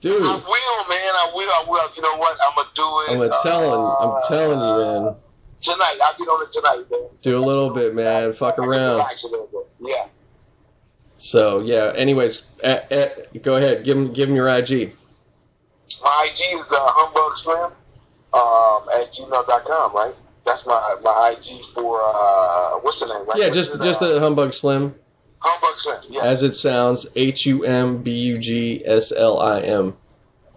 dude. 0.00 0.22
I 0.22 0.34
will, 0.34 0.38
man. 0.38 0.46
I 0.54 1.32
will. 1.34 1.48
I 1.48 1.64
will. 1.68 1.88
You 1.96 2.02
know 2.02 2.16
what? 2.16 2.38
I'm 2.46 2.54
gonna 2.54 2.68
do 2.74 2.82
it. 2.82 3.12
I'm 3.12 3.28
gonna 3.28 3.42
telling. 3.42 3.96
I'm 4.00 4.16
uh, 4.16 4.20
telling 4.28 4.60
you, 4.60 5.02
man. 5.04 5.14
Tonight, 5.60 5.98
I'll 6.02 6.18
get 6.18 6.28
on 6.28 6.42
it 6.42 6.52
tonight, 6.52 6.90
man. 6.90 7.08
Do 7.20 7.38
a 7.38 7.44
little 7.44 7.70
bit, 7.70 7.94
man. 7.94 8.32
Fuck 8.32 8.58
around. 8.58 8.92
relax 8.92 9.24
a 9.24 9.28
little 9.28 9.48
bit. 9.52 9.90
Yeah. 9.90 10.06
So 11.18 11.60
yeah. 11.60 11.92
Anyways, 11.96 12.46
eh, 12.62 12.80
eh, 12.90 13.08
go 13.42 13.54
ahead. 13.54 13.84
Give 13.84 13.96
him 13.96 14.12
give 14.12 14.28
him 14.28 14.36
your 14.36 14.48
IG. 14.48 14.92
My 16.02 16.28
IG 16.30 16.58
is 16.58 16.72
uh, 16.72 16.78
humbug 16.80 17.36
slim 17.36 17.70
um, 18.32 18.88
at 18.94 19.12
gmail.com, 19.12 19.94
right? 19.94 20.14
That's 20.44 20.66
my 20.66 20.96
my 21.02 21.36
IG 21.36 21.64
for 21.66 22.00
uh, 22.02 22.78
what's 22.80 23.00
the 23.00 23.06
name? 23.06 23.26
Right? 23.26 23.38
Yeah, 23.38 23.50
just 23.50 23.80
just 23.82 24.02
Uh, 24.02 24.18
humbug 24.18 24.54
slim, 24.54 24.94
humbug 25.42 25.76
slim. 25.76 25.98
Yes. 26.08 26.24
as 26.24 26.42
it 26.42 26.54
sounds. 26.54 27.06
H 27.16 27.46
u 27.46 27.64
m 27.64 28.02
b 28.02 28.12
u 28.12 28.36
g 28.36 28.82
s 28.86 29.12
l 29.12 29.40
i 29.40 29.60
m. 29.60 29.96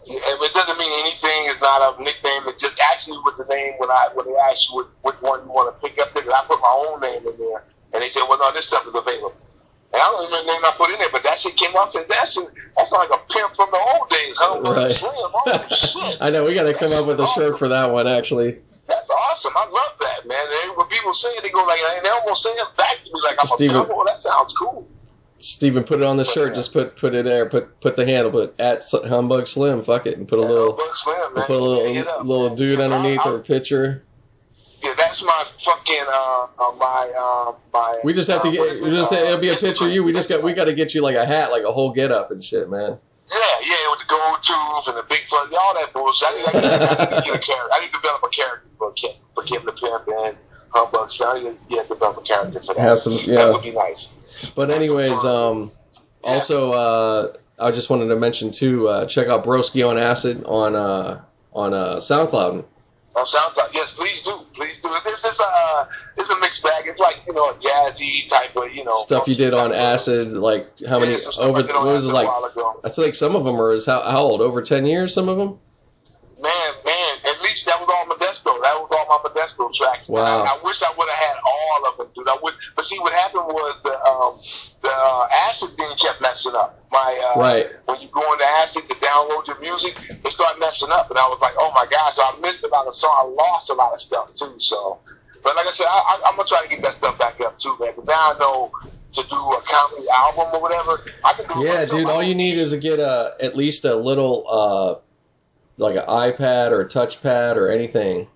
It 0.07 0.53
doesn't 0.53 0.77
mean 0.77 0.91
anything. 0.99 1.49
It's 1.49 1.61
not 1.61 1.99
a 1.99 2.03
nickname. 2.03 2.43
It 2.47 2.59
just 2.59 2.79
actually 2.93 3.17
was 3.19 3.39
the 3.39 3.45
name 3.45 3.73
when 3.77 3.89
I 3.89 4.09
when 4.13 4.27
they 4.27 4.35
asked 4.35 4.69
you 4.69 4.77
which, 4.77 4.87
which 5.01 5.21
one 5.21 5.41
you 5.43 5.51
want 5.51 5.73
to 5.73 5.87
pick 5.87 5.99
up. 5.99 6.13
Because 6.13 6.31
I 6.31 6.45
put 6.45 6.59
my 6.61 6.85
own 6.87 7.01
name 7.01 7.25
in 7.27 7.37
there, 7.37 7.63
and 7.93 8.03
they 8.03 8.07
said, 8.07 8.23
"Well, 8.29 8.37
no, 8.37 8.51
this 8.51 8.67
stuff 8.67 8.85
is 8.87 8.93
available." 8.93 9.33
And 9.93 10.01
I 10.01 10.05
don't 10.11 10.25
remember 10.25 10.45
the 10.45 10.51
name 10.53 10.61
I 10.65 10.73
put 10.77 10.91
in 10.91 10.99
there, 10.99 11.09
but 11.11 11.23
that 11.23 11.39
shit 11.39 11.55
came 11.55 11.75
off. 11.75 11.95
And 11.95 12.05
that's 12.07 12.37
that's 12.77 12.91
like 12.91 13.09
a 13.09 13.17
pimp 13.33 13.55
from 13.55 13.69
the 13.71 13.81
old 13.95 14.09
days, 14.09 14.37
huh? 14.37 14.61
Right. 14.61 14.91
Slim, 14.91 15.11
oh 15.15 15.67
shit, 15.73 16.17
I 16.21 16.29
know 16.29 16.45
we 16.45 16.53
got 16.53 16.63
to 16.63 16.73
come 16.73 16.91
up 16.91 17.07
with 17.07 17.19
a 17.19 17.27
shirt 17.27 17.57
for 17.57 17.67
that 17.69 17.91
one. 17.91 18.07
Actually, 18.07 18.59
that's 18.87 19.09
awesome. 19.09 19.53
I 19.55 19.65
love 19.69 19.97
that, 20.01 20.27
man. 20.27 20.45
They, 20.49 20.69
when 20.75 20.87
people 20.87 21.13
say 21.13 21.29
it, 21.29 21.43
they 21.43 21.49
go 21.49 21.63
like, 21.65 21.79
and 21.95 22.05
they 22.05 22.09
almost 22.09 22.43
say 22.43 22.49
it 22.51 22.67
back 22.77 23.01
to 23.01 23.09
me 23.13 23.19
like 23.23 23.35
I'm 23.39 23.47
Steven- 23.47 23.75
a. 23.77 23.87
Oh, 23.93 24.03
that 24.05 24.17
sounds 24.17 24.53
cool. 24.53 24.87
Steven, 25.37 25.83
put 25.83 25.99
it 25.99 26.05
on 26.05 26.17
the 26.17 26.23
shirt. 26.23 26.55
Just 26.55 26.73
put 26.73 26.95
put 26.95 27.13
it 27.13 27.25
there. 27.25 27.47
Put 27.47 27.79
put 27.81 27.95
the 27.95 28.05
handle. 28.05 28.31
Put 28.31 28.59
at 28.59 28.81
humbug 29.07 29.47
slim. 29.47 29.81
Fuck 29.83 30.05
it, 30.07 30.17
and 30.17 30.27
put 30.27 30.39
a 30.39 30.41
Yeah, 30.41 30.47
little 30.47 30.79
Slim, 30.93 31.33
put 31.33 31.49
a 31.49 31.89
Hit 31.93 32.07
up, 32.07 32.23
little 32.23 32.25
little 32.25 32.47
man. 32.49 32.55
dude 32.55 32.79
Yeah, 32.79 32.85
underneath 32.85 33.19
I- 33.25 33.29
I- 33.29 33.33
or 33.33 33.35
a 33.37 33.41
picture. 33.41 34.03
Yeah, 34.81 34.93
that's 34.97 35.23
my 35.23 35.43
fucking 35.63 36.03
uh, 36.07 36.47
uh 36.59 36.71
my 36.79 37.11
uh 37.17 37.53
my. 37.73 37.99
We 38.03 38.13
just 38.13 38.29
have 38.29 38.41
to 38.43 38.47
uh, 38.47 38.51
get. 38.51 38.81
We 38.81 38.89
just 38.91 39.11
Uh, 39.11 39.15
it'll 39.17 39.39
be 39.39 39.49
a 39.49 39.55
picture 39.55 39.85
of 39.85 39.91
you. 39.91 40.03
We 40.03 40.13
just 40.13 40.29
got. 40.29 40.41
We 40.43 40.53
got 40.53 40.65
to 40.65 40.73
get 40.73 40.93
you 40.93 41.01
like 41.01 41.15
a 41.15 41.25
hat, 41.25 41.51
like 41.51 41.63
a 41.63 41.71
whole 41.71 41.91
get 41.91 42.11
up 42.11 42.31
and 42.31 42.43
shit, 42.43 42.69
man. 42.69 42.97
Yeah, 43.27 43.37
yeah, 43.63 43.75
with 43.91 43.99
the 43.99 44.05
gold 44.07 44.37
tooth 44.43 44.87
and 44.87 44.97
the 44.97 45.03
big 45.09 45.21
foot, 45.27 45.51
all 45.59 45.73
that 45.73 45.91
bullshit. 45.93 46.27
I 46.29 46.37
need, 46.37 46.45
I 46.47 46.51
need, 46.53 46.65
I 46.65 46.79
need 46.79 47.23
to 47.25 47.31
get 47.31 47.35
a 47.35 47.39
character. 47.45 47.69
I 47.73 47.79
need 47.81 47.87
to 47.87 47.93
develop 47.93 48.23
a 48.23 48.29
character 48.29 48.64
for 48.77 48.91
Kim, 48.93 49.11
for 49.33 49.43
the 49.43 49.71
Pimp 49.71 50.07
and 50.07 50.37
Humbug. 50.69 51.11
So 51.11 51.29
I 51.29 51.39
need 51.39 51.43
to 51.43 51.57
yeah, 51.69 51.83
develop 51.83 52.17
a 52.17 52.21
character 52.21 52.59
for 52.61 52.73
that. 52.75 52.81
Have 52.81 52.99
some, 52.99 53.13
yeah. 53.13 53.45
That 53.45 53.53
would 53.53 53.63
be 53.63 53.71
nice. 53.71 54.13
But 54.55 54.69
anyways, 54.71 55.23
um, 55.23 55.71
also, 56.23 56.71
uh, 56.71 57.33
I 57.59 57.71
just 57.71 57.89
wanted 57.89 58.07
to 58.07 58.15
mention 58.15 58.51
too. 58.51 58.87
Uh, 58.87 59.05
check 59.05 59.27
out 59.27 59.43
Broski 59.43 59.87
on 59.87 59.97
Acid 59.97 60.43
on 60.45 60.75
uh 60.75 61.21
on 61.53 61.73
uh 61.73 61.95
SoundCloud. 61.97 62.65
On 63.15 63.25
SoundCloud, 63.25 63.73
yes, 63.73 63.93
please 63.93 64.23
do, 64.23 64.33
please 64.53 64.79
do. 64.81 64.89
This 65.05 65.23
is 65.23 65.39
uh, 65.39 65.85
it's 66.17 66.29
a 66.29 66.39
mixed 66.39 66.63
bag. 66.63 66.83
It's 66.85 66.99
like 66.99 67.21
you 67.25 67.33
know 67.33 67.45
a 67.45 67.53
jazzy 67.53 68.27
type 68.27 68.55
of 68.57 68.73
you 68.73 68.83
know 68.83 68.97
Stuff 68.99 69.27
you 69.27 69.35
did 69.35 69.53
on 69.53 69.71
Acid, 69.71 70.33
like 70.33 70.67
how 70.81 70.99
many 70.99 71.13
Yeah, 71.13 71.17
over? 71.39 71.63
Did 71.63 71.73
What 71.75 71.85
was 71.85 72.09
it 72.09 72.13
like? 72.13 72.27
I 72.27 72.89
feel 72.89 73.05
like 73.05 73.15
some 73.15 73.35
of 73.35 73.45
them 73.45 73.59
are 73.59 73.71
is 73.71 73.85
how, 73.85 74.01
how 74.01 74.21
old? 74.21 74.41
Over 74.41 74.61
ten 74.61 74.85
years. 74.85 75.13
Some 75.13 75.29
of 75.29 75.37
them. 75.37 75.59
Man, 76.41 76.73
man, 76.83 77.17
at 77.61 77.71
that 77.71 77.79
was 77.79 77.87
all 77.87 78.05
Modesto. 78.11 78.51
That 78.61 78.75
was 78.81 78.89
all 78.91 79.05
my 79.07 79.29
Modesto 79.29 79.71
tracks. 79.73 80.09
Wow. 80.09 80.43
I, 80.43 80.55
I 80.55 80.59
wish 80.63 80.81
I 80.83 80.91
would 80.97 81.07
have 81.07 81.19
had 81.19 81.37
all 81.45 81.91
of 81.91 81.97
them, 81.97 82.07
dude. 82.15 82.27
I 82.27 82.37
would, 82.41 82.53
but 82.75 82.83
see, 82.83 82.99
what 82.99 83.13
happened 83.13 83.45
was 83.47 83.79
the 83.83 83.95
um, 84.03 84.37
the 84.81 84.91
uh, 84.91 85.27
acid 85.47 85.69
thing 85.77 85.89
kept 85.97 86.21
messing 86.21 86.53
up. 86.55 86.83
My 86.91 87.33
uh, 87.35 87.39
Right. 87.39 87.67
when 87.85 88.01
you 88.01 88.09
go 88.13 88.21
into 88.33 88.45
acid 88.61 88.83
to 88.87 88.95
download 88.95 89.47
your 89.47 89.59
music, 89.59 89.95
it 90.23 90.31
started 90.31 90.59
messing 90.59 90.91
up, 90.91 91.09
and 91.09 91.17
I 91.19 91.27
was 91.27 91.39
like, 91.41 91.53
oh 91.57 91.71
my 91.75 91.85
gosh, 91.89 92.15
so 92.15 92.23
I 92.23 92.37
missed 92.41 92.63
a 92.63 92.67
lot 92.67 92.87
of 92.87 92.93
song. 92.93 93.11
I 93.17 93.25
lost 93.43 93.69
a 93.69 93.73
lot 93.73 93.93
of 93.93 94.01
stuff 94.01 94.33
too. 94.33 94.55
So, 94.59 94.99
but 95.43 95.55
like 95.55 95.67
I 95.67 95.71
said, 95.71 95.87
I, 95.87 95.97
I, 95.97 96.29
I'm 96.29 96.35
gonna 96.35 96.47
try 96.47 96.61
to 96.61 96.69
get 96.69 96.81
that 96.83 96.93
stuff 96.93 97.17
back 97.19 97.39
up 97.41 97.59
too, 97.59 97.75
man. 97.79 97.93
But 97.95 98.05
now 98.07 98.13
I 98.33 98.37
know 98.39 98.71
to 99.13 99.23
do 99.29 99.35
a 99.35 99.61
comedy 99.61 100.07
album 100.13 100.45
or 100.53 100.61
whatever. 100.61 100.99
I 101.23 101.33
can 101.33 101.47
do 101.47 101.65
Yeah, 101.65 101.85
dude. 101.85 102.09
All 102.09 102.21
you 102.23 102.35
need 102.35 102.57
is 102.57 102.71
to 102.71 102.77
get 102.77 102.99
a 102.99 103.33
at 103.41 103.55
least 103.55 103.85
a 103.85 103.95
little 103.95 104.45
uh 104.49 105.01
like 105.77 105.95
an 105.95 106.03
iPad 106.07 106.71
or 106.71 106.81
a 106.81 106.85
touchpad 106.87 107.55
or 107.55 107.69
anything. 107.69 108.27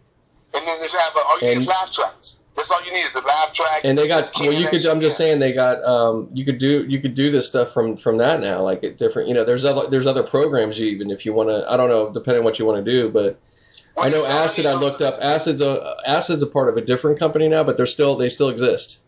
and 0.53 0.65
then 0.67 0.77
just 0.81 0.95
have 0.95 1.15
a, 1.15 1.19
all 1.19 1.39
you 1.39 1.47
need 1.47 1.51
And- 1.53 1.61
is 1.61 1.67
laugh 1.67 1.91
tracks. 1.91 2.35
That's 2.55 2.71
all 2.71 2.83
you 2.83 2.91
need 2.91 3.03
is 3.03 3.13
the 3.13 3.21
laugh 3.21 3.53
tracks. 3.53 3.85
And 3.85 3.97
they 3.97 4.05
got 4.05 4.29
well. 4.37 4.51
You 4.51 4.67
could. 4.67 4.85
I'm 4.85 4.99
just 4.99 5.15
saying 5.15 5.39
they 5.39 5.53
got. 5.53 5.81
Um, 5.85 6.27
you 6.33 6.43
could 6.43 6.57
do. 6.57 6.83
You 6.89 6.99
could 6.99 7.13
do 7.13 7.31
this 7.31 7.47
stuff 7.47 7.71
from 7.71 7.95
from 7.95 8.17
that 8.17 8.41
now. 8.41 8.61
Like 8.61 8.83
at 8.83 8.97
different. 8.97 9.29
You 9.29 9.33
know, 9.33 9.45
there's 9.45 9.63
other 9.63 9.87
there's 9.89 10.05
other 10.05 10.23
programs 10.23 10.77
you 10.77 10.87
even 10.87 11.09
if 11.09 11.25
you 11.25 11.31
want 11.31 11.47
to. 11.47 11.65
I 11.71 11.77
don't 11.77 11.87
know, 11.87 12.11
depending 12.11 12.39
on 12.39 12.43
what 12.43 12.59
you 12.59 12.65
want 12.65 12.83
to 12.83 12.91
do. 12.91 13.07
But 13.09 13.39
I 13.97 14.09
know 14.09 14.25
Acid. 14.25 14.65
I 14.65 14.73
looked 14.73 14.99
up. 15.01 15.17
Acid's 15.21 15.61
a 15.61 15.95
Acid's 16.05 16.41
a 16.41 16.47
part 16.47 16.67
of 16.67 16.75
a 16.75 16.81
different 16.81 17.17
company 17.17 17.47
now, 17.47 17.63
but 17.63 17.77
they're 17.77 17.85
still 17.85 18.17
they 18.17 18.27
still 18.27 18.49
exist. 18.49 18.99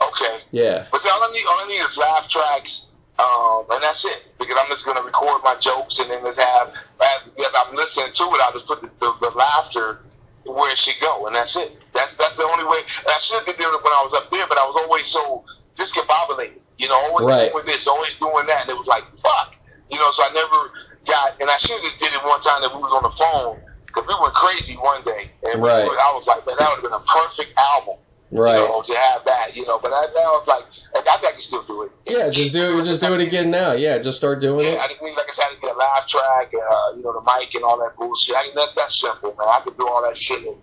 Okay, 0.00 0.38
Yeah. 0.50 0.86
but 0.90 1.00
see, 1.02 1.10
all 1.10 1.22
I 1.22 1.30
need, 1.30 1.44
all 1.46 1.60
I 1.60 1.66
need 1.68 1.74
is 1.90 1.96
laugh 1.98 2.26
tracks, 2.26 2.86
um, 3.18 3.64
and 3.70 3.82
that's 3.82 4.06
it. 4.06 4.27
Because 4.38 4.56
I'm 4.60 4.68
just 4.70 4.84
gonna 4.84 5.02
record 5.02 5.42
my 5.42 5.56
jokes 5.60 5.98
and 5.98 6.10
then 6.10 6.22
just 6.22 6.40
have, 6.40 6.68
as, 6.70 7.26
as 7.38 7.52
I'm 7.66 7.74
listening 7.74 8.12
to 8.12 8.24
it, 8.24 8.40
I'll 8.42 8.52
just 8.52 8.66
put 8.66 8.80
the, 8.80 8.90
the, 9.00 9.12
the 9.20 9.30
laughter 9.36 10.00
where 10.44 10.70
it 10.70 10.78
should 10.78 10.98
go, 11.00 11.26
and 11.26 11.34
that's 11.34 11.56
it. 11.56 11.76
That's 11.92 12.14
that's 12.14 12.36
the 12.36 12.44
only 12.44 12.64
way. 12.64 12.78
And 12.78 13.08
I 13.08 13.18
should 13.18 13.36
have 13.38 13.46
been 13.46 13.56
doing 13.56 13.74
it 13.74 13.82
when 13.84 13.92
I 13.92 14.02
was 14.04 14.14
up 14.14 14.30
there, 14.30 14.46
but 14.48 14.56
I 14.56 14.64
was 14.64 14.80
always 14.84 15.06
so 15.06 15.44
discombobulated. 15.76 16.60
You 16.78 16.88
know, 16.88 16.94
always 17.10 17.26
Right. 17.26 17.50
doing 17.52 17.66
this, 17.66 17.86
always 17.88 18.14
doing 18.16 18.46
that, 18.46 18.62
and 18.62 18.70
it 18.70 18.78
was 18.78 18.86
like 18.86 19.10
fuck. 19.10 19.54
You 19.90 19.98
know, 19.98 20.10
so 20.10 20.22
I 20.22 20.30
never 20.32 20.70
got, 21.06 21.40
and 21.40 21.50
I 21.50 21.56
should 21.56 21.74
have 21.76 21.82
just 21.84 21.98
did 21.98 22.12
it 22.12 22.22
one 22.22 22.40
time 22.40 22.62
that 22.62 22.74
we 22.74 22.80
was 22.80 22.92
on 22.92 23.02
the 23.02 23.10
phone 23.16 23.58
because 23.86 24.06
we 24.06 24.14
went 24.22 24.34
crazy 24.34 24.74
one 24.74 25.02
day, 25.04 25.30
and 25.44 25.60
we 25.60 25.68
were- 25.88 25.98
I 25.98 26.12
was 26.14 26.26
like, 26.26 26.46
man, 26.46 26.56
that 26.58 26.68
would 26.70 26.82
have 26.82 26.84
been 26.84 26.92
a 26.92 27.00
perfect 27.00 27.52
album. 27.58 27.96
Right. 28.30 28.60
You 28.60 28.68
know, 28.68 28.82
to 28.82 28.94
have 28.94 29.24
that, 29.24 29.56
you 29.56 29.64
know, 29.66 29.78
but 29.78 29.90
I, 29.92 30.04
I 30.04 30.06
was 30.36 30.46
like, 30.46 30.64
I 30.94 31.00
think 31.00 31.24
I 31.24 31.30
can 31.32 31.40
still 31.40 31.62
do 31.64 31.82
it. 31.84 31.92
Yeah. 32.06 32.28
Just 32.30 32.52
do 32.52 32.78
it. 32.78 32.84
Just 32.84 33.00
do 33.00 33.14
it 33.14 33.20
again 33.20 33.50
now. 33.50 33.72
Yeah. 33.72 33.96
Just 33.98 34.18
start 34.18 34.40
doing 34.40 34.66
Yeah, 34.66 34.72
it. 34.72 34.80
I 34.80 34.86
just 34.88 35.02
need, 35.02 35.16
like 35.16 35.28
I 35.28 35.30
said, 35.30 35.44
I 35.46 35.48
just 35.48 35.62
get 35.62 35.74
a 35.74 35.78
live 35.78 36.06
track, 36.06 36.52
uh, 36.52 36.96
you 36.96 37.02
know, 37.02 37.12
the 37.14 37.22
mic 37.24 37.54
and 37.54 37.64
all 37.64 37.78
that 37.78 37.96
bullshit. 37.96 38.36
I 38.36 38.42
mean, 38.44 38.52
that's 38.54 38.72
that 38.74 38.90
simple, 38.90 39.34
man. 39.38 39.48
I 39.48 39.60
can 39.64 39.72
do 39.78 39.88
all 39.88 40.02
that 40.02 40.16
shit 40.16 40.42
in, 40.44 40.54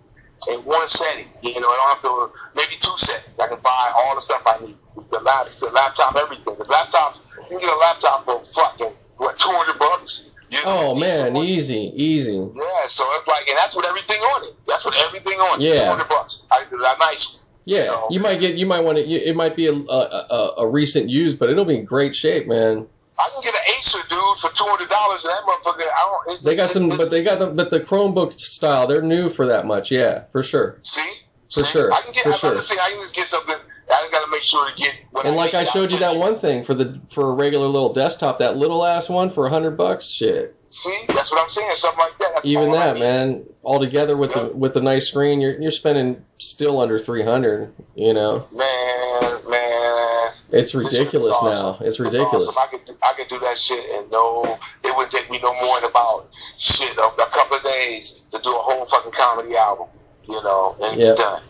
in 0.52 0.60
one 0.64 0.86
setting. 0.86 1.26
You 1.42 1.58
know, 1.60 1.66
I 1.68 1.76
don't 1.76 1.90
have 1.90 2.02
to 2.02 2.38
maybe 2.54 2.76
two 2.78 2.94
settings. 2.98 3.34
I 3.40 3.48
can 3.48 3.58
buy 3.60 3.92
all 3.96 4.14
the 4.14 4.20
stuff 4.20 4.42
I 4.46 4.64
need, 4.64 4.76
the 5.10 5.18
lap, 5.20 5.48
the 5.58 5.66
laptop, 5.66 6.14
everything. 6.14 6.54
The 6.58 6.64
laptops, 6.70 7.22
you 7.50 7.58
can 7.58 7.66
get 7.66 7.68
a 7.74 7.78
laptop 7.78 8.24
for 8.24 8.42
fucking 8.44 8.92
what 9.16 9.38
two 9.38 9.50
hundred 9.50 9.78
bucks. 9.80 10.30
You 10.50 10.58
know, 10.58 10.92
Oh 10.92 10.94
man, 10.94 11.34
one. 11.34 11.44
easy, 11.44 11.90
easy. 11.96 12.34
Yeah, 12.36 12.86
so 12.86 13.02
it's 13.18 13.26
like, 13.26 13.48
and 13.48 13.58
that's 13.58 13.74
with 13.74 13.86
everything 13.86 14.20
on 14.20 14.48
it. 14.48 14.54
That's 14.68 14.84
with 14.84 14.94
everything 14.98 15.38
on 15.40 15.60
it. 15.60 15.64
Yeah. 15.64 15.80
two 15.82 15.90
hundred 15.90 16.08
bucks. 16.08 16.46
I 16.52 16.62
do 16.70 16.78
that 16.78 16.98
nice. 17.00 17.40
Yeah, 17.66 17.86
know. 17.86 18.06
you 18.10 18.20
might 18.20 18.40
get. 18.40 18.54
You 18.54 18.64
might 18.64 18.80
want 18.80 18.96
to. 18.98 19.04
It 19.04 19.36
might 19.36 19.54
be 19.56 19.66
a, 19.66 19.74
a 19.74 20.52
a 20.58 20.66
recent 20.68 21.10
use, 21.10 21.34
but 21.34 21.50
it'll 21.50 21.64
be 21.66 21.76
in 21.78 21.84
great 21.84 22.16
shape, 22.16 22.46
man. 22.46 22.86
I 23.18 23.30
can 23.32 23.42
get 23.42 23.54
an 23.54 23.60
Acer 23.78 23.98
dude 24.08 24.38
for 24.38 24.50
two 24.56 24.64
hundred 24.64 24.88
dollars, 24.88 25.24
and 25.24 25.32
that 25.32 25.42
motherfucker. 25.42 25.80
I 25.82 26.22
don't. 26.26 26.38
It, 26.38 26.44
They 26.44 26.54
got 26.56 26.70
some, 26.70 26.88
but 26.90 27.10
they 27.10 27.22
got 27.24 27.38
the 27.38 27.46
but 27.48 27.70
the 27.70 27.80
Chromebook 27.80 28.34
style. 28.38 28.86
They're 28.86 29.02
new 29.02 29.28
for 29.28 29.46
that 29.46 29.66
much. 29.66 29.90
Yeah, 29.90 30.24
for 30.26 30.42
sure. 30.42 30.78
See, 30.82 31.02
For 31.50 31.60
See? 31.60 31.66
sure, 31.72 31.92
I 31.92 32.00
can 32.02 32.12
get. 32.12 32.22
for 32.24 32.30
I'm 32.30 32.36
sure. 32.38 32.60
saying, 32.60 32.80
I 32.82 32.90
can 32.90 32.98
just 33.00 33.14
get 33.14 33.26
something. 33.26 33.56
I 33.88 34.00
just 34.00 34.10
got 34.12 34.24
to 34.24 34.30
make 34.30 34.42
sure 34.42 34.68
to 34.68 34.74
get. 34.76 34.94
What 35.12 35.26
And 35.26 35.36
like. 35.36 35.54
I 35.54 35.62
showed 35.64 35.92
you 35.92 35.98
that 36.00 36.16
one 36.16 36.38
thing 36.38 36.62
for 36.64 36.74
the 36.74 37.00
for 37.08 37.30
a 37.30 37.32
regular 37.34 37.66
little 37.68 37.92
desktop, 37.92 38.38
that 38.40 38.56
little 38.56 38.84
ass 38.84 39.08
one 39.08 39.30
for 39.30 39.46
a 39.46 39.50
hundred 39.50 39.76
bucks. 39.76 40.06
Shit, 40.08 40.55
See, 40.68 40.98
that's 41.08 41.30
what 41.30 41.40
I'm 41.42 41.50
saying. 41.50 41.70
Something 41.76 42.00
like 42.00 42.18
that. 42.18 42.32
That's 42.34 42.46
even 42.46 42.68
all 42.70 42.76
I 42.76 42.86
that, 42.86 42.98
man. 42.98 43.44
All 43.62 43.78
together 43.78 44.16
with 44.16 44.34
the 44.34 44.46
with 44.48 44.74
the 44.74 44.80
nice 44.80 45.08
screen, 45.08 45.40
you're 45.40 45.60
you're 45.60 45.70
spending 45.70 46.24
still 46.38 46.80
under 46.80 46.98
three 46.98 47.22
hundred. 47.22 47.72
You 47.94 48.14
know, 48.14 48.46
Man, 48.52 49.50
man. 49.50 50.30
it's 50.50 50.72
This 50.72 50.72
shit 50.72 50.72
is 50.72 50.74
ridiculous 50.98 51.36
awesome. 51.40 51.50
now. 51.50 51.76
It's 51.80 51.88
It's 51.88 52.00
ridiculous. 52.00 52.48
awesome. 52.48 52.62
I 52.62 52.66
could 52.66 52.84
do, 52.86 52.96
I 53.02 53.12
could 53.14 53.28
do 53.28 53.38
that 53.40 53.56
shit 53.58 53.88
and 53.90 54.10
no, 54.10 54.58
it 54.84 54.94
wouldn't 54.96 55.12
take 55.12 55.30
me 55.30 55.38
no 55.42 55.54
more 55.64 55.80
than 55.80 55.90
about 55.90 56.28
shit 56.56 56.96
a, 56.96 57.02
a 57.06 57.30
couple 57.30 57.56
of 57.56 57.62
days 57.62 58.22
to 58.32 58.38
do 58.40 58.50
a 58.54 58.58
whole 58.58 58.84
fucking 58.84 59.12
comedy 59.12 59.56
album. 59.56 59.86
You 60.28 60.42
know, 60.42 60.76
and 60.82 60.98
Yep. 60.98 61.16
be 61.16 61.22
done. 61.22 61.42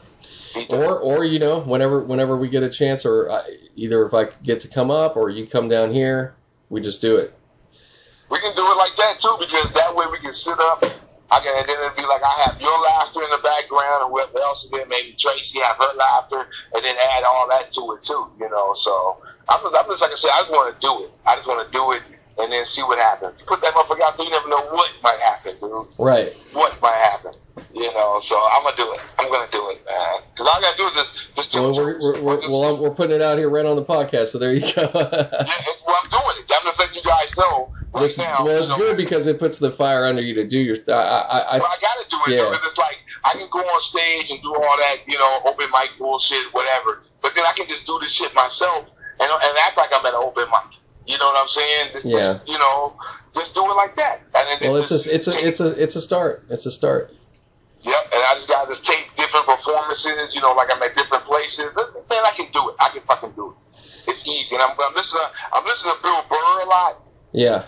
Be 0.54 0.66
done. 0.66 0.82
Or, 0.82 0.98
or 0.98 1.24
you 1.24 1.38
know, 1.38 1.60
whenever 1.60 2.02
whenever 2.04 2.36
we 2.36 2.48
get 2.48 2.62
a 2.62 2.70
chance, 2.70 3.06
or 3.06 3.30
I, 3.30 3.42
either 3.74 4.04
if 4.04 4.12
I 4.12 4.26
get 4.42 4.60
to 4.60 4.68
come 4.68 4.90
up, 4.90 5.16
or 5.16 5.30
you 5.30 5.46
come 5.46 5.68
down 5.68 5.90
here, 5.92 6.34
we 6.68 6.80
just 6.82 7.00
do 7.00 7.16
it. 7.16 7.32
We 8.30 8.38
can 8.40 8.54
do 8.56 8.62
it 8.66 8.76
like 8.76 8.94
that 8.96 9.18
too, 9.20 9.36
because 9.38 9.72
that 9.72 9.94
way 9.94 10.06
we 10.10 10.18
can 10.18 10.32
sit 10.32 10.58
up. 10.58 10.84
I 11.28 11.40
can, 11.40 11.58
and 11.58 11.66
then 11.66 11.74
it'd 11.82 11.96
be 11.98 12.06
like 12.06 12.22
I 12.22 12.34
have 12.46 12.60
your 12.60 12.74
laughter 12.94 13.18
in 13.22 13.30
the 13.30 13.42
background, 13.42 14.06
and 14.06 14.10
whoever 14.14 14.38
else 14.46 14.64
is 14.64 14.70
there, 14.70 14.86
maybe 14.86 15.14
Tracy 15.18 15.58
have 15.60 15.76
her 15.76 15.92
laughter, 15.98 16.46
and 16.74 16.84
then 16.84 16.94
add 17.16 17.24
all 17.26 17.48
that 17.50 17.70
to 17.72 17.82
it 17.98 18.02
too. 18.02 18.30
You 18.38 18.48
know, 18.50 18.74
so 18.74 19.18
I'm 19.48 19.58
just, 19.62 19.74
I'm 19.74 19.86
just 19.86 20.00
like 20.02 20.12
I 20.12 20.14
said, 20.14 20.30
I 20.34 20.40
just 20.46 20.52
want 20.52 20.70
to 20.74 20.78
do 20.80 21.04
it. 21.04 21.10
I 21.26 21.34
just 21.34 21.48
want 21.48 21.66
to 21.66 21.70
do 21.76 21.90
it, 21.92 22.02
and 22.38 22.52
then 22.52 22.64
see 22.64 22.82
what 22.82 22.98
happens. 22.98 23.34
You 23.40 23.44
put 23.46 23.60
that 23.62 23.74
motherfucker 23.74 24.02
out 24.06 24.16
there, 24.16 24.26
you 24.26 24.32
never 24.32 24.48
know 24.48 24.70
what 24.70 24.90
might 25.02 25.18
happen, 25.18 25.54
dude. 25.60 25.86
Right. 25.98 26.30
What 26.52 26.80
might 26.80 26.94
happen? 27.10 27.32
You 27.74 27.92
know, 27.92 28.18
so 28.20 28.36
I'm 28.52 28.62
gonna 28.62 28.76
do 28.76 28.92
it. 28.94 29.00
I'm 29.18 29.30
gonna 29.30 29.50
do 29.50 29.68
it, 29.70 29.82
man. 29.84 30.20
Because 30.32 30.46
all 30.46 30.54
I 30.54 30.60
gotta 30.62 30.76
do 30.78 30.86
is 30.86 30.94
just 30.94 31.34
just 31.34 31.52
do 31.52 31.62
Well, 31.62 31.70
it. 31.70 31.76
we're, 31.82 31.98
we're, 31.98 32.22
we're, 32.22 32.36
Just- 32.36 32.50
well, 32.50 32.64
I'm- 32.64 32.78
we're 32.80 32.90
putting 32.94 33.16
it 33.16 33.22
out 33.22 33.36
here 33.38 33.48
right 33.50 33.66
on 33.66 33.74
the 33.76 33.84
podcast, 33.84 34.28
so 34.28 34.38
there 34.38 34.54
you 34.54 34.60
go. 34.60 34.66
yeah, 34.94 35.42
it's, 35.66 35.82
well, 35.86 35.96
I'm 35.98 36.08
doing 36.10 36.36
it. 36.38 36.52
I'm 36.54 36.62
just 36.62 36.78
letting 36.78 36.94
you 36.94 37.02
guys 37.02 37.36
know 37.36 37.72
right 37.96 38.18
now. 38.18 38.44
well, 38.44 38.60
it's 38.60 38.68
know, 38.68 38.76
good 38.78 38.96
because 38.96 39.26
it 39.26 39.38
puts 39.38 39.58
the 39.58 39.70
fire 39.70 40.04
under 40.06 40.22
you 40.22 40.34
to 40.34 40.46
do 40.46 40.58
your. 40.58 40.76
I, 40.88 40.92
I, 40.92 40.96
I, 41.56 41.58
Well, 41.58 41.68
I 41.70 41.78
gotta 41.80 42.08
do 42.10 42.16
it 42.32 42.36
Yeah. 42.36 42.50
because 42.50 42.66
it's 42.68 42.78
like 42.78 42.98
I 43.24 43.32
can 43.32 43.48
go 43.50 43.58
on 43.60 43.80
stage 43.80 44.30
and 44.30 44.40
do 44.42 44.54
all 44.54 44.76
that, 44.78 44.98
you 45.06 45.18
know, 45.18 45.40
open 45.44 45.66
mic 45.72 45.92
bullshit, 45.98 46.52
whatever. 46.52 47.02
But 47.22 47.34
then 47.34 47.44
I 47.46 47.52
can 47.56 47.66
just 47.66 47.86
do 47.86 47.98
this 48.00 48.12
shit 48.12 48.34
myself 48.34 48.86
and, 49.20 49.30
and 49.30 49.58
act 49.66 49.76
like 49.76 49.90
I'm 49.92 50.04
at 50.06 50.14
an 50.14 50.20
open 50.22 50.44
mic. 50.50 50.78
You 51.06 51.18
know 51.18 51.26
what 51.26 51.40
I'm 51.40 51.48
saying? 51.48 51.90
Just, 51.92 52.06
Yeah. 52.06 52.18
just, 52.18 52.48
you 52.48 52.58
know, 52.58 52.94
just 53.34 53.54
do 53.54 53.62
it 53.64 53.74
like 53.74 53.96
that. 53.96 54.22
And 54.34 54.60
then 54.60 54.70
well, 54.72 54.80
it's 54.82 54.90
just 54.90 55.06
a, 55.06 55.14
it's 55.14 55.28
a, 55.28 55.46
it's 55.46 55.60
a, 55.60 55.82
it's 55.82 55.96
a 55.96 56.00
start. 56.02 56.44
It's 56.50 56.66
a 56.66 56.70
start. 56.72 57.12
Yep, 57.82 57.94
and 58.12 58.22
I 58.24 58.34
just 58.34 58.48
got 58.48 58.66
to 58.72 58.82
tape 58.82 59.04
different 59.16 59.46
performances, 59.46 60.34
you 60.34 60.40
know, 60.40 60.52
like 60.54 60.74
I'm 60.74 60.82
at 60.82 60.96
different 60.96 61.24
places. 61.24 61.70
Man, 61.76 61.84
I 62.24 62.32
can 62.34 62.50
do 62.52 62.68
it. 62.70 62.74
I 62.80 62.88
can 62.88 63.02
fucking 63.02 63.32
do 63.36 63.50
it. 63.52 64.10
It's 64.10 64.26
easy. 64.26 64.56
And 64.56 64.62
I'm, 64.64 64.76
I'm 64.80 64.94
listening. 64.94 65.22
I'm 65.52 65.64
listening 65.64 65.94
to 65.94 66.02
Bill 66.02 66.22
Burr 66.28 66.60
a 66.62 66.66
lot. 66.66 67.02
Yeah, 67.32 67.64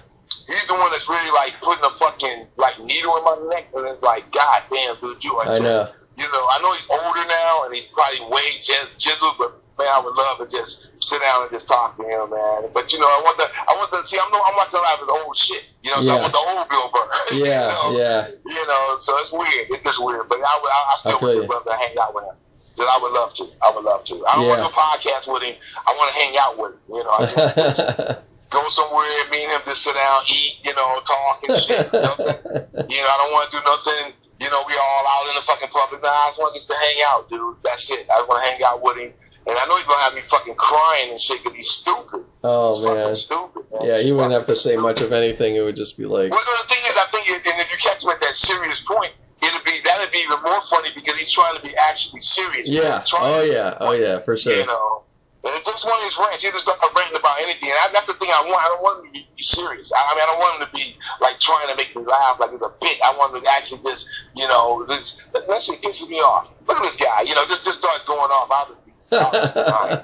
He's 0.46 0.66
the 0.66 0.74
one 0.74 0.90
that's 0.90 1.08
really 1.08 1.30
like 1.32 1.54
putting 1.60 1.84
a 1.84 1.90
fucking 1.90 2.46
like 2.56 2.78
needle 2.80 3.16
in 3.16 3.24
my 3.24 3.36
neck, 3.54 3.66
and 3.74 3.86
it's 3.88 4.02
like, 4.02 4.30
God 4.32 4.62
damn, 4.70 4.96
dude, 5.00 5.22
you 5.24 5.34
are 5.36 5.44
I 5.48 5.58
just, 5.58 5.62
know. 5.62 5.88
you 6.16 6.24
know, 6.24 6.44
I 6.50 6.58
know 6.62 6.72
he's 6.74 6.88
older 6.90 7.24
now, 7.28 7.64
and 7.64 7.74
he's 7.74 7.86
probably 7.86 8.20
way 8.32 8.56
chis- 8.60 8.88
chiseled, 8.98 9.36
but 9.38 9.52
man, 9.78 9.88
I 9.92 10.00
would 10.00 10.16
love 10.16 10.38
to 10.38 10.46
just 10.48 10.88
sit 11.00 11.20
down 11.22 11.42
and 11.42 11.50
just 11.50 11.68
talk 11.68 11.96
to 11.98 12.02
him, 12.02 12.30
man. 12.30 12.68
But 12.74 12.92
you 12.92 12.98
know, 12.98 13.06
I 13.06 13.20
want 13.24 13.36
the, 13.38 13.44
I 13.44 13.72
want 13.76 13.92
to 13.92 14.08
see. 14.08 14.18
I'm, 14.20 14.30
no, 14.32 14.40
I'm 14.44 14.56
watching 14.56 14.80
a 14.80 14.82
lot 14.82 14.94
of 14.94 15.00
his 15.00 15.08
old 15.24 15.36
shit, 15.36 15.64
you 15.82 15.90
know. 15.90 16.00
So 16.02 16.12
Yeah. 16.12 16.18
I 16.18 16.20
want 16.22 16.32
the 16.32 16.44
old 16.44 16.68
Bill 16.68 16.90
Burr. 16.92 17.08
you 17.36 17.44
Yeah, 17.46 17.68
know? 17.68 17.96
yeah. 17.96 18.28
You 18.44 18.66
know, 18.66 18.96
so 18.98 19.16
it's 19.18 19.32
weird. 19.32 19.68
It's 19.70 19.84
just 19.84 20.02
weird. 20.04 20.28
But 20.28 20.38
I 20.40 20.58
would, 20.60 20.72
I, 20.72 20.80
I 20.92 20.94
still 20.96 21.18
I 21.20 21.24
would 21.24 21.44
you. 21.44 21.48
love 21.48 21.64
to 21.64 21.72
hang 21.76 21.96
out 22.00 22.14
with 22.14 22.24
him. 22.24 22.34
Just, 22.76 22.88
I 22.88 22.98
would 23.02 23.12
love 23.12 23.34
to. 23.34 23.44
I 23.62 23.70
would 23.74 23.84
love 23.84 24.04
to. 24.06 24.14
I 24.26 24.34
don't 24.36 24.46
want 24.48 24.58
to 24.60 24.66
do 24.66 24.70
a 24.70 24.76
podcast 24.80 25.32
with 25.32 25.42
him. 25.42 25.54
I 25.86 25.94
want 25.98 26.12
to 26.12 26.18
hang 26.18 26.34
out 26.38 26.58
with 26.58 26.72
him. 26.72 26.78
You 26.88 27.04
know, 27.04 28.22
go 28.50 28.66
somewhere, 28.68 29.04
me 29.30 29.44
and 29.44 29.52
him 29.52 29.60
just 29.64 29.84
sit 29.84 29.94
down, 29.94 30.22
eat, 30.28 30.58
you 30.64 30.74
know, 30.74 31.00
talk 31.06 31.44
and 31.48 31.56
shit. 31.58 31.86
You 31.92 32.00
know, 32.00 32.16
you 32.88 32.98
know 33.02 33.08
I 33.08 33.16
don't 33.20 33.32
want 33.32 33.50
to 33.50 33.56
do 33.56 33.62
nothing. 33.64 34.12
You 34.40 34.48
know, 34.50 34.62
we 34.68 34.74
all 34.74 35.04
out 35.08 35.26
in 35.28 35.34
the 35.34 35.42
fucking 35.42 35.68
public. 35.68 36.02
Nah, 36.02 36.08
I 36.08 36.28
just 36.30 36.38
want 36.38 36.54
just 36.54 36.68
to 36.68 36.74
hang 36.74 36.96
out, 37.10 37.28
dude. 37.28 37.56
That's 37.64 37.90
it. 37.90 38.08
I 38.08 38.22
want 38.28 38.44
to 38.44 38.50
hang 38.50 38.62
out 38.62 38.82
with 38.82 38.96
him. 38.96 39.12
And 39.46 39.56
I 39.58 39.64
know 39.66 39.76
he's 39.76 39.86
gonna 39.86 40.02
have 40.02 40.14
me 40.14 40.20
fucking 40.28 40.54
crying 40.56 41.10
and 41.10 41.18
shit 41.20 41.42
because 41.42 41.56
he's 41.56 41.70
stupid. 41.70 42.22
Oh, 42.44 42.70
he's 42.76 42.84
oh 42.84 42.88
man. 42.94 42.96
fucking 43.02 43.14
stupid. 43.14 43.62
Man. 43.72 43.80
Yeah, 43.88 43.98
he 44.00 44.12
wouldn't 44.12 44.32
have 44.32 44.46
to 44.46 44.54
say 44.56 44.76
much 44.76 45.00
of 45.00 45.12
anything. 45.12 45.56
It 45.56 45.62
would 45.62 45.74
just 45.76 45.96
be 45.96 46.04
like, 46.04 46.30
Well, 46.30 46.40
the 46.62 46.68
thing 46.68 46.84
is, 46.86 46.94
I 46.96 47.06
think, 47.10 47.26
it, 47.28 47.46
and 47.50 47.60
if 47.60 47.70
you 47.72 47.78
catch 47.78 48.04
him 48.04 48.10
at 48.10 48.20
that 48.20 48.36
serious 48.36 48.80
point, 48.80 49.12
it'll 49.42 49.64
be 49.64 49.80
that'll 49.84 50.10
be 50.12 50.18
even 50.18 50.42
more 50.42 50.60
funny 50.62 50.90
because 50.94 51.16
he's 51.16 51.30
trying 51.32 51.56
to 51.56 51.62
be 51.62 51.74
actually 51.76 52.20
serious. 52.20 52.68
yeah, 52.68 53.02
oh 53.14 53.40
yeah, 53.42 53.74
oh 53.80 53.92
yeah, 53.92 54.18
for 54.18 54.34
You 54.34 54.38
sure. 54.38 54.66
know, 54.66 55.02
and 55.44 55.54
it's 55.54 55.68
just 55.68 55.86
one 55.86 55.96
of 55.96 56.04
his 56.04 56.18
rants. 56.18 56.42
He 56.42 56.50
just 56.50 56.66
start 56.66 56.78
ranting 56.94 57.16
about 57.16 57.40
anything, 57.40 57.70
and 57.70 57.78
I, 57.78 57.88
that's 57.92 58.06
the 58.06 58.14
thing 58.14 58.28
I 58.32 58.42
want. 58.42 58.58
I 58.58 58.68
don't 58.68 58.82
want 58.82 59.06
him 59.06 59.06
to 59.06 59.12
be, 59.12 59.26
serious. 59.38 59.92
I, 59.92 59.98
I 59.98 60.14
mean, 60.14 60.22
I 60.22 60.26
don't 60.26 60.38
want 60.38 60.60
him 60.60 60.66
to 60.66 60.72
be 60.74 60.96
like 61.20 61.38
trying 61.38 61.68
to 61.68 61.76
make 61.76 61.94
me 61.94 62.02
laugh 62.02 62.40
like 62.40 62.50
it's 62.52 62.62
a 62.62 62.72
bit. 62.80 62.98
I 63.04 63.14
want 63.16 63.36
him 63.36 63.42
to 63.42 63.50
actually 63.50 63.82
just, 63.84 64.08
you 64.34 64.48
know, 64.48 64.84
this 64.86 65.22
that 65.32 65.62
shit 65.62 65.80
pisses 65.80 66.08
me 66.10 66.16
off. 66.16 66.50
Look 66.66 66.76
at 66.78 66.82
this 66.82 66.96
guy. 66.96 67.22
You 67.22 67.34
know, 67.34 67.46
this 67.46 67.64
just 67.64 67.78
starts 67.78 68.04
going 68.04 68.18
off. 68.18 68.48
I'll 68.50 68.66
just 68.66 68.84
be, 68.84 68.92
I'll 69.12 69.32
just 69.32 69.54
be. 69.54 69.60
I, 69.60 70.02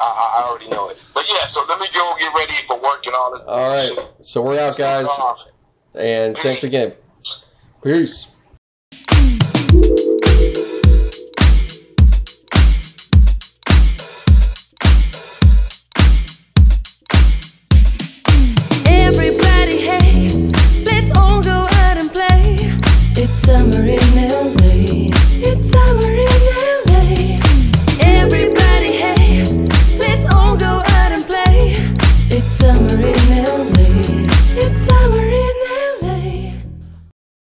I 0.00 0.40
I 0.42 0.46
already 0.48 0.68
know 0.68 0.88
it. 0.88 1.00
But 1.14 1.24
yeah, 1.28 1.46
so 1.46 1.62
let 1.68 1.78
me 1.78 1.86
go 1.94 2.14
get 2.18 2.34
ready 2.34 2.54
for 2.66 2.80
work 2.80 3.06
and 3.06 3.14
all 3.14 3.38
that. 3.38 3.46
All 3.46 3.70
right, 3.70 3.94
shit. 3.94 4.26
so 4.26 4.42
we're 4.42 4.58
out, 4.58 4.76
guys, 4.76 5.08
and 5.94 6.36
thanks 6.38 6.64
again. 6.64 6.94
Peace. 7.82 8.33